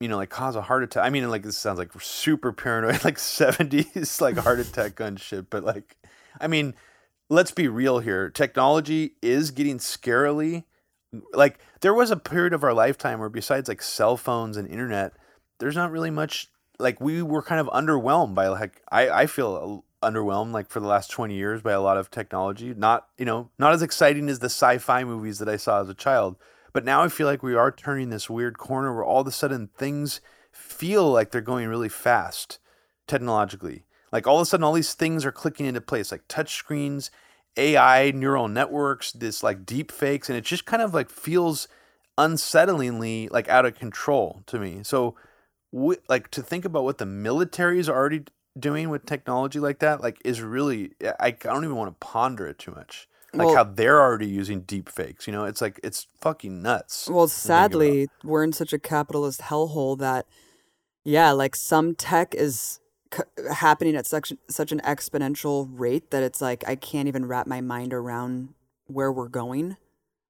you 0.01 0.09
know, 0.09 0.17
like 0.17 0.31
cause 0.31 0.57
a 0.57 0.63
heart 0.63 0.83
attack. 0.83 1.05
I 1.05 1.11
mean, 1.11 1.29
like 1.31 1.43
this 1.43 1.57
sounds 1.57 1.79
like 1.79 1.91
super 2.01 2.53
paranoid, 2.53 3.05
like 3.05 3.17
70s 3.17 4.21
like 4.21 4.37
heart 4.37 4.61
attack 4.61 4.95
gun 4.97 5.17
shit, 5.17 5.51
but 5.51 5.65
like 5.65 5.97
I 6.41 6.47
mean, 6.47 6.75
let's 7.29 7.51
be 7.51 7.69
real 7.69 8.01
here. 8.01 8.31
Technology 8.31 9.13
is 9.23 9.51
getting 9.51 9.79
scarily 9.79 10.65
like 11.33 11.59
there 11.81 11.95
was 11.95 12.11
a 12.11 12.17
period 12.17 12.53
of 12.53 12.65
our 12.65 12.75
lifetime 12.75 13.21
where 13.21 13.29
besides 13.29 13.69
like 13.69 13.83
cell 13.83 14.17
phones 14.17 14.57
and 14.57 14.69
internet, 14.69 15.13
there's 15.59 15.77
not 15.77 15.91
really 15.91 16.11
much 16.11 16.49
like 16.79 17.01
we 17.01 17.23
were 17.23 17.43
kind 17.43 17.61
of 17.61 17.69
underwhelmed 17.69 18.35
by 18.35 18.49
like 18.49 18.83
I 18.91 19.09
I 19.09 19.27
feel 19.27 19.85
underwhelmed 20.03 20.53
like 20.53 20.69
for 20.69 20.81
the 20.81 20.87
last 20.87 21.11
20 21.11 21.35
years 21.35 21.63
by 21.63 21.73
a 21.73 21.81
lot 21.81 21.97
of 21.97 22.11
technology. 22.11 22.75
Not, 22.75 23.09
you 23.19 23.25
know, 23.25 23.51
not 23.59 23.73
as 23.73 23.83
exciting 23.83 24.29
as 24.29 24.39
the 24.39 24.47
sci-fi 24.47 25.05
movies 25.05 25.39
that 25.39 25.49
I 25.49 25.57
saw 25.57 25.81
as 25.81 25.89
a 25.89 25.95
child, 25.95 26.37
but 26.77 26.85
now 26.85 27.03
I 27.03 27.09
feel 27.09 27.27
like 27.27 27.43
we 27.43 27.55
are 27.55 27.73
turning 27.73 28.11
this 28.11 28.29
weird 28.29 28.59
corner 28.59 28.95
where 28.95 29.03
all 29.03 29.23
of 29.23 29.27
a 29.27 29.31
sudden 29.31 29.69
things 29.69 30.21
feel 30.53 31.11
like 31.11 31.31
they're 31.31 31.41
going 31.41 31.69
really 31.69 31.89
fast 31.89 32.59
technologically. 33.07 33.87
Like 34.13 34.27
all 34.27 34.37
of 34.37 34.43
a 34.43 34.45
sudden 34.45 34.63
all 34.63 34.75
these 34.75 34.93
things 34.93 35.25
are 35.25 35.33
clicking 35.33 35.65
into 35.65 35.81
place 35.81 36.13
like 36.13 36.25
touch 36.29 36.55
screens, 36.55 37.11
AI 37.57 38.11
neural 38.11 38.47
networks, 38.47 39.11
this 39.13 39.43
like 39.43 39.65
deep 39.65 39.91
fakes 39.91 40.29
and 40.29 40.37
it 40.37 40.45
just 40.45 40.67
kind 40.67 40.83
of 40.83 40.93
like 40.93 41.09
feels 41.09 41.67
unsettlingly 42.19 43.31
like 43.31 43.49
out 43.49 43.65
of 43.65 43.79
control 43.79 44.43
to 44.45 44.59
me. 44.59 44.81
So 44.83 45.15
like 45.73 46.31
to 46.33 46.43
think 46.43 46.67
about 46.67 46.85
what 46.85 46.99
the 46.99 47.07
military 47.07 47.79
is 47.79 47.89
already 47.89 48.25
doing 48.59 48.91
with 48.91 49.07
technology 49.07 49.61
like 49.61 49.79
that 49.79 50.03
like 50.03 50.21
is 50.27 50.43
really 50.43 50.93
I, 51.01 51.29
I 51.29 51.31
don't 51.31 51.65
even 51.65 51.77
want 51.77 51.99
to 51.99 52.07
ponder 52.07 52.47
it 52.47 52.59
too 52.59 52.73
much 52.73 53.09
like 53.33 53.47
Well- 53.47 53.57
how 53.57 53.65
they're 53.65 54.01
already 54.01 54.27
using 54.27 54.61
deep 54.63 54.89
fakes 54.89 55.27
you 55.27 55.33
know 55.33 55.45
it's 55.45 55.61
like 55.61 55.81
it's 55.83 56.07
fucking 56.21 56.63
nuts 56.63 57.09
Well, 57.09 57.27
to 57.29 57.35
think 57.35 57.45
about. 57.45 57.71
sadly, 57.71 58.09
we're 58.25 58.45
in 58.45 58.53
such 58.53 58.73
a 58.73 58.79
capitalist 58.79 59.41
hellhole 59.43 59.99
that, 59.99 60.27
yeah, 61.05 61.31
like 61.33 61.55
some 61.57 61.95
tech 61.95 62.35
is 62.35 62.81
c- 63.15 63.23
happening 63.53 63.95
at 63.97 64.07
such 64.07 64.33
such 64.49 64.73
an 64.73 64.81
exponential 64.81 65.69
rate 65.71 66.11
that 66.11 66.23
it's 66.23 66.41
like 66.41 66.65
I 66.67 66.77
can't 66.77 67.09
even 67.09 67.27
wrap 67.27 67.47
my 67.47 67.61
mind 67.61 67.93
around 67.93 68.55
where 68.87 69.13
we're 69.13 69.29
going. 69.29 69.77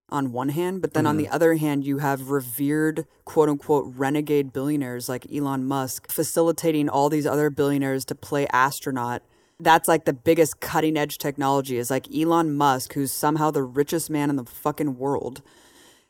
On 0.08 0.30
one 0.30 0.50
hand, 0.50 0.82
but 0.82 0.94
then 0.94 1.04
on 1.04 1.16
the 1.16 1.24
mm-hmm. 1.24 1.34
other 1.34 1.54
hand, 1.56 1.84
you 1.84 1.98
have 1.98 2.30
revered 2.30 3.06
quote 3.24 3.48
unquote 3.48 3.92
renegade 3.96 4.52
billionaires 4.52 5.08
like 5.08 5.26
Elon 5.34 5.64
Musk 5.66 6.12
facilitating 6.12 6.88
all 6.88 7.08
these 7.08 7.26
other 7.26 7.50
billionaires 7.50 8.04
to 8.04 8.14
play 8.14 8.46
astronaut. 8.52 9.22
That's 9.58 9.88
like 9.88 10.04
the 10.04 10.12
biggest 10.12 10.60
cutting 10.60 10.96
edge 10.96 11.18
technology 11.18 11.78
is 11.78 11.90
like 11.90 12.14
Elon 12.14 12.56
Musk, 12.56 12.92
who's 12.92 13.10
somehow 13.10 13.50
the 13.50 13.62
richest 13.62 14.10
man 14.10 14.28
in 14.28 14.36
the 14.36 14.44
fucking 14.44 14.98
world 14.98 15.42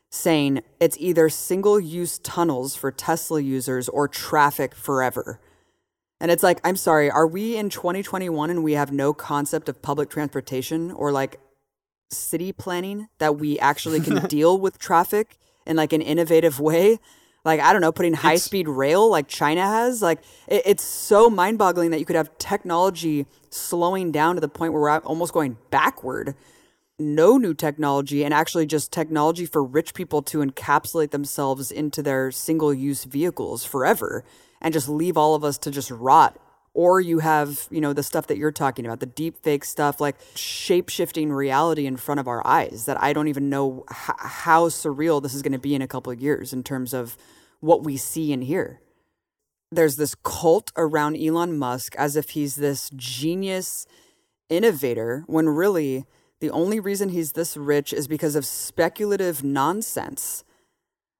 saying 0.09 0.61
it's 0.79 0.97
either 0.99 1.29
single 1.29 1.79
use 1.79 2.19
tunnels 2.19 2.75
for 2.75 2.91
Tesla 2.91 3.41
users 3.41 3.89
or 3.89 4.07
traffic 4.07 4.73
forever. 4.73 5.39
And 6.19 6.31
it's 6.31 6.43
like, 6.43 6.59
I'm 6.63 6.77
sorry, 6.77 7.11
are 7.11 7.27
we 7.27 7.57
in 7.57 7.69
2021 7.69 8.49
and 8.49 8.63
we 8.63 8.73
have 8.73 8.91
no 8.91 9.13
concept 9.13 9.69
of 9.69 9.81
public 9.81 10.09
transportation 10.09 10.91
or 10.91 11.11
like 11.11 11.39
city 12.09 12.51
planning 12.51 13.07
that 13.19 13.37
we 13.37 13.59
actually 13.59 13.99
can 13.99 14.25
deal 14.27 14.59
with 14.59 14.79
traffic 14.79 15.37
in 15.65 15.75
like 15.75 15.93
an 15.93 16.01
innovative 16.01 16.59
way? 16.59 16.99
Like, 17.47 17.61
I 17.61 17.71
don't 17.71 17.81
know, 17.81 17.91
putting 17.91 18.13
high 18.13 18.35
speed 18.35 18.67
rail 18.67 19.09
like 19.09 19.27
China 19.27 19.65
has. 19.65 20.01
Like, 20.01 20.19
it, 20.47 20.63
it's 20.65 20.83
so 20.83 21.29
mind 21.29 21.57
boggling 21.57 21.91
that 21.91 21.99
you 21.99 22.05
could 22.05 22.15
have 22.15 22.37
technology 22.37 23.25
slowing 23.49 24.11
down 24.11 24.35
to 24.35 24.41
the 24.41 24.49
point 24.49 24.73
where 24.73 24.81
we're 24.81 24.99
almost 24.99 25.33
going 25.33 25.57
backward 25.71 26.35
no 26.99 27.37
new 27.37 27.53
technology 27.53 28.23
and 28.23 28.33
actually 28.33 28.65
just 28.65 28.91
technology 28.91 29.45
for 29.45 29.63
rich 29.63 29.93
people 29.93 30.21
to 30.23 30.39
encapsulate 30.39 31.11
themselves 31.11 31.71
into 31.71 32.01
their 32.01 32.31
single 32.31 32.73
use 32.73 33.03
vehicles 33.03 33.63
forever 33.63 34.23
and 34.61 34.73
just 34.73 34.89
leave 34.89 35.15
all 35.17 35.35
of 35.35 35.43
us 35.43 35.57
to 35.59 35.71
just 35.71 35.91
rot. 35.91 36.39
Or 36.73 37.01
you 37.01 37.19
have, 37.19 37.67
you 37.71 37.81
know, 37.81 37.93
the 37.93 38.03
stuff 38.03 38.27
that 38.27 38.37
you're 38.37 38.51
talking 38.51 38.85
about, 38.85 38.99
the 38.99 39.07
deep 39.07 39.41
fake 39.41 39.65
stuff, 39.65 39.99
like 39.99 40.15
shape 40.35 40.89
shifting 40.89 41.31
reality 41.31 41.87
in 41.87 41.97
front 41.97 42.19
of 42.19 42.27
our 42.27 42.45
eyes 42.45 42.85
that 42.85 43.01
I 43.01 43.13
don't 43.13 43.27
even 43.27 43.49
know 43.49 43.83
h- 43.89 44.15
how 44.17 44.69
surreal 44.69 45.21
this 45.21 45.33
is 45.33 45.41
going 45.41 45.53
to 45.53 45.59
be 45.59 45.73
in 45.73 45.81
a 45.81 45.87
couple 45.87 46.11
of 46.11 46.21
years 46.21 46.53
in 46.53 46.63
terms 46.63 46.93
of 46.93 47.17
what 47.59 47.83
we 47.83 47.97
see 47.97 48.33
and 48.33 48.43
hear. 48.43 48.81
There's 49.71 49.97
this 49.97 50.15
cult 50.15 50.71
around 50.77 51.17
Elon 51.17 51.57
Musk 51.57 51.95
as 51.97 52.15
if 52.15 52.31
he's 52.31 52.55
this 52.55 52.89
genius 52.95 53.85
innovator 54.49 55.23
when 55.27 55.49
really 55.49 56.05
the 56.39 56.49
only 56.51 56.79
reason 56.79 57.09
he's 57.09 57.33
this 57.33 57.57
rich 57.57 57.91
is 57.91 58.07
because 58.07 58.35
of 58.35 58.45
speculative 58.45 59.43
nonsense. 59.43 60.43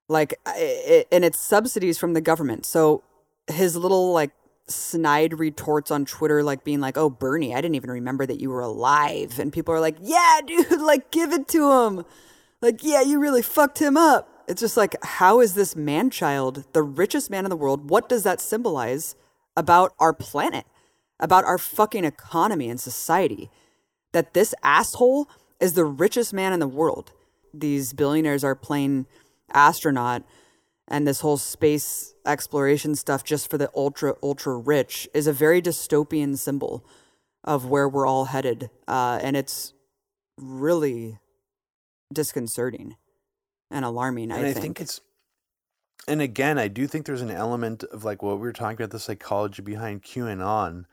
Like, 0.08 0.36
and 0.46 1.26
it's 1.26 1.40
subsidies 1.40 1.98
from 1.98 2.14
the 2.14 2.22
government. 2.22 2.66
So 2.66 3.04
his 3.48 3.76
little 3.76 4.14
like 4.14 4.32
snide 4.68 5.40
retorts 5.40 5.92
on 5.92 6.06
Twitter, 6.06 6.44
like 6.44 6.64
being 6.64 6.80
like, 6.80 6.98
"Oh, 6.98 7.10
Bernie, 7.10 7.54
I 7.54 7.62
didn't 7.62 7.76
even 7.76 7.92
remember 7.92 8.26
that 8.26 8.40
you 8.40 8.50
were 8.50 8.62
alive," 8.62 9.40
and 9.40 9.52
people 9.52 9.74
are 9.74 9.80
like, 9.80 9.98
"Yeah, 10.02 10.40
dude, 10.46 10.72
like 10.82 11.12
give 11.12 11.34
it 11.34 11.48
to 11.50 11.72
him." 11.72 12.06
Like, 12.62 12.84
yeah, 12.84 13.02
you 13.02 13.20
really 13.20 13.42
fucked 13.42 13.80
him 13.80 13.98
up. 13.98 14.37
It's 14.48 14.62
just 14.62 14.78
like, 14.78 14.96
how 15.04 15.42
is 15.42 15.54
this 15.54 15.76
man 15.76 16.10
child 16.10 16.64
the 16.74 16.82
richest 16.82 17.30
man 17.30 17.46
in 17.46 17.50
the 17.50 17.58
world? 17.58 17.90
What 17.90 18.08
does 18.08 18.24
that 18.24 18.40
symbolize 18.40 19.16
about 19.58 19.94
our 20.00 20.14
planet, 20.14 20.66
about 21.20 21.44
our 21.44 21.58
fucking 21.58 22.06
economy 22.06 22.70
and 22.70 22.80
society? 22.80 23.50
That 24.14 24.34
this 24.34 24.56
asshole 24.64 25.30
is 25.60 25.74
the 25.74 25.84
richest 25.84 26.34
man 26.34 26.54
in 26.54 26.60
the 26.60 26.68
world. 26.68 27.12
These 27.54 27.92
billionaires 27.92 28.44
are 28.44 28.56
playing 28.56 29.06
astronaut 29.52 30.24
and 30.88 31.06
this 31.06 31.20
whole 31.20 31.38
space 31.38 32.14
exploration 32.26 32.96
stuff 32.96 33.26
just 33.26 33.50
for 33.50 33.58
the 33.58 33.70
ultra, 33.76 34.16
ultra 34.24 34.56
rich 34.56 35.10
is 35.14 35.28
a 35.28 35.34
very 35.34 35.62
dystopian 35.62 36.38
symbol 36.38 36.86
of 37.44 37.66
where 37.66 37.90
we're 37.90 38.08
all 38.08 38.26
headed. 38.26 38.70
Uh, 38.88 39.20
and 39.22 39.36
it's 39.36 39.74
really 40.38 41.20
disconcerting 42.14 42.96
and 43.72 43.86
alarming. 43.86 44.32
and 44.32 44.46
I 44.46 44.50
I 44.50 44.54
think. 44.54 44.64
think 44.64 44.82
it's 44.82 45.02
and 46.08 46.22
again 46.22 46.58
i 46.58 46.68
do 46.68 46.88
think 46.88 47.06
there's 47.06 47.22
an 47.22 47.32
element 47.32 47.84
of 47.84 48.04
like 48.04 48.24
what 48.24 48.36
we 48.36 48.42
were 48.42 48.54
talking 48.54 48.76
about 48.76 48.92
the 48.92 49.00
psychology 49.00 49.62
behind 49.62 50.04
qanon 50.04 50.86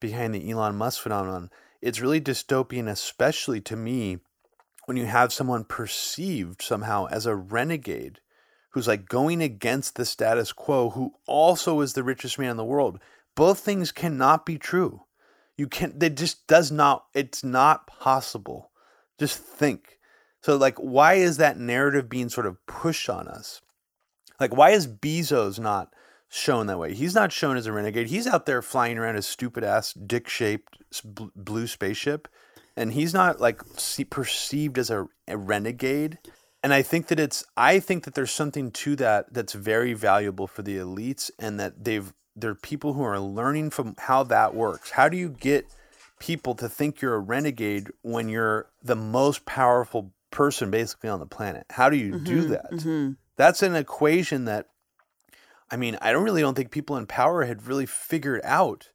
behind 0.00 0.34
the 0.34 0.50
elon 0.50 0.76
musk 0.76 1.00
phenomenon 1.00 1.50
it's 1.80 2.00
really 2.00 2.20
dystopian 2.20 2.88
especially 2.88 3.60
to 3.60 3.76
me 3.76 4.18
when 4.86 4.96
you 4.96 5.06
have 5.06 5.32
someone 5.32 5.64
perceived 5.64 6.62
somehow 6.62 7.06
as 7.06 7.26
a 7.26 7.34
renegade 7.36 8.20
who's 8.70 8.88
like 8.88 9.08
going 9.08 9.40
against 9.42 9.96
the 9.96 10.04
status 10.04 10.52
quo 10.52 10.90
who 10.90 11.14
also 11.26 11.80
is 11.80 11.92
the 11.92 12.02
richest 12.02 12.38
man 12.38 12.50
in 12.52 12.56
the 12.56 12.64
world 12.64 12.98
both 13.34 13.60
things 13.60 13.92
cannot 13.92 14.44
be 14.46 14.58
true 14.58 15.02
you 15.56 15.66
can't, 15.66 16.02
it 16.02 16.16
just 16.16 16.46
does 16.46 16.70
not 16.70 17.06
it's 17.14 17.44
not 17.44 17.86
possible 17.86 18.70
just 19.18 19.38
think 19.38 19.95
so 20.46 20.56
like 20.56 20.76
why 20.78 21.14
is 21.14 21.36
that 21.36 21.58
narrative 21.58 22.08
being 22.08 22.28
sort 22.28 22.46
of 22.46 22.64
pushed 22.66 23.10
on 23.10 23.28
us 23.28 23.60
like 24.40 24.56
why 24.56 24.70
is 24.70 24.86
bezos 24.86 25.58
not 25.58 25.92
shown 26.28 26.66
that 26.66 26.78
way 26.78 26.94
he's 26.94 27.14
not 27.14 27.32
shown 27.32 27.56
as 27.56 27.66
a 27.66 27.72
renegade 27.72 28.08
he's 28.08 28.26
out 28.26 28.46
there 28.46 28.62
flying 28.62 28.98
around 28.98 29.14
his 29.14 29.26
stupid 29.26 29.62
ass 29.62 29.92
dick 29.92 30.28
shaped 30.28 30.78
blue 31.36 31.66
spaceship 31.66 32.28
and 32.76 32.92
he's 32.92 33.14
not 33.14 33.40
like 33.40 33.62
perceived 34.10 34.78
as 34.78 34.90
a, 34.90 35.08
a 35.26 35.36
renegade. 35.36 36.18
And 36.62 36.74
I 36.74 36.82
think 36.82 37.06
that 37.08 37.18
it's 37.18 37.44
I 37.56 37.80
think 37.80 38.04
that 38.04 38.14
there's 38.14 38.30
something 38.30 38.70
to 38.72 38.96
that 38.96 39.32
that's 39.32 39.54
very 39.54 39.94
valuable 39.94 40.46
for 40.46 40.62
the 40.62 40.76
elites, 40.76 41.30
and 41.38 41.58
that 41.58 41.84
they've 41.84 42.12
there 42.34 42.50
are 42.50 42.56
people 42.56 42.92
who 42.92 43.02
are 43.02 43.18
learning 43.18 43.70
from 43.70 43.94
how 43.98 44.22
that 44.24 44.54
works. 44.54 44.90
How 44.90 45.08
do 45.08 45.16
you 45.16 45.30
get 45.30 45.66
people 46.18 46.54
to 46.56 46.68
think 46.68 47.00
you're 47.00 47.14
a 47.14 47.20
renegade 47.20 47.88
when 48.02 48.28
you're 48.28 48.68
the 48.82 48.96
most 48.96 49.46
powerful 49.46 50.12
person 50.30 50.70
basically 50.70 51.10
on 51.10 51.20
the 51.20 51.26
planet? 51.26 51.66
How 51.70 51.88
do 51.90 51.96
you 51.96 52.18
do 52.18 52.48
that? 52.48 52.72
That's 53.36 53.62
an 53.62 53.74
equation 53.74 54.44
that 54.46 54.68
I 55.70 55.76
mean, 55.76 55.98
I 56.00 56.12
don't 56.12 56.22
really 56.22 56.42
don't 56.42 56.54
think 56.54 56.70
people 56.70 56.96
in 56.96 57.06
power 57.06 57.44
had 57.44 57.66
really 57.66 57.86
figured 57.86 58.40
out 58.44 58.90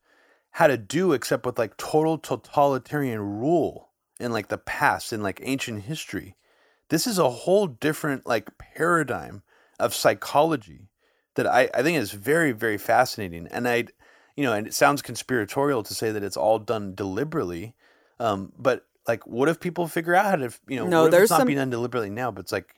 how 0.52 0.68
to 0.68 0.78
do 0.78 1.12
except 1.14 1.46
with 1.46 1.60
like 1.60 1.76
total 1.78 2.18
totalitarian 2.18 3.20
rule 3.20 3.90
in 4.20 4.32
like 4.32 4.48
the 4.48 4.58
past 4.58 5.12
in 5.12 5.22
like 5.22 5.42
ancient 5.44 5.84
history. 5.84 6.36
This 6.90 7.08
is 7.08 7.18
a 7.18 7.30
whole 7.30 7.68
different 7.68 8.26
like 8.26 8.58
paradigm 8.58 9.44
of 9.80 9.94
psychology 9.94 10.90
that 11.36 11.48
I, 11.48 11.70
I 11.74 11.84
think 11.84 11.98
is 11.98 12.12
very, 12.12 12.52
very 12.52 12.78
fascinating. 12.78 13.48
And 13.48 13.68
I 13.68 13.86
you 14.36 14.46
know, 14.46 14.54
and 14.54 14.66
it 14.66 14.74
sounds 14.74 15.02
conspiratorial 15.02 15.84
to 15.84 15.94
say 15.94 16.12
that 16.12 16.24
it's 16.24 16.38
all 16.38 16.60
done 16.60 16.96
deliberately. 16.96 17.76
Um, 18.20 18.54
but 18.58 18.86
like 19.08 19.26
what 19.26 19.50
if 19.50 19.60
people 19.60 19.88
figure 19.88 20.16
out 20.16 20.26
how 20.26 20.36
to 20.36 20.52
you 20.68 20.78
know 20.78 20.88
No, 20.88 21.02
what 21.02 21.06
if 21.08 21.12
there's 21.12 21.24
it's 21.24 21.32
not 21.32 21.38
some- 21.40 21.48
being 21.48 21.60
done 21.60 21.70
deliberately 21.70 22.10
now, 22.10 22.32
but 22.32 22.42
it's 22.42 22.52
like 22.52 22.76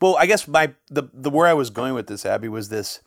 well, 0.00 0.16
I 0.16 0.26
guess 0.26 0.48
my 0.48 0.74
the 0.90 1.04
the 1.12 1.30
where 1.30 1.46
I 1.46 1.54
was 1.54 1.70
going 1.70 1.94
with 1.94 2.08
this, 2.08 2.26
Abby, 2.26 2.48
was 2.48 2.68
this. 2.68 3.00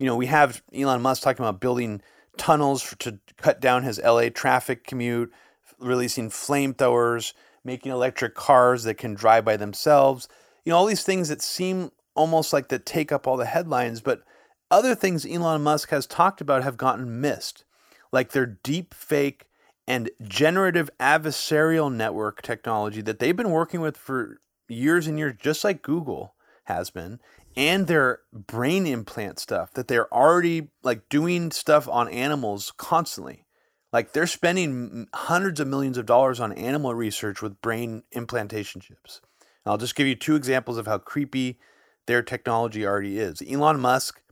You 0.00 0.06
know, 0.06 0.16
we 0.16 0.26
have 0.26 0.62
Elon 0.74 1.00
Musk 1.02 1.22
talking 1.22 1.44
about 1.44 1.60
building 1.60 2.02
tunnels 2.38 2.82
for, 2.82 2.96
to 2.96 3.20
cut 3.36 3.60
down 3.60 3.84
his 3.84 4.00
LA 4.00 4.30
traffic 4.30 4.84
commute, 4.84 5.30
releasing 5.78 6.28
flamethrowers, 6.28 7.34
making 7.64 7.92
electric 7.92 8.34
cars 8.34 8.82
that 8.84 8.94
can 8.94 9.14
drive 9.14 9.44
by 9.44 9.56
themselves. 9.56 10.26
You 10.64 10.70
know, 10.70 10.78
all 10.78 10.86
these 10.86 11.04
things 11.04 11.28
that 11.28 11.42
seem 11.42 11.92
almost 12.14 12.52
like 12.52 12.68
that 12.68 12.84
take 12.86 13.12
up 13.12 13.26
all 13.28 13.36
the 13.36 13.46
headlines, 13.46 14.00
but 14.00 14.22
other 14.70 14.94
things 14.94 15.24
Elon 15.26 15.62
Musk 15.62 15.90
has 15.90 16.06
talked 16.06 16.40
about 16.40 16.64
have 16.64 16.76
gotten 16.76 17.20
missed, 17.20 17.64
like 18.10 18.32
their 18.32 18.46
deep 18.46 18.92
fake 18.94 19.46
and 19.90 20.08
generative 20.22 20.88
adversarial 21.00 21.92
network 21.92 22.42
technology 22.42 23.02
that 23.02 23.18
they've 23.18 23.36
been 23.36 23.50
working 23.50 23.80
with 23.80 23.96
for 23.96 24.38
years 24.68 25.08
and 25.08 25.18
years, 25.18 25.34
just 25.36 25.64
like 25.64 25.82
Google 25.82 26.36
has 26.66 26.90
been, 26.90 27.18
and 27.56 27.88
their 27.88 28.20
brain 28.32 28.86
implant 28.86 29.40
stuff 29.40 29.72
that 29.72 29.88
they're 29.88 30.12
already 30.14 30.68
like 30.84 31.08
doing 31.08 31.50
stuff 31.50 31.88
on 31.88 32.08
animals 32.08 32.72
constantly. 32.76 33.46
Like 33.92 34.12
they're 34.12 34.28
spending 34.28 35.08
hundreds 35.12 35.58
of 35.58 35.66
millions 35.66 35.98
of 35.98 36.06
dollars 36.06 36.38
on 36.38 36.52
animal 36.52 36.94
research 36.94 37.42
with 37.42 37.60
brain 37.60 38.04
implantation 38.12 38.80
chips. 38.80 39.20
And 39.64 39.72
I'll 39.72 39.76
just 39.76 39.96
give 39.96 40.06
you 40.06 40.14
two 40.14 40.36
examples 40.36 40.78
of 40.78 40.86
how 40.86 40.98
creepy 40.98 41.58
their 42.06 42.22
technology 42.22 42.86
already 42.86 43.18
is. 43.18 43.42
Elon 43.42 43.80
Musk 43.80 44.22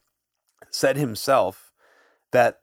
said 0.71 0.97
himself 0.97 1.73
that 2.31 2.61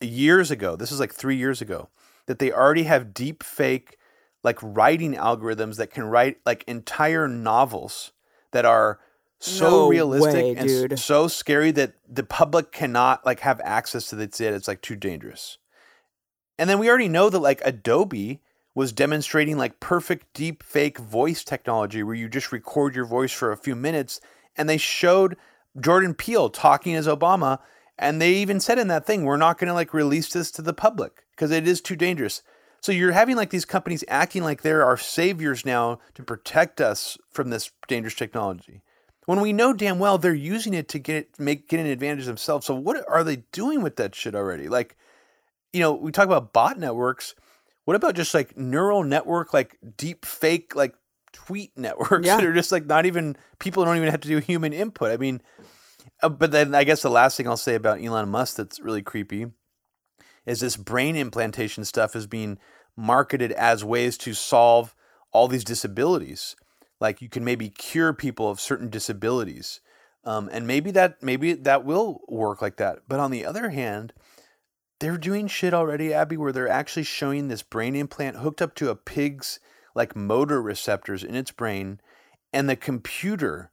years 0.00 0.50
ago, 0.50 0.74
this 0.74 0.90
is 0.90 0.98
like 0.98 1.14
three 1.14 1.36
years 1.36 1.62
ago, 1.62 1.90
that 2.26 2.38
they 2.38 2.52
already 2.52 2.84
have 2.84 3.14
deep 3.14 3.42
fake 3.42 3.96
like 4.42 4.58
writing 4.62 5.14
algorithms 5.14 5.76
that 5.76 5.90
can 5.90 6.04
write 6.04 6.38
like 6.44 6.64
entire 6.66 7.26
novels 7.26 8.12
that 8.52 8.64
are 8.64 9.00
so 9.40 9.68
No 9.68 9.88
realistic 9.88 10.34
way, 10.34 10.54
and 10.56 10.68
dude. 10.68 10.98
so 10.98 11.28
scary 11.28 11.70
that 11.72 11.94
the 12.08 12.22
public 12.22 12.72
cannot 12.72 13.24
like 13.26 13.40
have 13.40 13.60
access 13.64 14.08
to 14.08 14.20
it. 14.20 14.40
It's 14.40 14.68
like 14.68 14.80
too 14.80 14.96
dangerous. 14.96 15.58
And 16.58 16.70
then 16.70 16.78
we 16.78 16.88
already 16.88 17.08
know 17.08 17.30
that 17.30 17.40
like 17.40 17.60
Adobe 17.64 18.40
was 18.74 18.92
demonstrating 18.92 19.56
like 19.56 19.80
perfect 19.80 20.32
deep 20.34 20.62
fake 20.62 20.98
voice 20.98 21.44
technology 21.44 22.02
where 22.02 22.14
you 22.14 22.28
just 22.28 22.52
record 22.52 22.94
your 22.94 23.04
voice 23.04 23.32
for 23.32 23.52
a 23.52 23.56
few 23.56 23.76
minutes 23.76 24.20
and 24.56 24.68
they 24.68 24.78
showed 24.78 25.36
Jordan 25.78 26.14
Peele 26.14 26.50
talking 26.50 26.94
as 26.94 27.06
Obama 27.06 27.58
and 27.98 28.20
they 28.20 28.32
even 28.34 28.60
said 28.60 28.78
in 28.78 28.88
that 28.88 29.06
thing 29.06 29.24
we're 29.24 29.36
not 29.36 29.58
going 29.58 29.68
to 29.68 29.74
like 29.74 29.94
release 29.94 30.32
this 30.32 30.50
to 30.52 30.62
the 30.62 30.72
public 30.72 31.23
because 31.34 31.50
it 31.50 31.66
is 31.66 31.80
too 31.80 31.96
dangerous. 31.96 32.42
So 32.80 32.92
you're 32.92 33.12
having 33.12 33.36
like 33.36 33.50
these 33.50 33.64
companies 33.64 34.04
acting 34.08 34.42
like 34.42 34.62
they're 34.62 34.84
our 34.84 34.98
saviors 34.98 35.64
now 35.64 36.00
to 36.14 36.22
protect 36.22 36.80
us 36.80 37.16
from 37.30 37.50
this 37.50 37.70
dangerous 37.88 38.14
technology. 38.14 38.82
When 39.26 39.40
we 39.40 39.54
know 39.54 39.72
damn 39.72 39.98
well 39.98 40.18
they're 40.18 40.34
using 40.34 40.74
it 40.74 40.88
to 40.88 40.98
get 40.98 41.38
make 41.38 41.68
get 41.68 41.80
an 41.80 41.86
advantage 41.86 42.26
themselves. 42.26 42.66
So 42.66 42.74
what 42.74 43.02
are 43.08 43.24
they 43.24 43.36
doing 43.52 43.82
with 43.82 43.96
that 43.96 44.14
shit 44.14 44.34
already? 44.34 44.68
Like 44.68 44.96
you 45.72 45.80
know, 45.80 45.92
we 45.92 46.12
talk 46.12 46.26
about 46.26 46.52
bot 46.52 46.78
networks. 46.78 47.34
What 47.84 47.96
about 47.96 48.14
just 48.14 48.32
like 48.34 48.56
neural 48.56 49.02
network, 49.02 49.52
like 49.52 49.76
deep 49.96 50.24
fake, 50.24 50.76
like 50.76 50.94
tweet 51.32 51.72
networks 51.76 52.26
Yeah. 52.26 52.36
that 52.36 52.44
are 52.46 52.52
just 52.54 52.70
like 52.70 52.86
not 52.86 53.06
even 53.06 53.36
people 53.58 53.84
don't 53.84 53.96
even 53.96 54.10
have 54.10 54.20
to 54.20 54.28
do 54.28 54.38
human 54.38 54.72
input. 54.74 55.10
I 55.10 55.16
mean, 55.16 55.40
uh, 56.22 56.28
but 56.28 56.50
then 56.52 56.74
I 56.74 56.84
guess 56.84 57.00
the 57.02 57.10
last 57.10 57.36
thing 57.38 57.48
I'll 57.48 57.56
say 57.56 57.74
about 57.74 58.02
Elon 58.04 58.28
Musk 58.28 58.56
that's 58.56 58.78
really 58.78 59.02
creepy 59.02 59.46
is 60.46 60.60
this 60.60 60.76
brain 60.76 61.16
implantation 61.16 61.84
stuff 61.84 62.14
is 62.14 62.26
being 62.26 62.58
marketed 62.96 63.52
as 63.52 63.84
ways 63.84 64.16
to 64.18 64.34
solve 64.34 64.94
all 65.32 65.48
these 65.48 65.64
disabilities. 65.64 66.56
Like 67.00 67.20
you 67.20 67.28
can 67.28 67.44
maybe 67.44 67.68
cure 67.68 68.12
people 68.12 68.48
of 68.48 68.60
certain 68.60 68.88
disabilities, 68.88 69.80
um, 70.24 70.48
and 70.52 70.66
maybe 70.66 70.90
that 70.92 71.22
maybe 71.22 71.52
that 71.52 71.84
will 71.84 72.20
work 72.28 72.62
like 72.62 72.76
that. 72.76 73.00
But 73.08 73.20
on 73.20 73.30
the 73.30 73.44
other 73.44 73.70
hand, 73.70 74.12
they're 75.00 75.18
doing 75.18 75.48
shit 75.48 75.74
already, 75.74 76.14
Abby, 76.14 76.36
where 76.36 76.52
they're 76.52 76.68
actually 76.68 77.02
showing 77.02 77.48
this 77.48 77.62
brain 77.62 77.94
implant 77.94 78.36
hooked 78.36 78.62
up 78.62 78.74
to 78.76 78.90
a 78.90 78.96
pig's 78.96 79.60
like 79.94 80.16
motor 80.16 80.62
receptors 80.62 81.22
in 81.22 81.34
its 81.34 81.50
brain, 81.50 82.00
and 82.52 82.68
the 82.68 82.76
computer, 82.76 83.70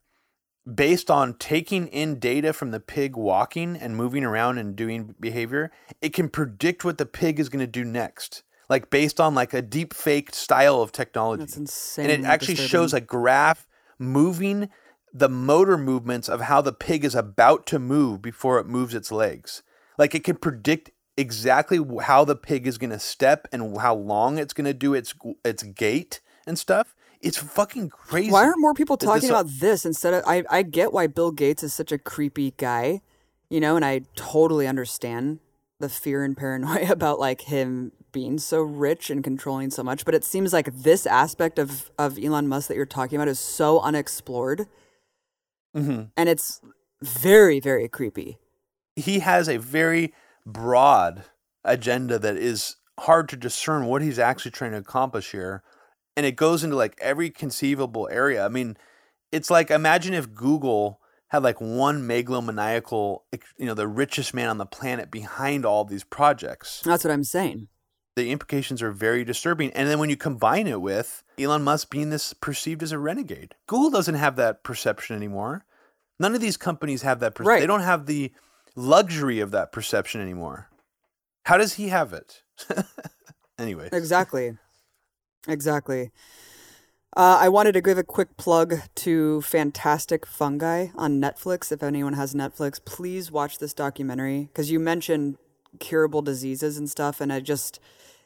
based 0.71 1.09
on 1.09 1.33
taking 1.35 1.87
in 1.87 2.19
data 2.19 2.53
from 2.53 2.71
the 2.71 2.79
pig 2.79 3.15
walking 3.15 3.75
and 3.75 3.95
moving 3.95 4.23
around 4.23 4.57
and 4.57 4.75
doing 4.75 5.15
behavior, 5.19 5.71
it 6.01 6.13
can 6.13 6.29
predict 6.29 6.85
what 6.85 6.97
the 6.97 7.05
pig 7.05 7.39
is 7.39 7.49
going 7.49 7.65
to 7.65 7.67
do 7.67 7.83
next. 7.83 8.43
Like 8.69 8.89
based 8.89 9.19
on 9.19 9.35
like 9.35 9.53
a 9.53 9.61
deep 9.61 9.93
fake 9.93 10.33
style 10.33 10.81
of 10.81 10.91
technology. 10.91 11.41
That's 11.41 11.57
insane. 11.57 12.09
And 12.09 12.23
it 12.23 12.27
actually 12.27 12.55
shows 12.55 12.93
a 12.93 13.01
graph 13.01 13.67
moving 13.99 14.69
the 15.13 15.29
motor 15.29 15.77
movements 15.77 16.29
of 16.29 16.41
how 16.41 16.61
the 16.61 16.71
pig 16.71 17.03
is 17.03 17.15
about 17.15 17.65
to 17.67 17.79
move 17.79 18.21
before 18.21 18.59
it 18.59 18.67
moves 18.67 18.95
its 18.95 19.11
legs. 19.11 19.61
Like 19.97 20.15
it 20.15 20.23
can 20.23 20.37
predict 20.37 20.91
exactly 21.17 21.79
how 22.03 22.23
the 22.23 22.35
pig 22.35 22.65
is 22.65 22.77
going 22.77 22.91
to 22.91 22.99
step 22.99 23.47
and 23.51 23.77
how 23.77 23.95
long 23.95 24.37
it's 24.37 24.53
going 24.53 24.65
to 24.65 24.73
do 24.73 24.93
its 24.93 25.13
its 25.43 25.63
gait 25.63 26.21
and 26.47 26.57
stuff. 26.57 26.95
It's 27.21 27.37
fucking 27.37 27.89
crazy. 27.89 28.31
Why 28.31 28.45
aren't 28.45 28.59
more 28.59 28.73
people 28.73 28.97
talking 28.97 29.21
this- 29.21 29.29
about 29.29 29.47
this 29.47 29.85
instead 29.85 30.13
of? 30.13 30.23
I 30.25 30.43
I 30.49 30.63
get 30.63 30.91
why 30.93 31.07
Bill 31.07 31.31
Gates 31.31 31.63
is 31.63 31.73
such 31.73 31.91
a 31.91 31.97
creepy 31.97 32.51
guy, 32.57 33.01
you 33.49 33.59
know, 33.59 33.75
and 33.75 33.85
I 33.85 34.01
totally 34.15 34.67
understand 34.67 35.39
the 35.79 35.89
fear 35.89 36.23
and 36.23 36.35
paranoia 36.35 36.91
about 36.91 37.19
like 37.19 37.41
him 37.41 37.91
being 38.11 38.37
so 38.39 38.61
rich 38.61 39.09
and 39.09 39.23
controlling 39.23 39.69
so 39.71 39.83
much. 39.83 40.03
But 40.03 40.15
it 40.15 40.23
seems 40.25 40.51
like 40.51 40.69
this 40.73 41.05
aspect 41.05 41.59
of 41.59 41.91
of 41.97 42.17
Elon 42.17 42.47
Musk 42.47 42.67
that 42.69 42.75
you're 42.75 42.85
talking 42.85 43.17
about 43.17 43.27
is 43.27 43.39
so 43.39 43.79
unexplored, 43.81 44.67
Mhm. 45.75 46.09
and 46.17 46.27
it's 46.29 46.61
very 47.01 47.59
very 47.59 47.87
creepy. 47.87 48.37
he 48.97 49.19
has 49.19 49.47
a 49.47 49.57
very 49.57 50.13
broad 50.45 51.23
agenda 51.63 52.19
that 52.19 52.35
is 52.35 52.75
hard 52.99 53.29
to 53.29 53.37
discern 53.37 53.85
what 53.85 54.01
he's 54.01 54.19
actually 54.19 54.51
trying 54.51 54.71
to 54.71 54.77
accomplish 54.77 55.31
here 55.31 55.63
and 56.17 56.25
it 56.25 56.35
goes 56.35 56.63
into 56.63 56.75
like 56.75 56.97
every 57.01 57.29
conceivable 57.29 58.07
area 58.11 58.45
i 58.45 58.49
mean 58.49 58.75
it's 59.31 59.49
like 59.49 59.71
imagine 59.71 60.13
if 60.13 60.33
google 60.33 60.99
had 61.29 61.43
like 61.43 61.61
one 61.61 62.01
megalomaniacal 62.07 63.19
you 63.57 63.65
know 63.65 63.73
the 63.73 63.87
richest 63.87 64.33
man 64.33 64.49
on 64.49 64.57
the 64.57 64.65
planet 64.65 65.09
behind 65.11 65.65
all 65.65 65.85
these 65.85 66.03
projects 66.03 66.81
That's 66.83 67.03
what 67.05 67.11
I'm 67.13 67.23
saying. 67.23 67.67
the 68.17 68.29
implications 68.31 68.81
are 68.81 68.91
very 68.91 69.23
disturbing 69.23 69.71
and 69.71 69.87
then 69.89 69.99
when 69.99 70.09
you 70.09 70.17
combine 70.17 70.67
it 70.67 70.81
with 70.81 71.23
elon 71.39 71.63
musk 71.63 71.89
being 71.89 72.09
this 72.09 72.33
perceived 72.33 72.83
as 72.83 72.91
a 72.91 72.99
renegade 72.99 73.55
google 73.67 73.89
doesn't 73.89 74.15
have 74.15 74.35
that 74.35 74.63
perception 74.63 75.15
anymore 75.15 75.65
none 76.19 76.35
of 76.35 76.41
these 76.41 76.57
companies 76.57 77.01
have 77.03 77.19
that 77.21 77.33
perception 77.35 77.47
Right. 77.53 77.59
they 77.61 77.67
don't 77.67 77.81
have 77.81 78.05
the 78.05 78.31
luxury 78.75 79.39
of 79.39 79.51
that 79.51 79.71
perception 79.71 80.19
anymore 80.21 80.69
how 81.45 81.57
does 81.57 81.73
he 81.73 81.87
have 81.87 82.11
it 82.13 82.43
anyway 83.57 83.89
Exactly. 83.93 84.57
Exactly. 85.47 86.11
Uh, 87.17 87.39
I 87.41 87.49
wanted 87.49 87.73
to 87.73 87.81
give 87.81 87.97
a 87.97 88.03
quick 88.03 88.37
plug 88.37 88.75
to 88.95 89.41
Fantastic 89.41 90.25
Fungi 90.25 90.87
on 90.95 91.19
Netflix. 91.19 91.71
If 91.71 91.83
anyone 91.83 92.13
has 92.13 92.33
Netflix, 92.33 92.83
please 92.83 93.31
watch 93.31 93.57
this 93.57 93.73
documentary 93.73 94.43
because 94.43 94.71
you 94.71 94.79
mentioned 94.79 95.37
curable 95.79 96.21
diseases 96.21 96.77
and 96.77 96.89
stuff, 96.89 97.19
and 97.21 97.31
I 97.31 97.39
just. 97.39 97.79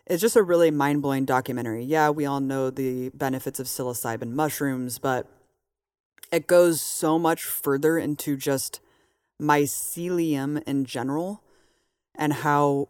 It's 0.07 0.21
just 0.21 0.35
a 0.35 0.43
really 0.43 0.69
mind 0.69 1.01
blowing 1.01 1.25
documentary. 1.25 1.83
Yeah, 1.83 2.11
we 2.11 2.27
all 2.27 2.39
know 2.39 2.69
the 2.69 3.09
benefits 3.09 3.59
of 3.59 3.65
psilocybin 3.65 4.33
mushrooms, 4.33 4.99
but 4.99 5.25
it 6.31 6.45
goes 6.45 6.79
so 6.79 7.17
much 7.17 7.41
further 7.43 7.97
into 7.97 8.37
just 8.37 8.81
mycelium 9.41 10.61
in 10.67 10.85
general 10.85 11.41
and 12.13 12.33
how 12.33 12.87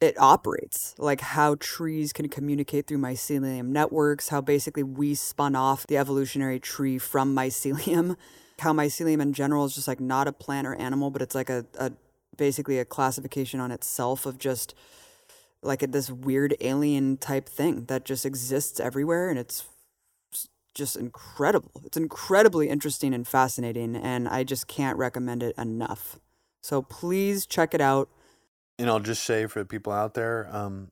it 0.00 0.18
operates, 0.18 0.94
like 0.98 1.20
how 1.20 1.54
trees 1.54 2.12
can 2.12 2.28
communicate 2.28 2.86
through 2.86 2.98
mycelium 2.98 3.68
networks, 3.68 4.28
how 4.28 4.40
basically 4.40 4.82
we 4.82 5.14
spun 5.14 5.56
off 5.56 5.86
the 5.86 5.96
evolutionary 5.96 6.60
tree 6.60 6.98
from 6.98 7.34
mycelium, 7.34 8.16
how 8.58 8.72
mycelium 8.72 9.20
in 9.22 9.32
general 9.32 9.64
is 9.64 9.74
just 9.74 9.88
like 9.88 10.00
not 10.00 10.28
a 10.28 10.32
plant 10.32 10.66
or 10.66 10.74
animal, 10.74 11.10
but 11.10 11.22
it's 11.22 11.34
like 11.34 11.48
a, 11.48 11.64
a 11.78 11.92
basically 12.36 12.78
a 12.78 12.84
classification 12.84 13.58
on 13.58 13.70
itself 13.70 14.26
of 14.26 14.38
just 14.38 14.74
like 15.62 15.82
a, 15.82 15.86
this 15.86 16.10
weird 16.10 16.54
alien 16.60 17.16
type 17.16 17.48
thing 17.48 17.86
that 17.86 18.04
just 18.04 18.26
exists 18.26 18.78
everywhere 18.78 19.30
and 19.30 19.38
it's 19.38 19.64
just 20.74 20.96
incredible. 20.96 21.70
It's 21.84 21.96
incredibly 21.96 22.68
interesting 22.68 23.14
and 23.14 23.26
fascinating 23.26 23.96
and 23.96 24.28
I 24.28 24.44
just 24.44 24.68
can't 24.68 24.98
recommend 24.98 25.42
it 25.42 25.56
enough. 25.56 26.18
So 26.62 26.82
please 26.82 27.46
check 27.46 27.72
it 27.72 27.80
out. 27.80 28.10
And 28.78 28.90
I'll 28.90 29.00
just 29.00 29.24
say 29.24 29.46
for 29.46 29.60
the 29.60 29.64
people 29.64 29.92
out 29.92 30.14
there, 30.14 30.48
um, 30.52 30.90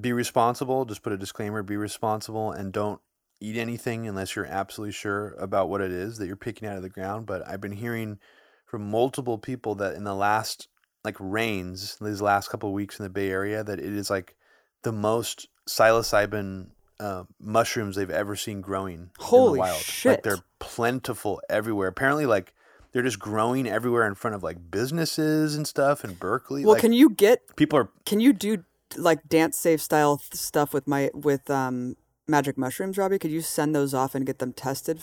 be 0.00 0.12
responsible. 0.12 0.84
Just 0.84 1.02
put 1.02 1.12
a 1.12 1.18
disclaimer: 1.18 1.62
be 1.62 1.76
responsible 1.76 2.52
and 2.52 2.72
don't 2.72 3.00
eat 3.40 3.56
anything 3.56 4.06
unless 4.06 4.36
you're 4.36 4.46
absolutely 4.46 4.92
sure 4.92 5.34
about 5.38 5.68
what 5.68 5.80
it 5.80 5.90
is 5.90 6.18
that 6.18 6.26
you're 6.26 6.36
picking 6.36 6.68
out 6.68 6.76
of 6.76 6.82
the 6.82 6.88
ground. 6.88 7.26
But 7.26 7.46
I've 7.48 7.60
been 7.60 7.72
hearing 7.72 8.18
from 8.66 8.90
multiple 8.90 9.38
people 9.38 9.74
that 9.76 9.94
in 9.94 10.04
the 10.04 10.14
last 10.14 10.68
like 11.04 11.16
rains, 11.18 11.96
these 12.00 12.22
last 12.22 12.48
couple 12.48 12.68
of 12.68 12.74
weeks 12.74 12.98
in 12.98 13.02
the 13.04 13.10
Bay 13.10 13.30
Area, 13.30 13.64
that 13.64 13.78
it 13.78 13.92
is 13.92 14.10
like 14.10 14.36
the 14.82 14.92
most 14.92 15.48
psilocybin 15.68 16.68
uh, 16.98 17.24
mushrooms 17.40 17.96
they've 17.96 18.10
ever 18.10 18.36
seen 18.36 18.60
growing 18.60 18.94
in 18.94 19.10
Holy 19.18 19.54
the 19.54 19.60
wild. 19.60 19.80
shit. 19.80 20.12
Like 20.12 20.22
they're 20.22 20.44
plentiful 20.58 21.40
everywhere. 21.48 21.88
Apparently, 21.88 22.26
like 22.26 22.52
they're 22.92 23.02
just 23.02 23.18
growing 23.18 23.68
everywhere 23.68 24.06
in 24.06 24.14
front 24.14 24.34
of 24.34 24.42
like 24.42 24.70
businesses 24.70 25.56
and 25.56 25.66
stuff 25.66 26.04
in 26.04 26.14
Berkeley. 26.14 26.64
Well, 26.64 26.74
like, 26.74 26.80
can 26.82 26.92
you 26.92 27.10
get 27.10 27.56
people 27.56 27.78
are 27.78 27.88
can 28.04 28.20
you 28.20 28.32
do 28.32 28.64
like 28.96 29.28
DanceSafe 29.28 29.80
style 29.80 30.18
th- 30.18 30.34
stuff 30.34 30.74
with 30.74 30.86
my 30.86 31.10
with 31.14 31.48
um 31.50 31.96
magic 32.26 32.58
mushrooms, 32.58 32.98
Robbie? 32.98 33.18
Could 33.18 33.30
you 33.30 33.40
send 33.40 33.74
those 33.74 33.94
off 33.94 34.14
and 34.14 34.26
get 34.26 34.38
them 34.38 34.52
tested? 34.52 35.00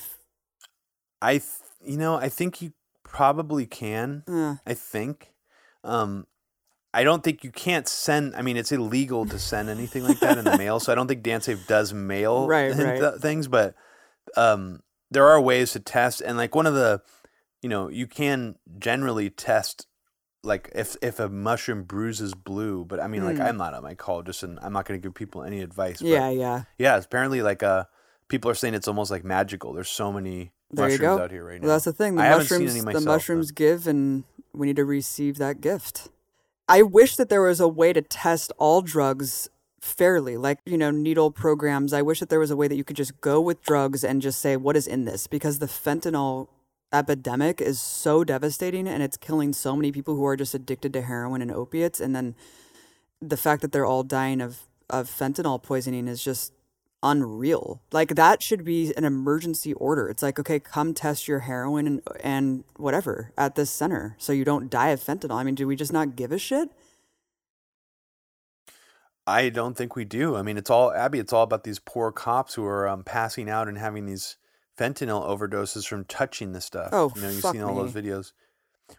I 1.22 1.34
th- 1.34 1.44
you 1.84 1.98
know 1.98 2.16
I 2.16 2.30
think 2.30 2.62
you 2.62 2.74
probably 3.04 3.66
can. 3.66 4.24
Uh, 4.28 4.56
I 4.66 4.74
think. 4.74 5.32
Um, 5.84 6.28
I 6.94 7.04
don't 7.04 7.24
think 7.24 7.44
you 7.44 7.52
can't 7.52 7.88
send. 7.88 8.36
I 8.36 8.42
mean, 8.42 8.58
it's 8.58 8.72
illegal 8.72 9.26
to 9.28 9.38
send 9.38 9.70
anything 9.70 10.04
like 10.04 10.20
that 10.20 10.38
in 10.38 10.46
the 10.46 10.58
mail. 10.58 10.80
So 10.80 10.92
I 10.92 10.96
don't 10.96 11.08
think 11.08 11.24
DanceSafe 11.24 11.68
does 11.68 11.94
mail 11.94 12.48
Right, 12.50 12.74
th- 12.74 12.86
right. 12.86 13.00
th- 13.00 13.22
things, 13.22 13.48
but 13.48 13.76
um, 14.36 14.82
there 15.12 15.28
are 15.28 15.40
ways 15.40 15.74
to 15.74 15.80
test. 15.80 16.22
And 16.22 16.38
like 16.38 16.56
one 16.56 16.66
of 16.66 16.74
the, 16.74 17.02
you 17.68 17.70
know, 17.70 17.90
you 17.90 18.08
can 18.08 18.56
generally 18.80 19.30
test 19.30 19.88
like 20.42 20.72
if 20.74 20.96
if 21.02 21.20
a 21.20 21.28
mushroom 21.28 21.84
bruises 21.84 22.34
blue. 22.34 22.86
But 22.86 23.02
I 23.02 23.08
mean, 23.08 23.26
like 23.26 23.36
Mm. 23.36 23.46
I'm 23.50 23.58
not 23.58 23.74
on 23.74 23.84
my 23.84 23.94
call 23.94 24.24
just 24.24 24.42
and 24.42 24.58
I'm 24.62 24.72
not 24.72 24.86
going 24.86 24.98
to 25.02 25.06
give 25.06 25.14
people 25.14 25.44
any 25.44 25.60
advice. 25.60 26.00
but 26.00 26.08
yeah, 26.08 26.30
yeah. 26.30 26.64
yeah. 26.78 26.96
Apparently, 26.98 27.42
like 27.42 27.62
uh, 27.62 27.84
people 28.30 28.50
are 28.50 28.56
saying 28.56 28.74
it's 28.74 28.88
almost 28.88 29.12
like 29.12 29.26
magical. 29.26 29.74
There's 29.74 29.90
so 29.90 30.14
many 30.14 30.54
There 30.72 30.88
you 30.88 30.94
mushrooms 30.94 31.18
go. 31.18 31.24
out 31.24 31.32
here 31.32 31.44
right 31.46 31.60
now. 31.62 31.68
Well, 31.68 31.76
that's 31.76 31.84
the 31.86 31.92
thing. 31.92 32.16
The 32.16 32.22
I 32.22 32.26
haven't 32.28 32.46
seen 32.46 32.60
mushrooms, 32.64 32.72
any 32.72 32.80
the 32.80 32.86
myself, 32.86 33.04
but- 33.06 33.12
mushrooms 33.12 33.52
give, 33.52 33.86
and 33.86 34.24
we 34.54 34.68
need 34.68 34.78
to 34.78 34.86
receive 34.86 35.38
that 35.40 35.60
gift. 35.60 36.08
I 36.70 36.84
wish 36.84 37.18
that 37.18 37.28
there 37.28 37.42
was 37.42 37.60
a 37.60 37.68
way 37.68 37.92
to 37.92 38.02
test 38.02 38.54
all 38.58 38.82
drugs 38.82 39.50
fairly, 39.82 40.38
like 40.38 40.60
you 40.66 40.78
know, 40.78 40.92
needle 40.92 41.32
programs. 41.32 41.92
I 41.92 42.02
wish 42.02 42.22
that 42.22 42.30
there 42.30 42.40
was 42.40 42.52
a 42.52 42.56
way 42.56 42.70
that 42.70 42.76
you 42.78 42.86
could 42.86 42.96
just 42.96 43.20
go 43.20 43.42
with 43.42 43.62
drugs 43.64 44.06
and 44.06 44.22
just 44.22 44.40
say 44.40 44.56
what 44.56 44.78
is 44.78 44.88
in 44.88 45.04
this, 45.04 45.28
because 45.28 45.60
the 45.60 45.66
fentanyl 45.68 46.48
epidemic 46.94 47.62
is 47.62 47.82
so 47.82 48.24
devastating 48.24 48.88
and 48.88 49.04
it's 49.04 49.18
killing 49.18 49.54
so 49.54 49.76
many 49.76 49.92
people 49.92 50.16
who 50.16 50.26
are 50.26 50.38
just 50.38 50.54
addicted 50.54 50.94
to 50.94 51.02
heroin 51.02 51.42
and 51.42 51.52
opiates, 51.52 52.00
and 52.00 52.16
then 52.16 52.36
the 53.22 53.38
fact 53.38 53.62
that 53.62 53.72
they're 53.72 53.86
all 53.86 54.04
dying 54.04 54.42
of 54.42 54.62
of 54.90 55.10
fentanyl 55.10 55.62
poisoning 55.62 56.08
is 56.08 56.24
just 56.24 56.54
unreal. 57.04 57.82
Like 57.92 58.16
that 58.16 58.42
should 58.42 58.64
be 58.64 58.94
an 58.96 59.04
emergency 59.04 59.74
order. 59.74 60.10
It's 60.10 60.24
like, 60.24 60.40
okay, 60.40 60.60
come 60.60 60.94
test 60.94 61.28
your 61.28 61.40
heroin 61.40 61.88
and 61.88 62.02
and 62.24 62.64
whatever 62.78 63.32
at 63.38 63.56
this 63.56 63.70
center 63.70 64.16
so 64.18 64.34
you 64.34 64.46
don't 64.46 64.70
die 64.70 64.90
of 64.90 65.00
fentanyl. 65.00 65.36
I 65.36 65.44
mean, 65.44 65.56
do 65.56 65.68
we 65.68 65.76
just 65.76 65.94
not 65.94 66.16
give 66.16 66.32
a 66.32 66.40
shit? 66.40 66.70
I 69.28 69.50
don't 69.50 69.76
think 69.76 69.96
we 69.98 70.06
do. 70.06 70.38
I 70.38 70.42
mean, 70.42 70.58
it's 70.58 70.70
all 70.70 70.94
Abby. 70.94 71.20
It's 71.20 71.34
all 71.34 71.44
about 71.44 71.66
these 71.66 71.80
poor 71.80 72.14
cops 72.14 72.54
who 72.54 72.64
are 72.64 72.88
um, 72.88 73.04
passing 73.04 73.50
out 73.50 73.68
and 73.68 73.78
having 73.78 74.06
these 74.06 74.38
fentanyl 74.78 75.26
overdoses 75.28 75.88
from 75.88 76.06
touching 76.06 76.52
the 76.54 76.62
stuff. 76.62 76.90
Oh, 76.92 77.12
you 77.16 77.22
know, 77.22 77.30
you've 77.30 77.44
seen 77.44 77.62
all 77.62 77.76
those 77.76 77.94
videos, 77.94 78.32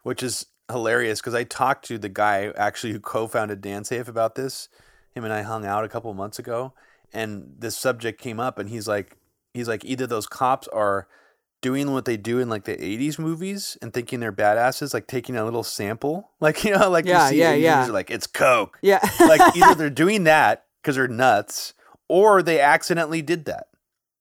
which 0.03 0.23
is 0.23 0.47
hilarious 0.71 1.21
because 1.21 1.35
I 1.35 1.45
talked 1.45 1.87
to 1.87 1.99
the 1.99 2.09
guy 2.09 2.53
actually 2.57 2.93
who 2.93 3.01
co-founded 3.01 3.63
DanceSafe 3.63 4.09
about 4.09 4.35
this. 4.35 4.69
Him 5.15 5.25
and 5.25 5.33
I 5.33 5.43
hung 5.43 5.65
out 5.65 5.85
a 5.85 5.89
couple 5.89 6.13
months 6.15 6.39
ago, 6.39 6.75
and 7.13 7.55
this 7.59 7.77
subject 7.77 8.21
came 8.21 8.39
up, 8.39 8.59
and 8.59 8.69
he's 8.69 8.87
like, 8.87 9.17
he's 9.55 9.69
like, 9.69 9.85
either 9.85 10.07
those 10.07 10.27
cops 10.27 10.69
are 10.69 11.09
doing 11.61 11.93
what 11.93 12.05
they 12.05 12.17
do 12.17 12.39
in 12.39 12.49
like 12.49 12.65
the 12.65 12.77
80s 12.77 13.19
movies 13.19 13.77
and 13.83 13.93
thinking 13.93 14.21
they're 14.21 14.31
badasses 14.33 14.95
like 14.95 15.09
taking 15.09 15.35
a 15.37 15.45
little 15.45 15.65
sample 15.65 16.31
like 16.41 16.63
you 16.63 16.71
know 16.71 16.89
like 16.89 17.05
Yeah, 17.05 17.25
you 17.25 17.31
see 17.31 17.41
yeah, 17.41 17.55
yeah. 17.55 17.87
like 17.87 18.13
it's 18.13 18.29
coke 18.29 18.79
Yeah. 18.81 19.01
like 19.19 19.57
either 19.57 19.75
they're 19.77 19.91
doing 19.91 20.23
that 20.23 20.67
because 20.81 20.95
they're 20.95 21.09
nuts 21.09 21.75
or 22.07 22.45
they 22.45 22.61
accidentally 22.61 23.23
did 23.23 23.47
that 23.47 23.67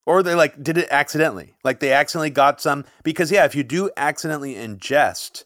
or 0.07 0.23
they 0.23 0.33
like 0.33 0.63
did 0.63 0.77
it 0.79 0.87
accidentally 0.89 1.53
like 1.63 1.79
they 1.79 1.91
accidentally 1.93 2.31
got 2.31 2.59
some 2.59 2.83
because 3.03 3.31
yeah 3.31 3.45
if 3.45 3.53
you 3.53 3.63
do 3.63 3.91
accidentally 3.95 4.55
ingest 4.55 5.43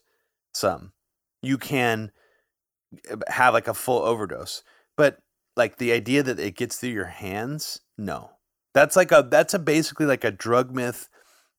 some 0.53 0.93
you 1.41 1.57
can 1.57 2.11
uh, 3.11 3.17
have 3.27 3.53
like 3.53 3.67
a 3.67 3.73
full 3.73 4.01
overdose 4.03 4.63
but 4.95 5.17
like 5.57 5.77
the 5.77 5.91
idea 5.91 6.23
that 6.23 6.39
it 6.39 6.55
gets 6.55 6.77
through 6.77 6.89
your 6.91 7.05
hands 7.05 7.81
no 7.97 8.29
that's 8.73 8.95
like 8.95 9.11
a 9.11 9.27
that's 9.29 9.53
a 9.53 9.59
basically 9.59 10.05
like 10.05 10.23
a 10.23 10.31
drug 10.31 10.73
myth 10.73 11.09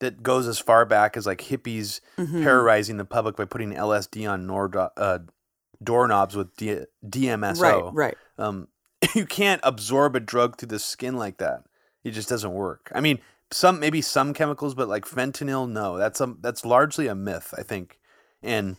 that 0.00 0.22
goes 0.22 0.48
as 0.48 0.58
far 0.58 0.84
back 0.84 1.16
as 1.16 1.26
like 1.26 1.42
hippies 1.42 2.00
Mhm. 2.18 2.42
terrorizing 2.42 2.96
the 2.96 3.04
public 3.04 3.36
by 3.36 3.44
putting 3.44 3.72
LSD 3.72 4.26
on 4.28 4.46
nor- 4.48 4.90
uh, 4.96 5.18
doorknobs 5.80 6.34
with 6.36 6.56
D- 6.56 6.86
DMSO. 7.08 7.60
Right, 7.60 7.94
right. 7.94 8.16
Um, 8.36 8.66
you 9.14 9.26
can't 9.26 9.60
absorb 9.62 10.16
a 10.16 10.20
drug 10.20 10.56
through 10.58 10.68
the 10.68 10.78
skin 10.80 11.16
like 11.16 11.38
that. 11.38 11.62
It 12.04 12.10
just 12.12 12.28
doesn't 12.28 12.52
work. 12.52 12.90
I 12.94 13.00
mean, 13.00 13.20
some 13.50 13.78
maybe 13.80 14.00
some 14.00 14.34
chemicals, 14.34 14.74
but 14.74 14.88
like 14.88 15.04
fentanyl, 15.04 15.70
no. 15.70 15.96
That's 15.98 16.20
a 16.20 16.34
that's 16.40 16.64
largely 16.64 17.06
a 17.06 17.14
myth, 17.14 17.54
I 17.56 17.62
think. 17.62 17.98
And 18.42 18.76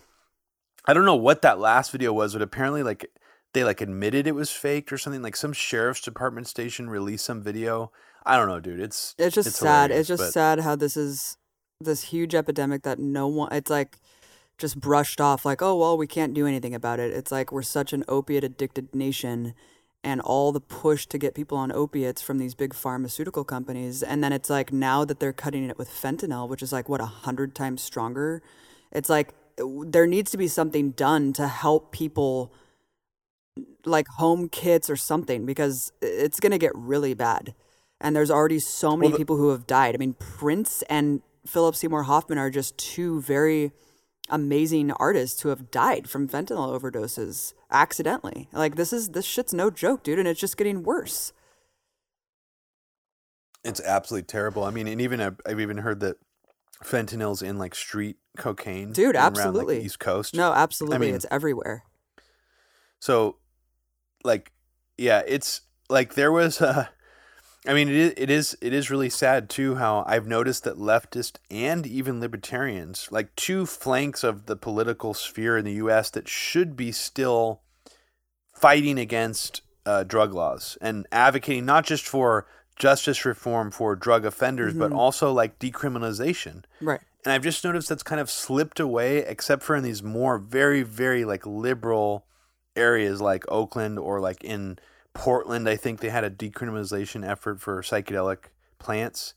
I 0.86 0.94
don't 0.94 1.06
know 1.06 1.16
what 1.16 1.42
that 1.44 1.60
last 1.60 1.92
video 1.92 2.12
was, 2.12 2.34
but 2.34 2.42
apparently 2.42 2.84
like 2.84 3.10
they 3.54 3.64
like 3.64 3.82
admitted 3.82 4.28
it 4.28 4.36
was 4.36 4.52
faked 4.52 4.92
or 4.92 4.98
something. 4.98 5.22
Like 5.22 5.36
some 5.36 5.54
sheriff's 5.54 6.02
department 6.02 6.48
station 6.48 6.90
released 6.90 7.26
some 7.26 7.42
video. 7.42 7.92
I 8.26 8.38
don't 8.38 8.48
know, 8.48 8.60
dude. 8.60 8.80
It's 8.80 9.16
It's 9.18 9.36
just 9.36 9.52
sad. 9.56 9.92
It's 9.92 10.08
just 10.08 10.24
but- 10.24 10.34
sad 10.34 10.60
how 10.62 10.76
this 10.76 10.98
is 10.98 11.38
this 11.80 12.04
huge 12.06 12.34
epidemic 12.36 12.84
that 12.84 13.00
no 13.00 13.28
one. 13.28 13.54
It's 13.54 13.70
like 13.70 13.98
just 14.58 14.80
brushed 14.80 15.22
off. 15.22 15.46
Like, 15.46 15.62
oh 15.62 15.78
well, 15.78 15.98
we 15.98 16.08
can't 16.08 16.34
do 16.34 16.48
anything 16.48 16.74
about 16.76 17.00
it. 17.00 17.12
It's 17.12 17.32
like 17.32 17.52
we're 17.52 17.62
such 17.62 17.94
an 17.94 18.04
opiate 18.08 18.44
addicted 18.44 18.94
nation, 18.96 19.54
and 20.04 20.20
all 20.22 20.52
the 20.52 20.60
push 20.60 21.06
to 21.08 21.18
get 21.18 21.34
people 21.34 21.58
on 21.58 21.72
opiates 21.72 22.22
from 22.22 22.38
these 22.38 22.56
big 22.56 22.74
pharmaceutical 22.74 23.44
companies, 23.44 24.04
and 24.04 24.24
then 24.24 24.34
it's 24.34 24.50
like 24.50 24.74
now 24.74 25.06
that 25.06 25.20
they're 25.20 25.34
cutting 25.34 25.70
it 25.70 25.78
with 25.78 25.90
fentanyl, 25.90 26.48
which 26.48 26.62
is 26.62 26.74
like 26.74 26.90
what 26.90 27.02
a 27.02 27.06
hundred 27.06 27.56
times 27.56 27.82
stronger. 27.82 28.42
It's 28.92 29.10
like 29.10 29.34
there 29.58 30.08
needs 30.08 30.32
to 30.32 30.38
be 30.38 30.48
something 30.48 30.92
done 30.92 31.34
to 31.34 31.48
help 31.48 31.92
people 31.92 32.54
like 33.86 34.08
home 34.08 34.50
kits 34.50 34.90
or 34.90 34.96
something 34.96 35.46
because 35.46 35.92
it's 36.02 36.40
going 36.40 36.52
to 36.52 36.58
get 36.58 36.72
really 36.76 37.14
bad. 37.14 37.54
And 38.02 38.16
there's 38.16 38.32
already 38.32 38.60
so 38.60 38.98
many 38.98 39.12
the- 39.12 39.18
people 39.18 39.38
who 39.38 39.50
have 39.50 39.68
died. 39.68 39.96
I 39.96 39.98
mean, 39.98 40.14
Prince 40.14 40.84
and 40.90 41.22
Philip 41.46 41.76
Seymour 41.76 42.04
Hoffman 42.04 42.38
are 42.38 42.50
just 42.50 42.78
two 42.78 43.22
very 43.22 43.72
amazing 44.30 44.92
artists 44.94 45.42
who 45.42 45.50
have 45.50 45.70
died 45.70 46.10
from 46.10 46.28
fentanyl 46.28 46.80
overdoses 46.80 47.54
accidentally. 47.74 48.48
Like 48.54 48.76
this 48.76 48.94
is 48.94 49.10
this 49.10 49.26
shit's 49.26 49.54
no 49.54 49.70
joke, 49.70 50.04
dude, 50.04 50.20
and 50.20 50.28
it's 50.28 50.40
just 50.40 50.56
getting 50.58 50.84
worse. 50.84 51.34
It's 53.64 53.82
absolutely 53.82 54.28
terrible. 54.28 54.64
I 54.64 54.72
mean, 54.72 54.88
and 54.88 55.02
even 55.02 55.22
I've, 55.22 55.40
I've 55.46 55.60
even 55.60 55.78
heard 55.78 56.02
that 56.02 56.18
fentanyl's 56.84 57.42
in 57.42 57.58
like 57.58 57.74
street 57.76 58.18
cocaine, 58.38 58.92
Dude, 58.92 59.16
around, 59.16 59.36
like, 59.36 59.46
absolutely. 59.46 59.82
East 59.84 60.00
Coast. 60.00 60.36
No, 60.36 60.54
absolutely. 60.54 60.96
I 60.96 61.00
mean- 61.00 61.16
it's 61.16 61.26
everywhere. 61.32 61.84
So, 63.00 63.38
like, 64.24 64.52
yeah, 64.98 65.24
it's 65.28 65.62
like 65.90 66.14
there 66.14 66.32
was 66.32 66.62
a. 66.62 66.90
I 67.66 67.74
mean, 67.74 67.88
it 67.88 67.96
is, 67.96 68.14
it 68.18 68.30
is 68.30 68.58
it 68.62 68.74
is 68.74 68.92
really 68.92 69.10
sad 69.10 69.50
too 69.50 69.76
how 69.76 70.04
I've 70.06 70.28
noticed 70.28 70.66
that 70.66 70.78
leftists 70.78 71.38
and 71.50 71.88
even 71.88 72.20
libertarians, 72.20 73.08
like 73.10 73.34
two 73.36 73.66
flanks 73.66 74.24
of 74.24 74.48
the 74.48 74.58
political 74.58 75.14
sphere 75.14 75.58
in 75.58 75.64
the 75.64 75.74
U.S. 75.74 76.10
that 76.10 76.28
should 76.28 76.76
be 76.76 76.92
still 76.92 77.62
fighting 78.54 79.00
against 79.00 79.62
uh, 79.86 80.04
drug 80.04 80.34
laws 80.34 80.78
and 80.82 81.08
advocating 81.12 81.66
not 81.66 81.86
just 81.86 82.06
for 82.06 82.48
justice 82.78 83.24
reform 83.24 83.72
for 83.72 83.96
drug 83.96 84.26
offenders, 84.26 84.74
but 84.74 84.92
also 84.92 85.32
like 85.32 85.60
decriminalization. 85.60 86.64
Right. 86.82 87.00
And 87.24 87.32
I've 87.32 87.44
just 87.44 87.64
noticed 87.64 87.90
that's 87.90 88.04
kind 88.04 88.20
of 88.20 88.30
slipped 88.30 88.80
away, 88.80 89.20
except 89.20 89.64
for 89.64 89.76
in 89.76 89.84
these 89.84 90.04
more 90.04 90.38
very, 90.38 90.84
very 90.84 91.24
like 91.24 91.46
liberal 91.46 92.26
areas 92.76 93.22
like 93.22 93.46
Oakland 93.50 94.00
or 94.00 94.20
like 94.20 94.44
in 94.44 94.80
Portland, 95.14 95.70
I 95.70 95.76
think 95.76 96.00
they 96.00 96.10
had 96.10 96.24
a 96.24 96.30
decriminalization 96.30 97.28
effort 97.28 97.62
for 97.62 97.82
psychedelic 97.82 98.46
plants. 98.80 99.34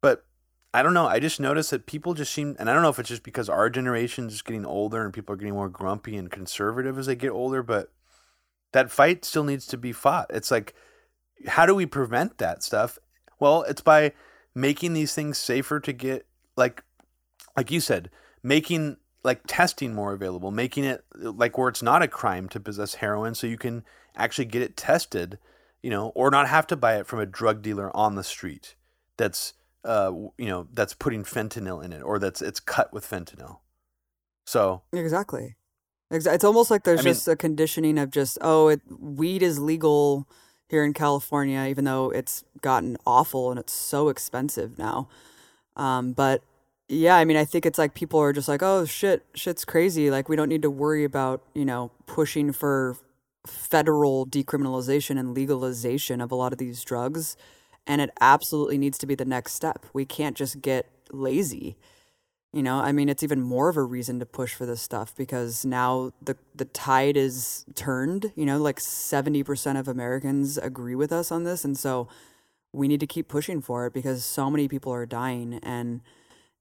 But 0.00 0.24
I 0.72 0.82
don't 0.82 0.94
know. 0.94 1.06
I 1.06 1.18
just 1.18 1.40
noticed 1.40 1.70
that 1.70 1.86
people 1.86 2.14
just 2.14 2.32
seem, 2.32 2.56
and 2.58 2.70
I 2.70 2.74
don't 2.74 2.82
know 2.82 2.88
if 2.88 2.98
it's 2.98 3.08
just 3.08 3.22
because 3.22 3.48
our 3.48 3.68
generation 3.70 4.28
is 4.28 4.42
getting 4.42 4.66
older 4.66 5.04
and 5.04 5.12
people 5.12 5.32
are 5.32 5.38
getting 5.38 5.54
more 5.54 5.68
grumpy 5.68 6.16
and 6.16 6.30
conservative 6.30 6.98
as 6.98 7.06
they 7.06 7.16
get 7.16 7.30
older, 7.30 7.62
but 7.62 7.92
that 8.72 8.90
fight 8.90 9.24
still 9.24 9.44
needs 9.44 9.66
to 9.66 9.76
be 9.76 9.92
fought. 9.92 10.26
It's 10.30 10.50
like, 10.50 10.74
how 11.46 11.66
do 11.66 11.74
we 11.74 11.86
prevent 11.86 12.38
that 12.38 12.62
stuff? 12.62 12.98
Well, 13.40 13.62
it's 13.62 13.80
by 13.80 14.12
making 14.54 14.92
these 14.92 15.14
things 15.14 15.38
safer 15.38 15.80
to 15.80 15.92
get, 15.92 16.26
like, 16.56 16.82
like 17.56 17.70
you 17.70 17.80
said, 17.80 18.10
making 18.42 18.98
like 19.24 19.40
testing 19.46 19.94
more 19.94 20.12
available, 20.12 20.50
making 20.50 20.84
it 20.84 21.04
like 21.14 21.58
where 21.58 21.68
it's 21.68 21.82
not 21.82 22.02
a 22.02 22.08
crime 22.08 22.48
to 22.48 22.60
possess 22.60 22.94
heroin, 22.94 23.34
so 23.34 23.46
you 23.46 23.58
can 23.58 23.84
actually 24.18 24.46
get 24.46 24.62
it 24.62 24.76
tested, 24.76 25.38
you 25.82 25.90
know, 25.90 26.08
or 26.14 26.30
not 26.30 26.48
have 26.48 26.66
to 26.68 26.76
buy 26.76 26.98
it 26.98 27.06
from 27.06 27.20
a 27.20 27.26
drug 27.26 27.62
dealer 27.62 27.94
on 27.96 28.14
the 28.14 28.24
street 28.24 28.74
that's 29.16 29.54
uh 29.84 30.12
you 30.36 30.46
know 30.46 30.66
that's 30.72 30.94
putting 30.94 31.24
fentanyl 31.24 31.82
in 31.84 31.92
it 31.92 32.02
or 32.02 32.18
that's 32.18 32.42
it's 32.42 32.60
cut 32.60 32.92
with 32.92 33.08
fentanyl. 33.08 33.58
So 34.44 34.82
Exactly. 34.92 35.56
It's 36.10 36.44
almost 36.44 36.70
like 36.70 36.84
there's 36.84 37.00
I 37.00 37.04
mean- 37.04 37.14
just 37.14 37.28
a 37.28 37.36
conditioning 37.36 37.98
of 37.98 38.10
just 38.10 38.38
oh, 38.40 38.68
it, 38.68 38.80
weed 38.88 39.42
is 39.42 39.58
legal 39.58 40.26
here 40.68 40.84
in 40.84 40.94
California, 40.94 41.66
even 41.68 41.84
though 41.84 42.10
it's 42.10 42.44
gotten 42.60 42.96
awful 43.06 43.50
and 43.50 43.58
it's 43.58 43.72
so 43.72 44.08
expensive 44.08 44.78
now. 44.78 45.08
Um, 45.76 46.12
but 46.12 46.42
yeah, 46.88 47.16
I 47.16 47.24
mean, 47.26 47.36
I 47.36 47.44
think 47.44 47.66
it's 47.66 47.78
like 47.78 47.94
people 47.94 48.20
are 48.20 48.32
just 48.32 48.48
like, 48.48 48.62
oh 48.62 48.86
shit, 48.86 49.24
shit's 49.34 49.64
crazy. 49.66 50.10
Like 50.10 50.28
we 50.28 50.36
don't 50.36 50.48
need 50.48 50.62
to 50.62 50.70
worry 50.70 51.04
about 51.04 51.42
you 51.54 51.64
know 51.66 51.90
pushing 52.06 52.52
for 52.52 52.96
federal 53.46 54.26
decriminalization 54.26 55.18
and 55.18 55.34
legalization 55.34 56.20
of 56.20 56.30
a 56.30 56.34
lot 56.34 56.52
of 56.52 56.58
these 56.58 56.82
drugs, 56.84 57.36
and 57.86 58.00
it 58.00 58.10
absolutely 58.20 58.78
needs 58.78 58.98
to 58.98 59.06
be 59.06 59.14
the 59.14 59.24
next 59.24 59.54
step. 59.54 59.86
We 59.92 60.04
can't 60.04 60.36
just 60.36 60.60
get 60.60 60.86
lazy. 61.10 61.76
You 62.52 62.62
know, 62.62 62.76
I 62.78 62.92
mean, 62.92 63.10
it's 63.10 63.22
even 63.22 63.42
more 63.42 63.68
of 63.68 63.76
a 63.76 63.82
reason 63.82 64.20
to 64.20 64.26
push 64.26 64.54
for 64.54 64.64
this 64.64 64.80
stuff 64.80 65.14
because 65.16 65.64
now 65.64 66.12
the 66.22 66.36
the 66.54 66.64
tide 66.64 67.16
is 67.16 67.66
turned. 67.74 68.32
You 68.36 68.46
know, 68.46 68.58
like 68.58 68.80
seventy 68.80 69.42
percent 69.42 69.78
of 69.78 69.86
Americans 69.86 70.56
agree 70.56 70.94
with 70.94 71.12
us 71.12 71.30
on 71.30 71.44
this, 71.44 71.64
and 71.64 71.76
so 71.76 72.08
we 72.72 72.88
need 72.88 73.00
to 73.00 73.06
keep 73.06 73.28
pushing 73.28 73.60
for 73.60 73.86
it 73.86 73.92
because 73.92 74.24
so 74.24 74.50
many 74.50 74.66
people 74.68 74.92
are 74.92 75.06
dying. 75.06 75.60
And 75.62 76.00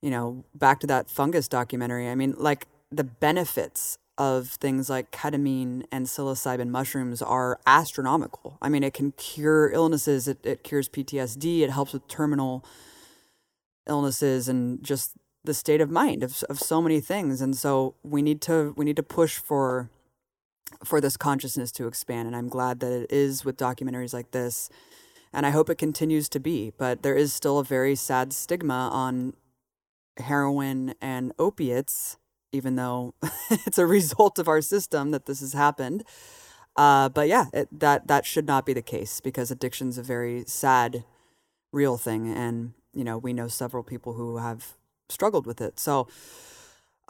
you 0.02 0.10
know, 0.10 0.44
back 0.54 0.80
to 0.82 0.88
that 0.88 1.10
fungus 1.10 1.48
documentary. 1.48 2.10
I 2.10 2.16
mean, 2.16 2.36
like 2.38 2.68
the 2.92 3.04
benefits 3.04 3.98
of 4.18 4.48
things 4.48 4.90
like 4.90 5.12
ketamine 5.12 5.86
and 5.92 6.08
psilocybin 6.08 6.70
mushrooms 6.70 7.22
are 7.22 7.60
astronomical. 7.66 8.58
I 8.62 8.70
mean, 8.70 8.84
it 8.84 8.94
can 8.94 9.12
cure 9.14 9.72
illnesses. 9.72 10.28
It 10.28 10.40
it 10.44 10.64
cures 10.64 10.90
PTSD. 10.90 11.62
It 11.62 11.70
helps 11.70 11.94
with 11.94 12.08
terminal 12.08 12.66
illnesses 13.88 14.48
and 14.48 14.84
just 14.84 15.14
the 15.44 15.54
state 15.54 15.82
of 15.82 15.90
mind 15.90 16.24
of, 16.24 16.44
of 16.50 16.60
so 16.60 16.82
many 16.82 17.00
things 17.00 17.42
and 17.42 17.56
so 17.56 17.96
we 18.04 18.22
need 18.22 18.42
to 18.42 18.74
we 18.76 18.86
need 18.86 18.98
to 18.98 19.04
push 19.04 19.38
for 19.38 19.90
for 20.84 21.00
this 21.00 21.16
consciousness 21.16 21.72
to 21.72 21.88
expand 21.88 22.28
and 22.28 22.36
i'm 22.36 22.50
glad 22.50 22.82
that 22.82 22.92
it 22.92 23.10
is 23.10 23.46
with 23.46 23.56
documentaries 23.56 24.14
like 24.14 24.32
this 24.32 24.70
and 25.32 25.46
i 25.46 25.50
hope 25.50 25.70
it 25.70 25.78
continues 25.78 26.28
to 26.28 26.40
be 26.40 26.74
but 26.78 27.02
there 27.02 27.16
is 27.16 27.34
still 27.34 27.60
a 27.60 27.64
very 27.64 27.96
sad 27.96 28.34
stigma 28.34 28.90
on 28.92 29.34
heroin 30.18 30.94
and 31.02 31.32
opiates 31.40 32.18
even 32.58 32.76
though 32.76 33.14
it's 33.50 33.78
a 33.78 33.86
result 33.86 34.38
of 34.40 34.48
our 34.48 34.62
system 34.62 35.12
that 35.12 35.26
this 35.26 35.40
has 35.40 35.54
happened 35.54 36.04
uh, 36.76 37.08
but 37.10 37.28
yeah 37.28 37.46
it, 37.54 37.68
that 37.72 38.08
that 38.08 38.26
should 38.26 38.46
not 38.46 38.66
be 38.66 38.74
the 38.74 38.82
case 38.82 39.22
because 39.22 39.52
addiction's 39.52 39.98
a 39.98 40.04
very 40.04 40.44
sad 40.46 41.04
real 41.72 41.98
thing 41.98 42.28
and 42.28 42.74
you 42.94 43.04
know 43.04 43.18
we 43.18 43.32
know 43.32 43.48
several 43.48 43.84
people 43.84 44.14
who 44.14 44.38
have 44.38 44.74
struggled 45.08 45.46
with 45.46 45.62
it 45.62 45.80
so 45.80 46.08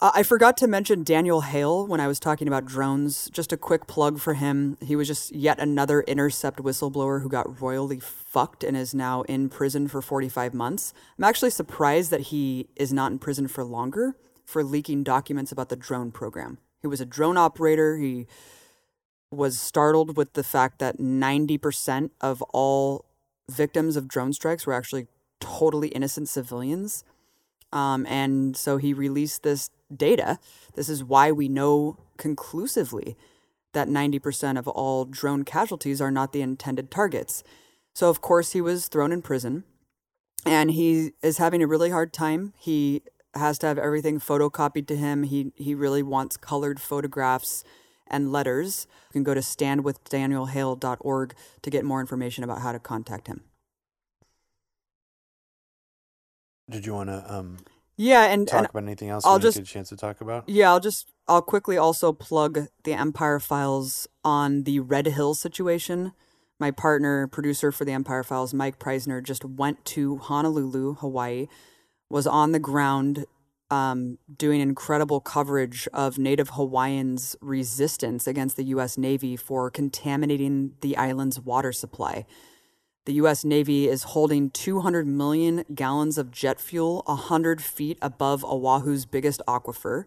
uh, 0.00 0.12
I 0.14 0.22
forgot 0.22 0.56
to 0.58 0.68
mention 0.68 1.02
Daniel 1.02 1.40
Hale 1.40 1.84
when 1.84 1.98
I 1.98 2.06
was 2.06 2.20
talking 2.20 2.46
about 2.46 2.64
drones. 2.64 3.28
Just 3.30 3.52
a 3.52 3.56
quick 3.56 3.88
plug 3.88 4.20
for 4.20 4.34
him. 4.34 4.76
He 4.80 4.94
was 4.94 5.08
just 5.08 5.34
yet 5.34 5.58
another 5.58 6.02
Intercept 6.02 6.60
whistleblower 6.60 7.20
who 7.20 7.28
got 7.28 7.60
royally 7.60 7.98
fucked 7.98 8.62
and 8.62 8.76
is 8.76 8.94
now 8.94 9.22
in 9.22 9.48
prison 9.48 9.88
for 9.88 10.00
45 10.00 10.54
months. 10.54 10.94
I'm 11.16 11.24
actually 11.24 11.50
surprised 11.50 12.12
that 12.12 12.20
he 12.20 12.68
is 12.76 12.92
not 12.92 13.10
in 13.10 13.18
prison 13.18 13.48
for 13.48 13.64
longer 13.64 14.14
for 14.48 14.64
leaking 14.64 15.04
documents 15.04 15.52
about 15.52 15.68
the 15.68 15.76
drone 15.76 16.10
program. 16.10 16.56
He 16.80 16.86
was 16.86 17.02
a 17.02 17.04
drone 17.04 17.36
operator. 17.36 17.98
He 17.98 18.26
was 19.30 19.60
startled 19.60 20.16
with 20.16 20.32
the 20.32 20.42
fact 20.42 20.78
that 20.78 20.96
90% 20.96 22.08
of 22.22 22.40
all 22.54 23.04
victims 23.50 23.94
of 23.94 24.08
drone 24.08 24.32
strikes 24.32 24.66
were 24.66 24.72
actually 24.72 25.06
totally 25.38 25.88
innocent 25.88 26.30
civilians. 26.30 27.04
Um, 27.74 28.06
and 28.06 28.56
so 28.56 28.78
he 28.78 28.94
released 28.94 29.42
this 29.42 29.68
data. 29.94 30.38
This 30.74 30.88
is 30.88 31.04
why 31.04 31.30
we 31.30 31.50
know 31.50 31.98
conclusively 32.16 33.18
that 33.74 33.86
90% 33.86 34.58
of 34.58 34.66
all 34.66 35.04
drone 35.04 35.44
casualties 35.44 36.00
are 36.00 36.10
not 36.10 36.32
the 36.32 36.40
intended 36.40 36.90
targets. 36.90 37.44
So, 37.94 38.08
of 38.08 38.22
course, 38.22 38.52
he 38.52 38.62
was 38.62 38.88
thrown 38.88 39.12
in 39.12 39.20
prison 39.20 39.64
and 40.46 40.70
he 40.70 41.12
is 41.22 41.36
having 41.36 41.62
a 41.62 41.66
really 41.66 41.90
hard 41.90 42.14
time. 42.14 42.54
He 42.58 43.02
has 43.34 43.58
to 43.58 43.66
have 43.66 43.78
everything 43.78 44.18
photocopied 44.20 44.86
to 44.88 44.96
him. 44.96 45.22
He, 45.24 45.52
he 45.56 45.74
really 45.74 46.02
wants 46.02 46.36
colored 46.36 46.80
photographs 46.80 47.62
and 48.06 48.32
letters. 48.32 48.86
You 49.10 49.12
can 49.14 49.22
go 49.24 49.34
to 49.34 49.40
standwithdanielhale.org 49.40 51.34
to 51.62 51.70
get 51.70 51.84
more 51.84 52.00
information 52.00 52.42
about 52.44 52.60
how 52.62 52.72
to 52.72 52.78
contact 52.78 53.26
him. 53.26 53.42
did 56.70 56.84
you 56.84 56.92
want 56.92 57.08
to 57.08 57.24
um 57.34 57.56
Yeah, 57.96 58.24
and, 58.24 58.46
talk 58.46 58.58
and 58.58 58.66
about 58.68 58.82
anything 58.82 59.08
else 59.08 59.24
I'll 59.24 59.38
just- 59.38 59.56
get 59.56 59.66
a 59.68 59.70
chance 59.70 59.88
to 59.88 59.96
talk 59.96 60.20
about? 60.20 60.48
Yeah, 60.48 60.70
I'll 60.70 60.80
just 60.80 61.10
I'll 61.26 61.42
quickly 61.42 61.76
also 61.76 62.12
plug 62.12 62.66
the 62.84 62.92
Empire 62.92 63.38
Files 63.40 64.06
on 64.24 64.64
the 64.64 64.80
Red 64.80 65.06
Hill 65.06 65.34
situation. 65.34 66.12
My 66.60 66.70
partner, 66.70 67.26
producer 67.26 67.70
for 67.72 67.84
the 67.84 67.92
Empire 67.92 68.22
Files, 68.22 68.52
Mike 68.52 68.78
Prysner, 68.78 69.22
just 69.22 69.44
went 69.44 69.84
to 69.86 70.16
Honolulu, 70.18 70.94
Hawaii, 70.96 71.46
was 72.10 72.26
on 72.26 72.52
the 72.52 72.58
ground 72.58 73.26
um, 73.70 74.18
doing 74.34 74.60
incredible 74.60 75.20
coverage 75.20 75.88
of 75.92 76.18
Native 76.18 76.50
Hawaiians' 76.50 77.36
resistance 77.40 78.26
against 78.26 78.56
the 78.56 78.64
U.S. 78.64 78.96
Navy 78.96 79.36
for 79.36 79.70
contaminating 79.70 80.72
the 80.80 80.96
island's 80.96 81.38
water 81.38 81.72
supply. 81.72 82.24
The 83.04 83.14
U.S. 83.14 83.44
Navy 83.44 83.88
is 83.88 84.04
holding 84.04 84.50
200 84.50 85.06
million 85.06 85.64
gallons 85.74 86.18
of 86.18 86.30
jet 86.30 86.60
fuel 86.60 87.02
100 87.06 87.62
feet 87.62 87.98
above 88.02 88.44
Oahu's 88.44 89.06
biggest 89.06 89.42
aquifer. 89.48 90.04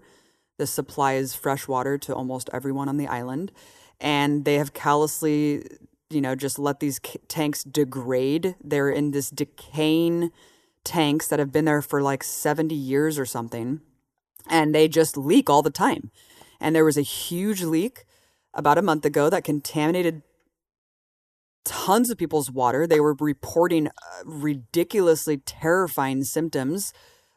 This 0.57 0.71
supplies 0.71 1.33
fresh 1.35 1.67
water 1.67 1.97
to 1.99 2.13
almost 2.13 2.49
everyone 2.53 2.89
on 2.89 2.97
the 2.97 3.07
island. 3.07 3.51
And 3.99 4.45
they 4.45 4.55
have 4.55 4.73
callously, 4.73 5.63
you 6.09 6.21
know, 6.21 6.35
just 6.35 6.59
let 6.59 6.79
these 6.79 6.99
tanks 7.27 7.63
degrade. 7.63 8.55
They're 8.63 8.89
in 8.89 9.11
this 9.11 9.29
decaying 9.29 10.31
tanks 10.83 11.27
that 11.27 11.39
have 11.39 11.51
been 11.51 11.65
there 11.65 11.81
for 11.81 12.01
like 12.01 12.23
70 12.23 12.73
years 12.73 13.19
or 13.19 13.25
something. 13.25 13.81
And 14.49 14.73
they 14.73 14.87
just 14.87 15.17
leak 15.17 15.49
all 15.49 15.61
the 15.61 15.69
time. 15.69 16.11
And 16.59 16.75
there 16.75 16.85
was 16.85 16.97
a 16.97 17.01
huge 17.01 17.63
leak 17.63 18.05
about 18.53 18.77
a 18.77 18.81
month 18.81 19.05
ago 19.05 19.29
that 19.29 19.43
contaminated 19.43 20.23
tons 21.63 22.09
of 22.09 22.17
people's 22.17 22.51
water. 22.51 22.87
They 22.87 22.99
were 22.99 23.15
reporting 23.19 23.87
uh, 23.87 23.91
ridiculously 24.25 25.37
terrifying 25.37 26.23
symptoms 26.23 26.93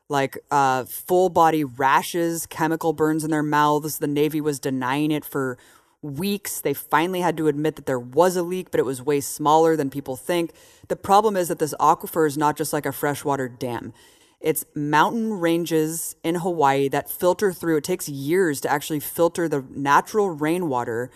like 0.08 0.38
uh, 0.50 0.84
full 0.84 1.28
body 1.28 1.64
rashes, 1.64 2.46
chemical 2.46 2.92
burns 2.92 3.24
in 3.24 3.30
their 3.30 3.42
mouths. 3.42 3.98
The 3.98 4.06
Navy 4.06 4.40
was 4.40 4.60
denying 4.60 5.10
it 5.10 5.24
for 5.24 5.56
weeks. 6.04 6.60
They 6.60 6.74
finally 6.74 7.20
had 7.20 7.36
to 7.38 7.48
admit 7.48 7.76
that 7.76 7.86
there 7.86 7.98
was 7.98 8.36
a 8.36 8.42
leak, 8.42 8.70
but 8.70 8.78
it 8.78 8.84
was 8.84 9.02
way 9.02 9.20
smaller 9.20 9.74
than 9.74 9.90
people 9.90 10.16
think. 10.16 10.52
The 10.88 10.96
problem 10.96 11.36
is 11.36 11.48
that 11.48 11.58
this 11.58 11.74
aquifer 11.80 12.26
is 12.26 12.36
not 12.36 12.56
just 12.56 12.72
like 12.72 12.86
a 12.86 12.92
freshwater 12.92 13.48
dam. 13.48 13.92
It's 14.40 14.66
mountain 14.74 15.32
ranges 15.40 16.14
in 16.22 16.34
Hawaii 16.36 16.88
that 16.88 17.10
filter 17.10 17.52
through. 17.52 17.78
It 17.78 17.84
takes 17.84 18.08
years 18.08 18.60
to 18.60 18.70
actually 18.70 19.00
filter 19.00 19.48
the 19.48 19.64
natural 19.70 20.30
rainwater. 20.30 21.10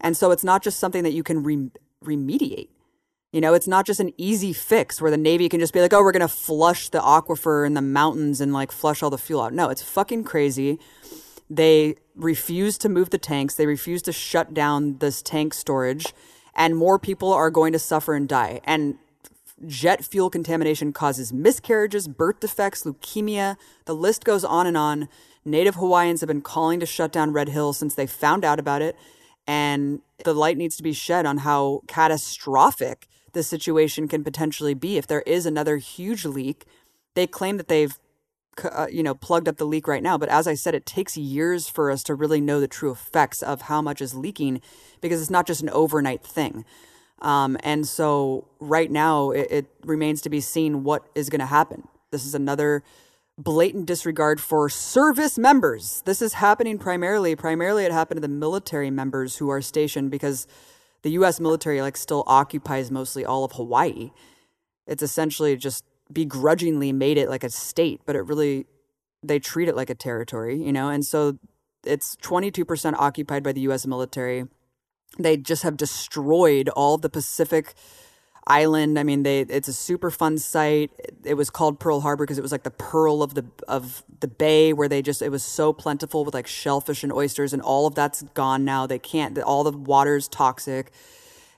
And 0.00 0.16
so 0.16 0.30
it's 0.30 0.44
not 0.44 0.62
just 0.62 0.78
something 0.78 1.02
that 1.02 1.12
you 1.12 1.24
can 1.24 1.42
re- 1.42 1.70
remediate. 2.04 2.68
You 3.32 3.40
know, 3.40 3.54
it's 3.54 3.66
not 3.66 3.86
just 3.86 3.98
an 3.98 4.12
easy 4.16 4.52
fix 4.52 5.00
where 5.00 5.10
the 5.10 5.16
Navy 5.16 5.48
can 5.48 5.58
just 5.58 5.72
be 5.72 5.80
like, 5.80 5.92
oh, 5.92 6.02
we're 6.02 6.12
going 6.12 6.20
to 6.20 6.28
flush 6.28 6.90
the 6.90 7.00
aquifer 7.00 7.66
in 7.66 7.74
the 7.74 7.82
mountains 7.82 8.40
and 8.40 8.52
like 8.52 8.70
flush 8.70 9.02
all 9.02 9.10
the 9.10 9.18
fuel 9.18 9.40
out. 9.40 9.52
No, 9.52 9.68
it's 9.68 9.82
fucking 9.82 10.22
crazy. 10.22 10.78
They 11.50 11.96
refuse 12.14 12.78
to 12.78 12.88
move 12.88 13.10
the 13.10 13.18
tanks, 13.18 13.54
they 13.54 13.66
refuse 13.66 14.02
to 14.02 14.12
shut 14.12 14.54
down 14.54 14.98
this 14.98 15.22
tank 15.22 15.54
storage, 15.54 16.12
and 16.54 16.76
more 16.76 16.98
people 16.98 17.32
are 17.32 17.50
going 17.50 17.72
to 17.72 17.78
suffer 17.78 18.14
and 18.14 18.28
die. 18.28 18.60
And 18.64 18.98
jet 19.66 20.04
fuel 20.04 20.30
contamination 20.30 20.92
causes 20.92 21.32
miscarriages, 21.32 22.08
birth 22.08 22.40
defects, 22.40 22.82
leukemia. 22.84 23.56
The 23.84 23.94
list 23.94 24.24
goes 24.24 24.44
on 24.44 24.66
and 24.66 24.76
on. 24.76 25.08
Native 25.44 25.76
Hawaiians 25.76 26.20
have 26.20 26.28
been 26.28 26.42
calling 26.42 26.80
to 26.80 26.86
shut 26.86 27.12
down 27.12 27.32
Red 27.32 27.48
Hill 27.48 27.72
since 27.72 27.94
they 27.94 28.06
found 28.06 28.44
out 28.44 28.58
about 28.60 28.82
it. 28.82 28.96
And 29.46 30.00
the 30.24 30.34
light 30.34 30.56
needs 30.56 30.76
to 30.76 30.82
be 30.82 30.92
shed 30.92 31.26
on 31.26 31.38
how 31.38 31.82
catastrophic 31.88 33.08
the 33.32 33.42
situation 33.42 34.08
can 34.08 34.22
potentially 34.22 34.74
be 34.74 34.98
if 34.98 35.06
there 35.06 35.22
is 35.22 35.46
another 35.46 35.78
huge 35.78 36.24
leak. 36.24 36.64
They 37.14 37.26
claim 37.26 37.56
that 37.56 37.68
they've 37.68 37.98
uh, 38.64 38.86
you 38.90 39.02
know 39.02 39.14
plugged 39.14 39.48
up 39.48 39.56
the 39.56 39.64
leak 39.64 39.88
right 39.88 40.02
now 40.02 40.18
but 40.18 40.28
as 40.28 40.46
i 40.46 40.54
said 40.54 40.74
it 40.74 40.84
takes 40.84 41.16
years 41.16 41.68
for 41.68 41.90
us 41.90 42.02
to 42.02 42.14
really 42.14 42.40
know 42.40 42.60
the 42.60 42.68
true 42.68 42.90
effects 42.90 43.42
of 43.42 43.62
how 43.62 43.80
much 43.80 44.00
is 44.00 44.14
leaking 44.14 44.60
because 45.02 45.20
it's 45.20 45.30
not 45.30 45.46
just 45.46 45.60
an 45.60 45.68
overnight 45.70 46.24
thing. 46.24 46.64
Um, 47.20 47.58
and 47.62 47.86
so 47.86 48.48
right 48.58 48.90
now 48.90 49.30
it, 49.30 49.46
it 49.50 49.66
remains 49.84 50.22
to 50.22 50.30
be 50.30 50.40
seen 50.40 50.84
what 50.84 51.04
is 51.14 51.28
going 51.28 51.40
to 51.40 51.46
happen. 51.46 51.86
This 52.10 52.24
is 52.24 52.34
another 52.34 52.82
blatant 53.36 53.86
disregard 53.86 54.40
for 54.40 54.68
service 54.68 55.38
members. 55.38 56.02
This 56.04 56.22
is 56.22 56.34
happening 56.34 56.78
primarily 56.78 57.36
primarily 57.36 57.84
it 57.84 57.92
happened 57.92 58.16
to 58.16 58.22
the 58.22 58.28
military 58.28 58.90
members 58.90 59.36
who 59.36 59.48
are 59.50 59.62
stationed 59.62 60.10
because 60.10 60.46
the 61.02 61.10
us 61.10 61.40
military 61.40 61.80
like 61.80 61.96
still 61.96 62.24
occupies 62.26 62.90
mostly 62.90 63.24
all 63.24 63.44
of 63.44 63.52
hawaii. 63.52 64.10
It's 64.86 65.02
essentially 65.02 65.56
just 65.56 65.84
begrudgingly 66.12 66.92
made 66.92 67.18
it 67.18 67.28
like 67.28 67.44
a 67.44 67.50
state, 67.50 68.00
but 68.06 68.16
it 68.16 68.20
really 68.20 68.66
they 69.22 69.38
treat 69.38 69.68
it 69.68 69.76
like 69.76 69.90
a 69.90 69.94
territory, 69.94 70.60
you 70.60 70.72
know? 70.72 70.88
And 70.88 71.04
so 71.04 71.38
it's 71.84 72.16
22% 72.16 72.94
occupied 72.94 73.42
by 73.42 73.52
the 73.52 73.60
US 73.62 73.86
military. 73.86 74.46
They 75.18 75.36
just 75.36 75.62
have 75.62 75.76
destroyed 75.76 76.68
all 76.70 76.98
the 76.98 77.10
Pacific 77.10 77.74
island. 78.46 78.98
I 78.98 79.02
mean, 79.02 79.22
they 79.22 79.40
it's 79.40 79.68
a 79.68 79.72
super 79.72 80.10
fun 80.10 80.38
site. 80.38 80.90
It 81.24 81.34
was 81.34 81.50
called 81.50 81.78
Pearl 81.78 82.00
Harbor 82.00 82.24
because 82.24 82.38
it 82.38 82.42
was 82.42 82.52
like 82.52 82.64
the 82.64 82.70
pearl 82.70 83.22
of 83.22 83.34
the 83.34 83.46
of 83.68 84.02
the 84.20 84.28
bay 84.28 84.72
where 84.72 84.88
they 84.88 85.02
just 85.02 85.22
it 85.22 85.30
was 85.30 85.42
so 85.42 85.72
plentiful 85.72 86.24
with 86.24 86.34
like 86.34 86.46
shellfish 86.46 87.02
and 87.02 87.12
oysters 87.12 87.52
and 87.52 87.62
all 87.62 87.86
of 87.86 87.94
that's 87.94 88.22
gone 88.34 88.64
now. 88.64 88.86
They 88.86 88.98
can't 88.98 89.38
all 89.40 89.64
the 89.64 89.76
water's 89.76 90.28
toxic. 90.28 90.92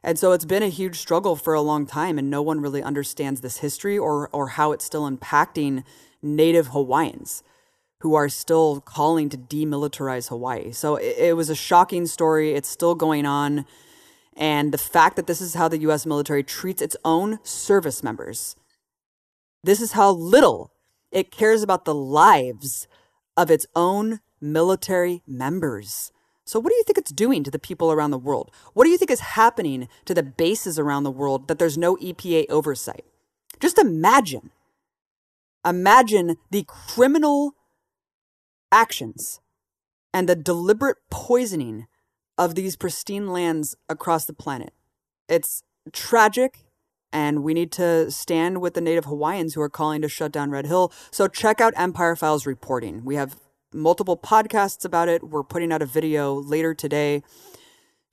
And 0.05 0.19
so 0.19 0.33
it's 0.33 0.45
been 0.45 0.63
a 0.63 0.69
huge 0.69 0.99
struggle 0.99 1.35
for 1.35 1.55
a 1.55 1.63
long 1.63 1.87
time, 1.87 2.19
and 2.19 2.29
no 2.29 2.43
one 2.43 2.61
really 2.61 2.83
understands 2.83 3.41
this 3.41 3.59
history 3.59 3.97
or, 3.97 4.29
or 4.33 4.49
how 4.49 4.73
it's 4.73 4.85
still 4.85 5.11
impacting 5.11 5.83
native 6.23 6.69
Hawaiians 6.69 7.43
who 8.01 8.15
are 8.15 8.29
still 8.29 8.83
calling 8.83 9.31
to 9.31 9.39
demilitarize 9.39 10.29
Hawaii. 10.29 10.73
So 10.73 10.97
it, 10.97 11.17
it 11.19 11.37
was 11.37 11.49
a 11.49 11.55
shocking 11.55 12.05
story. 12.05 12.53
It's 12.53 12.69
still 12.69 12.95
going 12.95 13.25
on. 13.25 13.65
And 14.37 14.73
the 14.73 14.79
fact 14.79 15.17
that 15.17 15.27
this 15.27 15.41
is 15.41 15.55
how 15.55 15.69
the 15.69 15.79
US 15.89 16.05
military 16.05 16.43
treats 16.43 16.83
its 16.83 16.99
own 17.03 17.39
service 17.43 18.03
members, 18.03 18.57
this 19.63 19.81
is 19.81 19.93
how 19.93 20.11
little 20.11 20.71
it 21.11 21.31
cares 21.31 21.63
about 21.63 21.87
the 21.87 21.95
lives 21.95 22.87
of 23.39 23.51
its 23.51 23.65
own 23.75 24.21
military 24.39 25.23
members. 25.27 26.13
So, 26.45 26.61
what 26.61 26.71
do 26.71 26.77
you 26.77 26.85
think 26.85 26.99
it's 26.99 27.13
doing 27.13 27.43
to 27.45 27.51
the 27.51 27.59
people 27.59 27.91
around 27.91 28.11
the 28.11 28.19
world? 28.19 28.51
What 28.75 28.85
do 28.85 28.91
you 28.91 28.99
think 28.99 29.11
is 29.11 29.21
happening 29.21 29.89
to 30.05 30.15
the 30.15 30.23
bases 30.23 30.79
around 30.79 31.05
the 31.05 31.11
world 31.11 31.49
that 31.49 31.59
there's 31.59 31.79
no 31.79 31.97
EPA 31.97 32.47
oversight? 32.51 33.05
Just 33.61 33.79
imagine. 33.79 34.51
Imagine 35.65 36.37
the 36.51 36.65
criminal 36.67 37.55
actions 38.71 39.41
and 40.13 40.29
the 40.29 40.37
deliberate 40.37 40.99
poisoning 41.11 41.87
of 42.37 42.55
these 42.55 42.77
pristine 42.77 43.29
lands 43.29 43.75
across 43.89 44.27
the 44.27 44.35
planet. 44.35 44.75
It's 45.29 45.63
tragic, 45.93 46.67
and 47.11 47.43
we 47.43 47.55
need 47.55 47.73
to 47.73 48.11
stand 48.11 48.61
with 48.61 48.75
the 48.75 48.83
Native 48.83 49.07
Hawaiians 49.07 49.55
who 49.55 49.63
are 49.63 49.71
calling 49.71 50.03
to 50.03 50.09
shut 50.11 50.33
down 50.33 50.51
Red 50.51 50.67
Hill. 50.67 50.93
So, 51.11 51.27
check 51.27 51.63
out 51.63 51.73
Empire 51.77 52.17
Files 52.17 52.45
reporting. 52.45 53.03
We 53.03 53.15
have 53.15 53.37
multiple 53.75 54.17
podcasts 54.17 54.85
about 54.85 55.09
it. 55.09 55.23
We're 55.25 55.43
putting 55.43 55.73
out 55.73 55.83
a 55.83 55.87
video 55.87 56.35
later 56.35 56.75
today 56.75 57.23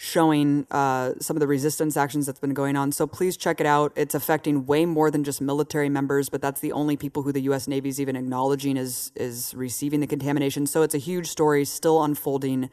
showing 0.03 0.65
uh, 0.71 1.13
some 1.19 1.35
of 1.35 1.39
the 1.39 1.45
resistance 1.45 1.95
actions 1.95 2.25
that's 2.25 2.39
been 2.39 2.55
going 2.55 2.75
on. 2.75 2.91
So 2.91 3.05
please 3.05 3.38
check 3.38 3.59
it 3.59 3.67
out. 3.67 3.93
It's 3.95 4.15
affecting 4.15 4.65
way 4.65 4.83
more 4.83 5.11
than 5.11 5.23
just 5.23 5.41
military 5.41 5.89
members, 5.89 6.27
but 6.27 6.41
that's 6.41 6.59
the 6.59 6.71
only 6.71 6.97
people 6.97 7.21
who 7.21 7.31
the 7.31 7.41
U.S. 7.41 7.67
Navy 7.67 7.89
is 7.89 8.01
even 8.01 8.15
acknowledging 8.15 8.77
is 8.77 9.11
is 9.15 9.53
receiving 9.53 9.99
the 9.99 10.07
contamination. 10.07 10.65
So 10.65 10.81
it's 10.81 10.95
a 10.95 10.97
huge 10.97 11.27
story, 11.27 11.65
still 11.65 12.03
unfolding, 12.03 12.71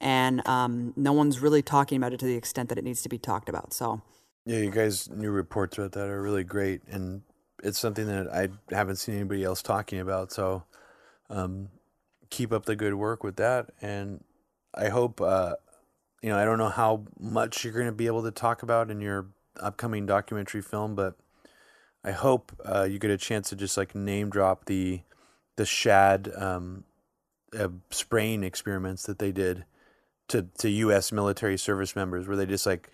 and 0.00 0.44
um, 0.48 0.92
no 0.96 1.12
one's 1.12 1.38
really 1.38 1.62
talking 1.62 1.98
about 1.98 2.12
it 2.12 2.18
to 2.18 2.26
the 2.26 2.34
extent 2.34 2.68
that 2.70 2.78
it 2.78 2.84
needs 2.84 3.00
to 3.02 3.08
be 3.08 3.18
talked 3.18 3.48
about. 3.48 3.72
So 3.72 4.02
yeah, 4.44 4.58
you 4.58 4.72
guys' 4.72 5.08
new 5.08 5.30
reports 5.30 5.78
about 5.78 5.92
that 5.92 6.08
are 6.08 6.20
really 6.20 6.42
great, 6.42 6.80
and 6.88 7.22
it's 7.62 7.78
something 7.78 8.08
that 8.08 8.26
I 8.34 8.48
haven't 8.74 8.96
seen 8.96 9.14
anybody 9.14 9.44
else 9.44 9.62
talking 9.62 10.00
about. 10.00 10.32
So. 10.32 10.64
Um, 11.28 11.70
keep 12.30 12.52
up 12.52 12.64
the 12.64 12.76
good 12.76 12.94
work 12.94 13.22
with 13.24 13.36
that. 13.36 13.70
And 13.80 14.24
I 14.74 14.88
hope, 14.88 15.20
uh, 15.20 15.54
you 16.22 16.28
know, 16.28 16.38
I 16.38 16.44
don't 16.44 16.58
know 16.58 16.68
how 16.68 17.04
much 17.18 17.64
you're 17.64 17.72
going 17.72 17.86
to 17.86 17.92
be 17.92 18.06
able 18.06 18.22
to 18.24 18.30
talk 18.30 18.62
about 18.62 18.90
in 18.90 19.00
your 19.00 19.26
upcoming 19.60 20.06
documentary 20.06 20.62
film, 20.62 20.94
but 20.94 21.16
I 22.04 22.12
hope 22.12 22.52
uh, 22.64 22.84
you 22.84 22.98
get 22.98 23.10
a 23.10 23.18
chance 23.18 23.48
to 23.50 23.56
just 23.56 23.76
like 23.76 23.94
name 23.94 24.30
drop 24.30 24.66
the 24.66 25.02
the 25.56 25.66
shad 25.66 26.30
um, 26.36 26.84
uh, 27.58 27.68
spraying 27.90 28.44
experiments 28.44 29.04
that 29.04 29.18
they 29.18 29.32
did 29.32 29.64
to 30.28 30.46
to 30.58 30.68
U.S. 30.68 31.10
military 31.10 31.56
service 31.56 31.96
members, 31.96 32.28
where 32.28 32.36
they 32.36 32.46
just 32.46 32.66
like 32.66 32.90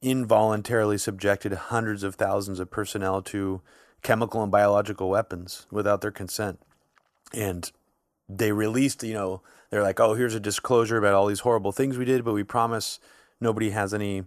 involuntarily 0.00 0.96
subjected 0.96 1.52
hundreds 1.52 2.02
of 2.02 2.14
thousands 2.14 2.60
of 2.60 2.70
personnel 2.70 3.20
to 3.20 3.60
chemical 4.02 4.42
and 4.42 4.52
biological 4.52 5.10
weapons 5.10 5.66
without 5.70 6.00
their 6.00 6.10
consent. 6.10 6.60
And 7.34 7.70
they 8.28 8.52
released, 8.52 9.02
you 9.02 9.14
know, 9.14 9.42
they're 9.70 9.82
like, 9.82 10.00
oh, 10.00 10.14
here's 10.14 10.34
a 10.34 10.40
disclosure 10.40 10.96
about 10.96 11.14
all 11.14 11.26
these 11.26 11.40
horrible 11.40 11.72
things 11.72 11.98
we 11.98 12.04
did, 12.04 12.24
but 12.24 12.34
we 12.34 12.44
promise 12.44 12.98
nobody 13.40 13.70
has 13.70 13.92
any 13.92 14.24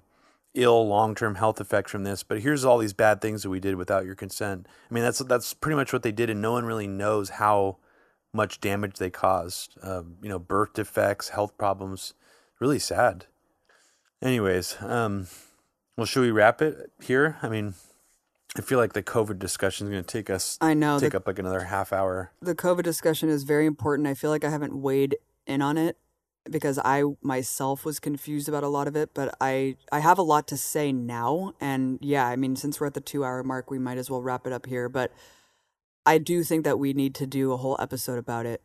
ill 0.54 0.88
long-term 0.88 1.36
health 1.36 1.62
effects 1.62 1.92
from 1.92 2.04
this. 2.04 2.24
But 2.24 2.42
here's 2.42 2.66
all 2.66 2.78
these 2.78 2.94
bad 2.94 3.22
things 3.22 3.44
that 3.44 3.50
we 3.50 3.60
did 3.60 3.76
without 3.76 4.06
your 4.06 4.16
consent. 4.16 4.68
I 4.90 4.94
mean, 4.94 5.04
that's 5.04 5.20
that's 5.20 5.54
pretty 5.54 5.76
much 5.76 5.94
what 5.94 6.04
they 6.04 6.12
did, 6.12 6.30
and 6.30 6.42
no 6.42 6.52
one 6.52 6.66
really 6.66 6.88
knows 6.88 7.30
how 7.30 7.78
much 8.34 8.62
damage 8.62 8.98
they 8.98 9.10
caused. 9.10 9.78
Um, 9.82 10.18
you 10.22 10.30
know, 10.30 10.40
birth 10.40 10.74
defects, 10.74 11.30
health 11.30 11.58
problems. 11.58 12.14
Really 12.60 12.80
sad. 12.80 13.26
Anyways, 14.22 14.78
um, 14.82 15.28
well, 15.98 16.06
should 16.06 16.22
we 16.22 16.32
wrap 16.32 16.62
it 16.62 16.92
here? 17.02 17.38
I 17.42 17.50
mean, 17.50 17.74
I 18.58 18.62
feel 18.62 18.80
like 18.80 18.94
the 18.94 19.04
COVID 19.04 19.40
discussion 19.40 19.88
is 19.88 19.92
going 19.92 20.04
to 20.04 20.12
take 20.12 20.30
us. 20.30 20.58
I 20.60 20.74
know 20.74 21.00
take 21.00 21.12
the, 21.12 21.18
up 21.18 21.28
like 21.28 21.40
another 21.40 21.62
half 21.62 21.94
hour. 21.94 22.32
The 22.42 22.56
COVID 22.56 22.84
discussion 22.84 23.30
is 23.30 23.44
very 23.44 23.66
important. 23.66 24.08
I 24.08 24.14
feel 24.14 24.30
like 24.30 24.44
I 24.44 24.50
haven't 24.50 24.76
weighed 24.76 25.18
in 25.48 25.62
on 25.62 25.78
it 25.78 25.98
because 26.50 26.80
I 26.84 27.04
myself 27.22 27.86
was 27.86 28.00
confused 28.00 28.50
about 28.50 28.64
a 28.64 28.68
lot 28.68 28.88
of 28.88 28.96
it, 28.96 29.14
but 29.14 29.36
I 29.40 29.78
I 29.92 30.00
have 30.00 30.18
a 30.18 30.24
lot 30.24 30.48
to 30.50 30.58
say 30.58 30.92
now, 30.92 31.54
and 31.62 31.98
yeah, 32.02 32.28
I 32.28 32.36
mean, 32.36 32.56
since 32.56 32.80
we're 32.80 32.88
at 32.88 32.94
the 32.94 33.02
two 33.02 33.24
hour 33.24 33.42
mark, 33.44 33.72
we 33.72 33.80
might 33.80 33.98
as 33.98 34.10
well 34.10 34.22
wrap 34.22 34.46
it 34.46 34.54
up 34.54 34.66
here. 34.66 34.90
But 34.90 35.14
I 36.06 36.18
do 36.18 36.44
think 36.44 36.66
that 36.66 36.80
we 36.80 36.94
need 36.94 37.16
to 37.16 37.28
do 37.28 37.54
a 37.54 37.58
whole 37.58 37.78
episode 37.80 38.18
about 38.18 38.46
it 38.46 38.62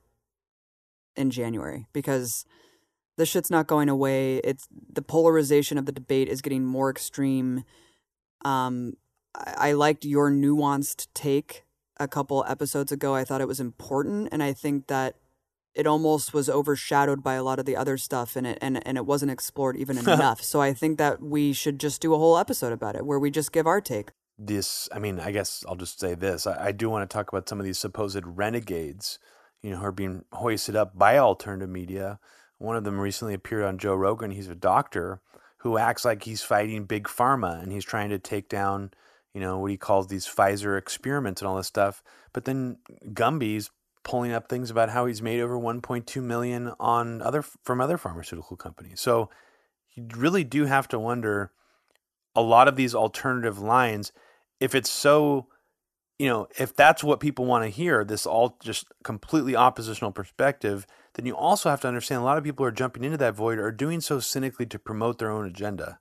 in 1.15 1.31
January 1.31 1.87
because 1.93 2.45
the 3.17 3.27
shit's 3.27 3.51
not 3.51 3.67
going 3.67 3.89
away. 3.89 4.39
It's 4.39 4.67
the 4.93 5.03
polarization 5.03 5.79
of 5.79 5.87
the 5.87 5.93
debate 5.93 6.29
is 6.29 6.43
getting 6.43 6.65
more 6.65 6.91
extreme. 6.91 7.65
Um, 8.45 8.95
I 9.37 9.73
liked 9.73 10.05
your 10.05 10.31
nuanced 10.31 11.09
take 11.15 11.65
a 11.99 12.09
couple 12.09 12.45
episodes 12.49 12.93
ago. 12.93 13.15
I 13.15 13.25
thought 13.25 13.41
it 13.41 13.49
was 13.49 13.61
important, 13.61 14.29
and 14.33 14.43
I 14.43 14.53
think 14.53 14.87
that 14.87 15.17
it 15.77 15.87
almost 15.87 16.33
was 16.33 16.49
overshadowed 16.49 17.23
by 17.23 17.35
a 17.35 17.43
lot 17.43 17.59
of 17.59 17.67
the 17.67 17.77
other 17.77 17.99
stuff 17.99 18.35
and 18.35 18.47
it 18.47 18.59
and, 18.63 18.85
and 18.87 18.97
it 18.97 19.05
wasn't 19.05 19.31
explored 19.31 19.77
even 19.77 19.99
enough. 20.09 20.43
So 20.43 20.61
I 20.61 20.73
think 20.73 20.99
that 20.99 21.23
we 21.23 21.53
should 21.53 21.79
just 21.79 22.01
do 22.01 22.15
a 22.15 22.19
whole 22.19 22.39
episode 22.39 22.73
about 22.73 22.97
it 22.97 23.05
where 23.05 23.19
we 23.19 23.31
just 23.31 23.53
give 23.53 23.67
our 23.67 23.81
take. 23.81 24.11
This 24.39 24.89
I 24.93 24.99
mean, 24.99 25.21
I 25.21 25.31
guess 25.31 25.65
I'll 25.69 25.77
just 25.77 26.01
say 26.01 26.15
this. 26.15 26.47
I, 26.47 26.67
I 26.67 26.73
do 26.73 26.89
want 26.89 27.09
to 27.09 27.15
talk 27.15 27.29
about 27.29 27.49
some 27.49 27.61
of 27.61 27.67
these 27.67 27.79
supposed 27.79 28.23
renegades, 28.25 29.19
you 29.63 29.71
know, 29.71 29.77
who 29.77 29.85
are 29.85 29.93
being 29.93 30.25
hoisted 30.33 30.77
up 30.77 30.97
by 30.97 31.19
alternative 31.19 31.69
media. 31.69 32.19
One 32.59 32.77
of 32.77 32.85
them 32.85 32.99
recently 32.99 33.35
appeared 33.35 33.65
on 33.65 33.77
Joe 33.77 33.95
Rogan. 33.95 34.31
He's 34.31 34.49
a 34.49 34.55
doctor 34.55 35.21
who 35.59 35.77
acts 35.77 36.07
like 36.07 36.23
he's 36.23 36.43
fighting 36.43 36.85
big 36.85 37.05
pharma 37.05 37.63
and 37.63 37.71
he's 37.71 37.85
trying 37.85 38.09
to 38.11 38.19
take 38.19 38.49
down 38.49 38.93
you 39.37 39.43
know, 39.43 39.59
what 39.59 39.71
he 39.71 39.77
calls 39.77 40.07
these 40.07 40.27
Pfizer 40.27 40.79
experiments 40.79 41.43
and 41.43 41.49
all 41.49 41.59
this 41.59 41.67
stuff. 41.67 42.03
But 42.33 42.47
then 42.47 42.79
Gumby's 43.13 43.71
pulling 44.03 44.33
up 44.33 44.49
things 44.49 44.71
about 44.71 44.89
how 44.89 45.05
he's 45.05 45.21
made 45.21 45.43
over 45.43 45.59
1.2 45.59 46.23
million 46.23 46.73
on 46.81 47.21
other 47.21 47.43
from 47.43 47.83
other 47.83 47.99
pharmaceutical 47.99 48.57
companies. 48.57 48.99
So 48.99 49.29
you 49.95 50.09
really 50.17 50.43
do 50.43 50.65
have 50.65 50.89
to 50.89 50.99
wonder 50.99 51.53
a 52.35 52.41
lot 52.41 52.67
of 52.67 52.77
these 52.77 52.95
alternative 52.95 53.59
lines 53.59 54.11
if 54.59 54.75
it's 54.75 54.89
so 54.89 55.49
you 56.19 56.29
know, 56.29 56.49
if 56.59 56.75
that's 56.75 57.05
what 57.05 57.21
people 57.21 57.45
want 57.45 57.65
to 57.65 57.69
hear, 57.69 58.03
this 58.03 58.25
all 58.25 58.57
just 58.63 58.87
completely 59.05 59.55
oppositional 59.55 60.13
perspective, 60.13 60.87
then 61.13 61.27
you 61.27 61.37
also 61.37 61.69
have 61.69 61.83
to 61.83 61.89
understand 61.89 62.23
a 62.23 62.25
lot 62.25 62.39
of 62.39 62.45
people 62.45 62.65
who 62.65 62.69
are 62.69 62.73
jumping 62.73 63.05
into 63.05 63.19
that 63.19 63.35
void 63.35 63.59
are 63.59 63.71
doing 63.71 64.01
so 64.01 64.19
cynically 64.19 64.65
to 64.65 64.79
promote 64.79 65.19
their 65.19 65.31
own 65.31 65.45
agenda. 65.45 65.99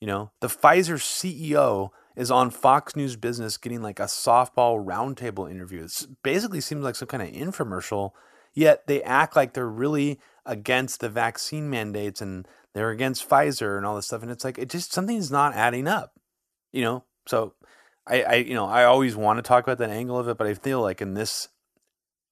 You 0.00 0.06
know, 0.06 0.30
the 0.40 0.48
Pfizer 0.48 0.96
CEO 0.96 1.90
is 2.16 2.30
on 2.30 2.50
Fox 2.50 2.94
News 2.96 3.16
Business 3.16 3.56
getting 3.56 3.82
like 3.82 4.00
a 4.00 4.04
softball 4.04 4.84
roundtable 4.84 5.50
interview. 5.50 5.84
It 5.84 6.06
basically 6.22 6.60
seems 6.60 6.84
like 6.84 6.96
some 6.96 7.08
kind 7.08 7.22
of 7.22 7.30
infomercial, 7.30 8.12
yet 8.54 8.86
they 8.86 9.02
act 9.02 9.36
like 9.36 9.54
they're 9.54 9.68
really 9.68 10.20
against 10.44 11.00
the 11.00 11.08
vaccine 11.08 11.70
mandates 11.70 12.20
and 12.20 12.46
they're 12.74 12.90
against 12.90 13.28
Pfizer 13.28 13.76
and 13.76 13.86
all 13.86 13.96
this 13.96 14.06
stuff. 14.06 14.22
And 14.22 14.30
it's 14.30 14.44
like, 14.44 14.58
it 14.58 14.68
just, 14.68 14.92
something's 14.92 15.30
not 15.30 15.54
adding 15.54 15.86
up, 15.86 16.12
you 16.72 16.82
know? 16.82 17.04
So 17.26 17.54
I, 18.06 18.22
I, 18.22 18.34
you 18.34 18.54
know, 18.54 18.66
I 18.66 18.84
always 18.84 19.14
want 19.14 19.38
to 19.38 19.42
talk 19.42 19.64
about 19.64 19.78
that 19.78 19.90
angle 19.90 20.18
of 20.18 20.28
it, 20.28 20.38
but 20.38 20.46
I 20.46 20.54
feel 20.54 20.80
like 20.80 21.00
in 21.00 21.14
this 21.14 21.48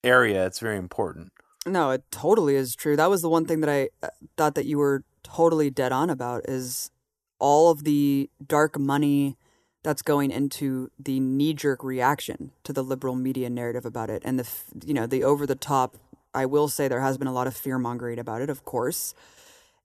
area, 0.03 0.47
it's 0.47 0.59
very 0.59 0.79
important. 0.79 1.33
No, 1.67 1.91
it 1.91 2.05
totally 2.11 2.57
is 2.57 2.75
true. 2.75 2.97
That 2.97 3.11
was 3.11 3.23
the 3.23 3.29
one 3.29 3.45
thing 3.45 3.61
that 3.61 3.71
I 3.71 3.91
uh, 4.03 4.09
thought 4.37 4.55
that 4.55 4.67
you 4.67 4.79
were 4.79 5.05
totally 5.23 5.71
dead 5.71 5.93
on 5.93 6.09
about 6.09 6.49
is 6.49 6.91
all 7.39 7.71
of 7.71 7.85
the 7.85 8.31
dark 8.45 8.79
money 8.79 9.37
that's 9.83 10.03
going 10.03 10.31
into 10.31 10.91
the 10.99 11.21
knee 11.21 11.55
jerk 11.55 11.83
reaction 11.83 12.53
to 12.65 12.73
the 12.73 12.83
liberal 12.85 13.15
media 13.15 13.49
narrative 13.49 13.85
about 13.87 14.11
it. 14.11 14.23
And 14.25 14.39
the 14.39 14.49
you 14.85 14.95
know 14.95 15.07
the 15.07 15.25
over 15.25 15.47
the 15.47 15.55
top 15.55 15.97
I 16.35 16.47
will 16.47 16.69
say 16.69 16.87
there 16.89 17.01
has 17.01 17.19
been 17.19 17.29
a 17.29 17.33
lot 17.33 17.47
of 17.47 17.57
fear 17.57 17.79
mongering 17.79 18.19
about 18.19 18.43
it 18.43 18.51
of 18.51 18.65
course. 18.65 19.15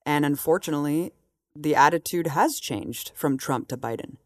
And 0.06 0.26
unfortunately 0.26 1.14
the 1.56 1.76
attitude 1.76 2.28
has 2.28 2.60
changed 2.60 3.12
from 3.16 3.38
Trump 3.38 3.68
to 3.70 3.78
Biden. 3.78 4.18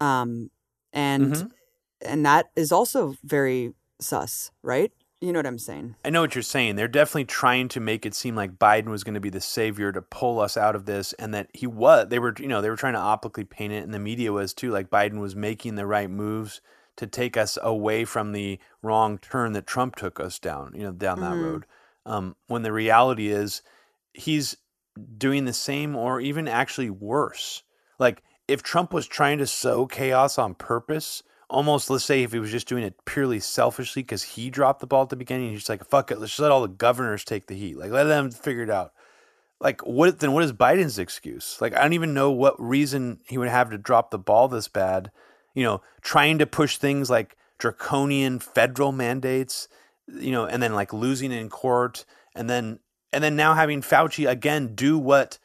Um 0.00 0.50
and 0.92 1.32
Mhm. 1.34 1.50
and 2.02 2.26
that 2.26 2.50
is 2.56 2.70
also 2.72 3.16
very 3.24 3.74
sus 4.00 4.50
right 4.62 4.92
you 5.20 5.32
know 5.32 5.38
what 5.38 5.46
I'm 5.46 5.58
saying 5.58 5.96
I 6.04 6.10
know 6.10 6.20
what 6.20 6.34
you're 6.34 6.42
saying. 6.42 6.76
They're 6.76 6.88
definitely 6.88 7.24
trying 7.24 7.68
to 7.68 7.80
make 7.80 8.06
it 8.06 8.14
seem 8.14 8.36
like 8.36 8.58
Biden 8.58 8.88
was 8.88 9.04
going 9.04 9.14
to 9.14 9.20
be 9.20 9.30
the 9.30 9.40
savior 9.40 9.90
to 9.92 10.00
pull 10.00 10.40
us 10.40 10.56
out 10.56 10.76
of 10.76 10.86
this, 10.86 11.12
and 11.14 11.34
that 11.34 11.50
he 11.52 11.66
was. 11.66 12.08
They 12.08 12.18
were, 12.18 12.34
you 12.38 12.46
know, 12.48 12.60
they 12.62 12.70
were 12.70 12.76
trying 12.76 12.94
to 12.94 13.00
optically 13.00 13.44
paint 13.44 13.72
it, 13.72 13.84
and 13.84 13.92
the 13.92 13.98
media 13.98 14.32
was 14.32 14.54
too. 14.54 14.70
Like 14.70 14.90
Biden 14.90 15.18
was 15.20 15.34
making 15.34 15.74
the 15.74 15.86
right 15.86 16.08
moves 16.08 16.60
to 16.96 17.06
take 17.06 17.36
us 17.36 17.58
away 17.62 18.04
from 18.04 18.32
the 18.32 18.58
wrong 18.82 19.18
turn 19.18 19.52
that 19.52 19.66
Trump 19.66 19.96
took 19.96 20.18
us 20.20 20.38
down, 20.38 20.72
you 20.74 20.82
know, 20.82 20.92
down 20.92 21.20
that 21.20 21.34
Mhm. 21.34 21.42
road. 21.42 21.66
Um, 22.06 22.36
when 22.46 22.62
the 22.62 22.72
reality 22.72 23.28
is, 23.28 23.62
he's 24.14 24.56
doing 25.16 25.44
the 25.44 25.52
same 25.52 25.94
or 25.94 26.20
even 26.20 26.48
actually 26.48 26.90
worse. 26.90 27.62
Like 27.98 28.22
if 28.48 28.62
Trump 28.62 28.92
was 28.92 29.06
trying 29.06 29.38
to 29.38 29.46
sow 29.46 29.86
chaos 29.86 30.38
on 30.38 30.54
purpose, 30.54 31.22
almost 31.50 31.90
let's 31.90 32.04
say 32.04 32.22
if 32.22 32.32
he 32.32 32.38
was 32.38 32.50
just 32.50 32.68
doing 32.68 32.84
it 32.84 33.04
purely 33.04 33.40
selfishly 33.40 34.02
because 34.02 34.22
he 34.22 34.50
dropped 34.50 34.80
the 34.80 34.86
ball 34.86 35.02
at 35.02 35.08
the 35.08 35.16
beginning, 35.16 35.50
he's 35.50 35.60
just 35.60 35.68
like, 35.68 35.84
fuck 35.84 36.10
it, 36.10 36.18
let's 36.18 36.32
just 36.32 36.40
let 36.40 36.50
all 36.50 36.62
the 36.62 36.68
governors 36.68 37.24
take 37.24 37.46
the 37.46 37.56
heat. 37.56 37.76
Like 37.76 37.90
let 37.90 38.04
them 38.04 38.30
figure 38.30 38.62
it 38.62 38.70
out. 38.70 38.92
Like 39.60 39.84
what 39.86 40.20
then 40.20 40.32
what 40.32 40.44
is 40.44 40.52
Biden's 40.52 40.98
excuse? 40.98 41.58
Like 41.60 41.74
I 41.74 41.82
don't 41.82 41.94
even 41.94 42.14
know 42.14 42.30
what 42.30 42.60
reason 42.60 43.20
he 43.26 43.38
would 43.38 43.48
have 43.48 43.70
to 43.70 43.78
drop 43.78 44.10
the 44.10 44.18
ball 44.18 44.48
this 44.48 44.68
bad. 44.68 45.10
You 45.54 45.64
know, 45.64 45.82
trying 46.02 46.38
to 46.38 46.46
push 46.46 46.76
things 46.76 47.10
like 47.10 47.36
draconian 47.58 48.38
federal 48.38 48.92
mandates, 48.92 49.68
you 50.06 50.30
know, 50.30 50.44
and 50.44 50.62
then 50.62 50.74
like 50.74 50.92
losing 50.92 51.32
in 51.32 51.48
court 51.48 52.04
and 52.34 52.48
then 52.48 52.78
and 53.12 53.24
then 53.24 53.36
now 53.36 53.54
having 53.54 53.82
Fauci 53.82 54.30
again 54.30 54.74
do 54.74 54.98
what 54.98 55.38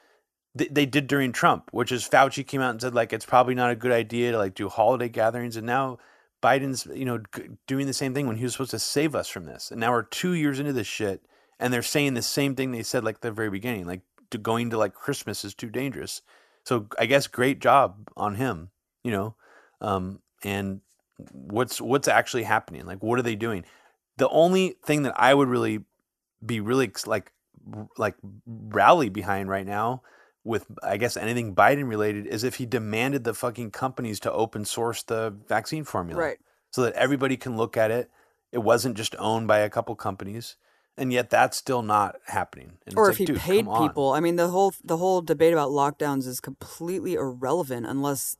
th- 0.57 0.71
they 0.71 0.85
did 0.85 1.07
during 1.07 1.31
Trump, 1.31 1.69
which 1.71 1.91
is 1.91 2.07
Fauci 2.07 2.45
came 2.45 2.61
out 2.61 2.71
and 2.71 2.81
said 2.81 2.95
like 2.95 3.13
it's 3.13 3.25
probably 3.25 3.55
not 3.55 3.71
a 3.71 3.75
good 3.75 3.91
idea 3.91 4.31
to 4.31 4.37
like 4.37 4.55
do 4.55 4.69
holiday 4.69 5.09
gatherings, 5.09 5.57
and 5.57 5.65
now 5.65 5.97
Biden's 6.41 6.87
you 6.93 7.05
know 7.05 7.21
doing 7.67 7.87
the 7.87 7.93
same 7.93 8.13
thing 8.13 8.27
when 8.27 8.37
he 8.37 8.43
was 8.43 8.53
supposed 8.53 8.71
to 8.71 8.79
save 8.79 9.15
us 9.15 9.27
from 9.27 9.45
this, 9.45 9.71
and 9.71 9.79
now 9.79 9.91
we're 9.91 10.03
two 10.03 10.33
years 10.33 10.59
into 10.59 10.73
this 10.73 10.87
shit, 10.87 11.25
and 11.59 11.73
they're 11.73 11.81
saying 11.81 12.13
the 12.13 12.21
same 12.21 12.55
thing 12.55 12.71
they 12.71 12.83
said 12.83 13.03
like 13.03 13.21
the 13.21 13.31
very 13.31 13.49
beginning, 13.49 13.85
like 13.85 14.01
to 14.31 14.37
going 14.37 14.69
to 14.69 14.77
like 14.77 14.93
Christmas 14.93 15.45
is 15.45 15.53
too 15.53 15.69
dangerous. 15.69 16.21
So 16.63 16.87
I 16.97 17.05
guess 17.05 17.27
great 17.27 17.59
job 17.59 18.09
on 18.15 18.35
him, 18.35 18.69
you 19.03 19.11
know, 19.11 19.35
um, 19.81 20.19
and 20.43 20.81
what's 21.31 21.81
what's 21.81 22.07
actually 22.07 22.43
happening? 22.43 22.85
Like 22.85 23.03
what 23.03 23.19
are 23.19 23.23
they 23.23 23.35
doing? 23.35 23.65
The 24.17 24.29
only 24.29 24.77
thing 24.85 25.03
that 25.03 25.19
I 25.19 25.33
would 25.33 25.49
really 25.49 25.79
be 26.45 26.59
really 26.59 26.91
like 27.05 27.31
like 27.97 28.15
rally 28.45 29.09
behind 29.09 29.49
right 29.49 29.65
now 29.65 30.01
with 30.43 30.65
I 30.81 30.97
guess 30.97 31.15
anything 31.15 31.55
Biden 31.55 31.87
related 31.87 32.27
is 32.27 32.43
if 32.43 32.55
he 32.55 32.65
demanded 32.65 33.23
the 33.23 33.33
fucking 33.33 33.71
companies 33.71 34.19
to 34.21 34.31
open 34.31 34.65
source 34.65 35.03
the 35.03 35.35
vaccine 35.47 35.83
formula. 35.83 36.19
right 36.19 36.37
So 36.71 36.83
that 36.83 36.93
everybody 36.93 37.37
can 37.37 37.55
look 37.57 37.77
at 37.77 37.91
it. 37.91 38.09
It 38.51 38.59
wasn't 38.59 38.97
just 38.97 39.15
owned 39.19 39.47
by 39.47 39.59
a 39.59 39.69
couple 39.69 39.95
companies. 39.95 40.57
And 40.95 41.11
yet 41.11 41.31
that's 41.31 41.57
still 41.57 41.81
not 41.81 42.17
happening. 42.27 42.73
And 42.85 42.95
or 42.95 43.09
if 43.09 43.19
like, 43.19 43.29
he 43.29 43.35
paid 43.35 43.65
people. 43.65 44.11
I 44.11 44.19
mean, 44.19 44.35
the 44.35 44.49
whole 44.49 44.73
the 44.83 44.97
whole 44.97 45.21
debate 45.21 45.53
about 45.53 45.69
lockdowns 45.69 46.27
is 46.27 46.39
completely 46.39 47.15
irrelevant 47.15 47.87
unless, 47.87 48.37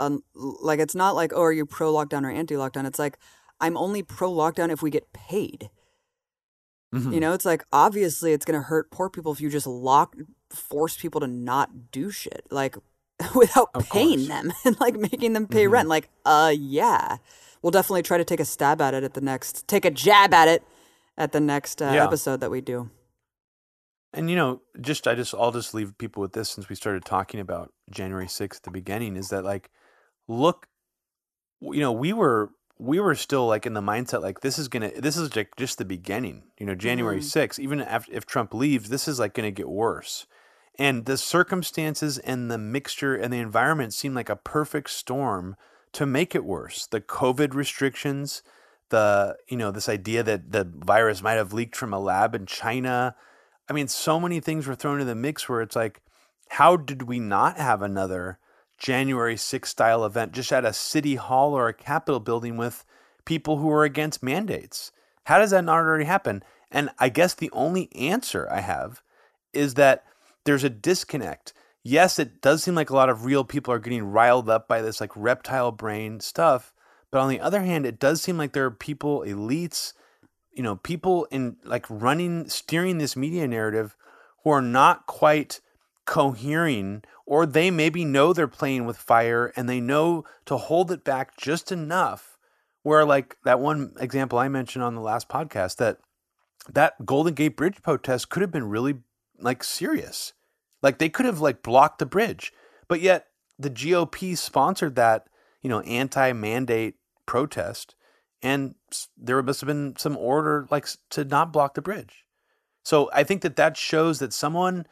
um, 0.00 0.24
like, 0.34 0.80
it's 0.80 0.96
not 0.96 1.14
like, 1.14 1.32
oh, 1.32 1.42
are 1.42 1.52
you 1.52 1.64
pro 1.66 1.92
lockdown 1.92 2.24
or 2.24 2.30
anti 2.30 2.56
lockdown? 2.56 2.84
It's 2.84 2.98
like, 2.98 3.16
I'm 3.60 3.76
only 3.76 4.02
pro 4.02 4.32
lockdown 4.32 4.70
if 4.70 4.82
we 4.82 4.90
get 4.90 5.12
paid. 5.12 5.70
You 7.12 7.18
know, 7.18 7.32
it's 7.32 7.44
like 7.44 7.64
obviously 7.72 8.32
it's 8.32 8.44
gonna 8.44 8.62
hurt 8.62 8.90
poor 8.92 9.10
people 9.10 9.32
if 9.32 9.40
you 9.40 9.50
just 9.50 9.66
lock 9.66 10.14
force 10.54 10.96
people 10.96 11.20
to 11.20 11.26
not 11.26 11.90
do 11.92 12.10
shit 12.10 12.46
like 12.50 12.76
without 13.34 13.70
Of 13.74 13.88
paying 13.90 14.26
course. 14.26 14.28
them 14.28 14.52
and 14.64 14.78
like 14.80 14.96
making 14.96 15.32
them 15.34 15.46
pay 15.46 15.64
Mhm. 15.66 15.70
rent. 15.70 15.88
Like, 15.88 16.08
uh, 16.24 16.52
yeah, 16.56 17.18
we'll 17.62 17.70
definitely 17.70 18.02
try 18.02 18.18
to 18.18 18.24
take 18.24 18.40
a 18.40 18.44
stab 18.44 18.80
at 18.80 18.94
it 18.94 19.04
at 19.04 19.14
the 19.14 19.20
next, 19.20 19.66
take 19.68 19.84
a 19.84 19.90
jab 19.90 20.32
at 20.34 20.48
it 20.48 20.62
at 21.16 21.32
the 21.32 21.40
next 21.40 21.80
uh, 21.82 21.86
Yeah. 21.94 22.04
episode 22.04 22.40
that 22.40 22.50
we 22.50 22.60
do. 22.60 22.90
And 24.12 24.30
you 24.30 24.36
know, 24.36 24.62
just 24.80 25.08
I 25.08 25.14
just 25.16 25.34
I'll 25.34 25.50
just 25.52 25.74
leave 25.74 25.98
people 25.98 26.20
with 26.20 26.32
this 26.32 26.48
since 26.50 26.68
we 26.68 26.76
started 26.76 27.04
talking 27.04 27.40
about 27.40 27.72
January 27.90 28.26
6th 28.28 28.58
at 28.58 28.62
the 28.62 28.70
beginning 28.70 29.16
is 29.16 29.28
that 29.30 29.44
like 29.44 29.70
look 30.28 30.68
you 31.60 31.80
know, 31.80 31.92
we 31.92 32.12
were 32.12 32.50
we 32.78 33.00
were 33.00 33.14
still 33.14 33.46
like 33.46 33.66
in 33.66 33.74
the 33.74 33.80
mindset 33.80 34.20
like 34.22 34.40
this 34.40 34.58
is 34.58 34.68
to 34.68 34.92
this 34.98 35.16
is 35.16 35.34
like 35.34 35.56
just 35.56 35.78
the 35.78 35.84
beginning. 35.84 36.44
You 36.58 36.66
know, 36.66 36.74
January 36.74 37.20
Mhm. 37.20 37.24
6th, 37.24 37.58
even 37.58 37.80
after, 37.80 38.12
if 38.12 38.26
Trump 38.26 38.52
leaves, 38.54 38.88
this 38.88 39.08
is 39.08 39.18
like 39.18 39.34
to 39.34 39.50
get 39.50 39.68
worse. 39.68 40.26
And 40.78 41.04
the 41.04 41.16
circumstances 41.16 42.18
and 42.18 42.50
the 42.50 42.58
mixture 42.58 43.14
and 43.14 43.32
the 43.32 43.38
environment 43.38 43.94
seem 43.94 44.14
like 44.14 44.28
a 44.28 44.36
perfect 44.36 44.90
storm 44.90 45.56
to 45.92 46.04
make 46.04 46.34
it 46.34 46.44
worse. 46.44 46.86
The 46.86 47.00
COVID 47.00 47.54
restrictions, 47.54 48.42
the 48.90 49.36
you 49.48 49.56
know, 49.56 49.70
this 49.70 49.88
idea 49.88 50.22
that 50.24 50.50
the 50.50 50.64
virus 50.64 51.22
might 51.22 51.34
have 51.34 51.52
leaked 51.52 51.76
from 51.76 51.94
a 51.94 52.00
lab 52.00 52.34
in 52.34 52.46
China, 52.46 53.14
I 53.68 53.72
mean, 53.72 53.88
so 53.88 54.20
many 54.20 54.40
things 54.40 54.66
were 54.66 54.74
thrown 54.74 55.00
in 55.00 55.06
the 55.06 55.14
mix 55.14 55.48
where 55.48 55.62
it's 55.62 55.76
like, 55.76 56.02
how 56.50 56.76
did 56.76 57.02
we 57.02 57.18
not 57.18 57.56
have 57.56 57.80
another 57.80 58.38
January 58.76 59.36
6th 59.36 59.66
style 59.66 60.04
event 60.04 60.32
just 60.32 60.52
at 60.52 60.64
a 60.64 60.72
city 60.72 61.14
hall 61.14 61.54
or 61.54 61.68
a 61.68 61.74
Capitol 61.74 62.20
building 62.20 62.56
with 62.56 62.84
people 63.24 63.58
who 63.58 63.70
are 63.70 63.84
against 63.84 64.22
mandates? 64.22 64.92
How 65.24 65.38
does 65.38 65.50
that 65.52 65.64
not 65.64 65.78
already 65.78 66.04
happen? 66.04 66.42
And 66.70 66.90
I 66.98 67.08
guess 67.08 67.34
the 67.34 67.50
only 67.52 67.94
answer 67.94 68.48
I 68.50 68.60
have 68.60 69.02
is 69.52 69.74
that 69.74 70.04
there's 70.44 70.64
a 70.64 70.70
disconnect. 70.70 71.52
Yes, 71.82 72.18
it 72.18 72.40
does 72.40 72.62
seem 72.62 72.74
like 72.74 72.90
a 72.90 72.96
lot 72.96 73.10
of 73.10 73.24
real 73.24 73.44
people 73.44 73.72
are 73.72 73.78
getting 73.78 74.04
riled 74.04 74.48
up 74.48 74.68
by 74.68 74.80
this 74.80 75.00
like 75.00 75.10
reptile 75.14 75.72
brain 75.72 76.20
stuff. 76.20 76.72
But 77.10 77.20
on 77.20 77.28
the 77.28 77.40
other 77.40 77.62
hand, 77.62 77.86
it 77.86 77.98
does 77.98 78.22
seem 78.22 78.38
like 78.38 78.52
there 78.52 78.64
are 78.64 78.70
people, 78.70 79.20
elites, 79.20 79.92
you 80.52 80.62
know, 80.62 80.76
people 80.76 81.26
in 81.30 81.56
like 81.64 81.86
running, 81.88 82.48
steering 82.48 82.98
this 82.98 83.16
media 83.16 83.46
narrative 83.46 83.96
who 84.42 84.50
are 84.50 84.62
not 84.62 85.06
quite 85.06 85.60
cohering, 86.06 87.02
or 87.26 87.46
they 87.46 87.70
maybe 87.70 88.04
know 88.04 88.32
they're 88.32 88.48
playing 88.48 88.84
with 88.84 88.96
fire 88.96 89.52
and 89.56 89.68
they 89.68 89.80
know 89.80 90.24
to 90.46 90.56
hold 90.56 90.90
it 90.90 91.04
back 91.04 91.36
just 91.36 91.70
enough. 91.70 92.38
Where, 92.82 93.04
like 93.04 93.36
that 93.44 93.60
one 93.60 93.94
example 93.98 94.38
I 94.38 94.48
mentioned 94.48 94.84
on 94.84 94.94
the 94.94 95.00
last 95.00 95.28
podcast, 95.28 95.76
that 95.76 95.98
that 96.68 97.06
Golden 97.06 97.34
Gate 97.34 97.56
Bridge 97.56 97.80
protest 97.82 98.28
could 98.28 98.42
have 98.42 98.50
been 98.50 98.68
really 98.68 98.96
like 99.38 99.64
serious. 99.64 100.32
Like 100.82 100.98
they 100.98 101.08
could 101.08 101.26
have 101.26 101.40
like 101.40 101.62
blocked 101.62 101.98
the 101.98 102.06
bridge, 102.06 102.52
but 102.88 103.00
yet 103.00 103.28
the 103.58 103.70
GOP 103.70 104.36
sponsored 104.36 104.96
that, 104.96 105.26
you 105.62 105.70
know, 105.70 105.80
anti-mandate 105.80 106.96
protest, 107.26 107.94
and 108.42 108.74
there 109.16 109.42
must 109.42 109.60
have 109.62 109.68
been 109.68 109.96
some 109.96 110.16
order 110.16 110.66
like 110.70 110.86
to 111.10 111.24
not 111.24 111.52
block 111.52 111.74
the 111.74 111.82
bridge. 111.82 112.24
So 112.84 113.10
I 113.14 113.24
think 113.24 113.40
that 113.42 113.56
that 113.56 113.76
shows 113.76 114.18
that 114.18 114.34
someone 114.34 114.86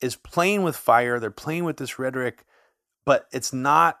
is 0.00 0.16
playing 0.16 0.62
with 0.62 0.76
fire. 0.76 1.18
They're 1.18 1.30
playing 1.30 1.64
with 1.64 1.78
this 1.78 1.98
rhetoric, 1.98 2.44
but 3.06 3.26
it's 3.32 3.52
not 3.52 4.00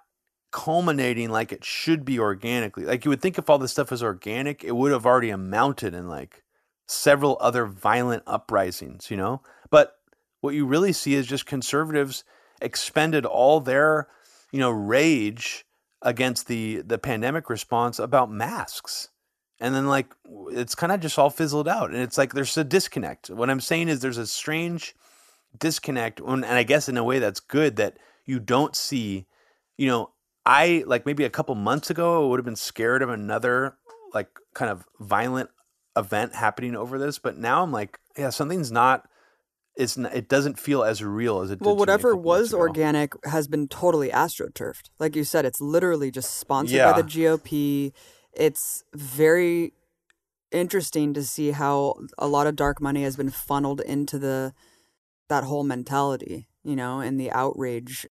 culminating 0.50 1.30
like 1.30 1.52
it 1.52 1.64
should 1.64 2.04
be 2.04 2.18
organically. 2.18 2.84
Like 2.84 3.04
you 3.04 3.10
would 3.10 3.22
think 3.22 3.38
if 3.38 3.48
all 3.48 3.58
this 3.58 3.72
stuff 3.72 3.90
was 3.90 4.02
organic, 4.02 4.62
it 4.64 4.76
would 4.76 4.92
have 4.92 5.06
already 5.06 5.30
amounted 5.30 5.94
in 5.94 6.08
like 6.08 6.42
several 6.86 7.38
other 7.40 7.66
violent 7.66 8.22
uprisings, 8.26 9.10
you 9.10 9.16
know? 9.16 9.42
What 10.40 10.54
you 10.54 10.66
really 10.66 10.92
see 10.92 11.14
is 11.14 11.26
just 11.26 11.46
conservatives 11.46 12.24
expended 12.60 13.24
all 13.24 13.60
their, 13.60 14.08
you 14.52 14.60
know, 14.60 14.70
rage 14.70 15.64
against 16.02 16.46
the 16.46 16.82
the 16.82 16.98
pandemic 16.98 17.50
response 17.50 17.98
about 17.98 18.30
masks. 18.30 19.08
And 19.60 19.74
then 19.74 19.88
like 19.88 20.14
it's 20.50 20.74
kind 20.74 20.92
of 20.92 21.00
just 21.00 21.18
all 21.18 21.30
fizzled 21.30 21.68
out 21.68 21.90
and 21.90 22.00
it's 22.00 22.16
like 22.16 22.32
there's 22.32 22.56
a 22.56 22.64
disconnect. 22.64 23.30
What 23.30 23.50
I'm 23.50 23.60
saying 23.60 23.88
is 23.88 24.00
there's 24.00 24.18
a 24.18 24.26
strange 24.26 24.94
disconnect 25.58 26.20
and 26.20 26.44
I 26.44 26.62
guess 26.62 26.88
in 26.88 26.96
a 26.96 27.04
way 27.04 27.18
that's 27.18 27.40
good 27.40 27.76
that 27.76 27.98
you 28.24 28.38
don't 28.38 28.76
see, 28.76 29.26
you 29.76 29.88
know, 29.88 30.10
I 30.46 30.84
like 30.86 31.06
maybe 31.06 31.24
a 31.24 31.30
couple 31.30 31.54
months 31.56 31.90
ago 31.90 32.24
I 32.24 32.28
would 32.28 32.38
have 32.38 32.44
been 32.44 32.56
scared 32.56 33.02
of 33.02 33.08
another 33.08 33.76
like 34.14 34.28
kind 34.54 34.70
of 34.70 34.86
violent 35.00 35.50
event 35.96 36.34
happening 36.34 36.76
over 36.76 36.98
this, 36.98 37.18
but 37.18 37.36
now 37.36 37.62
I'm 37.62 37.72
like, 37.72 37.98
yeah, 38.16 38.30
something's 38.30 38.70
not. 38.70 39.08
It's 39.78 39.96
n 39.96 40.06
it 40.12 40.28
doesn't 40.28 40.58
feel 40.58 40.82
as 40.82 41.02
real 41.04 41.40
as 41.40 41.50
it. 41.52 41.60
Well, 41.60 41.70
did 41.70 41.70
to 41.70 41.74
me 41.74 41.76
a 41.76 41.78
whatever 41.78 42.16
was 42.16 42.52
organic 42.52 43.12
has 43.24 43.46
been 43.46 43.68
totally 43.68 44.10
astroturfed. 44.10 44.90
Like 44.98 45.14
you 45.16 45.22
said, 45.24 45.44
it's 45.46 45.60
literally 45.60 46.10
just 46.10 46.34
sponsored 46.34 46.76
Yeah. 46.76 46.92
by 46.92 47.00
the 47.00 47.08
GOP. 47.08 47.92
It's 48.32 48.82
very 48.92 49.72
interesting 50.50 51.14
to 51.14 51.22
see 51.22 51.52
how 51.52 51.94
a 52.18 52.26
lot 52.26 52.46
of 52.48 52.56
dark 52.56 52.80
money 52.80 53.02
has 53.04 53.16
been 53.16 53.30
funneled 53.30 53.80
into 53.80 54.18
the 54.18 54.52
that 55.28 55.44
whole 55.44 55.62
mentality, 55.62 56.48
you 56.64 56.74
know, 56.74 57.00
and 57.00 57.20
the 57.20 57.30
outrage. 57.30 58.06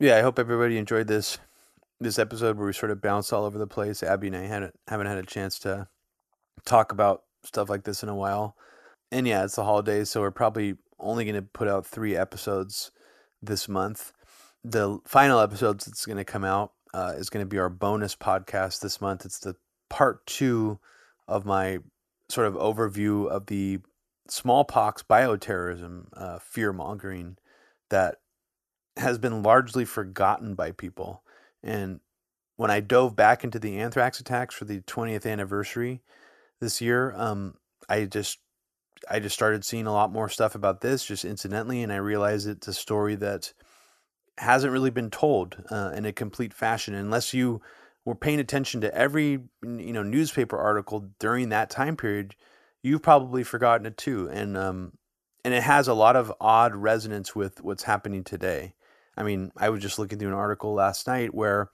Yeah, 0.00 0.16
I 0.16 0.22
hope 0.22 0.38
everybody 0.38 0.78
enjoyed 0.78 1.06
this 1.06 1.38
this 2.00 2.18
episode 2.18 2.58
where 2.58 2.66
we 2.66 2.72
sort 2.72 2.90
of 2.90 3.00
bounced 3.00 3.32
all 3.32 3.44
over 3.44 3.56
the 3.58 3.66
place. 3.66 4.02
Abby 4.02 4.26
and 4.26 4.36
I 4.36 4.46
hadn't 4.46 4.74
haven't 4.88 5.06
had 5.06 5.18
a 5.18 5.22
chance 5.22 5.58
to 5.60 5.88
talk 6.64 6.90
about 6.90 7.22
stuff 7.44 7.68
like 7.70 7.84
this 7.84 8.02
in 8.02 8.08
a 8.08 8.14
while. 8.16 8.56
And 9.12 9.26
yeah, 9.26 9.44
it's 9.44 9.56
the 9.56 9.64
holidays, 9.64 10.10
so 10.10 10.20
we're 10.20 10.30
probably 10.30 10.76
only 10.98 11.24
going 11.24 11.36
to 11.36 11.42
put 11.42 11.68
out 11.68 11.86
three 11.86 12.16
episodes 12.16 12.90
this 13.42 13.68
month. 13.68 14.12
The 14.64 14.98
final 15.04 15.38
episode 15.38 15.80
that's 15.80 16.06
going 16.06 16.16
to 16.16 16.24
come 16.24 16.44
out 16.44 16.72
uh, 16.92 17.14
is 17.16 17.30
going 17.30 17.44
to 17.44 17.48
be 17.48 17.58
our 17.58 17.68
bonus 17.68 18.16
podcast 18.16 18.80
this 18.80 19.00
month. 19.00 19.24
It's 19.24 19.38
the 19.38 19.56
part 19.88 20.26
two 20.26 20.80
of 21.28 21.44
my 21.44 21.78
sort 22.28 22.48
of 22.48 22.54
overview 22.54 23.28
of 23.28 23.46
the 23.46 23.78
smallpox 24.28 25.02
bioterrorism 25.02 26.06
uh, 26.16 26.38
fear 26.40 26.72
mongering 26.72 27.36
that 27.90 28.16
has 28.96 29.18
been 29.18 29.42
largely 29.42 29.84
forgotten 29.84 30.54
by 30.54 30.72
people. 30.72 31.22
And 31.62 32.00
when 32.56 32.70
I 32.70 32.80
dove 32.80 33.14
back 33.14 33.44
into 33.44 33.58
the 33.58 33.78
anthrax 33.78 34.18
attacks 34.18 34.54
for 34.54 34.64
the 34.64 34.80
20th 34.80 35.30
anniversary 35.30 36.02
this 36.60 36.80
year, 36.80 37.12
um, 37.14 37.54
I 37.88 38.06
just 38.06 38.38
I 39.10 39.20
just 39.20 39.34
started 39.34 39.64
seeing 39.64 39.86
a 39.86 39.92
lot 39.92 40.12
more 40.12 40.28
stuff 40.28 40.54
about 40.54 40.80
this 40.80 41.04
just 41.04 41.24
incidentally, 41.24 41.82
and 41.82 41.92
I 41.92 41.96
realized 41.96 42.48
it's 42.48 42.68
a 42.68 42.74
story 42.74 43.14
that 43.16 43.52
hasn't 44.38 44.72
really 44.72 44.90
been 44.90 45.10
told 45.10 45.62
uh, 45.70 45.92
in 45.94 46.04
a 46.04 46.12
complete 46.12 46.52
fashion 46.52 46.94
unless 46.94 47.32
you 47.32 47.60
were 48.04 48.14
paying 48.14 48.38
attention 48.38 48.80
to 48.82 48.94
every 48.94 49.40
you 49.62 49.92
know 49.92 50.02
newspaper 50.02 50.56
article 50.56 51.10
during 51.18 51.48
that 51.50 51.70
time 51.70 51.96
period. 51.96 52.34
You've 52.82 53.02
probably 53.02 53.42
forgotten 53.42 53.86
it 53.86 53.96
too, 53.96 54.28
and 54.30 54.56
um, 54.56 54.92
and 55.44 55.54
it 55.54 55.62
has 55.62 55.88
a 55.88 55.94
lot 55.94 56.16
of 56.16 56.32
odd 56.40 56.74
resonance 56.74 57.34
with 57.34 57.62
what's 57.62 57.84
happening 57.84 58.24
today. 58.24 58.74
I 59.16 59.22
mean, 59.22 59.50
I 59.56 59.70
was 59.70 59.80
just 59.80 59.98
looking 59.98 60.18
through 60.18 60.28
an 60.28 60.34
article 60.34 60.74
last 60.74 61.06
night 61.06 61.34
where 61.34 61.70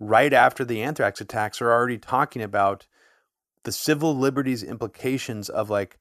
right 0.00 0.32
after 0.32 0.64
the 0.64 0.82
anthrax 0.82 1.20
attacks 1.20 1.60
are 1.60 1.70
already 1.70 1.98
talking 1.98 2.42
about 2.42 2.86
the 3.64 3.72
civil 3.72 4.16
liberties 4.16 4.62
implications 4.62 5.48
of 5.48 5.70
like 5.70 5.98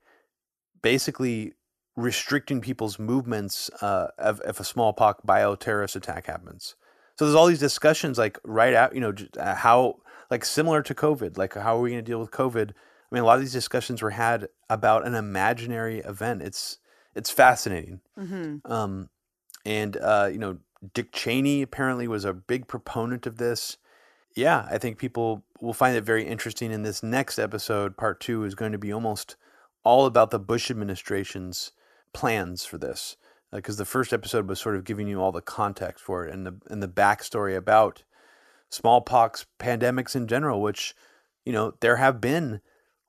basically 0.84 1.54
restricting 1.96 2.62
people's 2.62 3.00
movements 3.00 3.72
uh, 3.82 4.08
if, 4.20 4.40
if 4.46 4.60
a 4.60 4.64
smallpox 4.64 5.22
bioterrorist 5.26 5.96
attack 5.96 6.28
happens. 6.28 6.76
So 7.18 7.26
there's 7.26 7.36
all 7.36 7.48
these 7.48 7.60
discussions 7.60 8.18
like 8.20 8.40
right 8.44 8.74
out, 8.74 8.94
you 8.94 9.02
know, 9.02 9.14
uh, 9.40 9.56
how 9.56 9.98
like 10.30 10.46
similar 10.46 10.82
to 10.84 10.94
COVID, 10.94 11.38
like 11.38 11.56
how 11.56 11.78
are 11.78 11.82
we 11.82 11.92
going 11.92 12.04
to 12.04 12.12
deal 12.12 12.20
with 12.20 12.32
COVID? 12.32 12.72
I 12.72 13.16
mean, 13.16 13.24
a 13.24 13.26
lot 13.26 13.36
of 13.36 13.42
these 13.42 13.54
discussions 13.54 14.02
were 14.02 14.12
had 14.12 14.48
about 14.70 15.06
an 15.06 15.14
imaginary 15.14 16.00
event. 16.00 16.42
It's 16.42 16.80
it's 17.16 17.30
fascinating. 17.30 18.02
Mm-hmm. 18.18 18.72
Um, 18.72 19.10
and 19.66 19.98
uh, 19.98 20.30
you 20.32 20.40
know, 20.40 20.58
Dick 20.94 21.12
Cheney 21.12 21.62
apparently 21.62 22.08
was 22.08 22.26
a 22.26 22.34
big 22.34 22.68
proponent 22.68 23.28
of 23.28 23.38
this. 23.38 23.78
Yeah, 24.36 24.68
I 24.70 24.80
think 24.80 24.98
people 24.98 25.44
will 25.62 25.74
find 25.74 25.96
it 25.96 26.04
very 26.04 26.26
interesting. 26.26 26.72
In 26.72 26.82
this 26.82 27.04
next 27.04 27.38
episode, 27.38 27.96
part 27.96 28.20
two, 28.20 28.44
is 28.44 28.56
going 28.56 28.72
to 28.72 28.80
be 28.80 28.92
almost 28.92 29.36
all 29.84 30.06
about 30.06 30.32
the 30.32 30.40
Bush 30.40 30.72
administration's 30.72 31.72
plans 32.14 32.66
for 32.66 32.78
this, 32.78 33.18
because 33.52 33.78
the 33.78 33.86
first 33.86 34.14
episode 34.14 34.48
was 34.48 34.60
sort 34.60 34.76
of 34.76 34.84
giving 34.84 35.08
you 35.08 35.22
all 35.22 35.32
the 35.32 35.42
context 35.42 36.04
for 36.04 36.26
it 36.26 36.34
and 36.34 36.46
the 36.46 36.56
and 36.68 36.82
the 36.82 36.88
backstory 36.88 37.56
about 37.56 38.04
smallpox 38.70 39.46
pandemics 39.60 40.16
in 40.16 40.28
general. 40.28 40.62
Which, 40.62 40.96
you 41.46 41.54
know, 41.54 41.74
there 41.82 41.98
have 41.98 42.22
been, 42.22 42.62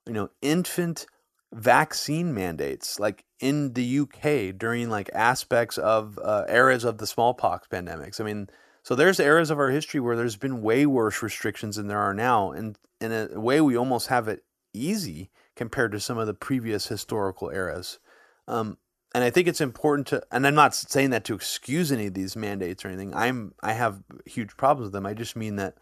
you 0.06 0.12
know, 0.12 0.30
infant 0.42 1.06
vaccine 1.54 2.34
mandates 2.34 2.98
like 2.98 3.24
in 3.38 3.74
the 3.74 4.00
UK 4.00 4.58
during 4.58 4.90
like 4.90 5.08
aspects 5.14 5.78
of 5.78 6.18
uh, 6.22 6.44
eras 6.48 6.84
of 6.84 6.98
the 6.98 7.06
smallpox 7.06 7.68
pandemics. 7.68 8.20
I 8.20 8.24
mean, 8.24 8.48
so 8.82 8.94
there's 8.94 9.20
eras 9.20 9.50
of 9.50 9.58
our 9.58 9.70
history 9.70 10.00
where 10.00 10.16
there's 10.16 10.36
been 10.36 10.62
way 10.62 10.84
worse 10.84 11.22
restrictions 11.22 11.76
than 11.76 11.86
there 11.86 12.00
are 12.00 12.12
now, 12.12 12.50
and 12.50 12.76
in 13.00 13.12
a 13.12 13.40
way 13.40 13.60
we 13.60 13.76
almost 13.76 14.08
have 14.08 14.28
it 14.28 14.44
easy 14.72 15.30
compared 15.56 15.92
to 15.92 16.00
some 16.00 16.18
of 16.18 16.26
the 16.26 16.34
previous 16.34 16.88
historical 16.88 17.50
eras. 17.50 17.98
Um, 18.48 18.78
and 19.14 19.22
I 19.22 19.30
think 19.30 19.46
it's 19.46 19.60
important 19.60 20.08
to, 20.08 20.22
and 20.32 20.44
I'm 20.46 20.56
not 20.56 20.74
saying 20.74 21.10
that 21.10 21.24
to 21.24 21.34
excuse 21.34 21.92
any 21.92 22.06
of 22.06 22.14
these 22.14 22.34
mandates 22.34 22.84
or 22.84 22.88
anything. 22.88 23.14
I'm 23.14 23.54
I 23.62 23.72
have 23.72 24.02
huge 24.26 24.56
problems 24.56 24.86
with 24.86 24.92
them. 24.92 25.06
I 25.06 25.14
just 25.14 25.36
mean 25.36 25.56
that 25.56 25.76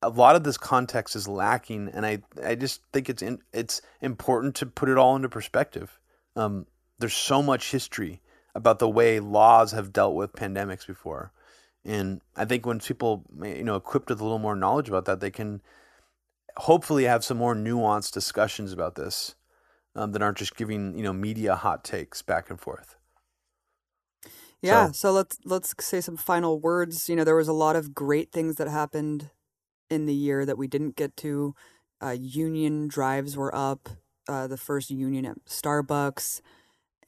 a 0.00 0.08
lot 0.08 0.36
of 0.36 0.44
this 0.44 0.56
context 0.56 1.14
is 1.14 1.28
lacking, 1.28 1.90
and 1.92 2.06
I 2.06 2.22
I 2.42 2.54
just 2.54 2.80
think 2.92 3.10
it's 3.10 3.22
in, 3.22 3.40
it's 3.52 3.82
important 4.00 4.54
to 4.56 4.66
put 4.66 4.88
it 4.88 4.96
all 4.96 5.16
into 5.16 5.28
perspective. 5.28 6.00
Um, 6.34 6.66
there's 6.98 7.14
so 7.14 7.42
much 7.42 7.70
history 7.70 8.22
about 8.54 8.78
the 8.78 8.88
way 8.88 9.20
laws 9.20 9.72
have 9.72 9.92
dealt 9.92 10.14
with 10.14 10.32
pandemics 10.32 10.86
before, 10.86 11.32
and 11.84 12.22
I 12.36 12.46
think 12.46 12.64
when 12.64 12.80
people 12.80 13.24
you 13.42 13.64
know 13.64 13.76
equipped 13.76 14.08
with 14.08 14.20
a 14.20 14.24
little 14.24 14.38
more 14.38 14.56
knowledge 14.56 14.88
about 14.88 15.04
that, 15.04 15.20
they 15.20 15.30
can 15.30 15.60
hopefully 16.58 17.04
have 17.04 17.24
some 17.24 17.36
more 17.38 17.54
nuanced 17.54 18.12
discussions 18.12 18.72
about 18.72 18.94
this 18.94 19.34
um, 19.96 20.12
that 20.12 20.22
aren't 20.22 20.38
just 20.38 20.56
giving 20.56 20.96
you 20.96 21.04
know 21.04 21.12
media 21.14 21.56
hot 21.56 21.84
takes 21.84 22.22
back 22.22 22.50
and 22.50 22.60
forth. 22.60 22.96
Yeah, 24.62 24.86
So- 24.88 24.92
so 24.92 25.12
let's 25.12 25.38
let's 25.44 25.74
say 25.84 26.00
some 26.00 26.16
final 26.16 26.58
words. 26.60 27.08
You 27.08 27.16
know, 27.16 27.24
there 27.24 27.36
was 27.36 27.48
a 27.48 27.52
lot 27.52 27.76
of 27.76 27.94
great 27.94 28.32
things 28.32 28.56
that 28.56 28.68
happened 28.68 29.30
in 29.90 30.06
the 30.06 30.14
year 30.14 30.46
that 30.46 30.58
we 30.58 30.68
didn't 30.68 30.96
get 30.96 31.16
to. 31.18 31.54
Uh, 32.02 32.16
union 32.18 32.88
drives 32.88 33.36
were 33.36 33.54
up. 33.54 33.88
Uh, 34.28 34.46
the 34.48 34.58
first 34.58 34.90
union 34.90 35.26
at 35.26 35.44
Starbucks, 35.46 36.42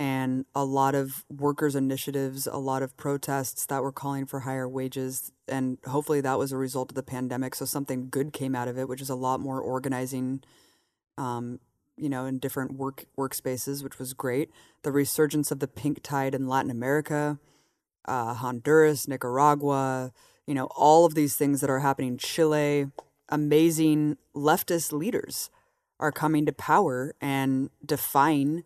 and 0.00 0.44
a 0.54 0.64
lot 0.64 0.94
of 0.94 1.24
workers' 1.28 1.74
initiatives, 1.74 2.46
a 2.46 2.58
lot 2.58 2.82
of 2.82 2.96
protests 2.96 3.66
that 3.66 3.82
were 3.82 3.92
calling 3.92 4.26
for 4.26 4.40
higher 4.40 4.68
wages, 4.68 5.32
and 5.48 5.78
hopefully 5.86 6.20
that 6.20 6.38
was 6.38 6.52
a 6.52 6.56
result 6.56 6.90
of 6.92 6.94
the 6.94 7.02
pandemic. 7.02 7.54
So 7.54 7.64
something 7.64 8.08
good 8.08 8.32
came 8.32 8.54
out 8.54 8.68
of 8.68 8.78
it, 8.78 8.88
which 8.88 9.00
is 9.00 9.10
a 9.10 9.14
lot 9.16 9.40
more 9.40 9.60
organizing. 9.60 10.42
Um, 11.16 11.60
you 11.96 12.08
know, 12.08 12.26
in 12.26 12.38
different 12.38 12.74
work 12.74 13.06
workspaces, 13.18 13.82
which 13.82 13.98
was 13.98 14.14
great. 14.14 14.50
The 14.82 14.92
resurgence 14.92 15.50
of 15.50 15.58
the 15.58 15.66
pink 15.66 16.00
tide 16.04 16.32
in 16.32 16.46
Latin 16.46 16.70
America, 16.70 17.40
uh, 18.04 18.34
Honduras, 18.34 19.08
Nicaragua, 19.08 20.12
you 20.46 20.54
know, 20.54 20.66
all 20.76 21.04
of 21.04 21.14
these 21.14 21.34
things 21.34 21.60
that 21.60 21.68
are 21.68 21.80
happening. 21.80 22.16
Chile, 22.16 22.86
amazing 23.28 24.16
leftist 24.34 24.92
leaders 24.92 25.50
are 26.00 26.12
coming 26.12 26.46
to 26.46 26.52
power 26.52 27.14
and 27.20 27.70
define 27.84 28.64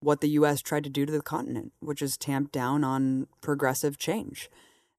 what 0.00 0.20
the 0.20 0.30
U.S. 0.30 0.62
tried 0.62 0.84
to 0.84 0.90
do 0.90 1.06
to 1.06 1.12
the 1.12 1.22
continent, 1.22 1.72
which 1.80 2.02
is 2.02 2.16
tamp 2.16 2.52
down 2.52 2.84
on 2.84 3.26
progressive 3.40 3.98
change. 3.98 4.50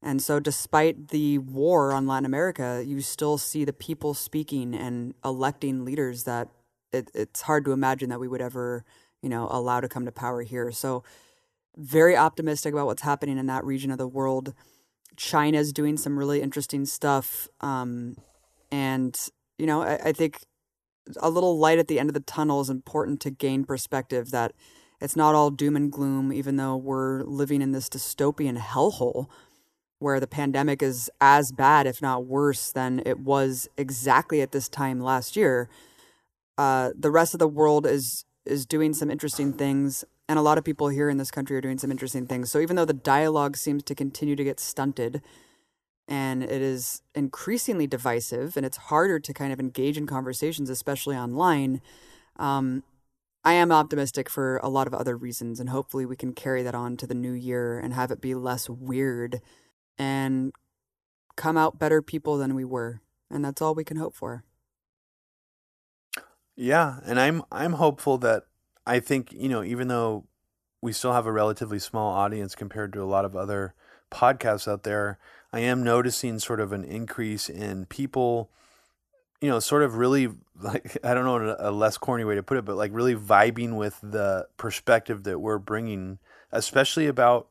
And 0.02 0.22
so, 0.22 0.40
despite 0.40 1.10
the 1.10 1.38
war 1.38 1.92
on 1.92 2.08
Latin 2.08 2.26
America, 2.26 2.84
you 2.86 3.02
still 3.02 3.38
see 3.38 3.66
the 3.66 3.74
people 3.74 4.14
speaking 4.14 4.74
and 4.74 5.14
electing 5.24 5.86
leaders 5.86 6.24
that 6.24 6.50
it, 6.92 7.12
it's 7.14 7.42
hard 7.42 7.66
to 7.66 7.72
imagine 7.72 8.10
that 8.10 8.20
we 8.20 8.28
would 8.28 8.42
ever, 8.42 8.84
you 9.22 9.30
know, 9.30 9.48
allow 9.52 9.80
to 9.80 9.88
come 9.88 10.06
to 10.06 10.12
power 10.12 10.42
here. 10.42 10.72
So, 10.72 11.04
very 11.78 12.18
optimistic 12.18 12.74
about 12.74 12.88
what's 12.88 13.04
happening 13.04 13.38
in 13.38 13.46
that 13.48 13.64
region 13.64 13.92
of 13.92 13.98
the 13.98 14.08
world. 14.08 14.54
China's 15.18 15.72
doing 15.72 15.98
some 15.98 16.18
really 16.18 16.42
interesting 16.42 16.86
stuff. 16.86 17.48
Um, 17.60 18.16
and, 18.72 19.16
you 19.58 19.66
know, 19.66 19.84
I, 19.84 19.96
I 20.06 20.12
think 20.14 20.40
a 21.18 21.30
little 21.30 21.58
light 21.58 21.80
at 21.80 21.88
the 21.88 22.00
end 22.00 22.10
of 22.10 22.14
the 22.14 22.22
tunnel 22.22 22.62
is 22.62 22.70
important 22.70 23.20
to 23.22 23.30
gain 23.30 23.66
perspective 23.66 24.32
that 24.32 24.54
it's 25.02 25.16
not 25.16 25.36
all 25.36 25.50
doom 25.50 25.76
and 25.76 25.92
gloom, 25.92 26.32
even 26.32 26.58
though 26.58 26.78
we're 26.78 27.24
living 27.24 27.62
in 27.62 27.72
this 27.72 27.90
dystopian 27.90 28.58
hellhole 28.58 29.28
where 30.02 30.20
the 30.20 30.28
pandemic 30.28 30.82
is 30.82 31.12
as 31.22 31.52
bad, 31.52 31.86
if 31.86 32.02
not 32.02 32.26
worse, 32.26 32.72
than 32.72 33.04
it 33.06 33.20
was 33.20 33.70
exactly 33.78 34.42
at 34.42 34.52
this 34.52 34.68
time 34.68 35.00
last 35.00 35.36
year. 35.36 35.70
Uh, 36.58 36.90
the 36.98 37.12
rest 37.12 37.34
of 37.34 37.40
the 37.40 37.48
world 37.48 37.86
is 37.86 38.26
is 38.44 38.66
doing 38.66 38.94
some 38.94 39.12
interesting 39.12 39.54
things, 39.54 40.04
and 40.28 40.40
a 40.40 40.42
lot 40.42 40.58
of 40.58 40.64
people 40.64 40.90
here 40.90 41.10
in 41.10 41.18
this 41.18 41.30
country 41.30 41.56
are 41.56 41.62
doing 41.62 41.78
some 41.78 41.92
interesting 41.92 42.26
things. 42.26 42.52
So 42.52 42.60
even 42.60 42.76
though 42.76 42.86
the 42.86 42.94
dialogue 42.94 43.56
seems 43.56 43.84
to 43.84 43.94
continue 43.94 44.36
to 44.36 44.44
get 44.44 44.60
stunted, 44.60 45.22
and 46.08 46.42
it 46.42 46.62
is 46.62 47.04
increasingly 47.14 47.86
divisive, 47.86 48.58
and 48.58 48.66
it's 48.66 48.78
harder 48.78 49.20
to 49.20 49.34
kind 49.34 49.54
of 49.54 49.60
engage 49.60 49.98
in 49.98 50.08
conversations, 50.08 50.70
especially 50.70 51.16
online. 51.16 51.82
Um, 52.38 52.82
I 53.44 53.54
am 53.54 53.72
optimistic 53.72 54.30
for 54.30 54.58
a 54.58 54.70
lot 54.70 54.88
of 54.88 54.94
other 54.94 55.18
reasons, 55.18 55.60
and 55.60 55.70
hopefully 55.70 56.06
we 56.06 56.16
can 56.16 56.34
carry 56.34 56.62
that 56.64 56.76
on 56.76 56.96
to 56.98 57.08
the 57.08 57.16
new 57.16 57.32
year 57.32 57.80
and 57.80 57.94
have 57.94 58.12
it 58.12 58.22
be 58.22 58.36
less 58.36 58.70
weird 58.70 59.42
and 59.98 60.54
come 61.36 61.58
out 61.58 61.80
better 61.80 62.02
people 62.02 62.38
than 62.38 62.54
we 62.54 62.66
were. 62.66 63.02
And 63.30 63.44
that's 63.44 63.62
all 63.62 63.74
we 63.74 63.84
can 63.84 63.98
hope 63.98 64.16
for. 64.16 64.44
Yeah, 66.56 67.00
and 67.06 67.20
I'm 67.20 67.44
I'm 67.52 67.74
hopeful 67.74 68.18
that 68.20 68.44
I 68.86 69.00
think 69.00 69.32
you 69.32 69.50
know 69.50 69.64
even 69.64 69.88
though 69.88 70.28
we 70.82 70.94
still 70.94 71.14
have 71.14 71.26
a 71.26 71.32
relatively 71.32 71.80
small 71.80 72.14
audience 72.14 72.56
compared 72.56 72.94
to 72.94 73.02
a 73.02 73.06
lot 73.06 73.26
of 73.26 73.36
other 73.36 73.74
podcasts 74.12 74.68
out 74.68 74.84
there, 74.84 75.18
I 75.54 75.60
am 75.62 75.84
noticing 75.84 76.40
sort 76.40 76.60
of 76.60 76.72
an 76.74 76.84
increase 76.84 77.50
in 77.50 77.86
people, 77.86 78.52
you 79.42 79.50
know, 79.50 79.60
sort 79.60 79.84
of 79.84 79.96
really 79.96 80.30
like 80.62 80.98
I 81.04 81.14
don't 81.14 81.26
know 81.26 81.56
a 81.60 81.72
less 81.72 81.98
corny 81.98 82.24
way 82.24 82.36
to 82.36 82.44
put 82.44 82.58
it, 82.58 82.66
but 82.66 82.78
like 82.78 82.92
really 82.94 83.16
vibing 83.16 83.76
with 83.76 84.00
the 84.02 84.48
perspective 84.58 85.24
that 85.24 85.40
we're 85.40 85.58
bringing, 85.58 86.20
especially 86.52 87.08
about 87.08 87.48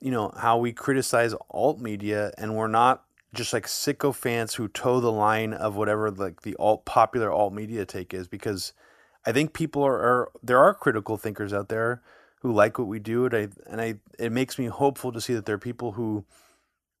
you 0.00 0.10
know 0.10 0.32
how 0.36 0.58
we 0.58 0.72
criticize 0.72 1.34
alt 1.50 1.80
media 1.80 2.32
and 2.36 2.56
we're 2.56 2.66
not 2.66 3.04
just 3.32 3.52
like 3.52 3.66
sycophants 3.66 4.54
who 4.54 4.68
toe 4.68 5.00
the 5.00 5.12
line 5.12 5.52
of 5.52 5.76
whatever 5.76 6.10
like 6.10 6.42
the 6.42 6.54
alt 6.56 6.84
popular 6.84 7.32
alt 7.32 7.52
media 7.52 7.84
take 7.84 8.14
is 8.14 8.28
because 8.28 8.72
I 9.26 9.32
think 9.32 9.52
people 9.52 9.82
are, 9.82 9.98
are 9.98 10.32
there 10.42 10.58
are 10.58 10.74
critical 10.74 11.16
thinkers 11.16 11.52
out 11.52 11.68
there 11.68 12.02
who 12.40 12.52
like 12.52 12.78
what 12.78 12.88
we 12.88 12.98
do 12.98 13.24
and 13.24 13.34
I 13.34 13.48
and 13.66 13.80
I 13.80 13.94
it 14.18 14.30
makes 14.32 14.58
me 14.58 14.66
hopeful 14.66 15.12
to 15.12 15.20
see 15.20 15.34
that 15.34 15.46
there 15.46 15.54
are 15.56 15.58
people 15.58 15.92
who 15.92 16.24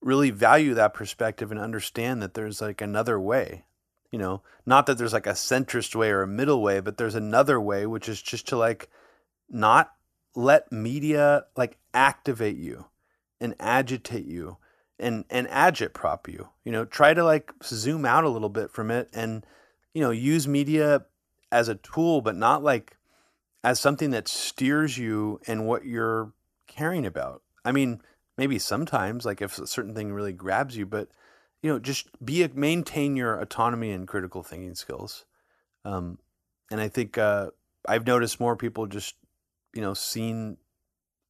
really 0.00 0.30
value 0.30 0.74
that 0.74 0.94
perspective 0.94 1.50
and 1.50 1.60
understand 1.60 2.22
that 2.22 2.34
there's 2.34 2.60
like 2.60 2.80
another 2.80 3.18
way 3.20 3.64
you 4.14 4.18
know 4.18 4.40
not 4.64 4.86
that 4.86 4.96
there's 4.96 5.12
like 5.12 5.26
a 5.26 5.30
centrist 5.30 5.96
way 5.96 6.10
or 6.10 6.22
a 6.22 6.26
middle 6.28 6.62
way 6.62 6.78
but 6.78 6.98
there's 6.98 7.16
another 7.16 7.60
way 7.60 7.84
which 7.84 8.08
is 8.08 8.22
just 8.22 8.46
to 8.46 8.56
like 8.56 8.88
not 9.50 9.90
let 10.36 10.70
media 10.70 11.46
like 11.56 11.78
activate 11.92 12.56
you 12.56 12.86
and 13.40 13.54
agitate 13.58 14.26
you 14.26 14.56
and 14.98 15.24
and 15.30 15.46
agitprop 15.48 16.28
you. 16.28 16.48
You 16.64 16.72
know, 16.72 16.84
try 16.84 17.14
to 17.14 17.24
like 17.24 17.52
zoom 17.62 18.04
out 18.04 18.24
a 18.24 18.28
little 18.28 18.48
bit 18.48 18.70
from 18.70 18.90
it 18.90 19.08
and 19.12 19.44
you 19.92 20.00
know, 20.00 20.10
use 20.10 20.48
media 20.48 21.06
as 21.52 21.68
a 21.68 21.76
tool 21.76 22.20
but 22.20 22.36
not 22.36 22.62
like 22.62 22.96
as 23.62 23.80
something 23.80 24.10
that 24.10 24.28
steers 24.28 24.98
you 24.98 25.40
and 25.46 25.66
what 25.66 25.84
you're 25.84 26.32
caring 26.66 27.06
about. 27.06 27.42
I 27.64 27.72
mean, 27.72 28.00
maybe 28.36 28.58
sometimes 28.58 29.24
like 29.24 29.40
if 29.40 29.58
a 29.58 29.66
certain 29.66 29.94
thing 29.94 30.12
really 30.12 30.32
grabs 30.32 30.76
you, 30.76 30.86
but 30.86 31.08
you 31.64 31.70
know, 31.72 31.78
just 31.78 32.08
be 32.22 32.42
a, 32.42 32.50
maintain 32.50 33.16
your 33.16 33.40
autonomy 33.40 33.90
and 33.90 34.06
critical 34.06 34.42
thinking 34.42 34.74
skills. 34.74 35.24
Um, 35.86 36.18
and 36.70 36.78
I 36.78 36.88
think 36.88 37.16
uh, 37.16 37.52
I've 37.88 38.06
noticed 38.06 38.38
more 38.38 38.54
people 38.54 38.86
just 38.86 39.14
you 39.72 39.80
know 39.80 39.94
seeing 39.94 40.58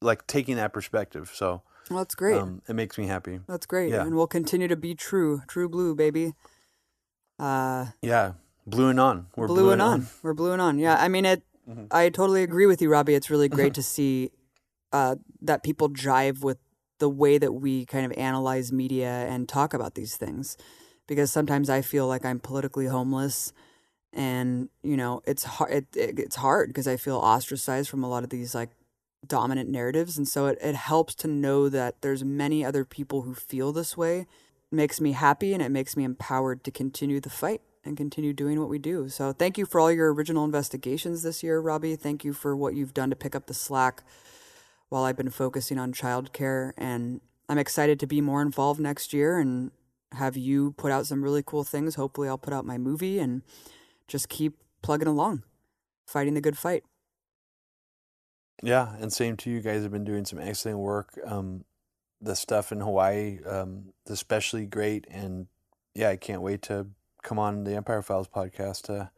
like 0.02 0.26
taking 0.26 0.56
that 0.56 0.72
perspective. 0.72 1.30
So 1.32 1.62
well, 1.88 2.00
that's 2.00 2.16
great. 2.16 2.40
Um, 2.40 2.62
it 2.68 2.74
makes 2.74 2.98
me 2.98 3.06
happy. 3.06 3.38
That's 3.46 3.64
great. 3.64 3.92
Yeah. 3.92 4.02
And 4.02 4.16
we'll 4.16 4.26
continue 4.26 4.66
to 4.66 4.76
be 4.76 4.96
true, 4.96 5.42
true 5.46 5.68
blue, 5.68 5.94
baby. 5.94 6.34
Uh, 7.38 7.86
Yeah, 8.02 8.32
blue 8.66 8.88
and 8.88 8.98
on. 8.98 9.28
We're 9.36 9.46
blue 9.46 9.70
and 9.70 9.80
on. 9.80 10.08
We're 10.24 10.34
blue 10.34 10.50
and 10.50 10.60
on. 10.60 10.80
Yeah. 10.80 10.96
I 10.98 11.06
mean, 11.06 11.24
it. 11.24 11.44
Mhm. 11.68 11.86
I 11.92 12.08
totally 12.08 12.42
agree 12.42 12.66
with 12.66 12.82
you, 12.82 12.90
Robbie. 12.90 13.14
It's 13.14 13.30
really 13.30 13.48
great 13.48 13.74
to 13.78 13.82
see 13.84 14.32
uh, 14.92 15.14
that 15.42 15.62
people 15.62 15.90
jive 15.90 16.42
with 16.42 16.58
the 16.98 17.08
way 17.08 17.38
that 17.38 17.52
we 17.52 17.86
kind 17.86 18.06
of 18.06 18.12
analyze 18.18 18.72
media 18.72 19.26
and 19.28 19.48
talk 19.48 19.74
about 19.74 19.94
these 19.94 20.16
things, 20.16 20.56
because 21.06 21.32
sometimes 21.32 21.68
I 21.70 21.82
feel 21.82 22.06
like 22.06 22.24
I'm 22.24 22.40
politically 22.40 22.86
homeless, 22.86 23.52
and 24.12 24.68
you 24.82 24.96
know, 24.96 25.22
it's 25.26 25.44
hard. 25.44 25.72
It, 25.72 25.86
it, 25.96 26.18
it's 26.18 26.36
hard 26.36 26.68
because 26.68 26.88
I 26.88 26.96
feel 26.96 27.16
ostracized 27.16 27.90
from 27.90 28.04
a 28.04 28.08
lot 28.08 28.24
of 28.24 28.30
these 28.30 28.54
like 28.54 28.70
dominant 29.26 29.70
narratives, 29.70 30.16
and 30.18 30.28
so 30.28 30.46
it, 30.46 30.58
it 30.62 30.74
helps 30.74 31.14
to 31.16 31.28
know 31.28 31.68
that 31.68 32.02
there's 32.02 32.24
many 32.24 32.64
other 32.64 32.84
people 32.84 33.22
who 33.22 33.34
feel 33.34 33.72
this 33.72 33.96
way. 33.96 34.20
It 34.20 34.76
makes 34.76 35.00
me 35.00 35.12
happy 35.12 35.52
and 35.52 35.62
it 35.62 35.70
makes 35.70 35.96
me 35.96 36.04
empowered 36.04 36.64
to 36.64 36.70
continue 36.70 37.20
the 37.20 37.30
fight 37.30 37.60
and 37.84 37.96
continue 37.96 38.32
doing 38.32 38.58
what 38.58 38.68
we 38.68 38.78
do. 38.78 39.08
So 39.08 39.32
thank 39.32 39.58
you 39.58 39.66
for 39.66 39.80
all 39.80 39.92
your 39.92 40.12
original 40.12 40.44
investigations 40.44 41.22
this 41.22 41.42
year, 41.42 41.60
Robbie. 41.60 41.96
Thank 41.96 42.24
you 42.24 42.32
for 42.32 42.56
what 42.56 42.74
you've 42.74 42.94
done 42.94 43.10
to 43.10 43.16
pick 43.16 43.34
up 43.34 43.46
the 43.46 43.54
slack 43.54 44.02
while 44.88 45.04
I've 45.04 45.16
been 45.16 45.30
focusing 45.30 45.78
on 45.78 45.92
childcare. 45.92 46.72
And 46.76 47.20
I'm 47.48 47.58
excited 47.58 48.00
to 48.00 48.06
be 48.06 48.20
more 48.20 48.42
involved 48.42 48.80
next 48.80 49.12
year 49.12 49.38
and 49.38 49.70
have 50.12 50.36
you 50.36 50.72
put 50.72 50.92
out 50.92 51.06
some 51.06 51.22
really 51.22 51.42
cool 51.44 51.64
things. 51.64 51.96
Hopefully, 51.96 52.28
I'll 52.28 52.38
put 52.38 52.52
out 52.52 52.64
my 52.64 52.78
movie 52.78 53.18
and 53.18 53.42
just 54.08 54.28
keep 54.28 54.58
plugging 54.82 55.08
along, 55.08 55.42
fighting 56.06 56.34
the 56.34 56.40
good 56.40 56.58
fight. 56.58 56.84
Yeah, 58.62 58.94
and 58.98 59.12
same 59.12 59.36
to 59.38 59.50
you 59.50 59.60
guys 59.60 59.82
have 59.82 59.92
been 59.92 60.04
doing 60.04 60.24
some 60.24 60.38
excellent 60.38 60.78
work. 60.78 61.18
Um, 61.26 61.64
the 62.20 62.36
stuff 62.36 62.72
in 62.72 62.80
Hawaii, 62.80 63.40
um, 63.44 63.92
especially 64.08 64.66
great, 64.66 65.06
and 65.10 65.48
yeah, 65.94 66.08
I 66.08 66.16
can't 66.16 66.42
wait 66.42 66.62
to 66.62 66.86
come 67.22 67.38
on 67.38 67.64
the 67.64 67.74
Empire 67.74 68.02
Files 68.02 68.28
podcast 68.28 68.82
to 68.82 69.10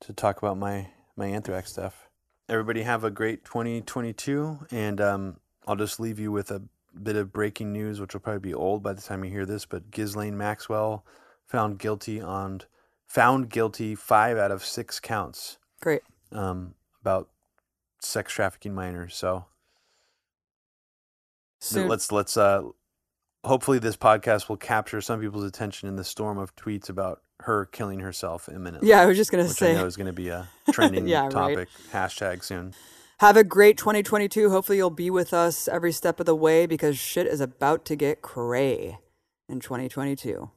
to 0.00 0.12
talk 0.12 0.38
about 0.38 0.56
my 0.56 0.88
my 1.16 1.26
anthrax 1.26 1.70
stuff. 1.70 2.09
Everybody 2.50 2.82
have 2.82 3.04
a 3.04 3.12
great 3.12 3.44
2022, 3.44 4.66
and 4.72 5.00
um, 5.00 5.36
I'll 5.68 5.76
just 5.76 6.00
leave 6.00 6.18
you 6.18 6.32
with 6.32 6.50
a 6.50 6.60
bit 7.00 7.14
of 7.14 7.32
breaking 7.32 7.72
news, 7.72 8.00
which 8.00 8.12
will 8.12 8.20
probably 8.20 8.40
be 8.40 8.52
old 8.52 8.82
by 8.82 8.92
the 8.92 9.00
time 9.00 9.24
you 9.24 9.30
hear 9.30 9.46
this. 9.46 9.64
But 9.66 9.92
Ghislaine 9.92 10.36
Maxwell 10.36 11.04
found 11.46 11.78
guilty 11.78 12.20
on 12.20 12.62
found 13.06 13.50
guilty 13.50 13.94
five 13.94 14.36
out 14.36 14.50
of 14.50 14.64
six 14.64 14.98
counts 14.98 15.58
Great. 15.80 16.02
um, 16.32 16.74
about 17.00 17.28
sex 18.00 18.32
trafficking 18.32 18.74
minors. 18.74 19.14
So 19.14 19.44
Soon. 21.60 21.86
let's 21.86 22.10
let's 22.10 22.36
uh, 22.36 22.62
hopefully 23.44 23.78
this 23.78 23.96
podcast 23.96 24.48
will 24.48 24.56
capture 24.56 25.00
some 25.00 25.20
people's 25.20 25.44
attention 25.44 25.88
in 25.88 25.96
the 25.96 26.04
storm 26.04 26.38
of 26.38 26.54
tweets 26.56 26.88
about 26.88 27.22
her 27.40 27.64
killing 27.66 28.00
herself 28.00 28.48
imminently. 28.48 28.88
yeah, 28.88 29.00
I 29.00 29.06
was 29.06 29.16
just 29.16 29.30
going 29.32 29.42
to 29.44 29.48
which 29.48 29.62
I 29.62 29.66
say, 29.66 29.74
know 29.74 29.86
is 29.86 29.96
going 29.96 30.06
to 30.08 30.12
be 30.12 30.28
a 30.28 30.48
trending 30.72 31.08
Yeah, 31.08 31.22
right. 31.22 31.30
topic 31.30 31.68
hashtag 31.90 32.44
soon. 32.44 32.74
have 33.20 33.36
a 33.36 33.44
great 33.44 33.78
2022. 33.78 34.50
Hopefully, 34.50 34.76
you'll 34.78 34.90
be 34.90 35.10
with 35.10 35.32
us 35.32 35.66
every 35.68 35.92
step 35.92 36.20
of 36.20 36.26
the 36.26 36.34
way 36.36 36.66
because 36.66 36.98
shit 36.98 37.26
is 37.26 37.40
about 37.40 37.84
to 37.86 37.96
get 37.96 38.20
cray 38.22 38.98
in 39.48 39.60
2022. 39.60 40.50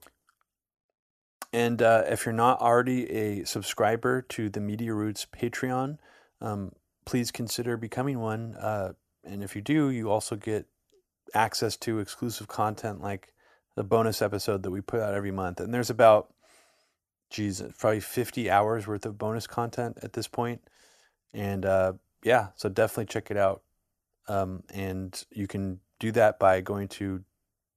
And 1.54 1.82
uh, 1.82 2.04
if 2.08 2.26
you're 2.26 2.34
not 2.34 2.60
already 2.62 3.10
a 3.12 3.46
subscriber 3.46 4.22
to 4.24 4.50
the 4.50 4.60
Media 4.60 4.94
Roots 4.94 5.28
Patreon, 5.32 6.00
um, 6.42 6.72
please 7.06 7.32
consider 7.32 7.78
becoming 7.78 8.20
one. 8.20 8.56
Uh, 8.56 8.94
and 9.24 9.44
if 9.44 9.56
you 9.56 9.62
do, 9.62 9.90
you 9.90 10.10
also 10.10 10.36
get 10.36 10.66
access 11.34 11.78
to 11.78 12.00
exclusive 12.00 12.48
content 12.48 13.02
like 13.02 13.34
the 13.76 13.84
bonus 13.84 14.22
episode 14.22 14.64
that 14.64 14.72
we 14.72 14.82
put 14.82 15.02
out 15.02 15.14
every 15.14 15.32
month. 15.32 15.60
And 15.60 15.74
there's 15.74 15.90
about, 15.90 16.34
geez, 17.30 17.62
probably 17.80 18.00
50 18.00 18.50
hours 18.50 18.88
worth 18.88 19.06
of 19.06 19.18
bonus 19.18 19.48
content 19.48 19.98
at 20.02 20.14
this 20.14 20.28
point. 20.28 20.62
And 21.34 21.66
uh, 21.66 21.94
yeah, 22.24 22.50
so 22.56 22.70
definitely 22.70 23.06
check 23.06 23.32
it 23.32 23.38
out. 23.38 23.64
Um, 24.28 24.64
and 24.74 25.22
you 25.32 25.48
can 25.48 25.80
do 26.00 26.12
that 26.14 26.40
by 26.40 26.62
going 26.62 26.88
to 26.90 27.24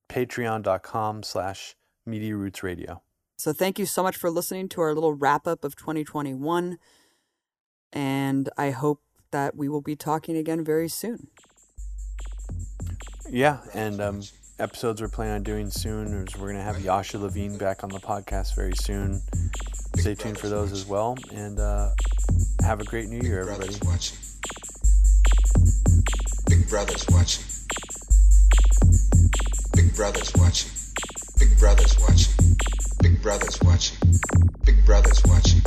patreon.com 0.08 1.22
slash 1.22 1.74
media 2.04 2.36
roots 2.36 2.62
radio. 2.62 3.02
So, 3.38 3.52
thank 3.52 3.78
you 3.78 3.84
so 3.86 4.02
much 4.02 4.16
for 4.16 4.30
listening 4.30 4.68
to 4.70 4.80
our 4.80 4.94
little 4.94 5.12
wrap 5.12 5.46
up 5.46 5.64
of 5.64 5.76
2021. 5.76 6.78
And 7.92 8.48
I 8.56 8.70
hope 8.70 9.02
that 9.30 9.56
we 9.56 9.68
will 9.68 9.82
be 9.82 9.96
talking 9.96 10.36
again 10.36 10.64
very 10.64 10.88
soon. 10.88 11.28
Yeah, 13.30 13.58
and 13.74 14.00
um, 14.00 14.22
episodes 14.58 15.00
we're 15.02 15.08
planning 15.08 15.34
on 15.34 15.42
doing 15.42 15.68
soon 15.70 16.06
is 16.14 16.36
we're 16.36 16.52
gonna 16.52 16.62
have 16.62 16.80
Yasha 16.80 17.18
Levine 17.18 17.58
back 17.58 17.82
on 17.82 17.90
the 17.90 17.98
podcast 17.98 18.54
very 18.54 18.74
soon. 18.76 19.20
Stay 19.96 20.14
tuned 20.14 20.38
for 20.38 20.48
those 20.48 20.72
as 20.72 20.86
well, 20.86 21.16
and 21.34 21.58
uh, 21.58 21.90
have 22.62 22.80
a 22.80 22.84
great 22.84 23.08
New 23.08 23.20
Year, 23.26 23.40
everybody. 23.40 23.72
Big 26.46 26.68
brothers 26.68 27.06
watching. 27.10 27.44
Big 29.74 29.92
brothers 29.96 30.32
watching. 30.36 30.72
Big 31.38 31.58
brothers 31.58 31.98
watching. 31.98 32.32
Big 33.02 33.22
brothers 33.22 33.58
watching. 33.62 33.98
Big 34.64 34.86
brothers 34.86 35.22
watching. 35.26 35.60